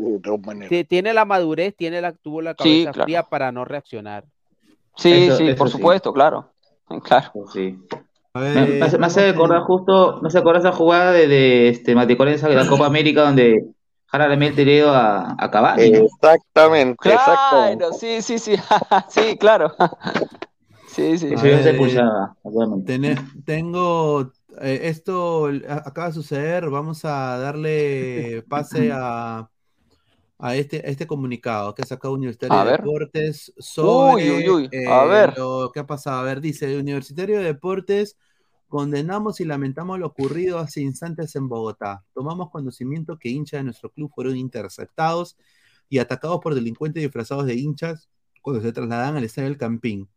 tiene 0.87 1.13
la 1.13 1.25
madurez, 1.25 1.75
tiene 1.75 2.01
la, 2.01 2.11
tuvo 2.13 2.41
la 2.41 2.51
Sí, 2.51 2.83
cabeza 2.83 2.91
claro. 2.91 3.03
fría 3.05 3.23
para 3.23 3.51
no 3.51 3.65
reaccionar. 3.65 4.23
Sí, 4.95 5.11
Eso- 5.27 5.37
sí, 5.37 5.47
eso 5.47 5.57
por 5.57 5.69
sí. 5.69 5.77
supuesto, 5.77 6.13
claro. 6.13 6.51
Claro. 7.03 7.31
Sí. 7.53 7.77
Me, 8.33 8.53
me 8.65 8.81
hace, 8.85 8.97
me 8.99 9.07
hace 9.07 9.21
vamos 9.31 9.33
recordar 9.49 9.57
a- 9.57 9.65
justo, 9.65 10.19
me 10.21 10.27
hace 10.27 10.37
acordar 10.37 10.61
esa 10.61 10.71
jugada 10.71 11.11
de, 11.11 11.27
de 11.27 11.69
este 11.69 11.95
Maticorenza 11.95 12.47
de 12.47 12.55
la 12.55 12.67
Copa 12.67 12.85
América 12.85 13.23
donde 13.23 13.65
jala 14.11 14.27
le 14.27 14.37
mete 14.37 14.61
el 14.61 14.67
dedo 14.67 14.91
a, 14.93 15.35
a 15.37 15.51
Cavani. 15.51 15.91
Exactamente, 15.91 17.13
exactamente. 17.13 17.85
Claro, 17.85 17.93
sí, 17.93 18.21
sí, 18.21 18.39
sí, 18.39 18.55
sí, 19.09 19.37
claro. 19.37 19.75
Sí, 20.85 21.17
sí. 21.17 21.27
Eso 21.33 21.47
ya 21.47 21.61
se. 21.61 21.73
Tene- 22.85 23.17
tengo 23.45 24.31
eh, 24.61 24.79
esto 24.83 25.47
acaba 25.69 26.07
de 26.07 26.13
suceder. 26.13 26.69
Vamos 26.69 27.03
a 27.05 27.37
darle 27.37 28.43
pase 28.49 28.91
a, 28.93 29.49
a 30.39 30.55
este, 30.55 30.77
a 30.79 30.89
este 30.89 31.07
comunicado 31.07 31.73
que 31.75 31.83
ha 31.83 31.85
sacado 31.85 32.13
Universitario 32.13 32.59
A 32.59 32.63
de 32.63 32.65
ver. 32.65 32.81
Deportes 32.81 33.53
sobre 33.59 34.23
Uy, 34.23 34.29
uy, 34.31 34.49
uy. 34.49 34.69
A 34.85 35.05
eh, 35.05 35.05
ver. 35.05 35.33
lo 35.35 35.71
que 35.73 35.81
ha 35.81 35.87
pasado. 35.87 36.19
A 36.21 36.23
ver, 36.23 36.41
dice 36.41 36.77
Universitario 36.77 37.39
de 37.39 37.45
Deportes. 37.45 38.17
Condenamos 38.67 39.39
y 39.39 39.45
lamentamos 39.45 39.97
lo 39.97 40.07
ocurrido 40.07 40.59
hace 40.59 40.81
instantes 40.81 41.35
en 41.37 41.47
Bogotá. 41.47 42.03
Tomamos 42.13 42.49
conocimiento 42.49 43.17
que 43.17 43.29
hinchas 43.29 43.59
de 43.59 43.63
nuestro 43.63 43.91
club 43.91 44.11
fueron 44.13 44.35
interceptados 44.35 45.37
y 45.87 45.99
atacados 45.99 46.41
por 46.41 46.53
delincuentes 46.53 47.01
disfrazados 47.01 47.45
de 47.45 47.55
hinchas 47.55 48.09
cuando 48.41 48.61
se 48.61 48.73
trasladan 48.73 49.15
al 49.15 49.23
estadio 49.23 49.47
del 49.47 49.57
Campín. 49.57 50.09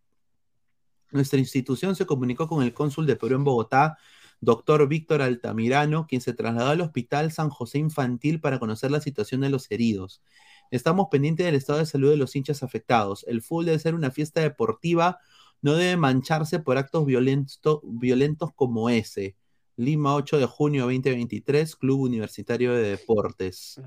Nuestra 1.12 1.38
institución 1.38 1.94
se 1.94 2.06
comunicó 2.06 2.48
con 2.48 2.62
el 2.64 2.74
cónsul 2.74 3.06
de 3.06 3.16
Perú 3.16 3.36
en 3.36 3.44
Bogotá, 3.44 3.98
doctor 4.40 4.86
Víctor 4.88 5.22
Altamirano, 5.22 6.06
quien 6.08 6.20
se 6.20 6.32
trasladó 6.32 6.70
al 6.70 6.80
Hospital 6.80 7.30
San 7.30 7.50
José 7.50 7.78
Infantil 7.78 8.40
para 8.40 8.58
conocer 8.58 8.90
la 8.90 9.00
situación 9.00 9.42
de 9.42 9.50
los 9.50 9.70
heridos. 9.70 10.22
Estamos 10.70 11.08
pendientes 11.10 11.46
del 11.46 11.56
estado 11.56 11.80
de 11.80 11.86
salud 11.86 12.10
de 12.10 12.16
los 12.16 12.34
hinchas 12.36 12.62
afectados. 12.62 13.24
El 13.28 13.42
fútbol 13.42 13.66
debe 13.66 13.78
ser 13.78 13.94
una 13.94 14.10
fiesta 14.10 14.40
deportiva, 14.40 15.18
no 15.62 15.74
debe 15.74 15.96
mancharse 15.96 16.58
por 16.60 16.78
actos 16.78 17.04
violento- 17.06 17.80
violentos 17.84 18.50
como 18.54 18.88
ese. 18.90 19.36
Lima, 19.76 20.14
8 20.14 20.38
de 20.38 20.46
junio 20.46 20.82
2023, 20.84 21.76
Club 21.76 22.00
Universitario 22.00 22.72
de 22.74 22.82
Deportes. 22.90 23.80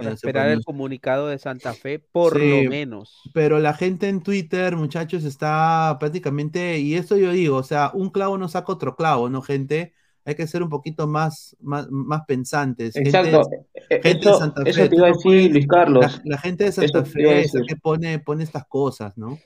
Esperar 0.00 0.48
el 0.48 0.64
comunicado 0.64 1.26
de 1.26 1.38
Santa 1.38 1.74
Fe, 1.74 1.98
por 1.98 2.38
Sí, 2.40 2.64
lo 2.64 2.70
menos. 2.70 3.20
Pero 3.34 3.58
la 3.58 3.74
gente 3.74 4.08
en 4.08 4.22
Twitter, 4.22 4.74
muchachos, 4.76 5.24
está 5.24 5.96
prácticamente, 6.00 6.78
y 6.78 6.94
esto 6.94 7.16
yo 7.18 7.30
digo, 7.32 7.58
o 7.58 7.62
sea, 7.62 7.90
un 7.92 8.08
clavo 8.08 8.38
no 8.38 8.48
saca 8.48 8.72
otro 8.72 8.96
clavo, 8.96 9.28
¿no, 9.28 9.42
gente? 9.42 9.92
Hay 10.24 10.34
que 10.36 10.46
ser 10.46 10.62
un 10.62 10.70
poquito 10.70 11.06
más, 11.08 11.56
más, 11.60 11.88
más 11.90 12.22
pensantes. 12.26 12.94
Gente- 12.94 13.10
Exacto. 13.10 13.50
Eh, 13.90 14.00
gente 14.02 14.08
de 14.24 14.30
Eso, 14.30 14.38
Santa 14.38 14.62
eso 14.64 14.80
Fe, 14.80 14.88
te 14.88 14.96
iba 14.96 15.06
a 15.08 15.10
decir, 15.10 15.50
Luis 15.52 15.66
Carlos. 15.66 16.00
La, 16.24 16.36
la 16.36 16.38
gente 16.38 16.64
de 16.64 16.72
Santa 16.72 17.00
Eso 17.00 17.04
Fe 17.10 17.40
es 17.40 17.52
la 17.52 17.62
que 17.66 17.76
pone, 17.76 18.18
pone 18.20 18.44
estas 18.44 18.64
cosas, 18.66 19.18
¿no? 19.18 19.38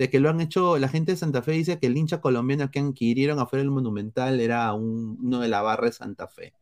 De 0.00 0.08
que 0.08 0.18
lo 0.18 0.30
han 0.30 0.40
hecho, 0.40 0.78
la 0.78 0.88
gente 0.88 1.12
de 1.12 1.18
Santa 1.18 1.42
Fe 1.42 1.52
dice 1.52 1.78
que 1.78 1.86
el 1.86 1.94
hincha 1.94 2.22
colombiano 2.22 2.70
que 2.70 2.80
adquirieron 2.80 3.38
afuera 3.38 3.60
del 3.62 3.70
Monumental 3.70 4.40
era 4.40 4.72
un- 4.72 5.18
uno 5.22 5.40
de 5.40 5.48
la 5.48 5.60
barra 5.60 5.88
de 5.88 5.92
Santa 5.92 6.26
Fe. 6.26 6.54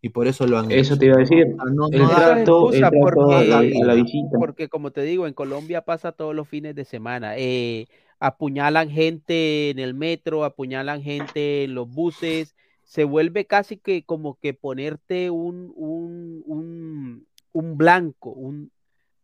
Y 0.00 0.08
por 0.08 0.26
eso 0.26 0.48
lo 0.48 0.58
han 0.58 0.72
Eso 0.72 0.94
hecho. 0.94 0.98
te 0.98 1.06
iba 1.06 1.14
a 1.14 1.18
decir. 1.20 1.46
No- 1.72 1.86
El 1.92 2.00
no 2.02 2.08
trato, 2.10 2.72
el 2.72 2.80
trato 2.80 2.96
porque- 3.00 3.52
a, 3.52 3.58
a 3.60 3.62
la 3.86 3.94
visita. 3.94 4.36
Porque 4.36 4.68
como 4.68 4.90
te 4.90 5.02
digo, 5.02 5.28
en 5.28 5.32
Colombia 5.32 5.82
pasa 5.82 6.10
todos 6.10 6.34
los 6.34 6.48
fines 6.48 6.74
de 6.74 6.84
semana. 6.84 7.34
Eh, 7.38 7.86
apuñalan 8.18 8.90
gente 8.90 9.70
en 9.70 9.78
el 9.78 9.94
metro, 9.94 10.42
apuñalan 10.44 11.02
gente 11.04 11.62
en 11.62 11.76
los 11.76 11.88
buses. 11.88 12.56
Se 12.82 13.04
vuelve 13.04 13.44
casi 13.46 13.76
que 13.76 14.02
como 14.04 14.40
que 14.40 14.54
ponerte 14.54 15.30
un, 15.30 15.72
un, 15.76 16.42
un, 16.46 17.26
un 17.52 17.76
blanco, 17.78 18.30
un, 18.30 18.72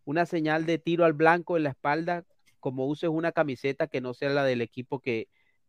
una 0.04 0.26
señal 0.26 0.64
de 0.64 0.78
tiro 0.78 1.04
al 1.04 1.12
blanco 1.12 1.56
en 1.56 1.64
la 1.64 1.70
espalda, 1.70 2.24
como 2.60 2.86
uses 2.86 3.10
una 3.10 3.32
camiseta 3.32 3.86
que 3.86 4.00
no 4.00 4.14
sea 4.14 4.30
la 4.30 4.44
del 4.44 4.60
equipo 4.60 5.00
que, 5.00 5.28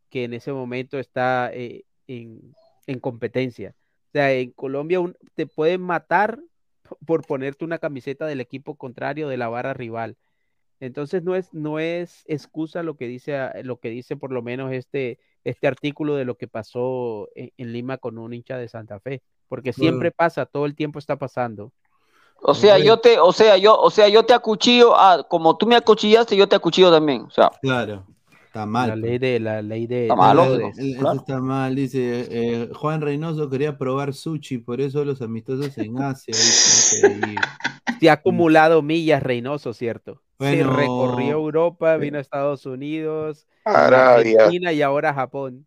que 0.10 0.24
en 0.26 0.34
ese 0.34 0.52
momento 0.54 1.00
está 1.00 1.52
eh, 1.54 1.84
en, 2.08 2.54
en 2.88 3.00
competencia. 3.00 3.76
O 4.10 4.12
sea, 4.14 4.34
en 4.34 4.52
Colombia 4.52 5.00
un- 5.00 5.16
te 5.36 5.46
pueden 5.48 5.82
matar 5.82 6.40
por 7.06 7.26
ponerte 7.26 7.66
una 7.66 7.78
camiseta 7.80 8.26
del 8.26 8.42
equipo 8.42 8.76
contrario 8.76 9.28
de 9.30 9.38
la 9.38 9.48
barra 9.50 9.74
rival. 9.74 10.18
Entonces 10.80 11.24
no 11.24 11.36
es, 11.36 11.54
no 11.54 11.78
es 11.80 12.24
excusa 12.26 12.84
lo 12.84 12.96
que 12.96 13.08
dice, 13.08 13.36
ah, 13.36 13.54
lo 13.64 13.80
que 13.80 13.90
dice 13.90 14.16
por 14.16 14.32
lo 14.32 14.42
menos 14.42 14.72
este, 14.72 15.20
este 15.44 15.68
artículo 15.68 16.16
de 16.16 16.24
lo 16.26 16.38
que 16.38 16.48
pasó 16.48 17.28
en, 17.36 17.52
en 17.58 17.74
Lima 17.74 17.98
con 17.98 18.18
un 18.18 18.34
hincha 18.34 18.58
de 18.58 18.70
Santa 18.70 19.00
Fe, 19.02 19.22
porque 19.50 19.74
siempre 19.74 20.12
pasa, 20.12 20.46
todo 20.46 20.66
el 20.66 20.76
tiempo 20.76 20.98
está 20.98 21.18
pasando. 21.18 21.74
O 22.42 22.54
sea, 22.54 22.78
yo 22.80 22.98
te, 23.00 23.20
o 23.20 23.32
sea, 23.34 23.58
yo, 23.58 23.78
o 23.80 23.90
sea, 23.90 24.08
yo 24.08 24.24
te 24.26 24.34
acuchillo, 24.34 24.96
como 25.28 25.58
tú 25.58 25.68
me 25.68 25.76
acuchillaste, 25.76 26.36
yo 26.36 26.48
te 26.48 26.56
acuchillo 26.56 26.92
también. 26.92 27.24
O 27.24 27.30
sea, 27.32 27.52
Claro, 27.62 28.06
está 28.46 28.66
mal. 28.66 28.88
La 28.90 28.94
pues. 28.96 29.04
ley 29.04 29.18
de 29.20 29.40
la 29.40 29.62
ley 29.62 29.88
de, 29.88 30.04
Está 30.04 30.16
mal, 30.16 30.36
claro. 30.98 31.20
está 31.20 31.40
mal, 31.42 31.76
dice 31.76 32.28
eh, 32.30 32.70
Juan 32.74 33.02
Reynoso 33.02 33.50
quería 33.50 33.78
probar 33.78 34.14
sushi, 34.14 34.60
por 34.60 34.80
eso 34.82 35.04
los 35.06 35.22
amistosos 35.22 35.78
en 35.78 36.02
Asia. 36.02 36.34
Se 38.00 38.10
ha 38.10 38.14
acumulado 38.14 38.82
millas 38.82 39.22
Reynoso, 39.22 39.74
¿cierto? 39.74 40.22
Bueno, 40.38 40.58
Se 40.72 40.78
recorrió 40.78 41.32
Europa, 41.32 41.98
vino 41.98 42.18
a 42.18 42.22
Estados 42.22 42.66
Unidos, 42.66 43.48
Arabia. 43.66 44.46
Argentina 44.46 44.72
y 44.74 44.82
ahora 44.82 45.14
Japón. 45.14 45.66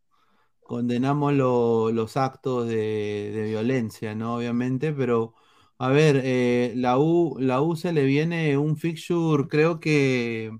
condenamos 0.62 1.32
lo- 1.34 1.90
los 1.92 2.16
actos 2.16 2.66
de, 2.68 3.30
de 3.32 3.44
violencia, 3.44 4.14
¿no? 4.14 4.36
Obviamente, 4.36 4.92
pero 4.92 5.34
a 5.82 5.88
ver, 5.88 6.20
eh, 6.22 6.72
la 6.76 6.96
U, 6.96 7.36
la 7.40 7.60
U 7.60 7.74
se 7.74 7.92
le 7.92 8.04
viene 8.04 8.56
un 8.56 8.76
fixture, 8.76 9.48
creo 9.48 9.80
que 9.80 10.56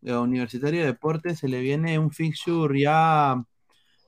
la 0.00 0.18
Universitario 0.18 0.80
de 0.80 0.86
Deportes 0.86 1.38
se 1.38 1.46
le 1.46 1.60
viene 1.60 1.96
un 2.00 2.10
fixture 2.10 2.76
ya 2.76 3.40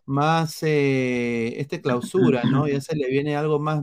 más 0.07 0.61
eh, 0.65 1.55
este 1.61 1.81
clausura, 1.81 2.43
¿no? 2.43 2.67
Ya 2.67 2.81
se 2.81 2.97
le 2.97 3.09
viene 3.09 3.37
algo 3.37 3.61
más, 3.61 3.81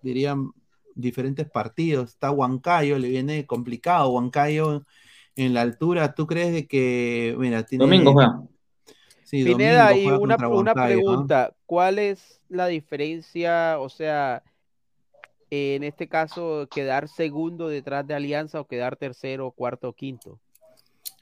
dirían, 0.00 0.52
diferentes 0.94 1.50
partidos. 1.50 2.08
Está 2.08 2.30
Huancayo, 2.30 2.98
le 2.98 3.10
viene 3.10 3.44
complicado. 3.44 4.08
Huancayo 4.08 4.86
en 5.36 5.52
la 5.52 5.60
altura, 5.60 6.14
¿tú 6.14 6.26
crees 6.26 6.54
de 6.54 6.66
que, 6.66 7.36
mira, 7.38 7.62
tiene... 7.64 7.84
Domingo 7.84 8.14
juega. 8.14 8.42
Sí, 9.24 9.44
Pineda, 9.44 9.90
domingo 9.90 10.00
y 10.00 10.04
juega 10.04 10.18
una, 10.48 10.72
pregunta, 10.72 11.54
¿cuál 11.66 11.98
es 11.98 12.40
la 12.48 12.68
diferencia, 12.68 13.78
o 13.80 13.90
sea, 13.90 14.42
en 15.52 15.84
este 15.84 16.08
caso, 16.08 16.68
quedar 16.72 17.08
segundo 17.08 17.68
detrás 17.68 18.06
de 18.06 18.14
Alianza 18.14 18.60
o 18.60 18.66
quedar 18.66 18.96
tercero, 18.96 19.52
cuarto 19.52 19.88
o 19.90 19.92
quinto? 19.94 20.40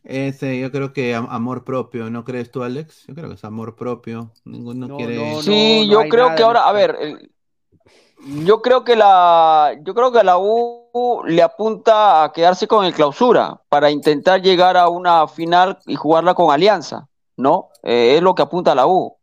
Ese, 0.05 0.59
yo 0.61 0.70
creo 0.70 0.93
que 0.93 1.15
am- 1.15 1.27
amor 1.31 1.65
propio, 1.65 2.11
¿no 2.11 2.24
crees 2.24 2.51
tú, 2.51 2.62
Alex? 2.62 3.07
Yo 3.07 3.15
creo 3.15 3.28
que 3.28 3.35
es 3.35 3.44
amor 3.44 3.77
propio. 3.77 4.31
Ninguno 4.44 4.89
No, 4.89 4.97
quiere. 4.97 5.35
no, 5.43 5.43
sí, 5.43 5.86
no 5.86 5.90
yo 5.90 6.09
creo 6.09 6.35
que 6.35 6.43
ahora, 6.43 6.66
a 6.69 6.73
ver, 6.73 6.97
el- 7.01 7.31
yo 8.19 8.62
creo 8.62 8.85
que 8.85 8.97
la, 8.97 9.74
yo 9.82 9.94
creo 9.94 10.12
que 10.12 10.23
la 10.24 10.39
U 10.39 11.23
le 11.27 11.43
apunta 11.43 12.24
a 12.24 12.32
quedarse 12.32 12.66
con 12.69 12.85
el 12.85 12.94
clausura 12.94 13.61
para 13.69 13.90
intentar 13.90 14.43
llegar 14.43 14.77
a 14.77 14.89
una 14.89 15.27
final 15.28 15.78
y 15.86 15.97
jugarla 15.97 16.35
con 16.35 16.52
Alianza, 16.52 17.09
¿no? 17.36 17.70
Eh, 17.82 18.16
es 18.16 18.23
lo 18.23 18.35
que 18.35 18.43
apunta 18.43 18.74
la 18.74 18.86
U, 18.86 19.16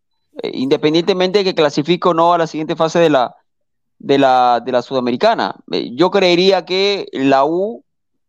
Eh, 0.43 0.51
independientemente 0.53 1.39
de 1.39 1.45
que 1.45 1.55
clasifique 1.55 2.07
o 2.09 2.13
no 2.13 2.33
a 2.33 2.37
la 2.37 2.47
siguiente 2.47 2.75
fase 2.75 2.99
de 2.99 3.09
la, 3.09 3.35
de 3.99 4.17
la, 4.17 4.61
de 4.63 4.71
la 4.71 4.81
Sudamericana. 4.81 5.55
Eh, 5.71 5.91
yo 5.93 6.11
creería 6.11 6.65
que 6.65 7.07
la 7.13 7.45
U, 7.45 7.83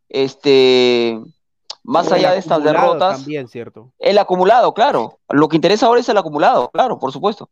este, 0.09 1.20
más 1.82 2.11
allá 2.12 2.32
de 2.32 2.39
estas 2.39 2.62
derrotas, 2.62 3.19
También, 3.19 3.49
¿cierto? 3.49 3.93
el 3.99 4.19
acumulado, 4.19 4.74
claro. 4.74 5.19
Lo 5.28 5.49
que 5.49 5.57
interesa 5.57 5.86
ahora 5.86 6.01
es 6.01 6.09
el 6.09 6.19
acumulado, 6.19 6.70
claro, 6.70 6.99
por 6.99 7.12
supuesto. 7.12 7.49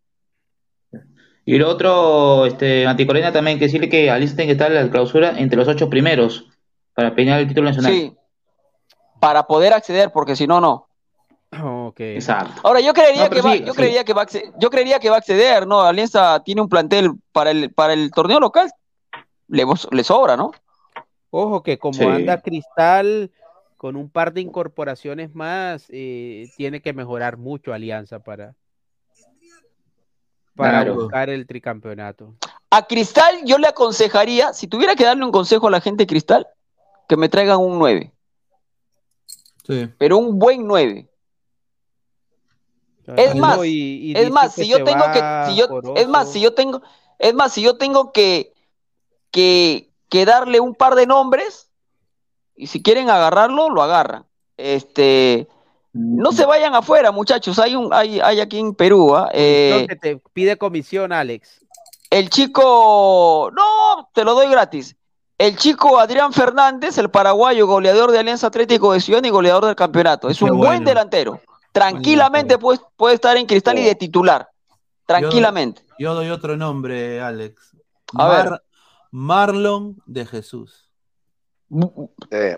Y 1.44 1.58
lo 1.58 1.68
otro, 1.68 2.44
este, 2.44 2.86
Anticorena 2.86 3.32
también 3.32 3.54
hay 3.54 3.58
que 3.60 3.66
decirle 3.66 3.88
que 3.88 4.10
Alianza 4.10 4.34
tiene 4.34 4.48
que 4.48 4.52
estar 4.52 4.72
en 4.72 4.84
la 4.84 4.90
clausura 4.90 5.38
entre 5.38 5.56
los 5.56 5.68
ocho 5.68 5.88
primeros 5.88 6.48
para 6.92 7.14
pelear 7.14 7.38
el 7.40 7.46
título 7.46 7.68
nacional. 7.68 7.92
Sí, 7.92 8.16
para 9.20 9.46
poder 9.46 9.72
acceder, 9.72 10.10
porque 10.12 10.34
si 10.34 10.48
no, 10.48 10.60
no. 10.60 10.88
Exacto. 11.98 12.60
Ahora 12.64 12.80
yo 12.80 12.92
creería 12.92 13.24
No, 13.24 13.30
que 13.30 13.40
va, 13.42 13.56
yo 13.56 13.72
sí. 13.72 13.76
creería 13.76 14.04
que 14.04 14.12
va, 14.12 14.22
a 14.22 14.26
yo 14.58 14.70
creería 14.70 14.98
que 14.98 15.10
va 15.10 15.16
a 15.16 15.18
acceder, 15.18 15.66
¿no? 15.66 15.80
Alianza 15.82 16.42
tiene 16.44 16.60
un 16.60 16.68
plantel 16.68 17.12
para 17.32 17.50
el 17.50 17.72
para 17.72 17.92
el 17.92 18.10
torneo 18.10 18.40
local, 18.40 18.70
le, 19.48 19.64
le 19.90 20.04
sobra, 20.04 20.36
¿no? 20.36 20.52
Ojo 21.30 21.62
que 21.62 21.78
como 21.78 21.98
Sí. 21.98 22.04
anda 22.04 22.40
Cristal 22.40 23.30
con 23.76 23.96
un 23.96 24.08
par 24.08 24.32
de 24.32 24.40
incorporaciones 24.40 25.34
más, 25.34 25.86
eh, 25.90 26.48
tiene 26.56 26.80
que 26.80 26.92
mejorar 26.94 27.36
mucho 27.36 27.72
Alianza 27.74 28.20
para, 28.20 28.54
para 30.54 30.82
Claro. 30.82 30.94
buscar 30.94 31.28
el 31.28 31.46
tricampeonato. 31.46 32.34
A 32.70 32.86
Cristal 32.86 33.42
yo 33.44 33.58
le 33.58 33.68
aconsejaría, 33.68 34.52
si 34.54 34.66
tuviera 34.66 34.94
que 34.96 35.04
darle 35.04 35.24
un 35.24 35.30
consejo 35.32 35.68
a 35.68 35.70
la 35.70 35.80
gente 35.80 36.04
de 36.04 36.06
Cristal, 36.06 36.46
que 37.08 37.16
me 37.16 37.28
traigan 37.28 37.58
un 37.58 37.78
9, 37.78 38.12
Sí. 39.66 39.88
pero 39.98 40.16
un 40.18 40.38
buen 40.38 40.66
9. 40.66 41.08
Es 43.16 43.34
más, 43.36 43.58
y- 43.64 44.12
y 44.12 44.16
Es 44.16 44.30
más, 44.30 44.54
si 44.54 44.66
yo 44.68 44.82
tengo 44.84 45.04
que, 45.12 45.20
si 45.46 45.56
yo, 45.56 45.66
es 45.96 46.08
más, 46.08 46.32
si 46.32 46.40
yo 46.40 46.54
tengo, 46.54 46.82
es 47.18 47.34
más, 47.34 47.52
si 47.52 47.62
yo 47.62 47.76
tengo 47.76 48.12
que, 48.12 48.52
que, 49.30 49.90
que 50.08 50.24
darle 50.24 50.60
un 50.60 50.74
par 50.74 50.94
de 50.94 51.06
nombres, 51.06 51.70
y 52.56 52.66
si 52.68 52.82
quieren 52.82 53.10
agarrarlo, 53.10 53.70
lo 53.70 53.82
agarran. 53.82 54.24
Este, 54.56 55.46
no 55.92 56.32
se 56.32 56.46
vayan 56.46 56.74
afuera, 56.74 57.12
muchachos. 57.12 57.58
Hay 57.58 57.76
un, 57.76 57.92
hay, 57.92 58.18
hay 58.20 58.40
aquí 58.40 58.58
en 58.58 58.74
Perú, 58.74 59.14
¿ah? 59.14 59.28
Eh, 59.32 59.84
que 59.88 59.96
te 59.96 60.16
pide 60.32 60.56
comisión, 60.56 61.12
Alex. 61.12 61.60
el 62.10 62.30
chico, 62.30 63.50
no, 63.54 64.08
te 64.14 64.24
lo 64.24 64.34
doy 64.34 64.48
gratis. 64.48 64.96
El 65.38 65.56
chico 65.56 65.98
Adrián 65.98 66.32
Fernández, 66.32 66.96
el 66.96 67.10
paraguayo, 67.10 67.66
goleador 67.66 68.10
de 68.10 68.18
Alianza 68.20 68.46
Atlético 68.46 68.94
de 68.94 69.00
Ciudad 69.00 69.22
y 69.22 69.28
goleador 69.28 69.66
del 69.66 69.76
campeonato. 69.76 70.30
Es 70.30 70.38
Qué 70.38 70.44
un 70.44 70.50
bueno. 70.56 70.64
buen 70.64 70.84
delantero. 70.84 71.40
Tranquilamente 71.76 72.56
puede, 72.56 72.80
puede 72.96 73.16
estar 73.16 73.36
en 73.36 73.44
cristal 73.44 73.78
y 73.78 73.84
de 73.84 73.94
titular. 73.94 74.48
Tranquilamente. 75.04 75.84
Yo 75.98 76.14
doy 76.14 76.30
otro 76.30 76.56
nombre, 76.56 77.20
Alex. 77.20 77.76
A 78.14 78.28
ver. 78.28 78.62
Marlon 79.10 80.02
de 80.06 80.24
Jesús. 80.24 80.90
Eh, 82.30 82.56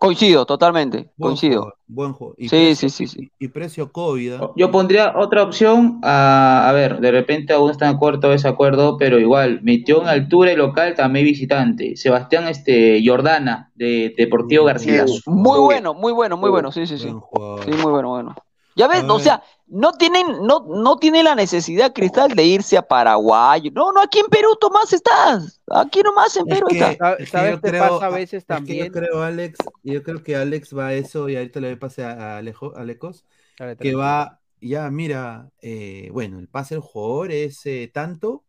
Coincido, 0.00 0.46
totalmente. 0.46 1.10
Buen 1.18 1.32
Coincido. 1.32 1.60
jugador, 1.60 1.76
buen. 1.86 2.34
Y 2.38 2.48
Sí, 2.48 2.56
precio- 2.56 2.88
sí, 2.88 3.06
sí, 3.06 3.06
sí. 3.06 3.30
Y 3.38 3.48
precio 3.48 3.92
COVID. 3.92 4.32
¿ah? 4.32 4.50
Yo 4.56 4.70
pondría 4.70 5.12
otra 5.14 5.42
opción, 5.42 6.00
a, 6.02 6.66
a 6.70 6.72
ver, 6.72 7.00
de 7.00 7.10
repente 7.10 7.52
aún 7.52 7.70
están 7.70 7.90
de 7.90 7.96
acuerdo 7.96 8.28
o 8.28 8.30
desacuerdo, 8.30 8.96
pero 8.96 9.18
igual, 9.18 9.60
metió 9.62 10.00
en 10.00 10.08
altura 10.08 10.52
y 10.52 10.56
local 10.56 10.94
también 10.94 11.26
visitante. 11.26 11.96
Sebastián 11.96 12.48
este, 12.48 13.02
Jordana, 13.04 13.72
de 13.74 14.14
Deportivo 14.16 14.64
García. 14.64 15.06
Sí. 15.06 15.20
Muy 15.26 15.58
Uy. 15.58 15.64
bueno, 15.66 15.92
muy 15.92 16.14
bueno, 16.14 16.38
muy 16.38 16.48
bueno. 16.48 16.72
Sí, 16.72 16.86
sí, 16.86 16.96
sí. 16.96 17.08
Sí, 17.08 17.70
muy 17.70 17.92
bueno, 17.92 18.08
bueno. 18.08 18.34
Ya 18.76 18.88
ves, 18.88 19.04
o 19.06 19.18
sea, 19.18 19.42
no 19.70 19.92
tienen, 19.92 20.26
no, 20.46 20.66
no 20.68 20.96
tiene 20.98 21.22
la 21.22 21.34
necesidad, 21.34 21.92
Cristal, 21.94 22.34
de 22.34 22.44
irse 22.44 22.76
a 22.76 22.82
Paraguay. 22.82 23.70
No, 23.72 23.92
no, 23.92 24.02
aquí 24.02 24.18
en 24.20 24.26
Perú, 24.26 24.48
Tomás, 24.60 24.92
estás. 24.92 25.60
Aquí 25.68 26.02
nomás 26.02 26.36
en 26.36 26.48
Es 26.48 26.54
Perú 26.54 26.66
que, 26.66 26.78
está. 26.78 26.96
¿Sabes- 26.96 27.20
es 27.20 27.30
que 27.30 27.30
sabes 27.30 27.50
yo 27.50 27.60
qué 27.62 27.70
creo, 27.70 28.00
pasa 28.00 28.06
a 28.06 28.10
veces 28.10 28.44
es 28.48 28.62
que 28.62 28.76
también? 28.76 28.86
yo 28.86 28.90
creo, 28.92 29.22
Alex, 29.22 29.58
yo 29.82 30.02
creo 30.02 30.22
que 30.22 30.36
Alex 30.36 30.76
va 30.76 30.88
a 30.88 30.94
eso 30.94 31.28
y 31.28 31.36
ahorita 31.36 31.60
le 31.60 31.76
pase 31.76 32.04
a, 32.04 32.12
a 32.34 32.38
Alejo, 32.38 32.74
Alecos, 32.76 33.26
A 33.58 33.66
ver, 33.66 33.76
que 33.78 33.94
va, 33.94 34.40
ya 34.60 34.90
mira, 34.90 35.50
eh, 35.62 36.10
bueno, 36.12 36.38
el 36.38 36.48
pase 36.48 36.74
del 36.74 36.82
jugador 36.82 37.32
es 37.32 37.64
eh, 37.66 37.90
tanto 37.92 38.44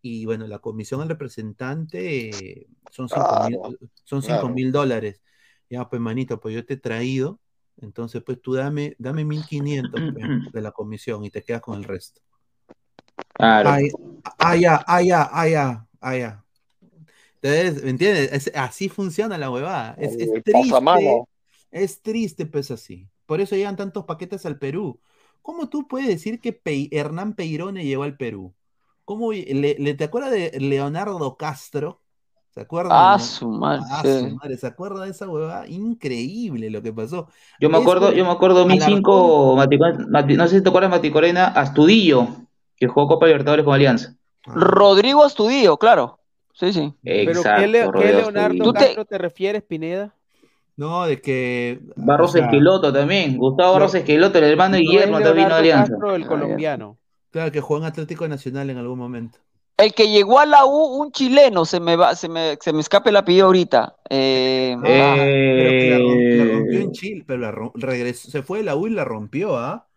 y 0.00 0.24
bueno, 0.26 0.46
la 0.46 0.58
comisión 0.60 1.00
al 1.02 1.08
representante 1.08 2.28
eh, 2.62 2.66
son 2.90 3.08
cinco 3.08 3.36
mil, 3.46 3.58
Claro, 3.58 3.76
son 4.04 4.22
cinco 4.22 4.48
claro. 4.48 4.54
mil 4.54 4.72
dólares. 4.72 5.22
Ya, 5.70 5.88
pues 5.88 6.00
manito, 6.02 6.40
pues 6.40 6.54
yo 6.54 6.66
te 6.66 6.74
he 6.74 6.76
traído, 6.76 7.40
entonces 7.80 8.22
pues 8.24 8.40
tú 8.40 8.54
dame, 8.54 8.94
dame 8.98 9.24
1500 9.24 10.00
pues, 10.12 10.26
de 10.52 10.60
la 10.60 10.72
comisión 10.72 11.24
y 11.24 11.30
te 11.30 11.42
quedas 11.42 11.62
con 11.62 11.78
el 11.78 11.84
resto. 11.84 12.20
Claro. 13.34 13.70
Ay, 13.70 13.88
ah, 14.38 14.56
ya, 14.56 14.84
ah, 14.86 15.02
ya, 15.02 15.28
ah, 15.32 15.48
ya, 15.48 15.86
ah, 16.00 16.16
ya. 16.16 16.44
Entonces, 17.40 17.82
¿me 17.82 17.90
entiendes? 17.90 18.32
Es- 18.32 18.52
así 18.54 18.88
funciona 18.88 19.36
la 19.36 19.50
huevada. 19.50 19.96
Es, 19.98 20.16
triste, 20.44 21.24
es 21.70 22.02
triste, 22.02 22.46
pues 22.46 22.70
así. 22.70 23.08
Por 23.26 23.40
eso 23.40 23.56
llegan 23.56 23.76
tantos 23.76 24.04
paquetes 24.04 24.46
al 24.46 24.58
Perú. 24.58 25.00
¿Cómo 25.40 25.68
tú 25.68 25.88
puedes 25.88 26.08
decir 26.08 26.40
que 26.40 26.52
Pe- 26.52 26.88
Hernán 26.92 27.34
Peirone 27.34 27.84
llegó 27.84 28.04
al 28.04 28.16
Perú? 28.16 28.54
¿Cómo 29.04 29.32
le, 29.32 29.76
le- 29.78 29.94
te 29.94 30.04
acuerdas 30.04 30.30
de 30.30 30.52
Leonardo 30.60 31.36
Castro? 31.36 32.01
¿Se 32.54 32.60
acuerdan? 32.60 32.92
Ah, 32.94 33.16
no? 33.18 33.24
su 33.24 33.48
madre, 33.48 33.82
Ah, 33.90 34.02
su 34.02 34.28
madre, 34.36 34.56
¿se 34.58 34.66
acuerda 34.66 35.04
de 35.04 35.10
esa 35.10 35.28
huevada? 35.28 35.66
Increíble 35.68 36.70
lo 36.70 36.82
que 36.82 36.92
pasó. 36.92 37.28
Yo 37.58 37.70
me 37.70 37.78
Eso 37.78 37.82
acuerdo, 37.82 38.10
de 38.10 38.16
yo 38.16 38.24
me 38.26 38.30
acuerdo 38.30 38.56
Alarcón, 38.62 38.68
2005, 38.68 39.56
Mati- 39.56 39.78
Mati- 40.10 40.36
no 40.36 40.46
sé 40.48 40.56
si 40.58 40.62
te 40.62 40.68
acuerdas 40.68 40.90
Mati 40.90 41.10
Corena, 41.10 41.46
Astudillo, 41.46 42.28
que 42.76 42.86
jugó 42.88 43.08
Copa 43.08 43.26
Libertadores 43.26 43.64
con 43.64 43.74
Alianza. 43.74 44.16
ah, 44.46 44.52
Rodrigo 44.54 45.24
Astudillo, 45.24 45.78
claro. 45.78 46.18
Sí, 46.52 46.72
sí. 46.72 46.94
¿Pero 47.02 47.42
qué, 47.54 47.66
Exacto, 47.66 47.68
Le- 47.68 47.90
qué 47.98 48.12
Leonardo. 48.12 48.64
Tú 48.64 48.72
te- 48.72 48.78
Castro 48.80 49.04
te 49.06 49.18
refieres, 49.18 49.62
Pineda? 49.62 50.14
no, 50.76 51.06
de 51.06 51.20
que, 51.20 51.80
o 51.90 51.92
Barros 51.96 52.32
sea, 52.32 52.44
Esqueloto 52.46 52.92
también, 52.92 53.36
Gustavo 53.38 53.74
Barros 53.74 53.92
lo- 53.92 53.98
Esqueloto, 54.00 54.38
el 54.38 54.44
hermano 54.44 54.76
de 54.76 54.82
No 54.82 54.90
Guillermo 54.90 55.20
también 55.20 55.46
vino 55.46 55.54
Alianza. 55.54 55.92
Castro, 55.92 56.14
el 56.16 56.24
Ah, 56.24 56.26
colombiano. 56.26 56.98
claro 57.30 57.52
que 57.52 57.60
jugó 57.60 57.78
en 57.80 57.84
Atlético 57.86 58.26
Nacional 58.28 58.70
en 58.70 58.78
algún 58.78 58.98
momento. 58.98 59.38
El 59.82 59.94
que 59.94 60.08
llegó 60.08 60.38
a 60.38 60.46
la 60.46 60.64
U, 60.66 60.70
un 61.02 61.12
chileno, 61.12 61.64
se 61.64 61.80
me 61.80 61.96
va, 61.96 62.14
se 62.16 62.28
me, 62.28 62.56
se 62.60 62.72
me 62.72 62.80
escape 62.80 63.10
el 63.10 63.16
apellido 63.16 63.46
ahorita. 63.46 63.96
Eh, 64.10 64.76
Ah, 64.84 65.28
pero 65.54 65.76
que 65.76 65.86
la, 65.86 65.98
rom- 66.00 66.26
la 66.30 66.44
rompió 66.44 66.80
Eh, 66.80 66.82
en 66.82 66.92
Chile, 66.92 67.24
pero 67.26 67.38
la 67.40 67.52
regresó, 67.74 68.30
se 68.30 68.42
fue 68.42 68.58
de 68.58 68.64
la 68.64 68.74
U 68.76 68.86
y 68.86 68.90
la 68.90 69.04
rompió, 69.04 69.56
¿ah? 69.56 69.88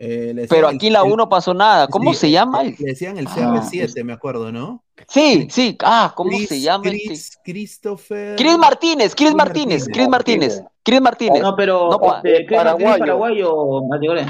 Eh, 0.00 0.46
pero 0.48 0.68
aquí 0.68 0.86
el, 0.86 0.92
la 0.92 1.00
el- 1.02 1.12
U 1.12 1.16
no 1.16 1.28
pasó 1.28 1.52
nada. 1.52 1.88
¿Cómo 1.88 2.12
sí, 2.14 2.20
se 2.20 2.26
el- 2.26 2.32
llama? 2.34 2.60
el- 2.62 2.68
el- 2.68 2.76
le 2.78 2.84
decían 2.90 3.18
el 3.18 3.26
Ah, 3.26 3.30
CR7, 3.34 4.04
me 4.04 4.12
acuerdo, 4.12 4.52
¿no? 4.52 4.84
sí, 5.08 5.48
sí. 5.50 5.76
Ah, 5.82 6.12
¿cómo 6.16 6.30
se 6.38 6.46
Chris, 6.46 6.62
llama 6.62 6.84
este? 6.86 7.06
Chris, 7.08 7.38
Christopher, 7.44 8.36
Chris 8.36 8.56
Martínez, 8.58 9.14
Chris 9.14 9.34
Martínez. 9.34 9.86
Chris 9.92 10.08
Martínez, 10.08 10.62
Chris 10.84 11.00
Martínez. 11.00 11.42
no, 11.42 11.56
pero 11.56 11.90
No, 11.90 11.98
pa- 11.98 12.16
este, 12.18 12.46
Chris 12.46 12.58
paraguayo. 12.58 12.98
paraguayo, 12.98 13.82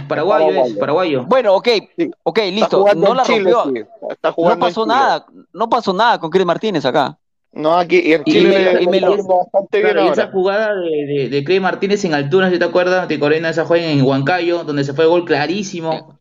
paraguayo 0.09 0.65
es, 0.65 0.73
paraguayo. 0.75 1.25
Bueno, 1.27 1.55
ok, 1.55 1.69
Sí. 1.97 2.11
ok, 2.23 2.39
listo. 2.51 2.85
No 2.97 3.15
la 3.15 3.23
Chile, 3.25 3.51
rompió. 3.53 3.83
sí. 3.83 3.89
Está 4.11 4.35
No 4.37 4.59
pasó 4.59 4.85
Chile. 4.85 4.95
nada, 4.95 5.27
no 5.53 5.69
pasó 5.69 5.93
nada 5.93 6.19
con 6.19 6.31
Chris 6.31 6.47
Martínez 6.47 6.85
acá. 6.87 7.19
No, 7.53 7.77
aquí 7.77 8.01
y 8.05 8.13
en 8.13 8.23
Y, 8.27 8.31
Chile 8.33 8.61
y- 8.61 8.75
le 8.77 8.83
y 8.83 8.87
me 8.87 9.01
lo- 9.01 9.17
bastante 9.25 9.79
bien 9.79 9.93
claro, 9.93 10.09
y 10.09 10.13
esa 10.13 10.23
ahora. 10.23 10.33
jugada 10.33 10.75
de, 10.75 11.07
de, 11.07 11.29
de 11.31 11.45
Chris 11.45 11.61
Martínez 11.61 12.05
en 12.05 12.15
altura, 12.15 12.51
si 12.51 12.59
te 12.59 12.65
acuerdas, 12.65 13.03
Mati 13.03 13.19
Corena, 13.19 13.49
esa 13.51 13.65
jugada 13.65 13.87
en 13.91 14.03
Huancayo, 14.03 14.65
donde 14.65 14.85
se 14.85 14.93
fue 14.93 15.07
gol 15.07 15.25
clarísimo. 15.25 16.19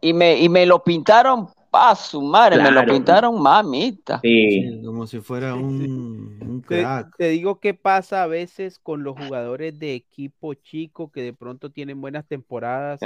Y 0.00 0.12
me, 0.12 0.38
y 0.38 0.48
me 0.48 0.66
lo 0.66 0.82
pintaron, 0.82 1.48
a 1.72 1.94
su 1.94 2.20
madre, 2.22 2.62
me 2.62 2.70
lo 2.70 2.84
pintaron, 2.84 3.40
mamita. 3.40 4.20
Sí. 4.22 4.62
Sí, 4.62 4.82
como 4.84 5.06
si 5.06 5.20
fuera 5.20 5.54
un, 5.54 6.38
un 6.40 6.62
Te, 6.62 6.80
crack. 6.80 7.16
te 7.16 7.28
digo 7.28 7.60
qué 7.60 7.72
pasa 7.74 8.22
a 8.22 8.26
veces 8.26 8.78
con 8.78 9.02
los 9.02 9.16
jugadores 9.16 9.78
de 9.78 9.94
equipo 9.94 10.54
chico 10.54 11.10
que 11.10 11.22
de 11.22 11.32
pronto 11.32 11.70
tienen 11.70 12.00
buenas 12.00 12.26
temporadas. 12.26 13.00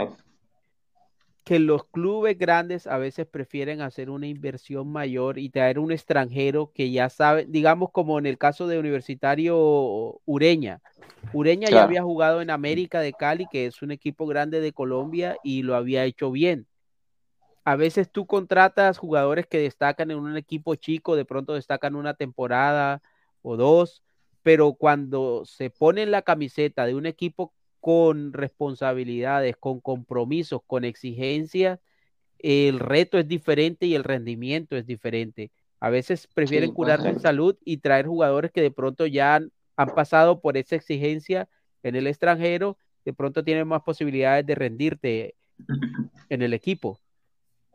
Que 1.47 1.61
los 1.61 1.85
clubes 1.85 2.37
grandes 2.37 2.89
a 2.89 2.99
veces 2.99 3.25
prefieren 3.25 3.81
hacer 3.81 4.11
una 4.11 4.27
inversión 4.27 4.89
mayor 4.89 5.39
y 5.39 5.49
traer 5.49 5.79
un 5.79 5.93
extranjero 5.93 6.73
que 6.75 6.91
ya 6.91 7.09
sabe, 7.09 7.47
digamos 7.49 7.93
como 7.93 8.19
en 8.19 8.27
el 8.27 8.37
caso 8.37 8.67
de 8.67 8.81
Universitario 8.81 10.21
Ureña. 10.25 10.81
Ureña 11.33 11.71
ya 11.71 11.85
había 11.85 12.03
jugado 12.03 12.43
en 12.43 12.51
América 12.51 12.99
de 12.99 13.13
Cali, 13.13 13.47
que 13.49 13.67
es 13.67 13.81
un 13.81 13.93
equipo 13.93 14.27
grande 14.27 14.61
de 14.61 14.73
Colombia, 14.73 15.37
y 15.45 15.63
lo 15.63 15.77
había 15.77 16.05
hecho 16.05 16.33
bien. 16.33 16.67
A 17.63 17.77
veces 17.77 18.11
tú 18.11 18.27
contratas 18.27 18.99
jugadores 18.99 19.47
que 19.47 19.61
destacan 19.61 20.11
en 20.11 20.19
un 20.19 20.37
equipo 20.37 20.75
chico, 20.75 21.15
de 21.15 21.25
pronto 21.25 21.55
destacan 21.55 21.95
una 21.95 22.15
temporada 22.15 23.03
o 23.43 23.57
dos, 23.57 24.03
pero 24.43 24.73
cuando 24.73 25.45
se 25.45 25.71
ponen 25.71 26.11
la 26.11 26.23
camiseta 26.23 26.87
de 26.87 26.97
un 26.97 27.07
equipo 27.07 27.53
con 27.87 28.33
responsabilidades, 28.33 29.57
con 29.57 29.79
compromisos, 29.81 30.61
con 30.67 30.85
exigencias, 30.85 31.79
el 32.41 32.81
reto 32.81 33.17
es 33.17 33.29
diferente 33.29 33.87
y 33.87 33.95
el 33.95 34.03
rendimiento 34.03 34.77
es 34.77 34.85
diferente. 34.89 35.53
A 35.79 35.89
veces 35.89 36.27
prefieren 36.35 36.71
Sí, 36.71 36.75
curarse 36.75 37.11
en 37.11 37.21
salud 37.21 37.57
y 37.65 37.77
traer 37.77 38.09
jugadores 38.09 38.51
que 38.51 38.61
de 38.61 38.73
pronto 38.73 39.07
ya 39.07 39.37
han, 39.37 39.53
han 39.77 39.95
pasado 39.95 40.41
por 40.41 40.57
esa 40.57 40.75
exigencia 40.75 41.49
en 41.85 41.95
el 41.95 42.09
extranjero, 42.09 42.77
de 43.05 43.13
pronto 43.13 43.45
tienen 43.45 43.69
más 43.69 43.83
posibilidades 43.83 44.45
de 44.45 44.57
rendirte 44.57 45.37
en 46.29 46.43
el 46.43 46.55
equipo. 46.55 46.99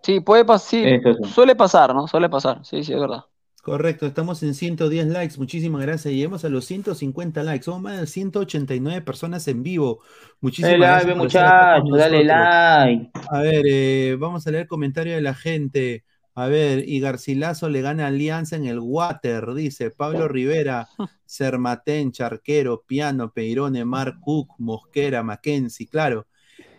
Sí, 0.03 0.19
puede 0.19 0.43
pasar, 0.43 0.67
sí. 0.69 1.23
suele 1.33 1.55
pasar, 1.55 1.95
¿no? 1.95 2.05
Suele 2.05 2.27
pasar, 2.27 2.65
sí, 2.65 2.83
sí, 2.83 2.91
es 2.91 2.99
verdad. 2.99 3.23
Correcto, 3.61 4.07
estamos 4.07 4.41
en 4.41 4.55
110 4.55 5.07
likes, 5.07 5.35
muchísimas 5.37 5.83
gracias. 5.83 6.11
Llegamos 6.11 6.43
a 6.43 6.49
los 6.49 6.65
150 6.65 7.43
likes, 7.43 7.65
somos 7.65 7.81
más 7.81 7.99
de 7.99 8.07
189 8.07 9.01
personas 9.01 9.47
en 9.47 9.61
vivo. 9.61 9.99
Muchísimas 10.39 10.71
Dale 10.71 10.85
gracias 10.85 11.05
like, 11.05 11.19
muchachos, 11.19 11.97
dale 11.97 12.23
like. 12.23 13.11
A 13.29 13.39
ver, 13.41 13.63
eh, 13.67 14.17
vamos 14.19 14.47
a 14.47 14.51
leer 14.51 14.65
comentario 14.67 15.13
de 15.13 15.21
la 15.21 15.35
gente. 15.35 16.03
A 16.33 16.47
ver, 16.47 16.89
y 16.89 16.99
Garcilaso 17.01 17.69
le 17.69 17.81
gana 17.81 18.07
Alianza 18.07 18.55
en 18.55 18.65
el 18.65 18.79
Water, 18.79 19.53
dice 19.53 19.91
Pablo 19.91 20.27
Rivera, 20.27 20.87
Sermatén, 21.25 22.11
Charquero, 22.11 22.83
Piano, 22.87 23.31
Peirone, 23.31 23.85
Mark 23.85 24.15
Cook, 24.21 24.55
Mosquera, 24.57 25.21
Mackenzie, 25.21 25.87
claro. 25.87 26.25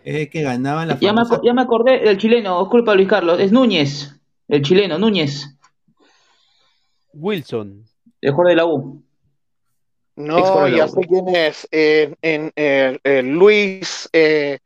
Eh, 0.04 0.28
que 0.28 0.42
ganaban 0.42 0.88
la 0.88 0.98
Ya 0.98 1.12
me, 1.12 1.22
famosa 1.22 1.40
ya 1.44 1.54
me 1.54 1.62
acordé 1.62 2.00
del 2.00 2.18
chileno, 2.18 2.58
disculpa 2.58 2.96
Luis 2.96 3.06
Carlos, 3.06 3.38
es 3.38 3.52
Núñez, 3.52 4.20
el 4.48 4.62
chileno, 4.62 4.98
Núñez, 4.98 5.56
Wilson. 7.14 7.84
el 8.20 8.30
jugador 8.32 8.50
de 8.50 8.56
la 8.56 8.66
U. 8.66 9.02
No, 10.14 10.68
ya 10.68 10.88
sé 10.88 11.00
quién 11.08 11.28
es. 11.28 11.66
eh, 11.70 12.14
en, 12.22 12.52
eh, 12.56 12.98
eh, 13.02 13.22
Luis, 13.22 14.08
eh, 14.12 14.58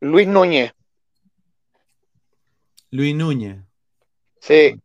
Luis 0.00 0.28
Núñez. 0.28 0.72
Luis 2.90 3.14
Núñez. 3.14 3.58
Sí, 4.40 4.80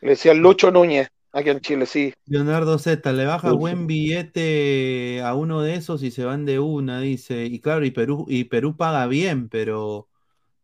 le 0.00 0.10
decía 0.10 0.32
Lucho 0.34 0.70
Núñez, 0.70 1.08
aquí 1.32 1.50
en 1.50 1.60
Chile, 1.60 1.84
sí. 1.84 2.14
Leonardo 2.26 2.78
Z, 2.78 3.12
le 3.12 3.26
baja 3.26 3.52
buen 3.52 3.86
billete 3.86 5.20
a 5.22 5.34
uno 5.34 5.60
de 5.60 5.74
esos 5.74 6.02
y 6.02 6.10
se 6.10 6.24
van 6.24 6.46
de 6.46 6.58
una, 6.58 7.00
dice. 7.00 7.44
Y 7.44 7.60
claro, 7.60 7.84
y 7.84 7.90
Perú, 7.90 8.24
y 8.28 8.44
Perú 8.44 8.76
paga 8.76 9.06
bien, 9.08 9.48
pero, 9.48 10.08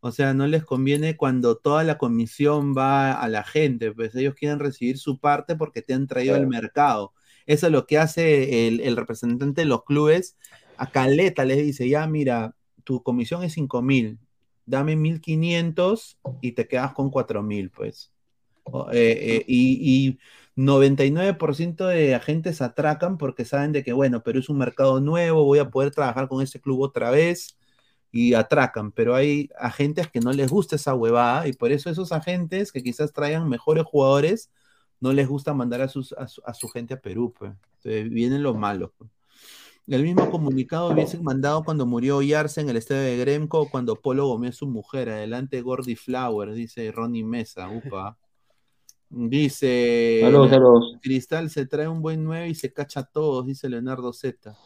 o 0.07 0.11
sea, 0.11 0.33
no 0.33 0.47
les 0.47 0.63
conviene 0.63 1.17
cuando 1.17 1.57
toda 1.57 1.83
la 1.83 1.97
comisión 1.97 2.73
va 2.75 3.11
a 3.13 3.27
la 3.27 3.43
gente, 3.43 3.91
pues 3.91 4.15
ellos 4.15 4.35
quieren 4.35 4.59
recibir 4.59 4.97
su 4.97 5.19
parte 5.19 5.55
porque 5.55 5.81
te 5.81 5.93
han 5.93 6.07
traído 6.07 6.35
al 6.35 6.47
mercado. 6.47 7.13
Eso 7.45 7.67
es 7.67 7.71
lo 7.73 7.85
que 7.85 7.97
hace 7.97 8.67
el, 8.67 8.79
el 8.79 8.95
representante 8.95 9.61
de 9.61 9.65
los 9.65 9.83
clubes. 9.83 10.37
A 10.77 10.91
Caleta 10.91 11.43
les 11.43 11.57
dice, 11.57 11.89
ya 11.89 12.07
mira, 12.07 12.55
tu 12.85 13.03
comisión 13.03 13.43
es 13.43 13.53
5 13.53 13.81
mil, 13.81 14.17
dame 14.65 14.95
1500 14.95 16.19
y 16.41 16.53
te 16.53 16.67
quedas 16.67 16.93
con 16.93 17.09
4 17.09 17.43
mil, 17.43 17.69
pues. 17.69 18.13
Eh, 18.93 19.17
eh, 19.21 19.45
y, 19.47 20.07
y 20.07 20.19
99% 20.55 21.85
de 21.85 22.15
agentes 22.15 22.61
atracan 22.61 23.17
porque 23.17 23.43
saben 23.43 23.73
de 23.73 23.83
que, 23.83 23.91
bueno, 23.91 24.23
pero 24.23 24.39
es 24.39 24.47
un 24.47 24.57
mercado 24.57 25.01
nuevo, 25.01 25.43
voy 25.43 25.59
a 25.59 25.69
poder 25.69 25.91
trabajar 25.91 26.29
con 26.29 26.41
ese 26.41 26.61
club 26.61 26.81
otra 26.81 27.11
vez 27.11 27.56
y 28.11 28.33
atracan, 28.33 28.91
pero 28.91 29.15
hay 29.15 29.49
agentes 29.59 30.07
que 30.09 30.19
no 30.19 30.31
les 30.31 30.49
gusta 30.49 30.75
esa 30.77 30.95
huevada 30.95 31.47
y 31.47 31.53
por 31.53 31.71
eso 31.71 31.89
esos 31.89 32.11
agentes 32.11 32.71
que 32.71 32.83
quizás 32.83 33.13
traigan 33.13 33.49
mejores 33.49 33.83
jugadores 33.85 34.51
no 34.99 35.13
les 35.13 35.27
gusta 35.27 35.53
mandar 35.53 35.81
a, 35.81 35.87
sus, 35.87 36.13
a, 36.13 36.27
su, 36.27 36.41
a 36.45 36.53
su 36.53 36.67
gente 36.69 36.93
a 36.95 36.99
Perú, 36.99 37.33
pues. 37.37 37.51
Entonces 37.77 38.09
vienen 38.09 38.43
los 38.43 38.57
malos. 38.57 38.91
pues. 38.97 39.09
El 39.87 40.03
mismo 40.03 40.29
comunicado 40.29 40.91
hubiesen 40.91 41.23
mandado 41.23 41.63
cuando 41.63 41.85
murió 41.85 42.21
Yarse 42.21 42.59
en 42.59 42.69
el 42.69 42.75
estadio 42.75 43.03
de 43.03 43.17
Gremco, 43.17 43.69
cuando 43.69 43.95
Polo 43.95 44.27
Gómez 44.27 44.57
su 44.57 44.67
mujer. 44.67 45.09
Adelante 45.09 45.61
Gordy 45.61 45.95
Flower, 45.95 46.53
dice 46.53 46.91
Ronnie 46.91 47.23
Mesa. 47.23 47.69
Upa. 47.69 48.17
Dice 49.09 50.19
Saludos, 50.21 50.49
saludos. 50.49 50.97
Cristal 51.01 51.49
se 51.49 51.65
trae 51.65 51.87
un 51.87 52.01
buen 52.01 52.25
9 52.25 52.49
y 52.49 52.55
se 52.55 52.73
cacha 52.73 52.99
a 52.99 53.05
todos, 53.05 53.45
dice 53.45 53.69
Leonardo 53.69 54.11
Z. 54.11 54.57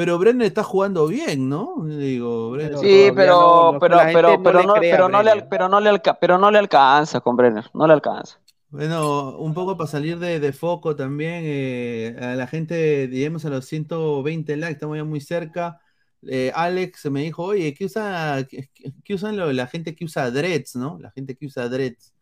Pero 0.00 0.18
Brenner 0.18 0.46
está 0.46 0.62
jugando 0.62 1.06
bien, 1.06 1.50
¿no? 1.50 1.74
Digo, 1.84 2.52
Brenner. 2.52 2.78
Sí, 2.78 3.10
pero, 3.14 3.32
no- 3.34 3.72
no- 3.72 3.78
pero, 3.78 3.98
pero, 4.14 4.30
no 4.38 4.42
pero 4.42 4.58
le 4.60 4.66
no, 4.66 4.74
pero 4.80 5.08
no 5.10 5.22
le, 5.22 5.42
pero 5.42 5.68
no 5.68 5.78
le 5.78 5.90
alca- 5.90 6.18
pero 6.18 6.38
no 6.38 6.50
le 6.50 6.58
alcanza 6.58 7.20
con 7.20 7.36
Brenner, 7.36 7.66
no 7.74 7.86
le 7.86 7.92
alcanza. 7.92 8.38
Bueno, 8.70 9.36
un 9.36 9.52
poco 9.52 9.76
para 9.76 9.90
salir 9.90 10.18
de, 10.18 10.40
de 10.40 10.52
foco 10.54 10.96
también, 10.96 11.42
eh, 11.44 12.16
a 12.18 12.34
la 12.34 12.46
gente, 12.46 13.08
digamos, 13.08 13.44
a 13.44 13.50
los 13.50 13.66
120 13.66 14.56
likes, 14.56 14.72
estamos 14.72 14.96
ya 14.96 15.04
muy 15.04 15.20
cerca. 15.20 15.78
Eh, 16.26 16.50
Alex 16.54 17.10
me 17.10 17.20
dijo, 17.20 17.42
oye, 17.42 17.74
¿qué 17.74 17.84
usa, 17.84 18.46
qué, 18.48 18.70
qué- 19.04 19.14
usan 19.14 19.36
lo- 19.36 19.52
la 19.52 19.66
gente 19.66 19.94
que 19.94 20.06
usa 20.06 20.30
dreads, 20.30 20.76
¿no? 20.76 20.98
La 20.98 21.10
gente 21.10 21.36
que 21.36 21.44
usa 21.44 21.68
dreads. 21.68 22.14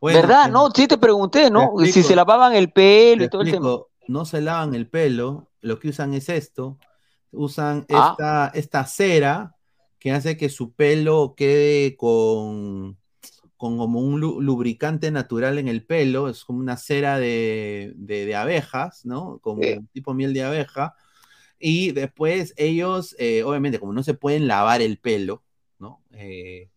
Bueno, 0.00 0.20
¿Verdad? 0.20 0.46
eh, 0.46 0.52
No, 0.52 0.70
sí 0.70 0.86
te 0.86 0.96
pregunté, 0.96 1.50
¿no? 1.50 1.72
te 1.76 1.86
Si 1.86 1.92
se 1.94 1.98
explico. 2.00 2.16
lavaban 2.18 2.54
el 2.54 2.70
pelo 2.70 3.24
y 3.24 3.28
todo 3.28 3.42
el 3.42 3.50
tema. 3.50 3.66
explico, 3.66 3.90
no 4.06 4.24
se 4.26 4.40
lavan 4.40 4.76
el 4.76 4.88
pelo, 4.88 5.48
lo 5.60 5.80
que 5.80 5.88
usan 5.88 6.14
es 6.14 6.28
esto, 6.28 6.78
usan 7.36 7.86
Ah. 7.90 8.10
esta, 8.18 8.48
esta 8.58 8.84
cera 8.86 9.54
que 9.98 10.12
hace 10.12 10.36
que 10.36 10.48
su 10.48 10.72
pelo 10.72 11.34
quede 11.36 11.96
con, 11.96 12.96
con 13.56 13.78
como 13.78 14.00
un 14.00 14.20
lu- 14.20 14.40
lubricante 14.40 15.10
natural 15.10 15.58
en 15.58 15.68
el 15.68 15.84
pelo, 15.84 16.28
es 16.28 16.44
como 16.44 16.58
una 16.60 16.76
cera 16.76 17.18
de, 17.18 17.92
de- 17.96 18.26
de 18.26 18.34
abejas, 18.36 19.04
¿no? 19.06 19.38
Como 19.40 19.62
Sí. 19.62 19.78
tipo 19.92 20.14
miel 20.14 20.34
de 20.34 20.44
abeja. 20.44 20.94
Y 21.58 21.92
después 21.92 22.52
ellos, 22.56 23.16
eh, 23.18 23.42
obviamente, 23.42 23.78
como 23.80 23.92
no 23.94 24.02
se 24.02 24.14
pueden 24.14 24.46
lavar 24.46 24.82
el 24.82 24.98
pelo, 24.98 25.42
¿no? 25.78 26.02
Eh, 26.12 26.68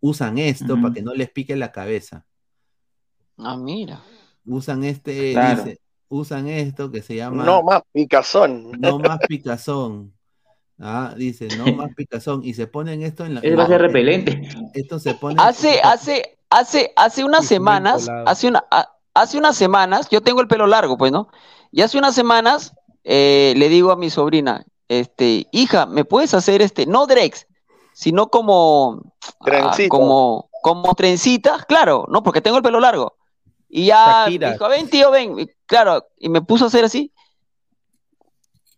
usan 0.00 0.38
esto 0.38 0.72
Ujú. 0.74 0.82
para 0.82 0.94
que 0.94 1.02
no 1.02 1.14
les 1.14 1.30
pique 1.30 1.54
la 1.56 1.70
cabeza. 1.70 2.26
Ah, 3.38 3.56
mira. 3.56 4.02
Usan 4.44 4.82
este, 4.84 5.32
Claro. 5.32 5.62
dice, 5.64 5.80
usan 6.12 6.46
esto 6.48 6.90
que 6.90 7.02
se 7.02 7.16
llama 7.16 7.44
No 7.44 7.62
más 7.62 7.82
picazón. 7.92 8.70
no 8.78 8.98
más 9.00 9.18
picazón. 9.28 10.12
Ah, 10.78 11.14
dice, 11.16 11.48
no 11.56 11.72
más 11.74 11.90
picazón. 11.96 12.42
Y 12.44 12.54
se 12.54 12.66
ponen 12.66 13.02
esto 13.02 13.24
en 13.24 13.34
la. 13.34 13.40
Ser 13.40 13.52
en- 13.52 13.78
repelente. 13.78 14.48
Esto 14.74 14.98
se 14.98 15.14
pone. 15.14 15.36
Hace, 15.38 15.80
hace, 15.82 16.38
hace, 16.50 16.92
hace 16.96 17.24
unas 17.24 17.46
semanas, 17.46 18.08
hace 18.26 18.48
una, 18.48 18.64
hace 19.14 19.38
unas 19.38 19.56
semanas, 19.56 20.08
yo 20.10 20.20
tengo 20.22 20.40
el 20.40 20.48
pelo 20.48 20.66
largo, 20.66 20.96
pues, 20.98 21.12
¿no? 21.12 21.28
Y 21.70 21.82
hace 21.82 21.98
unas 21.98 22.14
semanas 22.14 22.74
eh, 23.04 23.54
le 23.56 23.68
digo 23.68 23.90
a 23.92 23.96
mi 23.96 24.10
sobrina, 24.10 24.64
este, 24.88 25.46
hija, 25.52 25.86
¿me 25.86 26.04
puedes 26.04 26.34
hacer 26.34 26.60
este, 26.62 26.84
no 26.86 27.06
drex, 27.06 27.46
sino 27.94 28.28
como, 28.28 29.02
ah, 29.40 29.44
Trencita. 29.44 29.88
como, 29.88 30.50
como 30.62 30.94
trencitas, 30.94 31.64
claro, 31.64 32.06
no, 32.10 32.22
porque 32.22 32.40
tengo 32.42 32.56
el 32.58 32.62
pelo 32.62 32.80
largo. 32.80 33.16
Y 33.68 33.86
ya 33.86 34.24
Shakira. 34.24 34.52
dijo, 34.52 34.68
ven, 34.68 34.90
tío, 34.90 35.10
ven, 35.10 35.36
claro, 35.72 36.06
y 36.18 36.28
me 36.28 36.42
puso 36.42 36.64
a 36.64 36.68
hacer 36.68 36.84
así. 36.84 37.10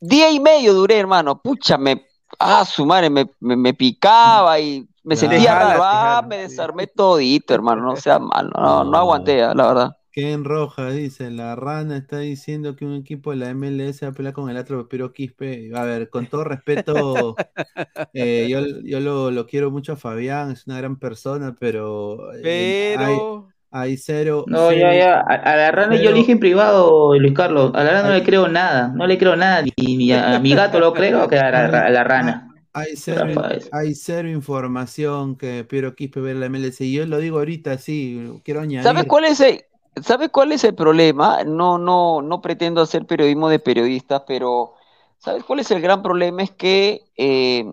Día 0.01 0.31
y 0.31 0.39
medio 0.41 0.75
duré, 0.75 0.99
hermano, 0.99 1.41
pucha, 1.41 1.79
me, 1.79 2.07
ah, 2.39 2.65
su 2.65 2.85
madre, 2.87 3.11
me, 3.11 3.27
me, 3.41 3.57
me 3.57 3.75
picaba 3.75 4.59
y 4.61 4.87
me 5.03 5.16
Claro. 5.16 5.16
sentía 5.16 5.39
Te 5.39 5.47
jala, 5.49 5.75
raro, 5.75 5.81
te 5.89 5.97
ah, 5.97 5.99
jala, 5.99 6.23
me 6.23 6.39
desarmé 6.39 6.87
todito, 6.87 7.55
hermano, 7.55 7.83
no 7.83 7.97
sea 7.97 8.19
malo, 8.19 8.51
no, 8.55 8.85
no 8.85 8.99
aguanté, 8.99 9.43
ah, 9.43 9.55
la 9.55 9.66
verdad. 9.66 9.97
Ken 10.12 10.45
Roja 10.45 10.91
dice: 10.91 11.31
La 11.31 11.57
rana 11.57 11.97
está 11.97 12.19
diciendo 12.21 12.77
que 12.77 12.85
un 12.85 12.95
equipo 12.95 13.31
de 13.33 13.37
la 13.39 13.51
MLS 13.51 14.05
va 14.07 14.11
a 14.11 14.12
pelear 14.15 14.33
con 14.35 14.49
el 14.49 14.57
otro 14.57 14.89
Pero 14.89 15.12
Quispe. 15.12 15.73
A 15.75 15.83
ver, 15.85 16.09
con 16.09 16.27
todo 16.29 16.45
respeto, 16.45 17.37
eh, 18.15 18.47
yo, 18.49 18.61
yo 18.85 19.01
lo, 19.01 19.31
lo 19.33 19.47
quiero 19.47 19.71
mucho 19.73 19.95
a 19.95 19.97
Fabián, 19.97 20.53
es 20.53 20.66
una 20.66 20.79
gran 20.79 20.99
persona, 20.99 21.57
pero. 21.59 22.33
eh, 22.35 22.77
hay, 22.97 23.27
Pero. 23.27 23.54
Hay 23.77 23.97
cero. 23.97 24.45
No, 24.47 24.69
cero- 24.69 24.81
ya, 24.81 24.95
ya. 24.95 25.15
A, 25.21 25.35
a 25.35 25.57
la 25.57 25.71
rana 25.73 25.97
yo 25.97 26.11
le 26.11 26.19
dije 26.19 26.33
en 26.33 26.39
privado, 26.41 27.19
Luis 27.19 27.35
Carlos. 27.35 27.73
A 27.75 27.83
la 27.83 27.91
rana 27.91 28.09
no 28.09 28.15
le 28.15 28.23
creo 28.23 28.49
nada. 28.49 28.89
No 28.95 29.07
le 29.07 29.19
creo 29.19 29.37
nada. 29.37 29.63
Ni, 29.63 29.97
ni 29.97 30.13
a, 30.13 30.37
a 30.37 30.39
mi 30.39 30.55
gato 30.55 30.79
lo 30.79 30.93
creo 30.93 31.29
que 31.29 31.39
a 31.39 31.51
la, 31.51 31.65
a 31.87 31.91
la 31.91 32.05
rana. 32.05 32.49
Hay 32.73 32.97
cero, 32.97 33.25
Rafael. 33.27 33.63
hay 33.73 33.95
cero 33.95 34.29
información 34.29 35.37
que 35.37 35.65
Piero 35.65 35.95
Quispe 35.95 36.21
ve 36.21 36.33
en 36.33 36.41
la 36.41 36.47
MLS. 36.47 36.81
Y 36.85 36.93
yo 36.93 37.07
lo 37.07 37.19
digo 37.19 37.39
ahorita, 37.39 37.79
sí, 37.79 38.41
quiero 38.45 38.61
añadir. 38.61 38.83
¿Sabes 38.83 39.05
cuál 39.05 39.25
es 39.27 39.41
el, 39.41 39.65
¿sabe 40.03 40.29
cuál 40.29 40.53
es 40.53 40.65
el 40.65 40.75
problema? 40.75 41.45
No, 41.45 41.79
no, 41.79 42.21
no 42.23 42.41
pretendo 42.41 42.81
hacer 42.81 43.07
periodismo 43.07 43.49
de 43.49 43.59
periodistas, 43.61 44.23
pero 44.27 44.75
¿sabes 45.19 45.45
cuál 45.45 45.61
es 45.61 45.71
el 45.71 45.81
gran 45.81 46.03
problema? 46.03 46.43
Es 46.43 46.51
que 46.51 47.03
eh, 47.17 47.65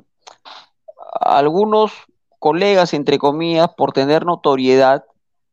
algunos 1.19 1.91
colegas, 2.39 2.93
entre 2.93 3.17
comillas, 3.17 3.69
por 3.75 3.93
tener 3.93 4.25
notoriedad, 4.25 5.03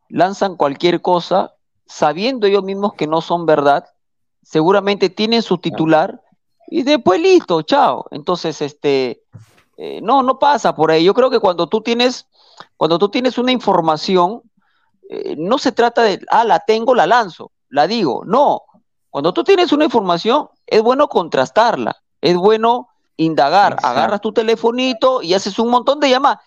lanzan 0.09 0.57
cualquier 0.57 1.01
cosa 1.01 1.55
sabiendo 1.87 2.47
ellos 2.47 2.65
mismos 2.65 2.95
que 2.95 3.07
no 3.07 3.21
son 3.21 3.47
verdad, 3.47 3.87
seguramente 4.43 5.09
tienen 5.09 5.43
su 5.43 5.59
titular 5.59 6.23
y 6.67 6.83
después 6.83 7.21
listo, 7.21 7.63
chao. 7.63 8.07
Entonces, 8.11 8.61
este, 8.61 9.23
eh, 9.77 10.01
no, 10.03 10.23
no 10.23 10.39
pasa 10.39 10.75
por 10.75 10.91
ahí. 10.91 11.05
Yo 11.05 11.15
creo 11.15 11.31
que 11.31 11.41
cuando 11.41 11.67
tú 11.67 11.81
tienes, 11.81 12.27
cuando 12.77 12.99
tú 12.99 13.09
tienes 13.09 13.39
una 13.39 13.53
información, 13.53 14.43
eh, 15.09 15.35
no 15.39 15.59
se 15.59 15.73
trata 15.73 16.03
de, 16.03 16.21
ah, 16.31 16.45
la 16.45 16.61
tengo, 16.61 16.95
la 16.95 17.07
lanzo, 17.07 17.53
la 17.71 17.87
digo. 17.87 18.23
No, 18.27 18.63
cuando 19.11 19.33
tú 19.33 19.45
tienes 19.45 19.73
una 19.73 19.85
información, 19.85 20.49
es 20.67 20.83
bueno 20.83 21.09
contrastarla, 21.09 21.97
es 22.21 22.37
bueno 22.37 22.89
indagar. 23.17 23.73
Exacto. 23.73 23.89
Agarras 23.89 24.21
tu 24.21 24.33
telefonito 24.33 25.23
y 25.23 25.35
haces 25.35 25.59
un 25.59 25.71
montón 25.71 26.01
de 26.01 26.11
llamadas. 26.11 26.41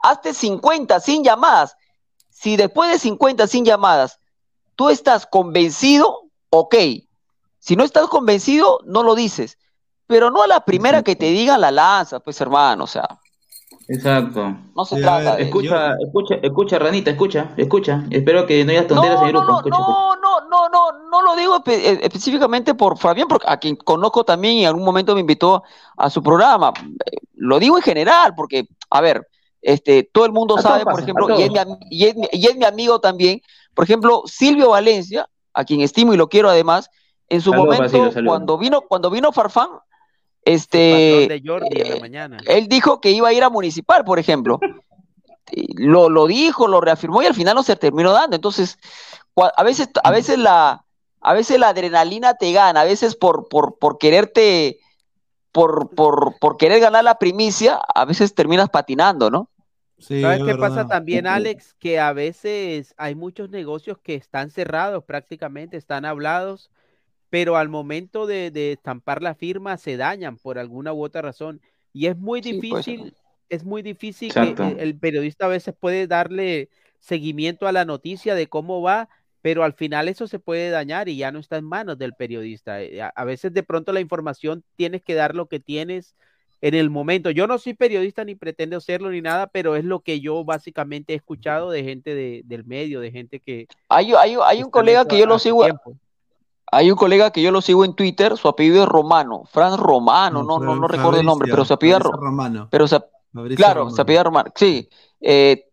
Hazte 0.00 0.32
50 0.32 1.00
sin 1.00 1.24
llamadas. 1.24 1.76
Si 2.38 2.56
después 2.56 2.90
de 2.90 2.98
50 2.98 3.46
sin 3.46 3.64
llamadas 3.64 4.20
tú 4.74 4.90
estás 4.90 5.26
convencido, 5.26 6.24
ok. 6.50 6.74
Si 7.58 7.76
no 7.76 7.82
estás 7.82 8.08
convencido, 8.08 8.80
no 8.84 9.02
lo 9.02 9.14
dices. 9.14 9.56
Pero 10.06 10.30
no 10.30 10.42
a 10.42 10.46
la 10.46 10.60
primera 10.60 11.02
que 11.02 11.16
te 11.16 11.26
digan 11.30 11.60
la 11.62 11.70
lanza, 11.70 12.20
pues 12.20 12.38
hermano, 12.40 12.84
o 12.84 12.86
sea, 12.86 13.08
Exacto. 13.88 14.54
no 14.74 14.84
se 14.84 14.96
Sí, 14.96 15.02
trata 15.02 15.30
ver, 15.30 15.36
de... 15.38 15.42
Escucha, 15.44 15.94
escucha, 16.00 16.34
escucha, 16.42 16.78
ranita, 16.78 17.10
escucha, 17.10 17.54
escucha. 17.56 18.04
Espero 18.10 18.46
que 18.46 18.64
no 18.64 18.70
haya 18.72 18.86
tonteras 18.86 19.20
en 19.22 19.28
el 19.28 19.32
No, 19.32 19.40
grupo. 19.40 19.52
no, 19.52 19.58
Escucha, 19.58 19.78
escucha. 19.78 19.98
no, 19.98 20.16
no, 20.20 20.40
no, 20.50 20.68
no, 20.68 21.08
no 21.10 21.22
lo 21.22 21.36
digo 21.36 21.56
espe- 21.56 21.72
eh, 21.82 22.00
específicamente 22.02 22.74
por 22.74 22.98
Fabián, 22.98 23.28
porque 23.28 23.46
a 23.48 23.56
quien 23.56 23.76
conozco 23.76 24.24
también 24.24 24.54
y 24.54 24.60
en 24.62 24.68
algún 24.68 24.84
momento 24.84 25.14
me 25.14 25.20
invitó 25.20 25.62
a 25.96 26.10
su 26.10 26.22
programa. 26.22 26.72
Eh, 27.06 27.16
Lo 27.34 27.58
digo 27.58 27.76
en 27.78 27.82
general, 27.82 28.34
porque, 28.36 28.68
a 28.90 29.00
ver, 29.00 29.26
este, 29.66 30.04
todo 30.04 30.24
el 30.26 30.32
mundo 30.32 30.56
A 30.58 30.62
sabe, 30.62 30.84
todos 30.84 30.94
por 30.94 31.02
ejemplo, 31.02 31.40
y 31.40 31.42
es, 31.42 31.50
mi, 31.50 31.58
am- 31.58 31.78
y, 31.90 32.06
es 32.06 32.14
mi, 32.14 32.28
y 32.30 32.46
es 32.46 32.56
mi 32.56 32.64
amigo 32.64 33.00
también, 33.00 33.42
por 33.74 33.84
ejemplo, 33.84 34.22
Silvio 34.26 34.70
Valencia, 34.70 35.28
a 35.52 35.64
quien 35.64 35.80
estimo 35.80 36.14
y 36.14 36.16
lo 36.16 36.28
quiero 36.28 36.48
además, 36.48 36.88
en 37.28 37.40
su 37.40 37.50
Saludos 37.50 37.74
momento, 37.74 38.12
cuando 38.24 38.58
vino, 38.58 38.82
cuando 38.82 39.10
vino 39.10 39.32
Farfán, 39.32 39.70
este, 40.44 41.26
de 41.28 41.42
Jordi 41.44 41.80
en 41.80 41.88
la 41.90 41.96
eh, 41.96 42.00
mañana. 42.00 42.38
él 42.46 42.68
dijo 42.68 43.00
que 43.00 43.10
iba 43.10 43.26
a 43.26 43.32
ir 43.32 43.42
a 43.42 43.50
municipal, 43.50 44.04
por 44.04 44.20
ejemplo. 44.20 44.60
Lo, 45.76 46.08
lo 46.08 46.26
dijo, 46.28 46.68
lo 46.68 46.80
reafirmó 46.80 47.22
y 47.22 47.26
al 47.26 47.34
final 47.34 47.56
no 47.56 47.64
se 47.64 47.74
terminó 47.74 48.12
dando. 48.12 48.36
Entonces, 48.36 48.78
a 49.34 49.62
veces, 49.64 49.90
a 50.04 50.10
veces 50.12 50.38
la, 50.38 50.84
a 51.20 51.32
veces 51.34 51.58
la 51.58 51.70
adrenalina 51.70 52.34
te 52.34 52.52
gana, 52.52 52.82
a 52.82 52.84
veces 52.84 53.16
por, 53.16 53.48
por, 53.48 53.78
por 53.78 53.98
quererte, 53.98 54.78
por, 55.50 55.90
por, 55.90 56.38
por 56.38 56.56
querer 56.56 56.78
ganar 56.78 57.02
la 57.02 57.18
primicia, 57.18 57.80
a 57.94 58.04
veces 58.04 58.32
terminas 58.32 58.70
patinando, 58.70 59.28
¿no? 59.28 59.48
Sí, 59.98 60.14
¿Sabes 60.20 60.42
es 60.42 60.42
qué 60.42 60.54
pasa 60.54 60.84
también, 60.86 61.26
Alex? 61.26 61.74
Que 61.74 61.98
a 62.00 62.12
veces 62.12 62.94
hay 62.96 63.14
muchos 63.14 63.50
negocios 63.50 63.98
que 63.98 64.14
están 64.14 64.50
cerrados 64.50 65.04
prácticamente, 65.04 65.76
están 65.76 66.04
hablados, 66.06 66.70
pero 67.30 67.56
al 67.56 67.68
momento 67.68 68.26
de, 68.26 68.50
de 68.50 68.72
estampar 68.72 69.22
la 69.22 69.34
firma 69.34 69.76
se 69.78 69.96
dañan 69.96 70.38
por 70.38 70.58
alguna 70.58 70.92
u 70.92 71.02
otra 71.04 71.22
razón. 71.22 71.60
Y 71.92 72.06
es 72.06 72.16
muy 72.18 72.40
Sí, 72.40 72.62
difícil, 72.70 73.16
es 73.50 73.64
muy 73.64 73.82
difícil 73.82 74.34
Exacto. 74.34 74.62
el, 74.62 74.78
el 74.78 74.98
periodista 74.98 75.46
a 75.46 75.48
veces 75.48 75.74
puede 75.78 76.06
darle 76.06 76.70
seguimiento 77.00 77.66
a 77.68 77.72
la 77.72 77.84
noticia 77.84 78.34
de 78.34 78.48
cómo 78.48 78.82
va, 78.82 79.08
pero 79.42 79.64
al 79.64 79.74
final 79.74 80.08
eso 80.08 80.26
se 80.28 80.38
puede 80.40 80.70
dañar 80.70 81.08
y 81.08 81.16
ya 81.18 81.32
no 81.32 81.38
está 81.40 81.56
en 81.58 81.64
manos 81.66 81.98
del 81.98 82.14
periodista. 82.14 82.82
Eh, 82.82 83.00
a 83.02 83.24
veces 83.24 83.52
de 83.54 83.62
pronto 83.64 83.92
la 83.92 84.00
información 84.00 84.64
tienes 84.76 85.02
que 85.02 85.14
dar 85.14 85.34
lo 85.34 85.48
que 85.48 85.60
tienes 85.60 86.16
en 86.68 86.74
el 86.74 86.90
momento. 86.90 87.30
Yo 87.30 87.46
no 87.46 87.58
soy 87.58 87.74
periodista 87.74 88.24
ni 88.24 88.34
pretendo 88.34 88.80
serlo 88.80 89.10
ni 89.10 89.20
nada, 89.20 89.46
pero 89.46 89.76
es 89.76 89.84
lo 89.84 90.00
que 90.00 90.20
yo 90.20 90.44
básicamente 90.44 91.12
he 91.12 91.16
escuchado 91.16 91.70
de 91.70 91.84
gente 91.84 92.14
de- 92.14 92.42
del 92.44 92.64
medio, 92.64 93.00
de 93.00 93.10
gente 93.12 93.40
que 93.40 93.66
Hay, 93.88 94.12
hay, 94.14 94.36
hay 94.44 94.62
un 94.62 94.70
colega 94.70 95.04
que 95.06 95.18
yo 95.18 95.26
lo 95.26 95.38
sigo, 95.38 95.62
tiempo. 95.64 95.94
hay 96.72 96.90
un 96.90 96.96
colega 96.96 97.30
que 97.30 97.42
yo 97.42 97.50
lo 97.52 97.60
sigo 97.60 97.84
en 97.84 97.94
Twitter, 97.94 98.36
su 98.36 98.48
apellido 98.48 98.82
es 98.82 98.88
Romano, 98.88 99.44
Fran 99.50 99.76
Romano, 99.78 100.42
no, 100.42 100.58
no, 100.58 100.74
no 100.76 100.88
recuerdo 100.88 101.20
el 101.20 101.26
nombre, 101.26 101.48
pero 101.50 101.64
se 101.64 101.74
apellida, 101.74 101.98
Fabricio 101.98 102.20
Ro- 102.20 102.26
Romano. 102.26 102.68
pero 102.70 102.88
se, 102.88 102.98
Claro, 103.56 103.80
Romano. 103.80 103.96
se 103.96 104.02
apellida 104.02 104.22
Román. 104.24 104.46
Sí, 104.54 104.88
eh, 105.20 105.68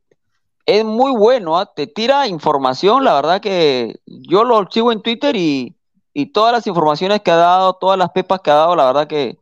es 0.65 0.85
muy 0.85 1.11
bueno, 1.11 1.57
¿ah? 1.57 1.65
te 1.73 1.87
tira 1.87 2.27
información, 2.27 3.03
la 3.03 3.13
verdad 3.15 3.41
que 3.41 3.95
yo 4.05 4.43
lo 4.43 4.65
sigo 4.69 4.91
en 4.91 5.01
Twitter 5.01 5.35
y, 5.35 5.75
y 6.13 6.27
todas 6.27 6.51
las 6.53 6.67
informaciones 6.67 7.21
que 7.21 7.31
ha 7.31 7.35
dado, 7.37 7.73
todas 7.73 7.97
las 7.97 8.11
pepas 8.11 8.41
que 8.41 8.51
ha 8.51 8.55
dado, 8.55 8.75
la 8.75 8.85
verdad 8.85 9.07
que, 9.07 9.37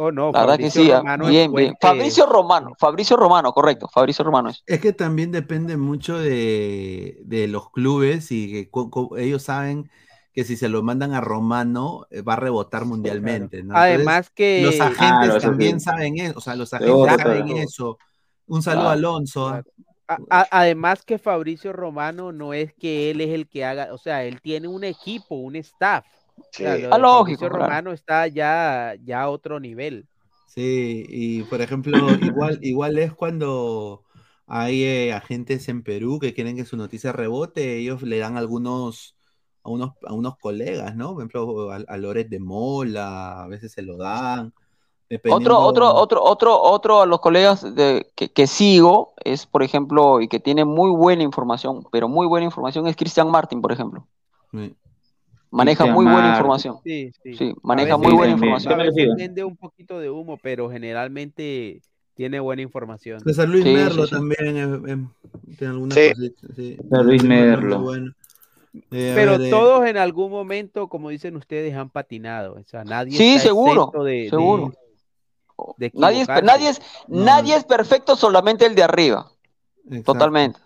Oh, 0.00 0.12
no, 0.12 0.30
la 0.30 0.40
verdad 0.40 0.56
que 0.58 0.70
Fabricio 0.70 0.82
sí, 0.84 0.90
¿ah? 0.92 0.98
Romano 0.98 1.26
bien, 1.26 1.52
bien. 1.52 1.74
Fabricio 1.80 2.26
Romano, 2.26 2.72
Fabricio 2.78 3.16
Romano, 3.16 3.52
correcto, 3.52 3.88
Fabricio 3.92 4.24
Romano 4.24 4.50
es. 4.50 4.62
Es 4.66 4.80
que 4.80 4.92
también 4.92 5.32
depende 5.32 5.76
mucho 5.76 6.18
de, 6.18 7.18
de 7.24 7.48
los 7.48 7.70
clubes 7.70 8.30
y 8.30 8.50
que 8.68 8.70
ellos 9.18 9.42
saben 9.42 9.90
que 10.32 10.44
si 10.44 10.56
se 10.56 10.68
lo 10.68 10.82
mandan 10.84 11.14
a 11.14 11.20
Romano 11.20 12.06
eh, 12.10 12.22
va 12.22 12.34
a 12.34 12.36
rebotar 12.36 12.84
mundialmente. 12.84 13.64
¿no? 13.64 13.76
Además 13.76 14.30
que- 14.30 14.62
los 14.62 14.80
agentes 14.80 15.28
Claro, 15.30 15.40
también 15.40 15.80
sí. 15.80 15.84
saben 15.86 16.18
eso, 16.18 16.38
o 16.38 16.40
sea, 16.40 16.54
los 16.54 16.72
agentes 16.72 17.16
saben 17.16 17.46
claro. 17.46 17.58
eso. 17.60 17.98
Un 18.46 18.62
saludo 18.62 18.82
Claro. 18.84 18.90
a 18.90 18.92
Alonso. 18.92 19.48
A- 19.48 19.62
a- 20.30 20.46
además 20.52 21.02
que 21.04 21.18
Fabricio 21.18 21.72
Romano 21.72 22.32
no 22.32 22.54
es 22.54 22.72
que 22.74 23.10
él 23.10 23.20
es 23.20 23.30
el 23.30 23.48
que 23.48 23.64
haga, 23.64 23.92
o 23.92 23.98
sea, 23.98 24.22
él 24.24 24.40
tiene 24.40 24.68
un 24.68 24.84
equipo, 24.84 25.34
un 25.34 25.56
staff. 25.56 26.06
Sí. 26.52 26.64
Ah, 26.66 26.76
claro. 27.48 27.64
Romano 27.66 27.92
está 27.92 28.26
ya, 28.26 28.94
ya 29.04 29.22
a 29.22 29.30
otro 29.30 29.60
nivel. 29.60 30.06
Sí, 30.46 31.04
y 31.08 31.42
por 31.44 31.60
ejemplo, 31.60 31.96
igual, 32.22 32.58
igual 32.62 32.98
es 32.98 33.12
cuando 33.12 34.02
hay 34.46 34.82
eh, 34.82 35.12
agentes 35.12 35.68
en 35.68 35.82
Perú 35.82 36.18
que 36.18 36.32
quieren 36.34 36.56
que 36.56 36.64
su 36.64 36.76
noticia 36.76 37.12
rebote, 37.12 37.76
ellos 37.76 38.02
le 38.02 38.18
dan 38.18 38.36
algunos 38.36 39.14
a 39.62 39.70
unos, 39.70 39.90
a 40.06 40.14
unos 40.14 40.38
colegas, 40.38 40.96
¿no? 40.96 41.12
Por 41.12 41.22
ejemplo, 41.22 41.70
a, 41.70 41.76
a 41.86 41.96
Loret 41.98 42.28
de 42.28 42.40
Mola, 42.40 43.42
a 43.44 43.46
veces 43.48 43.72
se 43.72 43.82
lo 43.82 43.98
dan. 43.98 44.52
dependiendo- 45.10 45.58
Otro, 45.58 45.90
otro, 45.90 45.94
otro, 45.94 46.22
otro, 46.24 46.62
otro 46.62 47.00
a 47.02 47.06
los 47.06 47.20
colegas 47.20 47.74
de, 47.74 48.10
que, 48.14 48.30
que 48.32 48.46
sigo 48.46 49.12
es, 49.22 49.44
por 49.46 49.62
ejemplo, 49.62 50.20
y 50.22 50.28
que 50.28 50.40
tiene 50.40 50.64
muy 50.64 50.90
buena 50.90 51.22
información, 51.22 51.84
pero 51.92 52.08
muy 52.08 52.26
buena 52.26 52.46
información 52.46 52.86
es 52.86 52.96
Cristian 52.96 53.30
Martin, 53.30 53.60
por 53.60 53.72
ejemplo. 53.72 54.06
Sí. 54.52 54.74
Maneja 55.50 55.86
muy 55.86 56.04
buena 56.04 56.30
información. 56.30 56.76
Sí, 56.84 57.10
sí. 57.22 57.34
Sí, 57.34 57.54
maneja 57.62 57.96
veces 57.96 58.08
muy 58.08 58.16
buena 58.16 58.32
información. 58.34 58.80
Vende 59.16 59.44
un 59.44 59.56
poquito 59.56 59.98
de 59.98 60.10
humo, 60.10 60.36
pero 60.42 60.70
generalmente 60.70 61.80
tiene 62.14 62.40
buena 62.40 62.62
información. 62.62 63.20
César 63.20 63.48
Luis 63.48 63.64
Sí, 63.64 63.72
Merlo 63.72 64.02
sí, 64.02 64.08
sí. 64.08 64.14
también 64.14 64.56
es- 64.56 64.90
es- 65.48 65.56
tiene 65.58 65.72
algunas 65.72 65.98
Sí. 65.98 66.10
cositas, 66.12 66.50
sí. 66.56 66.76
César 66.82 67.04
Luis 67.04 67.22
Merlo 67.24 67.80
bueno. 67.80 68.12
Eh, 68.90 69.12
Pero 69.14 69.32
ver, 69.38 69.42
eh, 69.46 69.50
todos 69.50 69.86
en 69.86 69.96
algún 69.96 70.30
momento, 70.30 70.88
como 70.88 71.08
dicen 71.08 71.36
ustedes, 71.36 71.74
han 71.74 71.88
patinado. 71.90 72.54
O 72.54 72.64
sea, 72.64 72.84
nadie 72.84 73.16
Sí, 73.16 73.36
está 73.36 73.48
seguro, 73.48 73.90
de, 74.04 74.10
de- 74.12 74.30
seguro. 74.30 74.72
de 75.78 75.90
Nadie 75.94 76.20
es, 76.22 76.28
nadie 76.28 76.68
es, 76.68 76.80
No. 77.08 77.24
nadie 77.24 77.56
es 77.56 77.64
perfecto, 77.64 78.14
solamente 78.16 78.66
el 78.66 78.74
de 78.74 78.82
arriba. 78.82 79.30
exacto. 79.86 80.12
Totalmente. 80.12 80.60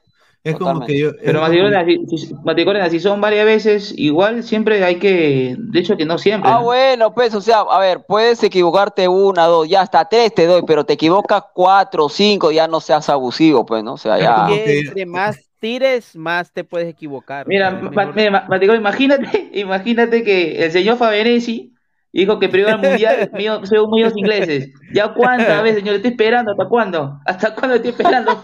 Es 0.44 0.56
como 0.56 0.84
que 0.84 0.98
yo. 0.98 1.10
es 1.10 1.16
Pero 1.24 1.38
como- 1.40 1.48
Mati 1.52 1.60
Corena, 1.60 1.84
si, 1.84 2.16
si- 2.16 2.34
Mati 2.44 2.64
Corena, 2.64 2.90
si 2.90 2.98
son 3.00 3.20
varias 3.20 3.44
veces, 3.46 3.94
igual 3.96 4.42
siempre 4.42 4.82
hay 4.84 4.96
que, 4.96 5.54
de 5.56 5.78
hecho 5.78 5.96
que 5.96 6.04
no 6.04 6.18
siempre. 6.18 6.50
Ah, 6.50 6.54
¿no? 6.58 6.64
bueno, 6.64 7.14
pues, 7.14 7.32
o 7.34 7.40
sea, 7.40 7.60
a 7.60 7.78
ver, 7.78 8.04
puedes 8.08 8.42
equivocarte 8.42 9.06
una, 9.06 9.44
dos, 9.46 9.68
ya 9.68 9.82
hasta 9.82 10.04
tres 10.08 10.34
te 10.34 10.46
doy, 10.46 10.62
pero 10.66 10.84
te 10.84 10.94
equivocas 10.94 11.44
cuatro, 11.54 12.08
cinco, 12.08 12.50
ya 12.50 12.66
no 12.66 12.80
seas 12.80 13.08
abusivo, 13.08 13.64
pues, 13.64 13.84
¿no? 13.84 13.94
O 13.94 13.98
sea, 13.98 14.18
ya. 14.18 14.46
Que 14.48 14.80
entre 14.80 15.06
más 15.06 15.38
tires, 15.60 16.16
más 16.16 16.52
te 16.52 16.64
puedes 16.64 16.88
equivocar. 16.88 17.46
Mira, 17.46 17.68
O 17.68 17.70
sea, 17.70 17.78
es 17.78 17.82
Ma- 17.84 17.90
mejor- 18.06 18.14
mira, 18.16 18.30
Ma- 18.32 18.46
Mati 18.48 18.66
Corena, 18.66 18.80
imagínate, 18.80 19.50
imagínate 19.54 20.24
que 20.24 20.64
el 20.64 20.72
señor 20.72 20.96
Faberesi 20.96 21.71
dijo 22.12 22.38
que 22.38 22.48
primero 22.48 22.74
al 22.74 22.80
mundial 22.80 23.30
mío, 23.34 23.64
según 23.66 23.90
muchos 23.90 24.16
ingleses. 24.16 24.70
¿Ya 24.92 25.12
cuántas 25.14 25.62
veces, 25.62 25.78
señor? 25.80 25.96
Estoy 25.96 26.10
esperando, 26.12 26.52
¿hasta 26.52 26.68
cuándo? 26.68 27.20
¿Hasta 27.26 27.54
cuándo 27.54 27.76
estoy 27.76 27.90
esperando? 27.92 28.42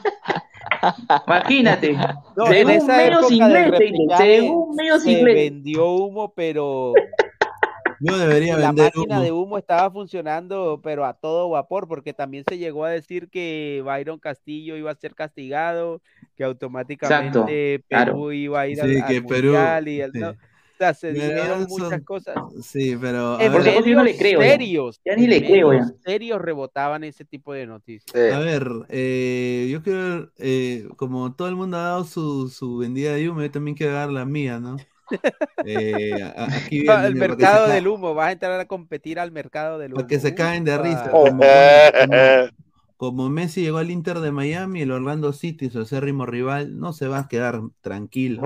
Imagínate. 1.27 1.93
No, 2.37 2.47
según 2.47 2.87
medios 2.87 3.31
ingleses, 3.33 3.91
según 4.17 4.77
medios 4.77 5.03
se 5.03 5.13
ingleses. 5.13 5.51
vendió 5.51 5.91
humo, 5.91 6.33
pero 6.35 6.93
Yo 8.01 8.17
debería 8.17 8.57
la 8.57 8.69
vender 8.69 8.93
máquina 8.95 9.17
humo. 9.17 9.25
de 9.25 9.33
humo 9.33 9.59
estaba 9.59 9.91
funcionando, 9.91 10.81
pero 10.85 11.05
a 11.05 11.15
todo 11.15 11.51
vapor, 11.51 11.89
porque 11.89 12.13
también 12.15 12.45
se 12.49 12.57
llegó 12.57 12.85
a 12.85 12.91
decir 12.91 13.29
que 13.29 13.83
Byron 13.85 14.21
Castillo 14.21 14.77
iba 14.77 14.93
a 14.93 14.95
ser 14.95 15.17
castigado, 15.17 16.01
que 16.37 16.45
automáticamente 16.45 17.83
claro. 17.89 18.13
Perú 18.13 18.33
iba 18.33 18.61
a 18.61 18.69
ir 18.69 18.77
Sí, 18.77 18.83
al, 19.01 19.07
que 19.07 19.17
al 19.17 19.25
Perú, 19.25 19.47
mundial 19.49 19.89
y 19.89 20.01
el- 20.01 20.13
sí. 20.13 20.19
no, 20.21 20.31
o 20.31 20.35
sea, 20.79 20.95
se 20.95 21.13
dijeron 21.13 21.67
muchas 21.69 22.03
cosas. 22.03 22.37
Sí, 22.63 22.97
pero. 23.01 23.37
a 23.37 23.45
En 23.45 23.55
eso 23.55 23.85
yo 23.85 23.97
no 23.97 24.05
le 24.05 24.17
creo 24.17 24.41
ya. 24.41 24.47
serios, 24.51 25.01
Ya 25.05 25.17
ni 25.17 25.25
en 25.25 25.31
le 25.31 25.45
creo 25.47 25.73
ya. 25.73 25.87
serios 26.05 26.41
rebotaban 26.41 27.05
ese 27.05 27.25
tipo 27.25 27.53
de 27.53 27.67
noticias. 27.67 28.11
Sí. 28.15 28.35
A 28.35 28.39
ver, 28.39 28.67
eh, 28.89 29.69
yo 29.71 29.83
quiero, 29.83 30.31
eh, 30.39 30.89
como 30.97 31.35
todo 31.35 31.49
el 31.49 31.57
mundo 31.57 31.77
ha 31.77 31.83
dado 31.83 32.05
su, 32.05 32.49
su 32.49 32.79
vendida 32.79 33.15
de 33.15 33.29
humo, 33.29 33.43
yo 33.43 33.51
también 33.51 33.77
quiero 33.77 33.93
dar 33.95 34.11
la 34.11 34.25
mía, 34.25 34.59
¿no? 34.61 34.77
Eh, 35.65 36.23
aquí 36.37 36.83
viene, 36.83 37.07
el 37.07 37.15
mercado 37.17 37.67
del 37.67 37.89
humo, 37.89 38.15
vas 38.15 38.29
a 38.29 38.33
entrar 38.33 38.61
a 38.61 38.67
competir 38.67 39.19
al 39.19 39.33
mercado 39.33 39.79
del 39.79 39.93
humo. 39.93 39.97
Para 39.97 40.07
que 40.07 40.21
se 40.21 40.35
caen 40.35 40.65
de 40.65 40.79
risa. 40.79 41.11
Como, 41.11 41.29
como- 41.31 41.39
como 42.99 43.31
Messi 43.31 43.63
llegó 43.63 43.79
al 43.79 43.93
Inter 43.93 44.19
de 44.19 44.33
Miami, 44.33 44.83
el 44.83 44.91
Orlando 44.91 45.33
City, 45.33 45.71
su 45.71 45.79
acérrimo 45.81 46.27
rival, 46.27 46.81
no 46.81 46.93
se 46.93 47.07
va 47.07 47.21
a 47.21 47.29
quedar 47.29 47.61
tranquilo. 47.81 48.43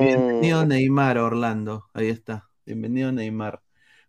Bienvenido 0.00 0.64
Neymar, 0.64 1.18
Orlando. 1.18 1.86
Ahí 1.92 2.06
está. 2.08 2.48
Bienvenido 2.64 3.10
Neymar. 3.10 3.60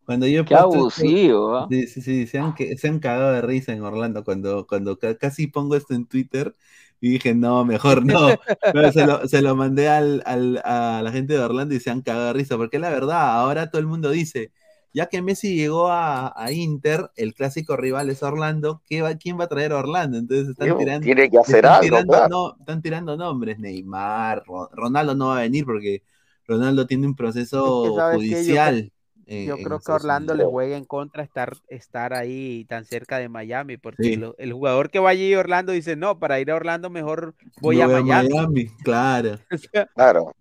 Cuando 0.06 0.28
yo 0.28 0.46
Qué 0.46 0.54
esto- 0.54 0.66
abusivo, 0.68 1.58
¿ah? 1.58 1.68
Sí, 1.72 1.88
sí, 1.88 2.02
sí, 2.04 2.28
se 2.28 2.38
han, 2.38 2.54
que- 2.54 2.78
se 2.78 2.88
han 2.88 3.00
cagado 3.00 3.32
de 3.34 3.42
risa 3.42 3.74
en 3.74 3.82
Orlando 3.82 4.24
cuando, 4.24 4.68
cuando 4.68 5.00
ca- 5.00 5.18
casi 5.18 5.48
pongo 5.48 5.76
esto 5.76 5.96
en 5.96 6.06
Twitter 6.06 6.56
y 7.02 7.10
dije, 7.10 7.34
no, 7.34 7.66
mejor 7.66 8.06
no. 8.06 8.28
Pero 8.74 8.92
se 8.92 9.08
lo, 9.08 9.28
se 9.28 9.42
lo 9.42 9.56
mandé 9.56 9.90
al, 9.90 10.22
al- 10.28 10.62
a 10.66 11.02
la 11.04 11.12
gente 11.12 11.34
de 11.34 11.40
Orlando 11.40 11.74
y 11.74 11.80
se 11.80 11.90
han 11.90 12.04
cagado 12.04 12.28
de 12.28 12.34
risa, 12.34 12.58
porque 12.58 12.78
la 12.78 12.90
verdad, 12.92 13.40
ahora 13.42 13.72
todo 13.72 13.82
el 13.82 13.88
mundo 13.88 14.12
dice, 14.12 14.52
ya 14.93 15.07
que 15.07 15.22
Messi 15.22 15.55
llegó 15.55 15.88
a, 15.89 16.34
a 16.35 16.51
Inter, 16.51 17.11
el 17.15 17.34
clásico 17.34 17.76
rival 17.77 18.09
es 18.09 18.23
Orlando, 18.23 18.81
¿qué 18.88 19.01
va, 19.01 19.15
¿quién 19.15 19.39
va 19.39 19.45
a 19.45 19.47
traer 19.47 19.72
a 19.73 19.77
Orlando? 19.77 20.18
Entonces 20.18 20.49
están 20.49 20.65
Digo, 20.68 20.77
tirando, 20.80 21.05
Tiene 21.05 21.30
que 21.30 21.38
hacer 21.38 21.55
están 21.57 21.72
algo, 21.73 21.84
tirando, 21.85 22.14
claro. 22.14 22.30
no, 22.30 22.55
están 22.59 22.81
tirando 22.81 23.18
nombres, 23.18 23.59
Neymar, 23.59 24.43
Ro- 24.45 24.69
Ronaldo 24.73 25.15
no 25.15 25.27
va 25.27 25.38
a 25.38 25.41
venir 25.41 25.65
porque 25.65 26.03
Ronaldo 26.47 26.88
tiene 26.88 27.07
un 27.07 27.15
proceso 27.15 27.97
Es 27.97 28.07
que, 28.09 28.15
judicial. 28.15 28.91
eh, 29.26 29.45
Yo 29.45 29.55
creo 29.57 29.69
que 29.69 29.76
Estados 29.76 30.01
Orlando 30.03 30.34
le 30.35 30.45
juega 30.45 30.77
en 30.77 30.85
contra 30.85 31.22
estar, 31.23 31.57
estar 31.68 32.14
ahí 32.14 32.65
tan 32.69 32.85
cerca 32.85 33.18
de 33.18 33.27
Miami, 33.27 33.76
porque 33.77 34.03
Sí. 34.03 34.15
lo- 34.15 34.35
el 34.38 34.53
jugador 34.53 34.89
que 34.89 34.99
vaya 34.99 35.35
a 35.35 35.39
Orlando 35.41 35.73
dice, 35.73 35.95
no, 35.97 36.18
para 36.19 36.39
ir 36.39 36.49
a 36.51 36.55
Orlando 36.55 36.89
mejor 36.89 37.35
voy 37.61 37.81
a 37.81 37.88
Miami. 37.88 38.68
Claro. 38.84 39.38
O 39.51 39.57
sea, 39.57 39.85
Claro. 39.93 40.34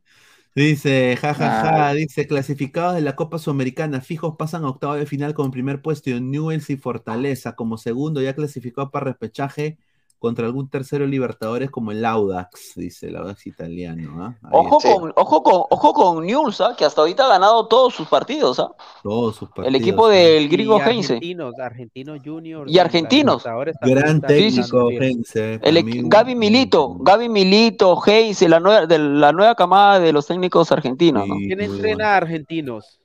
Dice, 0.56 1.16
jajaja, 1.20 1.92
Claro. 1.92 1.94
dice, 1.94 2.26
clasificados 2.26 2.94
de 2.94 3.02
la 3.02 3.14
Copa 3.14 3.38
Sudamericana, 3.38 4.00
fijos 4.00 4.36
pasan 4.38 4.64
a 4.64 4.70
octavo 4.70 4.94
de 4.94 5.04
final 5.04 5.34
con 5.34 5.50
primer 5.50 5.82
puesto 5.82 6.08
y 6.08 6.18
Newells 6.18 6.70
y 6.70 6.78
Fortaleza 6.78 7.54
como 7.54 7.76
segundo 7.76 8.22
ya 8.22 8.34
clasificado 8.34 8.90
para 8.90 9.04
repechaje 9.04 9.76
contra 10.18 10.46
algún 10.46 10.68
tercero 10.68 11.06
Libertadores 11.06 11.70
como 11.70 11.92
el 11.92 12.04
Audax, 12.04 12.72
dice 12.76 13.08
el 13.08 13.16
Audax 13.16 13.46
italiano, 13.46 14.24
¿ah? 14.24 14.38
Ahí 14.42 14.50
Ojo 14.52 14.78
está, 14.78 14.94
con, 14.94 15.12
ojo 15.14 15.42
con, 15.42 15.62
ojo 15.70 15.92
con 15.92 16.26
Newell's, 16.26 16.60
¿ah? 16.60 16.74
que 16.76 16.84
hasta 16.84 17.02
ahorita 17.02 17.26
ha 17.26 17.28
ganado 17.28 17.66
todos 17.68 17.94
sus 17.94 18.08
partidos, 18.08 18.58
¿ah? 18.58 18.70
todos 19.02 19.36
sus 19.36 19.48
El 19.50 19.54
partidos, 19.54 19.80
equipo 19.82 20.06
¿ah? 20.06 20.10
del 20.10 20.48
gringo 20.48 20.78
y 20.78 20.80
Heinze. 20.80 21.12
argentinos, 21.14 21.58
argentinos 21.58 22.20
juniors. 22.24 22.72
Y 22.72 22.78
argentinos. 22.78 23.44
Gran 23.82 24.20
técnico. 24.22 24.90
Heinze, 24.90 25.60
El, 25.62 26.08
Gaby 26.08 26.34
Milito, 26.34 26.94
Gaby 26.94 27.28
Milito, 27.28 27.96
Heinze, 28.04 28.48
la 28.48 28.58
nueva, 28.60 28.86
de 28.86 28.98
la 28.98 29.32
nueva 29.32 29.54
camada 29.54 30.00
de 30.00 30.12
los 30.12 30.26
técnicos 30.26 30.72
argentinos, 30.72 31.24
¿Quién 31.46 31.60
entrena 31.60 31.94
bueno. 31.96 32.04
a 32.04 32.16
argentinos? 32.16 33.00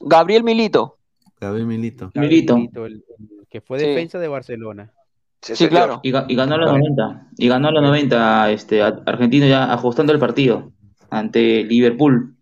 Gabriel 0.00 0.42
Milito, 0.44 0.96
Gaby 1.40 1.64
Milito. 1.64 2.10
Gaby 2.14 2.26
Milito. 2.28 2.56
Milito, 2.56 2.86
el, 2.86 2.92
el 2.94 3.46
que 3.48 3.60
fue 3.60 3.78
Sí. 3.78 3.86
defensa 3.86 4.18
de 4.18 4.28
Barcelona. 4.28 4.92
Sí, 5.42 5.68
claro. 5.68 6.00
Y, 6.02 6.08
y 6.10 6.34
ganó 6.36 6.54
a 6.54 6.58
los 6.58 6.70
90. 6.72 7.28
Y 7.38 7.48
ganó 7.48 7.68
a 7.68 7.72
los 7.72 7.82
90, 7.82 8.50
este, 8.50 8.82
Argentino 8.82 9.46
ya 9.46 9.72
ajustando 9.72 10.12
el 10.12 10.18
partido 10.18 10.72
ante 11.08 11.64
Liverpool. 11.64 12.36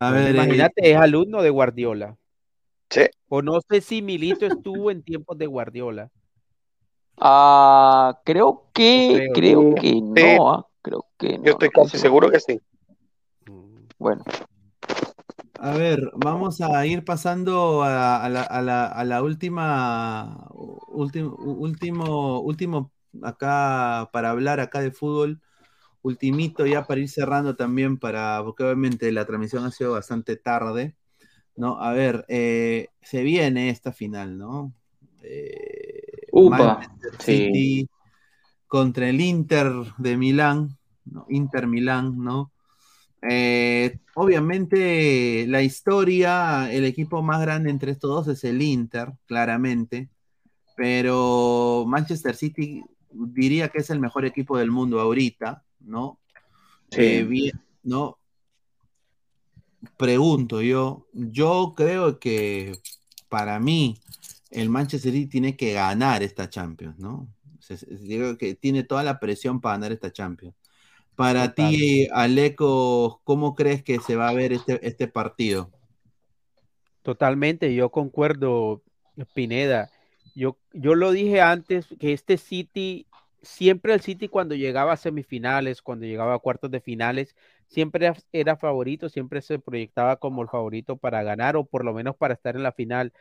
A 0.00 0.10
ver, 0.12 0.28
eh, 0.28 0.30
Imagínate, 0.30 0.90
es 0.92 0.96
alumno 0.96 1.42
de 1.42 1.50
Guardiola. 1.50 2.16
Sí. 2.88 3.02
O 3.28 3.42
no 3.42 3.60
sé 3.68 3.80
si 3.82 4.00
Milito 4.00 4.46
estuvo 4.46 4.90
en 4.90 5.02
tiempos 5.02 5.36
de 5.36 5.46
Guardiola. 5.46 6.10
Ah, 7.18 8.18
creo 8.24 8.68
que, 8.72 9.28
Creo. 9.34 9.72
creo 9.72 9.74
que 9.74 9.88
Sí. 9.90 10.00
no, 10.02 10.50
¿ah? 10.52 10.66
creo 10.80 11.04
que 11.18 11.36
no. 11.36 11.44
Yo 11.44 11.52
estoy 11.52 11.68
casi 11.70 11.98
seguro 11.98 12.30
que 12.30 12.40
sí. 12.40 12.60
Bueno, 13.98 14.22
A 15.60 15.72
ver, 15.74 16.10
vamos 16.14 16.60
a 16.60 16.86
ir 16.86 17.04
pasando 17.04 17.82
a, 17.82 18.24
a 18.24 18.28
la, 18.28 18.42
a 18.42 18.62
la- 18.62 18.86
a 18.86 19.04
la 19.04 19.22
última, 19.24 20.46
último, 20.88 21.34
último, 21.36 22.40
último 22.40 22.92
acá 23.22 24.08
para 24.12 24.30
hablar 24.30 24.60
acá 24.60 24.80
de 24.80 24.92
fútbol, 24.92 25.40
ultimito 26.02 26.66
ya 26.66 26.86
para 26.86 27.00
ir 27.00 27.08
cerrando 27.10 27.56
también 27.56 27.98
para, 27.98 28.42
porque 28.44 28.64
obviamente 28.64 29.12
la 29.12 29.26
transmisión 29.26 29.64
ha 29.66 29.72
sido 29.72 29.92
bastante 29.92 30.36
tarde, 30.36 30.96
¿no? 31.56 31.80
A 31.82 31.92
ver, 31.94 32.24
eh, 32.28 32.88
se 33.02 33.22
viene 33.24 33.70
esta 33.70 33.92
final, 33.92 34.38
¿no? 34.38 34.74
Eh, 35.22 36.32
Upa, 36.42 36.70
Manchester 36.70 37.12
sí. 37.18 37.38
City 37.38 37.88
contra 38.68 39.08
el 39.10 39.20
Inter 39.20 39.72
de 39.98 40.16
Milán, 40.18 40.78
¿no? 41.06 41.26
Inter 41.30 41.66
Milán, 41.68 42.18
¿no? 42.18 42.52
Eh, 43.22 43.98
obviamente 44.14 45.46
la 45.48 45.62
historia, 45.62 46.72
el 46.72 46.84
equipo 46.84 47.22
más 47.22 47.40
grande 47.40 47.70
entre 47.70 47.92
estos 47.92 48.10
dos 48.10 48.28
es 48.28 48.44
el 48.44 48.62
Inter, 48.62 49.12
claramente, 49.26 50.08
pero 50.76 51.84
Manchester 51.86 52.36
City 52.36 52.84
diría 53.10 53.68
que 53.68 53.78
es 53.78 53.90
el 53.90 54.00
mejor 54.00 54.24
equipo 54.24 54.58
del 54.58 54.70
mundo 54.70 55.00
ahorita, 55.00 55.64
¿no? 55.80 56.20
Sí. 56.90 57.02
Eh, 57.02 57.24
bien, 57.24 57.60
¿no? 57.82 58.18
pregunto 59.96 60.62
yo, 60.62 61.06
yo 61.12 61.74
creo 61.76 62.18
que 62.18 62.78
para 63.28 63.60
mí 63.60 63.98
el 64.50 64.70
Manchester 64.70 65.12
City 65.12 65.26
tiene 65.26 65.56
que 65.56 65.72
ganar 65.72 66.22
esta 66.22 66.48
Champions, 66.48 66.98
¿no? 66.98 67.28
Digo 68.00 68.38
que 68.38 68.54
tiene 68.54 68.82
toda 68.82 69.02
la 69.02 69.20
presión 69.20 69.60
para 69.60 69.74
ganar 69.74 69.92
esta 69.92 70.10
Champions. 70.10 70.54
Para 71.18 71.52
ti, 71.52 72.06
Aleco, 72.12 73.20
¿cómo 73.24 73.56
crees 73.56 73.82
que 73.82 73.98
se 73.98 74.14
va 74.14 74.28
a 74.28 74.32
ver 74.32 74.52
este, 74.52 74.78
este 74.86 75.08
partido? 75.08 75.68
Totalmente, 77.02 77.74
yo 77.74 77.90
concuerdo, 77.90 78.84
Pineda. 79.34 79.90
Yo, 80.36 80.58
yo 80.72 80.94
lo 80.94 81.10
dije 81.10 81.40
antes 81.40 81.88
que 81.98 82.12
este 82.12 82.36
City, 82.36 83.08
siempre 83.42 83.94
el 83.94 84.00
City 84.00 84.28
cuando 84.28 84.54
llegaba 84.54 84.92
a 84.92 84.96
semifinales, 84.96 85.82
cuando 85.82 86.06
llegaba 86.06 86.34
a 86.34 86.38
cuartos 86.38 86.70
de 86.70 86.80
finales, 86.80 87.34
siempre 87.66 88.06
era, 88.06 88.16
era 88.30 88.56
favorito, 88.56 89.08
siempre 89.08 89.42
se 89.42 89.58
proyectaba 89.58 90.18
como 90.20 90.42
el 90.42 90.48
favorito 90.48 90.98
para 90.98 91.24
ganar 91.24 91.56
o 91.56 91.64
por 91.64 91.84
lo 91.84 91.92
menos 91.94 92.14
para 92.14 92.34
estar 92.34 92.54
en 92.54 92.62
la 92.62 92.70
final. 92.70 93.12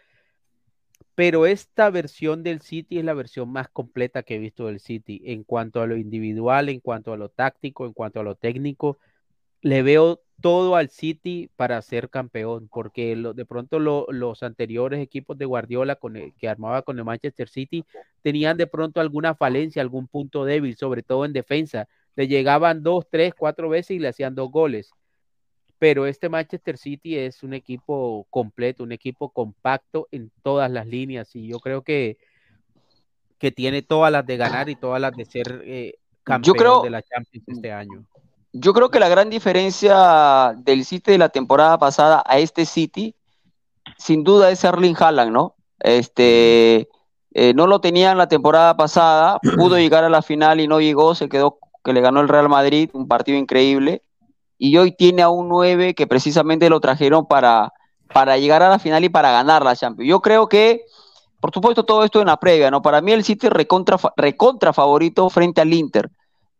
Pero 1.15 1.45
esta 1.47 1.89
versión 1.89 2.43
del 2.43 2.61
City 2.61 2.99
es 2.99 3.05
la 3.05 3.13
versión 3.13 3.49
más 3.51 3.69
completa 3.69 4.23
que 4.23 4.35
he 4.35 4.39
visto 4.39 4.67
del 4.67 4.79
City 4.79 5.21
en 5.25 5.43
cuanto 5.43 5.81
a 5.81 5.87
lo 5.87 5.97
individual, 5.97 6.69
en 6.69 6.79
cuanto 6.79 7.11
a 7.13 7.17
lo 7.17 7.29
táctico, 7.29 7.85
en 7.85 7.93
cuanto 7.93 8.19
a 8.19 8.23
lo 8.23 8.35
técnico 8.35 8.97
le 9.61 9.81
veo 9.83 10.21
todo 10.41 10.75
al 10.75 10.89
City 10.89 11.49
para 11.55 11.81
ser 11.81 12.09
campeón, 12.09 12.67
porque 12.69 13.15
de 13.15 13.45
pronto 13.45 13.79
lo- 13.79 14.05
los 14.11 14.43
anteriores 14.43 15.01
equipos 15.01 15.37
de 15.37 15.45
Guardiola 15.45 15.97
que 16.37 16.47
armaba 16.49 16.83
con 16.83 16.97
el 16.99 17.05
Manchester 17.05 17.49
City 17.49 17.85
tenían 18.21 18.57
de 18.57 18.67
pronto 18.67 19.01
alguna 19.01 19.35
falencia, 19.35 19.81
algún 19.81 20.07
punto 20.07 20.45
débil, 20.45 20.75
sobre 20.77 21.03
todo 21.03 21.25
en 21.25 21.33
defensa. 21.33 21.87
Le 22.15 22.27
llegaban 22.27 22.83
dos, 22.83 23.05
tres, 23.09 23.33
cuatro 23.35 23.69
veces 23.69 23.91
y 23.97 23.99
le 23.99 24.09
hacían 24.09 24.35
dos 24.35 24.51
goles. 24.51 24.91
Pero 25.79 26.07
este 26.07 26.29
Manchester 26.29 26.77
City 26.77 27.17
es 27.17 27.43
un 27.43 27.53
equipo 27.53 28.25
completo, 28.29 28.83
un 28.83 28.91
equipo 28.91 29.29
compacto 29.29 30.07
en 30.11 30.31
todas 30.41 30.71
las 30.71 30.87
líneas 30.87 31.35
y 31.35 31.47
yo 31.47 31.59
creo 31.59 31.83
que, 31.83 32.17
que 33.37 33.51
tiene 33.51 33.83
todas 33.83 34.11
las 34.11 34.25
de 34.25 34.37
ganar 34.37 34.69
y 34.69 34.75
todas 34.75 34.99
las 34.99 35.15
de 35.15 35.25
ser 35.25 35.61
eh, 35.65 35.93
campeón 36.23 36.57
creo- 36.57 36.81
de 36.81 36.89
la 36.89 37.01
Champions 37.03 37.47
este 37.47 37.71
año. 37.71 38.03
Yo 38.53 38.73
creo 38.73 38.89
que 38.89 38.99
la 38.99 39.09
gran 39.09 39.29
diferencia 39.29 40.55
del 40.57 40.83
City 40.83 41.11
de 41.11 41.17
la 41.19 41.29
temporada 41.29 41.77
pasada 41.77 42.23
a 42.25 42.39
este 42.39 42.65
City, 42.65 43.13
sin 43.97 44.23
duda 44.23 44.49
es 44.49 44.63
Erling 44.63 44.95
Haaland, 44.97 45.31
¿no? 45.31 45.55
Este, 45.79 46.87
eh, 47.33 47.53
no 47.53 47.67
lo 47.67 47.81
tenían 47.81 48.17
la 48.17 48.27
temporada 48.27 48.75
pasada, 48.75 49.39
pudo 49.57 49.77
llegar 49.77 50.03
a 50.05 50.09
la 50.09 50.23
final 50.23 50.59
y 50.59 50.67
no 50.67 50.79
llegó, 50.79 51.13
se 51.13 51.29
quedó 51.29 51.59
que 51.83 51.93
le 51.93 52.01
ganó 52.01 52.19
el 52.21 52.29
Real 52.29 52.49
Madrid, 52.49 52.89
un 52.93 53.07
partido 53.07 53.37
increíble, 53.37 54.01
y 54.57 54.77
hoy 54.77 54.91
tiene 54.91 55.21
a 55.21 55.29
un 55.29 55.49
9 55.49 55.93
que 55.93 56.07
precisamente 56.07 56.69
lo 56.69 56.79
trajeron 56.79 57.25
para, 57.27 57.73
para 58.13 58.37
llegar 58.37 58.63
a 58.63 58.69
la 58.69 58.79
final 58.79 59.03
y 59.03 59.09
para 59.09 59.31
ganar 59.31 59.63
la 59.63 59.75
Champions. 59.75 60.09
Yo 60.09 60.21
creo 60.21 60.47
que, 60.47 60.85
por 61.39 61.53
supuesto, 61.53 61.83
todo 61.83 62.03
esto 62.03 62.21
en 62.21 62.27
la 62.27 62.37
previa, 62.37 62.71
¿no? 62.71 62.81
Para 62.81 63.01
mí 63.01 63.11
el 63.11 63.23
City 63.23 63.49
recontra, 63.49 63.97
recontra 64.15 64.73
favorito 64.73 65.29
frente 65.29 65.61
al 65.61 65.73
Inter. 65.73 66.09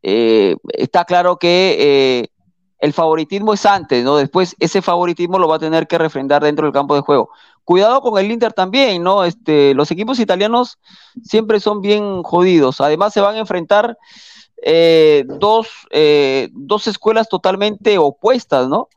Eh, 0.03 0.56
está 0.69 1.06
claro 1.06 1.38
que 1.38 1.76
eh, 1.80 2.30
el 2.80 2.94
favoritismo 2.94 3.53
es 3.53 3.65
antes, 3.65 4.03
¿no? 4.03 4.18
Después 4.18 4.56
ese 4.60 4.82
favoritismo 4.82 5.40
lo 5.40 5.48
va 5.48 5.56
a 5.56 5.60
tener 5.60 5.88
que 5.88 5.98
refrendar 5.98 6.44
dentro 6.44 6.65
del 6.65 6.74
campo 6.74 6.95
de 6.95 7.02
juego. 7.02 7.30
Cuidado 7.64 8.02
con 8.02 8.18
el 8.24 8.32
Inter 8.32 8.53
también, 8.53 9.03
¿no? 9.03 9.24
Este, 9.26 9.74
los 9.74 9.90
equipos 9.91 10.19
italianos 10.19 10.78
siempre 11.24 11.60
son 11.60 11.82
bien 11.82 12.22
jodidos. 12.24 12.80
Además 12.80 13.14
se 13.14 13.22
van 13.22 13.36
a 13.36 13.40
enfrentar 13.40 13.98
eh, 14.63 15.23
dos, 15.27 15.69
eh, 15.91 16.49
dos 16.53 16.88
escuelas 16.88 17.29
totalmente 17.29 17.97
opuestas, 17.97 18.67
¿no? 18.67 18.89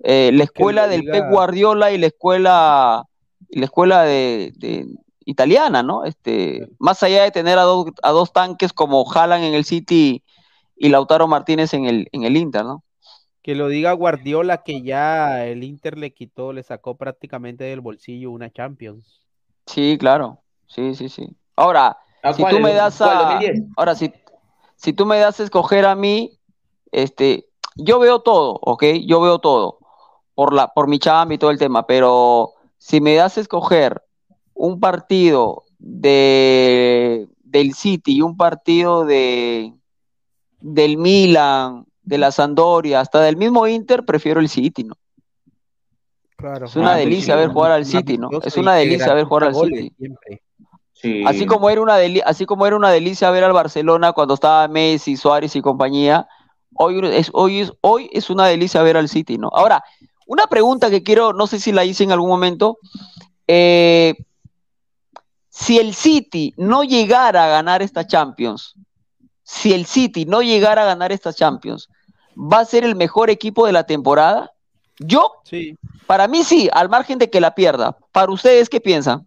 Eh, 0.00 0.30
la 0.34 0.44
escuela 0.44 0.88
del 0.88 1.04
Pep 1.04 1.26
Guardiola 1.26 1.92
y 1.92 1.98
la 1.98 2.06
escuela, 2.08 3.04
y 3.48 3.58
la 3.60 3.64
escuela 3.66 4.02
de, 4.02 4.52
de- 4.56 4.86
italiana, 5.24 5.82
¿no? 5.82 6.04
Este, 6.04 6.68
más 6.78 7.02
allá 7.02 7.24
de 7.24 7.30
tener 7.32 7.58
a 7.58 7.62
dos, 7.62 7.86
a 8.02 8.10
dos 8.12 8.32
tanques 8.32 8.72
como 8.72 9.10
Haaland 9.10 9.44
en 9.44 9.54
el 9.54 9.64
City 9.64 10.22
y 10.76 10.88
Lautaro 10.90 11.26
Martínez 11.28 11.74
en 11.74 11.86
el, 11.86 12.08
en 12.12 12.24
el 12.24 12.36
Inter, 12.36 12.64
¿no? 12.64 12.84
Que 13.42 13.54
lo 13.54 13.68
diga 13.68 13.92
Guardiola 13.92 14.62
que 14.62 14.82
ya 14.82 15.46
el 15.46 15.64
Inter 15.64 15.96
le 15.96 16.12
quitó, 16.12 16.52
le 16.52 16.62
sacó 16.62 16.96
prácticamente 16.98 17.64
del 17.64 17.80
bolsillo 17.80 18.30
una 18.30 18.50
Champions. 18.50 19.22
Sí, 19.66 19.96
claro. 19.98 20.42
Sí, 20.66 20.94
sí, 20.94 21.08
sí. 21.08 21.28
Ahora, 21.56 21.96
¿A 22.22 22.32
si 22.32 22.42
cuál? 22.42 22.54
tú 22.54 22.60
me 22.60 22.70
¿El- 22.70 22.74
das 22.74 23.00
cuál, 23.00 23.16
a 23.16 23.18
2010? 23.20 23.62
ahora 23.76 23.94
si, 23.94 24.12
si 24.76 24.92
tú 24.92 25.06
me 25.06 25.18
das 25.18 25.40
a 25.40 25.42
escoger 25.42 25.86
a 25.86 25.94
mí, 25.94 26.38
este, 26.92 27.46
yo 27.74 27.98
veo 27.98 28.20
todo, 28.20 28.58
¿ok? 28.62 28.84
Yo 29.06 29.20
veo 29.20 29.38
todo 29.38 29.78
por 30.34 30.52
la 30.52 30.68
por 30.68 30.86
mi 30.86 30.98
chamba 30.98 31.34
y 31.34 31.38
todo 31.38 31.50
el 31.50 31.58
tema, 31.58 31.86
pero 31.86 32.52
si 32.78 33.00
me 33.00 33.14
das 33.14 33.38
a 33.38 33.40
escoger 33.40 34.02
un 34.54 34.80
partido 34.80 35.64
de 35.78 37.26
del 37.42 37.74
City 37.74 38.16
y 38.16 38.22
un 38.22 38.36
partido 38.36 39.04
de 39.04 39.72
del 40.60 40.98
Milan, 40.98 41.86
de 42.02 42.18
la 42.18 42.30
Sampdoria, 42.30 43.00
hasta 43.00 43.20
del 43.20 43.36
mismo 43.36 43.66
Inter, 43.66 44.04
prefiero 44.04 44.40
el 44.40 44.48
City, 44.48 44.84
¿no? 44.84 44.94
Claro. 46.36 46.66
Es 46.66 46.76
una 46.76 46.94
delicia 46.94 47.34
ver 47.34 47.48
jugar 47.48 47.72
al 47.72 47.86
City, 47.86 48.18
¿no? 48.18 48.28
Es 48.42 48.56
una 48.56 48.74
delicia 48.74 49.14
ver 49.14 49.24
jugar 49.24 49.44
al 49.44 49.54
City. 49.54 49.92
siempre. 49.98 50.42
Sí. 51.00 51.22
Así 51.26 51.46
como 51.46 51.68
era 51.70 51.80
una 51.82 51.98
deli- 51.98 52.22
así 52.24 52.46
como 52.46 52.66
era 52.66 52.74
una 52.76 52.90
delicia 52.90 53.30
ver 53.30 53.44
al 53.44 53.52
Barcelona 53.52 54.12
cuando 54.12 54.34
estaba 54.34 54.66
Messi, 54.66 55.16
Suárez 55.16 55.54
y 55.54 55.60
compañía, 55.60 56.26
hoy 56.74 57.00
es, 57.12 57.30
hoy 57.32 57.60
es, 57.60 57.72
hoy 57.82 58.08
es 58.12 58.30
una 58.30 58.46
delicia 58.46 58.82
ver 58.82 58.96
al 58.96 59.08
City, 59.08 59.36
¿no? 59.38 59.48
Ahora, 59.52 59.84
una 60.26 60.46
pregunta 60.46 60.88
que 60.90 61.02
quiero, 61.02 61.32
no 61.32 61.46
sé 61.46 61.60
si 61.60 61.70
la 61.70 61.84
hice 61.84 62.04
en 62.04 62.12
algún 62.12 62.30
momento, 62.30 62.78
eh, 63.46 64.14
si 65.48 65.78
el 65.78 65.94
City 65.94 66.54
no 66.56 66.82
llegara 66.82 67.44
a 67.44 67.48
ganar 67.48 67.82
esta 67.82 68.06
Champions, 68.06 68.74
si 69.42 69.72
el 69.72 69.86
City 69.86 70.24
no 70.24 70.42
llegara 70.42 70.82
a 70.82 70.86
ganar 70.86 71.12
esta 71.12 71.32
Champions, 71.32 71.88
¿va 72.36 72.60
a 72.60 72.64
ser 72.64 72.84
el 72.84 72.96
mejor 72.96 73.30
equipo 73.30 73.66
de 73.66 73.72
la 73.72 73.84
temporada? 73.84 74.50
Yo, 74.98 75.30
Sí. 75.44 75.76
para 76.06 76.26
mí 76.26 76.42
sí, 76.42 76.68
al 76.72 76.88
margen 76.88 77.18
de 77.18 77.30
que 77.30 77.40
la 77.40 77.54
pierda. 77.54 77.96
Para 78.12 78.32
ustedes, 78.32 78.68
¿qué 78.68 78.80
piensan? 78.80 79.24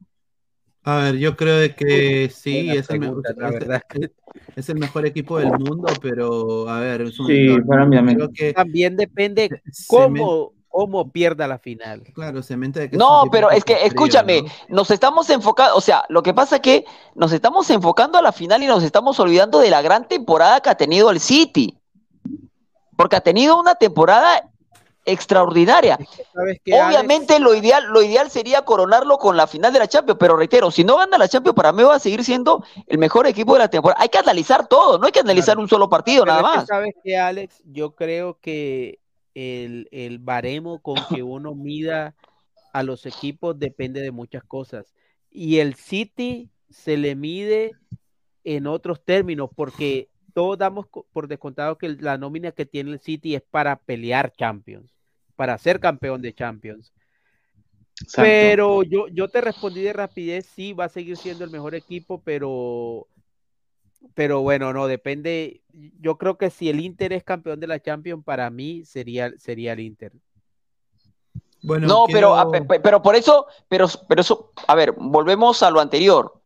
A 0.83 0.97
ver, 0.97 1.17
yo 1.17 1.35
creo 1.35 1.57
de 1.57 1.75
que 1.75 2.29
sí, 2.33 2.65
Buena 2.67 2.73
es 2.79 2.89
el, 2.89 2.99
pregunta, 2.99 3.33
la 3.35 3.47
es- 3.47 3.53
verdad. 3.53 3.81
es- 3.93 4.11
es 4.55 4.69
el 4.69 4.77
mejor 4.79 5.05
equipo 5.05 5.37
del 5.39 5.51
mundo, 5.59 5.87
pero 6.01 6.67
a 6.69 6.79
ver, 6.79 7.01
es 7.01 7.19
un, 7.19 7.27
Sí, 7.27 7.47
no, 7.47 7.65
para 7.65 7.85
mí 7.85 7.95
también. 7.95 8.17
creo 8.17 8.31
que 8.33 8.53
También 8.53 8.95
depende 8.97 9.49
cómo, 9.87 10.53
cómo 10.69 11.11
pierda 11.11 11.47
la 11.47 11.59
final. 11.59 12.03
claro, 12.13 12.41
se 12.41 12.55
mente 12.57 12.79
de 12.79 12.89
que 12.89 12.97
No, 12.97 13.23
pero 13.31 13.51
es 13.51 13.63
que, 13.65 13.75
frío, 13.75 13.87
escúchame, 13.87 14.41
¿no? 14.43 14.49
nos 14.69 14.91
estamos 14.91 15.29
enfocando, 15.29 15.75
o 15.75 15.81
sea, 15.81 16.05
lo 16.09 16.23
que 16.23 16.33
pasa 16.33 16.55
es 16.57 16.61
que 16.61 16.85
nos 17.15 17.31
estamos 17.33 17.69
enfocando 17.69 18.17
a 18.17 18.21
la 18.21 18.31
final 18.31 18.63
y 18.63 18.67
nos 18.67 18.83
estamos 18.83 19.19
olvidando 19.19 19.59
de 19.59 19.69
la 19.69 19.81
gran 19.81 20.07
temporada 20.07 20.61
que 20.61 20.69
ha 20.69 20.75
tenido 20.75 21.11
el 21.11 21.19
City. 21.19 21.77
Porque 22.95 23.15
ha 23.15 23.21
tenido 23.21 23.59
una 23.59 23.75
temporada 23.75 24.49
extraordinaria. 25.11 25.97
Obviamente 26.65 27.39
lo 27.39 27.53
ideal, 27.55 27.85
lo 27.87 28.01
ideal 28.01 28.29
sería 28.29 28.63
coronarlo 28.63 29.17
con 29.17 29.35
la 29.37 29.47
final 29.47 29.73
de 29.73 29.79
la 29.79 29.87
Champions, 29.87 30.17
pero 30.19 30.35
reitero, 30.37 30.71
si 30.71 30.83
no 30.83 30.97
gana 30.97 31.17
la 31.17 31.27
Champions, 31.27 31.55
para 31.55 31.71
mí 31.71 31.83
va 31.83 31.95
a 31.95 31.99
seguir 31.99 32.23
siendo 32.23 32.63
el 32.87 32.97
mejor 32.97 33.27
equipo 33.27 33.53
de 33.53 33.59
la 33.59 33.67
temporada. 33.69 34.01
Hay 34.01 34.09
que 34.09 34.17
analizar 34.17 34.67
todo, 34.67 34.97
no 34.97 35.05
hay 35.05 35.11
que 35.11 35.19
analizar 35.19 35.55
Claro. 35.55 35.61
un 35.61 35.69
solo 35.69 35.89
partido, 35.89 36.23
Pero 36.23 36.35
nada 36.35 36.41
más. 36.55 36.67
¿Sabes 36.67 36.93
qué, 37.03 37.17
Alex? 37.17 37.61
Yo 37.65 37.95
creo 37.95 38.37
que 38.39 38.99
el, 39.33 39.87
el 39.91 40.19
baremo 40.19 40.79
con 40.81 40.97
que 41.13 41.23
uno 41.23 41.55
mida 41.55 42.15
a 42.73 42.83
los 42.83 43.05
equipos 43.05 43.57
depende 43.57 44.01
de 44.01 44.11
muchas 44.11 44.43
cosas. 44.43 44.93
Y 45.31 45.57
el 45.59 45.75
City 45.75 46.49
se 46.69 46.97
le 46.97 47.15
mide 47.15 47.71
en 48.43 48.67
otros 48.67 49.03
términos, 49.03 49.49
porque 49.55 50.09
todos 50.33 50.57
damos 50.57 50.85
por 51.11 51.27
descontado 51.27 51.77
que 51.77 51.89
la 51.89 52.17
nómina 52.17 52.51
que 52.51 52.65
tiene 52.65 52.91
el 52.91 52.99
City 52.99 53.35
es 53.35 53.41
para 53.41 53.75
pelear 53.77 54.31
Champions, 54.31 54.91
para 55.39 55.57
ser 55.57 55.79
campeón 55.79 56.21
de 56.21 56.33
Champions. 56.33 56.91
Exacto. 58.01 58.21
Pero 58.23 58.83
yo, 58.83 59.07
yo 59.07 59.29
te 59.29 59.39
respondí 59.39 59.81
de 59.81 59.93
rapidez, 59.93 60.45
sí, 60.53 60.73
va 60.73 60.83
a 60.83 60.89
seguir 60.89 61.15
siendo 61.15 61.45
el 61.45 61.49
mejor 61.49 61.75
equipo, 61.75 62.21
pero, 62.21 63.07
pero 64.15 64.41
bueno, 64.41 64.73
no, 64.73 64.87
depende. 64.87 65.61
Yo 66.01 66.17
creo 66.17 66.37
que 66.37 66.49
si 66.49 66.67
el 66.67 66.81
Inter 66.81 67.13
es 67.13 67.23
campeón 67.23 67.61
de 67.61 67.67
la 67.67 67.79
Champions, 67.79 68.21
para 68.25 68.49
mí 68.49 68.83
sería, 68.83 69.31
sería 69.37 69.71
el 69.71 69.79
Inter. 69.79 70.11
Bueno, 71.61 71.87
No, 71.87 72.03
pero, 72.07 72.33
quiero- 72.33 72.35
a- 72.35 72.51
pe- 72.51 72.61
pe- 72.63 72.79
pero 72.81 73.01
por 73.01 73.15
eso, 73.15 73.47
pero, 73.69 73.87
pero 74.09 74.19
eso, 74.19 74.51
a 74.67 74.75
ver, 74.75 74.91
volvemos 74.91 75.63
a 75.63 75.71
lo 75.71 75.79
anterior. 75.79 76.38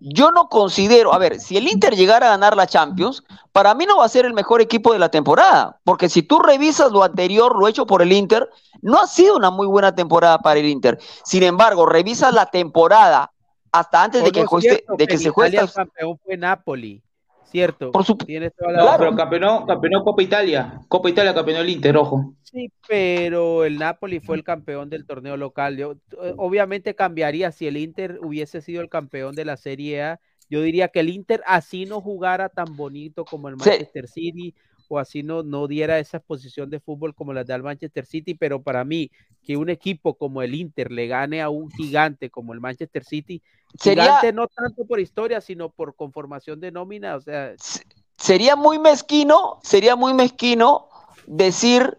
Yo 0.00 0.30
no 0.30 0.48
considero, 0.48 1.12
a 1.12 1.18
ver, 1.18 1.38
si 1.38 1.58
el 1.58 1.68
Inter 1.68 1.94
llegara 1.94 2.26
a 2.26 2.30
ganar 2.30 2.56
la 2.56 2.66
Champions, 2.66 3.22
para 3.52 3.74
mí 3.74 3.84
no 3.84 3.98
va 3.98 4.06
a 4.06 4.08
ser 4.08 4.24
el 4.24 4.32
mejor 4.32 4.62
equipo 4.62 4.92
de 4.92 4.98
la 4.98 5.10
temporada, 5.10 5.78
porque 5.84 6.08
si 6.08 6.22
tú 6.22 6.38
revisas 6.38 6.90
lo 6.90 7.02
anterior, 7.02 7.54
lo 7.58 7.68
hecho 7.68 7.84
por 7.86 8.00
el 8.00 8.12
Inter, 8.12 8.48
no 8.80 8.98
ha 8.98 9.06
sido 9.06 9.36
una 9.36 9.50
muy 9.50 9.66
buena 9.66 9.94
temporada 9.94 10.38
para 10.38 10.58
el 10.58 10.66
Inter. 10.66 10.98
Sin 11.24 11.42
embargo, 11.42 11.84
revisas 11.84 12.32
la 12.32 12.46
temporada 12.46 13.30
hasta 13.72 14.02
antes 14.02 14.24
de 14.24 14.32
que, 14.32 14.46
cierto, 14.60 14.94
de 14.96 15.06
que 15.06 15.14
en 15.14 15.20
se 15.20 15.30
juegue 15.30 15.58
el 15.58 15.70
campeón 15.70 16.18
fue 16.24 16.36
Napoli. 16.36 17.02
Cierto. 17.50 17.90
Por 17.90 18.04
su- 18.04 18.16
Tienes 18.16 18.54
toda 18.54 18.72
la 18.72 18.78
No, 18.78 18.84
razón. 18.86 18.98
pero 19.00 19.16
campeonó, 19.16 19.66
campeonó 19.66 20.04
Copa 20.04 20.22
Italia. 20.22 20.80
Copa 20.88 21.10
Italia 21.10 21.34
campeonó 21.34 21.60
el 21.60 21.68
Inter, 21.70 21.96
ojo. 21.96 22.34
Sí, 22.42 22.70
pero 22.88 23.64
el 23.64 23.78
Napoli 23.78 24.20
fue 24.20 24.36
el 24.36 24.44
campeón 24.44 24.88
del 24.90 25.04
torneo 25.06 25.36
local. 25.36 25.76
Yo, 25.76 25.92
eh, 26.22 26.34
obviamente 26.36 26.94
cambiaría 26.94 27.50
si 27.52 27.66
el 27.66 27.76
Inter 27.76 28.18
hubiese 28.22 28.60
sido 28.60 28.82
el 28.82 28.88
campeón 28.88 29.34
de 29.34 29.44
la 29.44 29.56
Serie 29.56 30.02
A. 30.02 30.20
Yo 30.48 30.62
diría 30.62 30.88
que 30.88 31.00
el 31.00 31.08
Inter 31.10 31.42
así 31.46 31.86
no 31.86 32.00
jugara 32.00 32.48
tan 32.48 32.76
bonito 32.76 33.24
como 33.24 33.48
el 33.48 33.54
Sí. 33.60 33.68
Manchester 33.70 34.08
City 34.08 34.54
o 34.92 34.98
así 34.98 35.22
no, 35.22 35.42
no 35.44 35.68
diera 35.68 35.98
esa 36.00 36.16
exposición 36.16 36.68
de 36.68 36.80
fútbol 36.80 37.14
como 37.14 37.32
las 37.32 37.46
del 37.46 37.62
Manchester 37.62 38.04
City, 38.04 38.34
pero 38.34 38.60
para 38.60 38.84
mí 38.84 39.10
que 39.44 39.56
un 39.56 39.70
equipo 39.70 40.14
como 40.14 40.42
el 40.42 40.54
Inter 40.54 40.90
le 40.90 41.06
gane 41.06 41.40
a 41.40 41.48
un 41.48 41.70
gigante 41.70 42.28
como 42.28 42.52
el 42.52 42.60
Manchester 42.60 43.04
City, 43.04 43.40
Sería- 43.78 44.02
gigante 44.04 44.32
no 44.32 44.48
tanto 44.48 44.84
por 44.84 44.98
historia, 44.98 45.40
sino 45.40 45.68
por 45.70 45.94
conformación 45.94 46.58
de 46.60 46.72
nómina, 46.72 47.14
o 47.14 47.20
sea, 47.20 47.54
sería 48.16 48.56
muy 48.56 48.80
mezquino, 48.80 49.60
sería 49.62 49.94
muy 49.94 50.12
mezquino 50.12 50.88
decir 51.26 51.96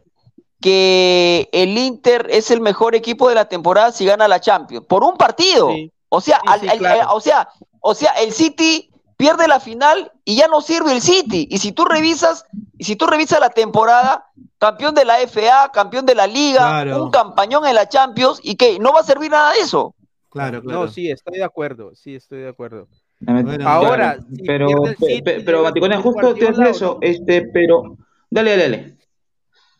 que 0.59 1.49
el 1.53 1.77
Inter 1.77 2.27
es 2.29 2.51
el 2.51 2.59
mejor 2.61 2.93
equipo 2.93 3.29
de 3.29 3.35
la 3.35 3.45
temporada 3.47 3.91
si 3.91 4.05
gana 4.05 4.27
la 4.27 4.39
Champions 4.41 4.85
por 4.85 5.03
un 5.03 5.15
partido. 5.17 5.69
O 6.09 6.19
sea, 6.21 6.37
Sí, 6.39 6.47
al- 6.47 6.59
sí, 6.59 6.67
al- 6.67 6.77
claro. 6.77 7.01
eh, 7.01 7.05
o 7.13 7.21
sea, 7.21 7.49
o 7.79 7.95
sea, 7.95 8.11
el 8.21 8.31
City 8.33 8.90
pierde 9.21 9.47
la 9.47 9.59
final 9.59 10.11
y 10.25 10.35
ya 10.35 10.47
no 10.47 10.61
sirve 10.61 10.93
el 10.93 11.01
City. 11.01 11.47
Y 11.51 11.59
si 11.59 11.71
tú 11.73 11.85
revisas, 11.85 12.43
y 12.79 12.85
si 12.85 12.95
tú 12.95 13.05
revisas 13.05 13.39
la 13.39 13.51
temporada, 13.51 14.25
campeón 14.57 14.95
de 14.95 15.05
la 15.05 15.19
FA, 15.21 15.69
campeón 15.71 16.07
de 16.07 16.15
la 16.15 16.25
Liga, 16.25 16.57
Claro. 16.81 17.03
un 17.03 17.11
campañón 17.11 17.67
en 17.67 17.75
la 17.75 17.87
Champions, 17.87 18.39
y 18.41 18.55
que 18.55 18.79
no 18.79 18.91
va 18.93 19.01
a 19.01 19.03
servir 19.03 19.29
nada 19.29 19.53
de 19.53 19.59
eso. 19.59 19.93
Claro, 20.31 20.63
claro. 20.63 20.85
no, 20.85 20.87
sí, 20.87 21.11
estoy 21.11 21.37
de 21.37 21.43
acuerdo, 21.43 21.93
sí, 21.93 22.15
estoy 22.15 22.39
de 22.39 22.49
acuerdo. 22.49 22.87
Bueno, 23.19 23.69
Ahora, 23.69 24.15
Claro, 24.15 24.23
si 24.35 24.43
pero, 24.43 24.67
City, 24.97 25.21
pe- 25.21 25.41
pero 25.41 25.57
llega 25.59 25.69
Vaticone, 25.69 25.97
justo 25.97 26.33
te 26.33 26.45
Guardiola, 26.45 26.49
hace 26.49 26.61
¿o 26.63 26.71
eso, 26.71 26.93
no? 26.93 27.07
este, 27.07 27.41
pero, 27.53 27.97
dale, 28.31 28.49
dale, 28.51 28.63
dale. 28.63 28.97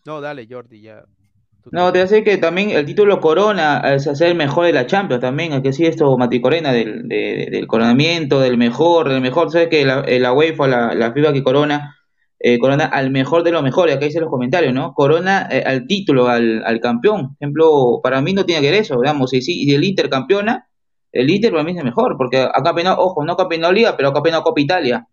No, 0.05 0.22
dale, 0.22 0.47
Jordi, 0.47 0.81
ya. 0.81 1.03
No, 1.70 1.94
te 1.94 2.02
hace 2.02 2.24
que 2.24 2.38
también 2.38 2.72
el 2.72 2.86
título 2.86 3.20
Corona 3.22 3.82
es 3.94 4.08
hacer 4.08 4.30
el 4.30 4.36
mejor 4.36 4.66
de 4.66 4.74
la 4.74 4.88
Champions 4.88 5.22
también, 5.22 5.54
hay 5.54 5.62
que 5.62 5.74
sí 5.74 5.86
esto, 5.86 6.18
Mati 6.18 6.42
Corena, 6.42 6.72
del, 6.74 7.08
de- 7.08 7.50
del 7.52 7.68
coronamiento, 7.68 8.40
del 8.40 8.58
mejor, 8.58 9.10
del 9.10 9.22
mejor, 9.22 9.52
sabes 9.52 9.68
que 9.70 9.86
la, 9.86 10.02
eh, 10.02 10.20
la 10.20 10.34
UEFA, 10.34 10.68
la, 10.68 10.96
la 10.96 11.14
FIFA 11.14 11.34
que 11.34 11.44
corona, 11.44 11.96
eh, 12.40 12.58
corona 12.58 12.86
al 12.86 13.12
mejor 13.12 13.44
de 13.44 13.52
los 13.52 13.62
mejores, 13.62 13.96
acá 13.96 14.06
dicen 14.06 14.22
los 14.22 14.32
comentarios, 14.32 14.74
¿no? 14.74 14.94
Corona 14.96 15.48
eh, 15.52 15.64
al 15.66 15.86
título, 15.86 16.28
al, 16.28 16.64
al 16.66 16.80
campeón. 16.80 17.28
Por 17.28 17.36
ejemplo, 17.40 18.00
para 18.02 18.22
mí 18.22 18.34
no 18.34 18.44
tiene 18.46 18.62
que 18.62 18.72
ver 18.72 18.82
eso, 18.82 19.00
digamos, 19.00 19.30
si 19.30 19.42
si 19.44 19.72
el 19.74 19.84
Inter 19.84 20.10
campeona, 20.10 20.68
el 21.12 21.30
Inter 21.30 21.52
para 21.52 21.64
mí 21.64 21.72
es 21.72 21.78
el 21.78 21.84
mejor, 21.86 22.18
porque 22.18 22.40
ha 22.42 22.64
campeonado, 22.64 22.98
ojo, 23.02 23.24
no 23.24 23.34
ha 23.34 23.38
campeonado 23.38 23.72
Liga, 23.74 23.96
pero 23.96 24.10
ha 24.10 24.14
campeonado 24.14 24.44
Copa 24.44 24.62
Italia. 24.62 25.08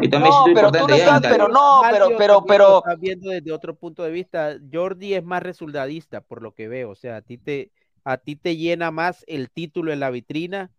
Y 0.00 0.08
también 0.08 0.32
No, 0.32 0.44
es 0.46 0.54
pero 0.54 0.70
tú 0.72 0.86
no 0.86 0.94
estás, 0.94 1.20
pero 1.22 1.48
no, 1.48 1.80
pero, 1.90 2.08
pero, 2.16 2.44
pero, 2.46 2.78
está 2.78 2.94
viendo 2.96 3.30
desde 3.30 3.52
otro 3.52 3.74
punto 3.76 4.02
de 4.02 4.10
vista. 4.10 4.58
Jordi 4.72 5.14
es 5.14 5.24
más 5.24 5.42
resultadista, 5.42 6.20
por 6.20 6.42
lo 6.42 6.54
que 6.54 6.68
veo. 6.68 6.90
O 6.90 6.94
sea, 6.94 7.16
a 7.16 7.22
ti 7.22 7.38
te, 7.38 7.72
a 8.04 8.18
ti 8.18 8.36
te 8.36 8.56
llena 8.56 8.90
más 8.90 9.24
el 9.26 9.50
título 9.50 9.92
en 9.92 10.00
la 10.00 10.10
vitrina. 10.10 10.70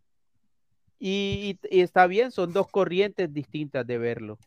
Y, 1.00 1.58
y- 1.72 1.78
y 1.78 1.82
está 1.82 2.08
bien, 2.08 2.32
son 2.32 2.54
dos 2.54 2.68
corrientes 2.70 3.34
distintas 3.34 3.86
de 3.88 3.98
verlo. 3.98 4.38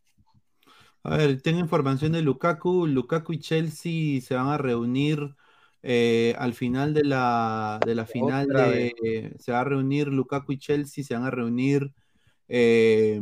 A 1.04 1.16
ver, 1.16 1.42
tengo 1.42 1.58
información 1.60 2.12
de 2.12 2.22
Lukaku. 2.22 2.86
Lukaku 2.86 3.32
y 3.34 3.38
Chelsea 3.40 4.20
se 4.20 4.34
van 4.34 4.48
a 4.48 4.58
reunir 4.58 5.34
eh, 5.82 6.34
al 6.38 6.54
final 6.54 6.94
de 6.94 7.04
la, 7.04 7.80
de 7.84 7.94
la 7.94 8.06
final 8.06 8.54
de... 8.54 9.34
se 9.38 9.52
va 9.52 9.60
a 9.60 9.64
reunir 9.64 10.08
Lukaku 10.08 10.52
y 10.52 10.58
Chelsea, 10.58 11.02
se 11.04 11.14
van 11.14 11.24
a 11.24 11.30
reunir 11.30 11.92
eh, 12.48 13.20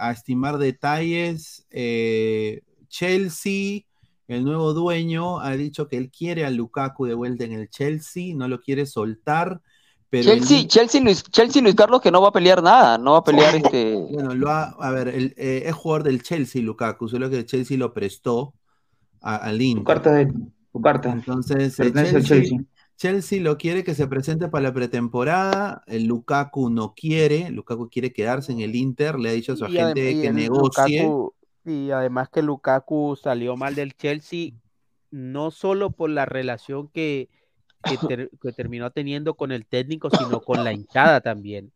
a 0.00 0.10
estimar 0.12 0.58
detalles. 0.58 1.66
Eh, 1.70 2.62
Chelsea, 2.88 3.82
el 4.28 4.44
nuevo 4.44 4.72
dueño, 4.72 5.40
ha 5.40 5.52
dicho 5.56 5.86
que 5.88 5.96
él 5.96 6.10
quiere 6.10 6.44
a 6.44 6.50
Lukaku 6.50 7.06
de 7.06 7.14
vuelta 7.14 7.44
en 7.44 7.52
el 7.52 7.68
Chelsea, 7.68 8.34
no 8.34 8.48
lo 8.48 8.60
quiere 8.60 8.86
soltar. 8.86 9.60
Pero 10.08 10.32
el- 10.32 10.40
Chelsea, 10.40 10.66
Chelsea, 10.66 11.00
Luis, 11.00 11.22
Chelsea, 11.22 11.62
Luis 11.62 11.74
Carlos, 11.76 12.00
que 12.00 12.10
no 12.10 12.20
va 12.20 12.28
a 12.28 12.32
pelear 12.32 12.62
nada, 12.62 12.98
no 12.98 13.12
va 13.12 13.18
a 13.18 13.24
pelear 13.24 13.54
este. 13.54 13.94
Bueno, 14.10 14.34
lo 14.34 14.50
ha, 14.50 14.64
a 14.80 14.90
ver, 14.90 15.08
el, 15.08 15.34
eh, 15.36 15.62
es 15.66 15.74
jugador 15.74 16.02
del 16.02 16.22
Chelsea, 16.22 16.60
Lukaku, 16.62 17.08
solo 17.08 17.30
que 17.30 17.38
el 17.38 17.46
Chelsea 17.46 17.78
lo 17.78 17.92
prestó 17.94 18.54
a- 19.20 19.36
al 19.36 19.62
Inter. 19.62 19.82
Tu 19.82 19.86
carta 19.86 20.12
de 20.12 20.26
tu 20.72 20.80
carta. 20.80 21.12
Entonces, 21.12 21.76
Chelsea. 21.76 22.58
Chelsea 23.04 23.40
lo 23.40 23.56
quiere 23.56 23.82
que 23.82 23.94
se 23.94 24.06
presente 24.06 24.48
para 24.48 24.64
la 24.64 24.74
pretemporada. 24.74 25.82
El 25.86 26.04
Lukaku 26.04 26.68
no 26.68 26.92
quiere. 26.94 27.48
Lukaku 27.48 27.88
quiere 27.88 28.12
quedarse 28.12 28.52
en 28.52 28.60
el 28.60 28.74
Inter. 28.76 29.18
Le 29.18 29.30
ha 29.30 29.32
dicho 29.32 29.54
a 29.54 29.56
su 29.56 29.64
Y 29.68 29.78
agente 29.78 30.20
que 30.20 30.30
negocie. 30.34 31.04
Lukaku- 31.08 31.32
y 31.64 31.90
además 31.92 32.28
que 32.28 32.42
Lukaku 32.42 33.16
salió 33.16 33.56
mal 33.56 33.74
del 33.74 33.94
Chelsea, 33.94 34.50
no 35.10 35.50
solo 35.50 35.92
por 35.92 36.10
la 36.10 36.26
relación 36.26 36.88
que, 36.88 37.30
que, 37.84 37.96
ter- 38.18 38.30
que 38.38 38.52
terminó 38.52 38.90
teniendo 38.90 39.32
con 39.32 39.50
el 39.50 39.64
técnico, 39.64 40.10
sino 40.10 40.40
con 40.42 40.62
la 40.62 40.74
hinchada 40.74 41.22
también. 41.22 41.72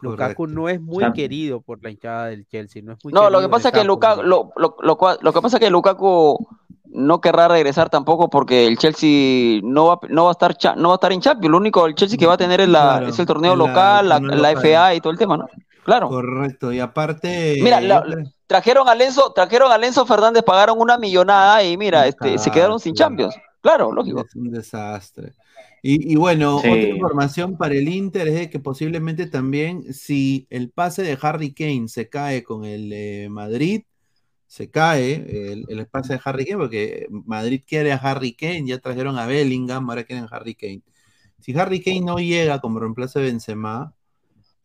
Lukaku 0.00 0.46
no 0.46 0.68
es 0.68 0.80
muy 0.80 1.10
querido 1.12 1.60
por 1.60 1.82
la 1.82 1.90
hinchada 1.90 2.26
del 2.26 2.46
Chelsea. 2.46 2.82
No, 2.84 2.92
es 2.92 2.98
muy 3.02 3.12
No, 3.12 3.30
lo 3.30 3.40
que 3.40 3.48
pasa 3.48 3.70
es 3.70 3.74
que 3.74 3.82
Lukaku, 3.82 4.22
lo, 4.22 4.52
lo, 4.56 4.76
lo, 4.80 4.96
cual- 4.96 5.18
lo 5.22 5.32
que 5.32 5.40
pasa 5.42 5.56
es 5.56 5.60
que 5.60 5.70
Lukaku 5.70 6.46
no 6.90 7.20
querrá 7.20 7.48
regresar 7.48 7.90
tampoco 7.90 8.28
porque 8.30 8.66
el 8.66 8.78
Chelsea 8.78 9.60
no 9.62 9.86
va, 9.86 9.98
no 10.08 10.24
va 10.24 10.30
a 10.30 10.32
estar 10.32 10.56
cha- 10.56 10.74
no 10.76 10.88
va 10.88 10.94
a 10.94 10.96
estar 10.96 11.12
en 11.12 11.20
Champions. 11.20 11.50
Lo 11.50 11.58
único 11.58 11.86
el 11.86 11.94
Chelsea 11.94 12.18
que 12.18 12.26
va 12.26 12.34
a 12.34 12.38
tener 12.38 12.60
es, 12.60 12.68
la, 12.68 12.80
Claro, 12.98 13.06
es 13.08 13.18
el 13.18 13.26
torneo 13.26 13.56
la- 13.56 13.66
local, 13.66 14.08
la, 14.08 14.18
la. 14.20 14.50
FA 14.52 14.94
y 14.94 15.00
todo 15.00 15.12
el 15.12 15.18
tema, 15.18 15.36
¿no? 15.36 15.46
Claro. 15.84 16.08
Correcto. 16.08 16.72
Y 16.72 16.80
aparte. 16.80 17.56
Mira, 17.62 17.80
la- 17.80 18.02
creo- 18.02 18.24
trajeron 18.46 18.88
a 18.88 18.94
Lenzo, 18.94 19.32
trajeron 19.34 19.70
a 19.72 19.78
Lenzo 19.78 20.04
Fernández, 20.06 20.42
pagaron 20.42 20.80
una 20.80 20.98
millonada 20.98 21.62
y 21.64 21.76
mira, 21.76 22.06
este, 22.06 22.38
se 22.38 22.50
quedaron 22.50 22.78
sin 22.80 22.94
Champions. 22.94 23.34
Claro, 23.60 23.92
lógico. 23.92 24.24
Es 24.26 24.34
un 24.36 24.50
desastre. 24.50 25.32
Y, 25.82 26.12
y 26.12 26.16
bueno, 26.16 26.58
Sí. 26.60 26.68
otra 26.68 26.80
información 26.88 27.56
para 27.56 27.74
el 27.74 27.88
Inter 27.88 28.26
es 28.28 28.34
de 28.34 28.50
que 28.50 28.58
posiblemente 28.58 29.26
también 29.26 29.92
si 29.94 30.46
el 30.50 30.70
pase 30.70 31.02
de 31.02 31.16
Harry 31.22 31.52
Kane 31.54 31.86
se 31.88 32.08
cae 32.08 32.42
con 32.42 32.64
el 32.64 32.90
eh, 32.92 33.28
Madrid, 33.30 33.82
se 34.48 34.70
cae 34.70 35.52
el, 35.52 35.66
el 35.68 35.86
pase 35.86 36.14
de 36.14 36.20
Harry 36.24 36.46
Kane, 36.46 36.58
porque 36.58 37.06
Madrid 37.10 37.62
quiere 37.66 37.92
a 37.92 37.96
Harry 37.96 38.32
Kane, 38.32 38.66
ya 38.66 38.78
trajeron 38.78 39.18
a 39.18 39.26
Bellingham, 39.26 39.88
ahora 39.88 40.04
quieren 40.04 40.24
a 40.24 40.28
Harry 40.34 40.54
Kane. 40.54 40.82
Si 41.38 41.56
Harry 41.56 41.80
Kane 41.82 42.00
no 42.00 42.16
llega 42.18 42.58
como 42.60 42.80
reemplazo 42.80 43.20
de 43.20 43.26
Benzema, 43.26 43.92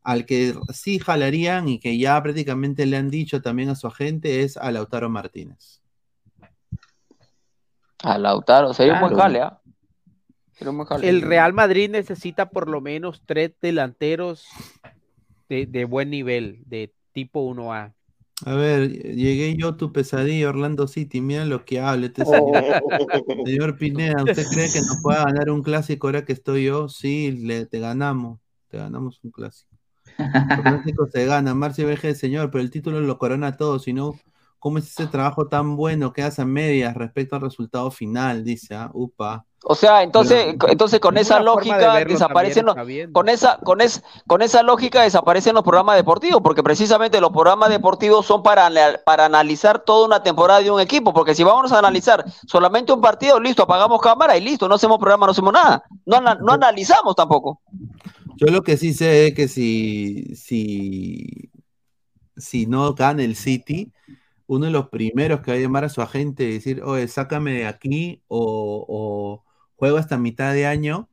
al 0.02 0.26
que 0.26 0.54
sí 0.74 1.00
jalarían 1.00 1.68
y 1.68 1.80
que 1.80 1.98
ya 1.98 2.22
prácticamente 2.24 2.86
le 2.86 2.98
han 2.98 3.10
dicho 3.10 3.42
también 3.42 3.70
a 3.70 3.76
su 3.76 3.88
agente 3.88 4.42
es 4.42 4.58
a 4.58 4.72
Lautaro 4.72 5.10
Martínez. 5.10 5.82
A 8.04 8.18
Lautaro, 8.18 8.74
sería 8.74 8.94
un 8.94 9.00
buen 9.02 9.14
Claro. 9.14 9.24
jale, 9.24 9.42
¿ah? 9.42 9.62
Sería 10.54 10.72
un 10.72 10.78
buen 10.78 10.88
jale. 10.88 11.10
El 11.10 11.22
Real 11.22 11.54
Madrid 11.54 11.90
necesita 11.90 12.50
por 12.50 12.70
lo 12.70 12.82
menos 12.82 13.22
tres 13.26 13.52
delanteros 13.62 14.46
de, 15.50 15.66
de 15.66 15.86
buen 15.86 16.10
nivel, 16.10 16.64
de 16.66 16.94
tipo 17.12 17.42
1A. 17.54 17.94
A 18.46 18.56
ver, 18.56 18.92
llegué 18.92 19.56
yo 19.56 19.76
tu 19.76 19.94
pesadilla, 19.94 20.50
Orlando 20.50 20.88
City. 20.88 21.22
Mira 21.22 21.46
lo 21.46 21.66
que 21.66 21.80
habla 21.80 22.08
este 22.08 22.26
señor. 22.26 22.64
Señor 23.46 23.78
Pineda, 23.78 24.24
¿usted 24.24 24.46
cree 24.52 24.72
que 24.72 24.82
nos 24.82 25.02
pueda 25.02 25.24
ganar 25.24 25.50
un 25.50 25.64
clásico 25.64 26.08
ahora 26.08 26.26
que 26.26 26.34
estoy 26.34 26.66
yo? 26.66 26.90
Sí, 26.90 27.32
le, 27.32 27.66
te 27.66 27.80
ganamos. 27.80 28.40
Te 28.68 28.78
ganamos 28.78 29.20
un 29.24 29.32
clásico. 29.32 29.72
El 30.18 30.62
clásico 30.62 31.08
se 31.08 31.26
gana. 31.26 31.54
Marcio 31.54 31.88
VG, 31.88 32.16
señor, 32.16 32.52
pero 32.52 32.64
el 32.64 32.72
título 32.72 33.00
lo 33.00 33.18
corona 33.18 33.56
todo. 33.56 33.80
Si 33.80 33.94
no, 33.94 34.20
¿cómo 34.64 34.78
es 34.78 34.86
ese 34.86 35.08
trabajo 35.08 35.46
tan 35.50 35.76
bueno 35.76 36.14
que 36.14 36.24
hace 36.24 36.42
a 36.42 36.46
medias 36.46 36.96
respecto 36.96 37.36
al 37.36 37.42
resultado 37.42 37.92
final? 37.92 38.46
Dice, 38.46 38.74
ah, 38.74 38.90
upa. 38.94 39.46
O 39.66 39.76
sea, 39.76 40.04
entonces, 40.04 40.56
Pero- 40.58 40.72
entonces 40.72 41.02
con 41.02 41.18
Es 41.18 41.24
esa 41.28 41.40
de 41.40 41.44
lógica 41.44 41.96
desaparecen 42.06 42.66
los- 42.68 42.76
con 43.12 43.28
esa, 43.28 43.58
con 43.58 43.82
es, 43.82 44.02
con 44.26 44.42
esa 44.42 44.64
lógica 44.64 45.02
desaparecen 45.02 45.54
los 45.54 45.66
programas 45.66 45.98
deportivos, 45.98 46.40
porque 46.42 46.64
precisamente 46.64 47.20
los 47.20 47.32
programas 47.32 47.72
deportivos 47.72 48.26
son 48.26 48.42
para, 48.42 48.70
para 49.04 49.26
analizar 49.26 49.80
toda 49.84 50.06
una 50.06 50.24
temporada 50.24 50.62
de 50.62 50.72
un 50.72 50.80
equipo, 50.80 51.14
porque 51.14 51.36
si 51.36 51.44
vamos 51.44 51.74
a 51.74 51.80
analizar 51.80 52.24
solamente 52.48 52.94
un 52.94 53.02
partido, 53.02 53.42
listo, 53.42 53.64
apagamos 53.64 54.00
cámara 54.02 54.38
y 54.38 54.42
listo, 54.42 54.70
no 54.70 54.76
hacemos 54.76 54.98
programa, 54.98 55.26
no 55.26 55.34
hacemos 55.34 55.52
nada, 55.52 55.84
no, 56.06 56.22
no 56.22 56.54
analizamos 56.54 57.18
tampoco. 57.18 57.60
Yo 58.38 58.48
lo 58.48 58.64
que 58.64 58.78
sí 58.78 58.94
sé 58.94 59.28
es 59.28 59.34
que 59.34 59.50
si, 59.50 60.38
si, 60.38 61.50
si 62.38 62.66
no 62.66 62.94
gana 62.94 63.24
el 63.24 63.36
City, 63.36 63.92
uno 64.56 64.66
de 64.66 64.72
los 64.72 64.90
primeros 64.90 65.42
que 65.42 65.52
va 65.52 65.58
a 65.58 65.60
llamar 65.60 65.84
a 65.84 65.90
su 65.90 66.02
agente 66.02 66.44
y 66.44 66.54
decir, 66.54 66.82
oye, 66.84 67.08
sácame 67.08 67.54
de 67.54 67.68
aquí 67.68 68.22
o, 68.28 68.86
o 68.88 69.44
juego 69.76 69.98
hasta 69.98 70.18
mitad 70.18 70.54
de 70.54 70.66
año, 70.66 71.10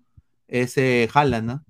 es 0.48 0.76
eh, 0.78 1.08
Haaland, 1.12 1.46
¿no? 1.46 1.64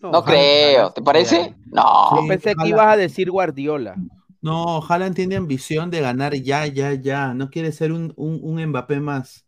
No, 0.00 0.24
creo, 0.24 0.92
¿te 0.92 1.02
parece? 1.02 1.56
No. 1.66 2.10
Yo 2.14 2.28
pensé 2.28 2.54
que 2.54 2.68
ibas 2.68 2.86
a 2.86 2.96
decir 2.96 3.30
Guardiola. 3.30 3.96
No, 4.40 4.80
Haaland 4.80 5.16
tiene 5.16 5.34
ambición 5.34 5.90
de 5.90 6.00
ganar 6.00 6.34
ya, 6.34 6.66
ya, 6.66 6.94
ya. 6.94 7.34
No 7.34 7.50
quiere 7.50 7.72
ser 7.72 7.92
un, 7.92 8.12
un, 8.16 8.38
un 8.40 8.64
Mbappé 8.66 9.00
más. 9.00 9.44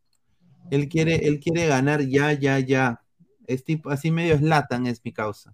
Él 0.71 0.89
quiere, 0.89 1.29
él 1.29 1.39
quiere 1.39 1.67
ganar 1.67 2.03
ya, 2.03 2.33
ya, 2.33 2.59
ya. 2.59 3.01
Es 3.47 3.65
tipo, 3.65 3.91
así 3.91 4.11
medio 4.11 4.37
Slatan 4.37 4.87
es 4.87 5.01
mi 5.05 5.13
causa. 5.13 5.53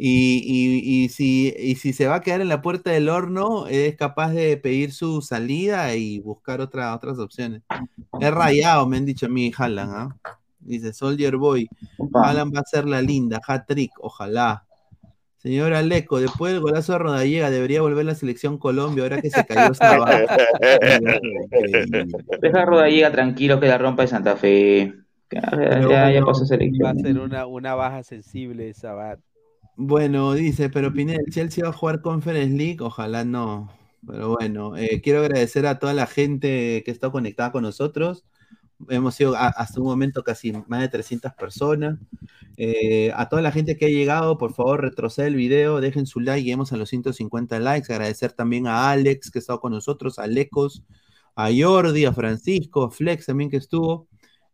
Y, 0.00 0.40
y- 0.44 1.04
y 1.04 1.08
si, 1.08 1.52
y 1.58 1.74
si 1.74 1.92
se 1.92 2.06
va 2.06 2.16
a 2.16 2.20
quedar 2.20 2.40
en 2.40 2.48
la 2.48 2.62
puerta 2.62 2.90
del 2.92 3.08
horno, 3.08 3.66
es 3.66 3.96
capaz 3.96 4.30
de 4.32 4.56
pedir 4.56 4.92
su 4.92 5.22
salida 5.22 5.92
y 5.96 6.20
buscar 6.20 6.60
otra, 6.60 6.94
otras 6.94 7.18
opciones. 7.18 7.62
Es 8.20 8.30
rayado, 8.32 8.86
me 8.86 8.98
han 8.98 9.04
dicho 9.06 9.26
a 9.26 9.28
mí, 9.28 9.50
Haaland, 9.56 9.92
¿ah? 9.92 10.16
Dice 10.60 10.92
Soldier 10.92 11.36
Boy, 11.36 11.68
Haaland 12.14 12.54
va 12.54 12.60
a 12.60 12.64
ser 12.64 12.86
la 12.86 13.02
linda, 13.02 13.40
hat-trick, 13.44 13.90
ojalá. 14.00 14.64
Señor 15.38 15.72
Aleco, 15.72 16.20
después 16.20 16.52
del 16.52 16.62
golazo 16.62 16.92
de 16.92 16.98
Rodallega, 16.98 17.50
debería 17.50 17.80
volver 17.82 18.04
la 18.04 18.14
selección 18.14 18.56
Colombia, 18.58 19.02
ahora 19.04 19.20
que 19.20 19.30
se 19.30 19.44
cayó 19.46 19.74
Sabá. 19.74 20.20
Deja 22.40 22.62
a 22.62 22.64
Rodallega 22.64 23.10
tranquilo 23.12 23.60
que 23.60 23.68
la 23.68 23.78
rompa 23.78 24.02
de 24.02 24.08
Santa 24.08 24.36
Fe. 24.36 24.94
Ya, 25.30 25.42
ya, 25.88 26.10
ya 26.10 26.20
pasó 26.24 26.40
Va 26.40 26.44
a 26.44 26.46
selección. 26.46 26.98
ser 27.00 27.18
una, 27.18 27.46
una 27.46 27.74
baja 27.74 28.02
sensible 28.02 28.70
esa 28.70 28.94
bat. 28.94 29.20
Bueno, 29.80 30.32
dice, 30.34 30.70
pero 30.70 30.92
Pineda, 30.92 31.20
¿el 31.24 31.32
Chelsea 31.32 31.62
va 31.62 31.70
a 31.70 31.72
jugar 31.72 32.00
Conference 32.02 32.56
League? 32.56 32.78
Ojalá 32.80 33.24
no. 33.24 33.70
Pero 34.04 34.30
bueno, 34.30 34.76
eh, 34.76 35.00
quiero 35.00 35.20
agradecer 35.20 35.66
a 35.66 35.78
toda 35.78 35.94
la 35.94 36.08
gente 36.08 36.82
que 36.84 36.90
está 36.90 37.10
conectada 37.12 37.52
con 37.52 37.62
nosotros. 37.62 38.24
Hemos 38.88 39.14
sido 39.14 39.36
hasta 39.36 39.80
un 39.80 39.86
momento 39.86 40.24
casi 40.24 40.52
más 40.66 40.80
de 40.80 40.88
300 40.88 41.32
personas. 41.34 42.00
Eh, 42.56 43.12
a 43.14 43.28
toda 43.28 43.40
la 43.40 43.52
gente 43.52 43.76
que 43.76 43.86
ha 43.86 43.88
llegado, 43.88 44.36
por 44.36 44.52
favor, 44.52 44.80
retrocede 44.82 45.28
el 45.28 45.36
video, 45.36 45.80
dejen 45.80 46.06
su 46.06 46.18
like, 46.18 46.42
lleguemos 46.42 46.72
a 46.72 46.76
los 46.76 46.88
150 46.88 47.60
likes. 47.60 47.92
Agradecer 47.92 48.32
también 48.32 48.66
a 48.66 48.90
Alex 48.90 49.30
que 49.30 49.38
ha 49.38 49.42
estado 49.42 49.60
con 49.60 49.72
nosotros, 49.72 50.18
a 50.18 50.26
Lecos, 50.26 50.82
a 51.36 51.50
Jordi, 51.56 52.04
a 52.04 52.12
Francisco, 52.12 52.82
a 52.84 52.90
Flex 52.90 53.26
también 53.26 53.48
que 53.48 53.58
estuvo. 53.58 54.08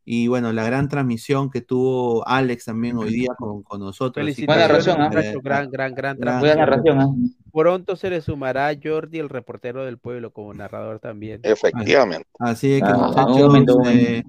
Y 0.06 0.28
bueno, 0.28 0.52
la 0.52 0.64
gran 0.64 0.89
transmisión 0.89 1.51
que 1.51 1.62
tuvo 1.62 2.26
Alex 2.28 2.66
también 2.66 2.98
hoy 2.98 3.10
día 3.10 3.31
con, 3.39 3.62
con 3.62 3.81
nosotros. 3.81 4.26
Así 4.28 4.44
Buena 4.44 4.68
narración, 4.68 5.01
¿ah? 5.01 5.10
eh, 5.18 5.35
Gran, 5.43 5.70
gran, 5.70 5.94
gran 5.94 6.18
gran- 6.18 6.40
Buena 6.40 6.55
narración, 6.56 7.01
¿ah? 7.01 7.06
Pronto 7.52 7.97
se 7.97 8.10
le 8.10 8.20
sumará 8.20 8.70
Jordi, 8.82 9.18
el 9.18 9.28
reportero 9.31 9.85
del 9.85 9.97
pueblo, 9.98 10.31
como 10.32 10.52
narrador 10.52 10.98
también. 11.01 11.40
Efectivamente. 11.43 12.26
Así 12.39 12.74
es 12.74 12.82
que 12.82 12.89
Ah, 12.90 12.97
muchachos, 12.98 13.36
un 13.36 13.43
momento, 13.47 13.76
un 13.76 13.86
eh, 13.86 14.24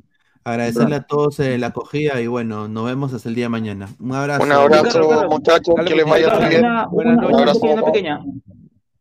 agradecerle 0.46 0.96
a 0.96 1.02
todos 1.04 1.40
eh, 1.42 1.58
la 1.58 1.68
acogida 1.68 2.22
y 2.22 2.28
bueno, 2.28 2.68
nos 2.70 2.86
vemos 2.86 3.14
hasta 3.14 3.28
el 3.28 3.36
día 3.36 3.46
de 3.46 3.50
mañana. 3.50 3.90
Un 4.00 4.14
abrazo. 4.14 4.44
Un 4.44 4.52
abrazo, 4.54 5.28
muchachos, 5.30 5.76
que 5.86 5.96
les 5.96 6.06
vaya 6.06 6.40
muy 6.40 6.46
bien. 6.50 6.60
Una, 6.64 6.88
Un 6.90 7.08
una- 7.08 7.38
abrazo. 7.40 7.60
pequeña, 7.60 7.74
una 7.82 7.86
pequeña. 7.92 8.20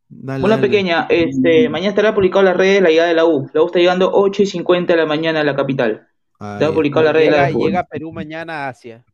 Dale, 0.09 0.45
Una 0.45 0.57
dale. 0.57 0.69
pequeña, 0.69 1.07
este, 1.09 1.69
mañana 1.69 1.91
estará 1.91 2.15
publicado 2.15 2.41
en 2.41 2.47
las 2.47 2.57
redes 2.57 2.83
la 2.83 2.89
llegada 2.89 3.09
de 3.11 3.15
la 3.15 3.27
U. 3.27 3.49
La 3.53 3.63
U 3.63 3.67
está 3.67 3.79
llegando 3.79 4.11
8 4.13 4.43
y 4.43 4.47
50 4.47 4.93
de 4.95 4.99
la 4.99 5.07
mañana 5.07 5.41
a 5.41 5.45
la 5.45 5.55
capital. 5.55 6.09
Está 6.53 6.73
publicado 6.73 7.01
en 7.01 7.07
las 7.07 7.15
redes 7.15 7.31
de 7.31 7.37
la 7.37 7.47
Llega, 7.49 7.65
llega 7.65 7.81
a 7.81 7.85
Perú 7.85 8.13
mañana 8.13 8.67
a 8.67 8.69
Asia. 8.69 9.05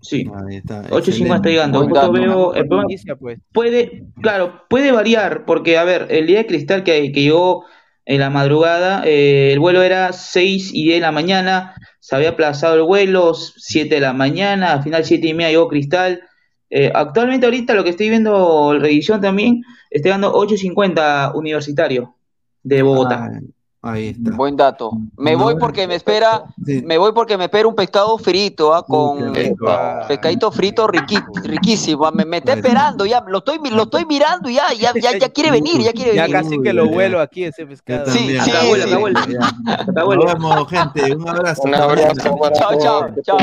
Sí. 0.00 0.26
Ahí 0.48 0.56
está, 0.56 0.82
8 0.90 1.10
y 1.10 1.12
50 1.12 1.36
está 1.36 1.48
llegando. 1.48 1.86
Dato. 1.86 2.12
veo, 2.12 2.54
el 2.54 2.66
problema 2.66 2.82
Noticia, 2.82 3.16
pues. 3.16 3.38
puede, 3.52 4.04
claro, 4.20 4.64
puede 4.68 4.90
variar, 4.90 5.44
porque 5.44 5.78
a 5.78 5.84
ver, 5.84 6.08
el 6.10 6.26
día 6.26 6.38
de 6.38 6.46
cristal 6.46 6.82
que, 6.82 7.12
que 7.12 7.22
llegó 7.22 7.64
en 8.04 8.20
la 8.20 8.30
madrugada, 8.30 9.02
eh, 9.06 9.52
el 9.52 9.60
vuelo 9.60 9.82
era 9.82 10.12
6 10.12 10.72
y 10.74 10.84
10 10.84 10.96
de 10.96 11.00
la 11.00 11.12
mañana, 11.12 11.74
se 12.00 12.16
había 12.16 12.30
aplazado 12.30 12.74
el 12.74 12.82
vuelo, 12.82 13.32
7 13.34 13.94
de 13.94 14.00
la 14.00 14.12
mañana, 14.12 14.72
al 14.72 14.82
final 14.82 15.04
7 15.04 15.26
y 15.26 15.34
media 15.34 15.50
llegó 15.50 15.68
cristal. 15.68 16.22
Eh, 16.68 16.90
actualmente 16.92 17.46
ahorita 17.46 17.74
lo 17.74 17.84
que 17.84 17.90
estoy 17.90 18.08
viendo, 18.08 18.76
revisión 18.78 19.20
también, 19.20 19.62
está 19.90 20.08
llegando 20.08 20.32
8 20.34 20.54
y 20.54 20.58
50 20.58 21.32
universitario 21.34 22.16
de 22.62 22.82
Bogotá. 22.82 23.30
Ah, 23.30 23.40
ahí 23.82 24.08
está. 24.08 24.30
Buen 24.36 24.56
dato. 24.56 24.92
Me 25.16 25.32
No, 25.32 25.38
voy 25.44 25.56
porque 25.56 25.86
me 25.86 25.96
espera, 25.96 26.44
Sí. 26.64 26.82
me 26.86 26.96
voy 26.98 27.12
porque 27.12 27.36
me 27.36 27.44
espera 27.44 27.66
un 27.68 27.74
pescado 27.74 28.16
frito, 28.18 28.72
ah, 28.72 28.84
con 28.86 29.34
rico. 29.34 29.66
pescadito 30.08 30.50
frito 30.52 30.86
riqui- 30.88 31.24
riquísimo. 31.44 32.10
Me, 32.12 32.24
me 32.24 32.36
está 32.38 32.52
esperando, 32.54 33.04
ya 33.06 33.22
lo 33.26 33.38
estoy, 33.38 33.58
lo 33.70 33.82
estoy 33.84 34.04
mirando 34.06 34.48
y 34.48 34.54
ya, 34.54 34.72
ya, 34.78 34.92
ya, 35.00 35.18
ya 35.18 35.28
quiere 35.28 35.50
venir, 35.60 35.80
ya 35.82 35.92
quiere 35.92 36.14
Ya 36.14 36.22
venir. 36.22 36.36
casi 36.42 36.60
que 36.60 36.72
lo 36.72 36.88
vuelo 36.88 37.20
aquí 37.20 37.44
ese 37.44 37.66
pescado. 37.66 38.06
Sí, 38.10 38.38
sí, 38.40 38.50
Acá 38.50 38.64
vuela, 38.96 39.24
sí. 39.24 39.32
Ya. 39.32 39.72
Acá 39.74 40.04
vuela. 40.04 40.24
Nos 40.24 40.34
vemos, 40.34 40.68
gente. 40.70 41.14
Un 41.16 41.28
abrazo. 41.28 41.62
Un 41.64 41.74
abrazo 41.74 42.14
Chao. 42.54 43.08
Chao, 43.22 43.22
chao. 43.22 43.42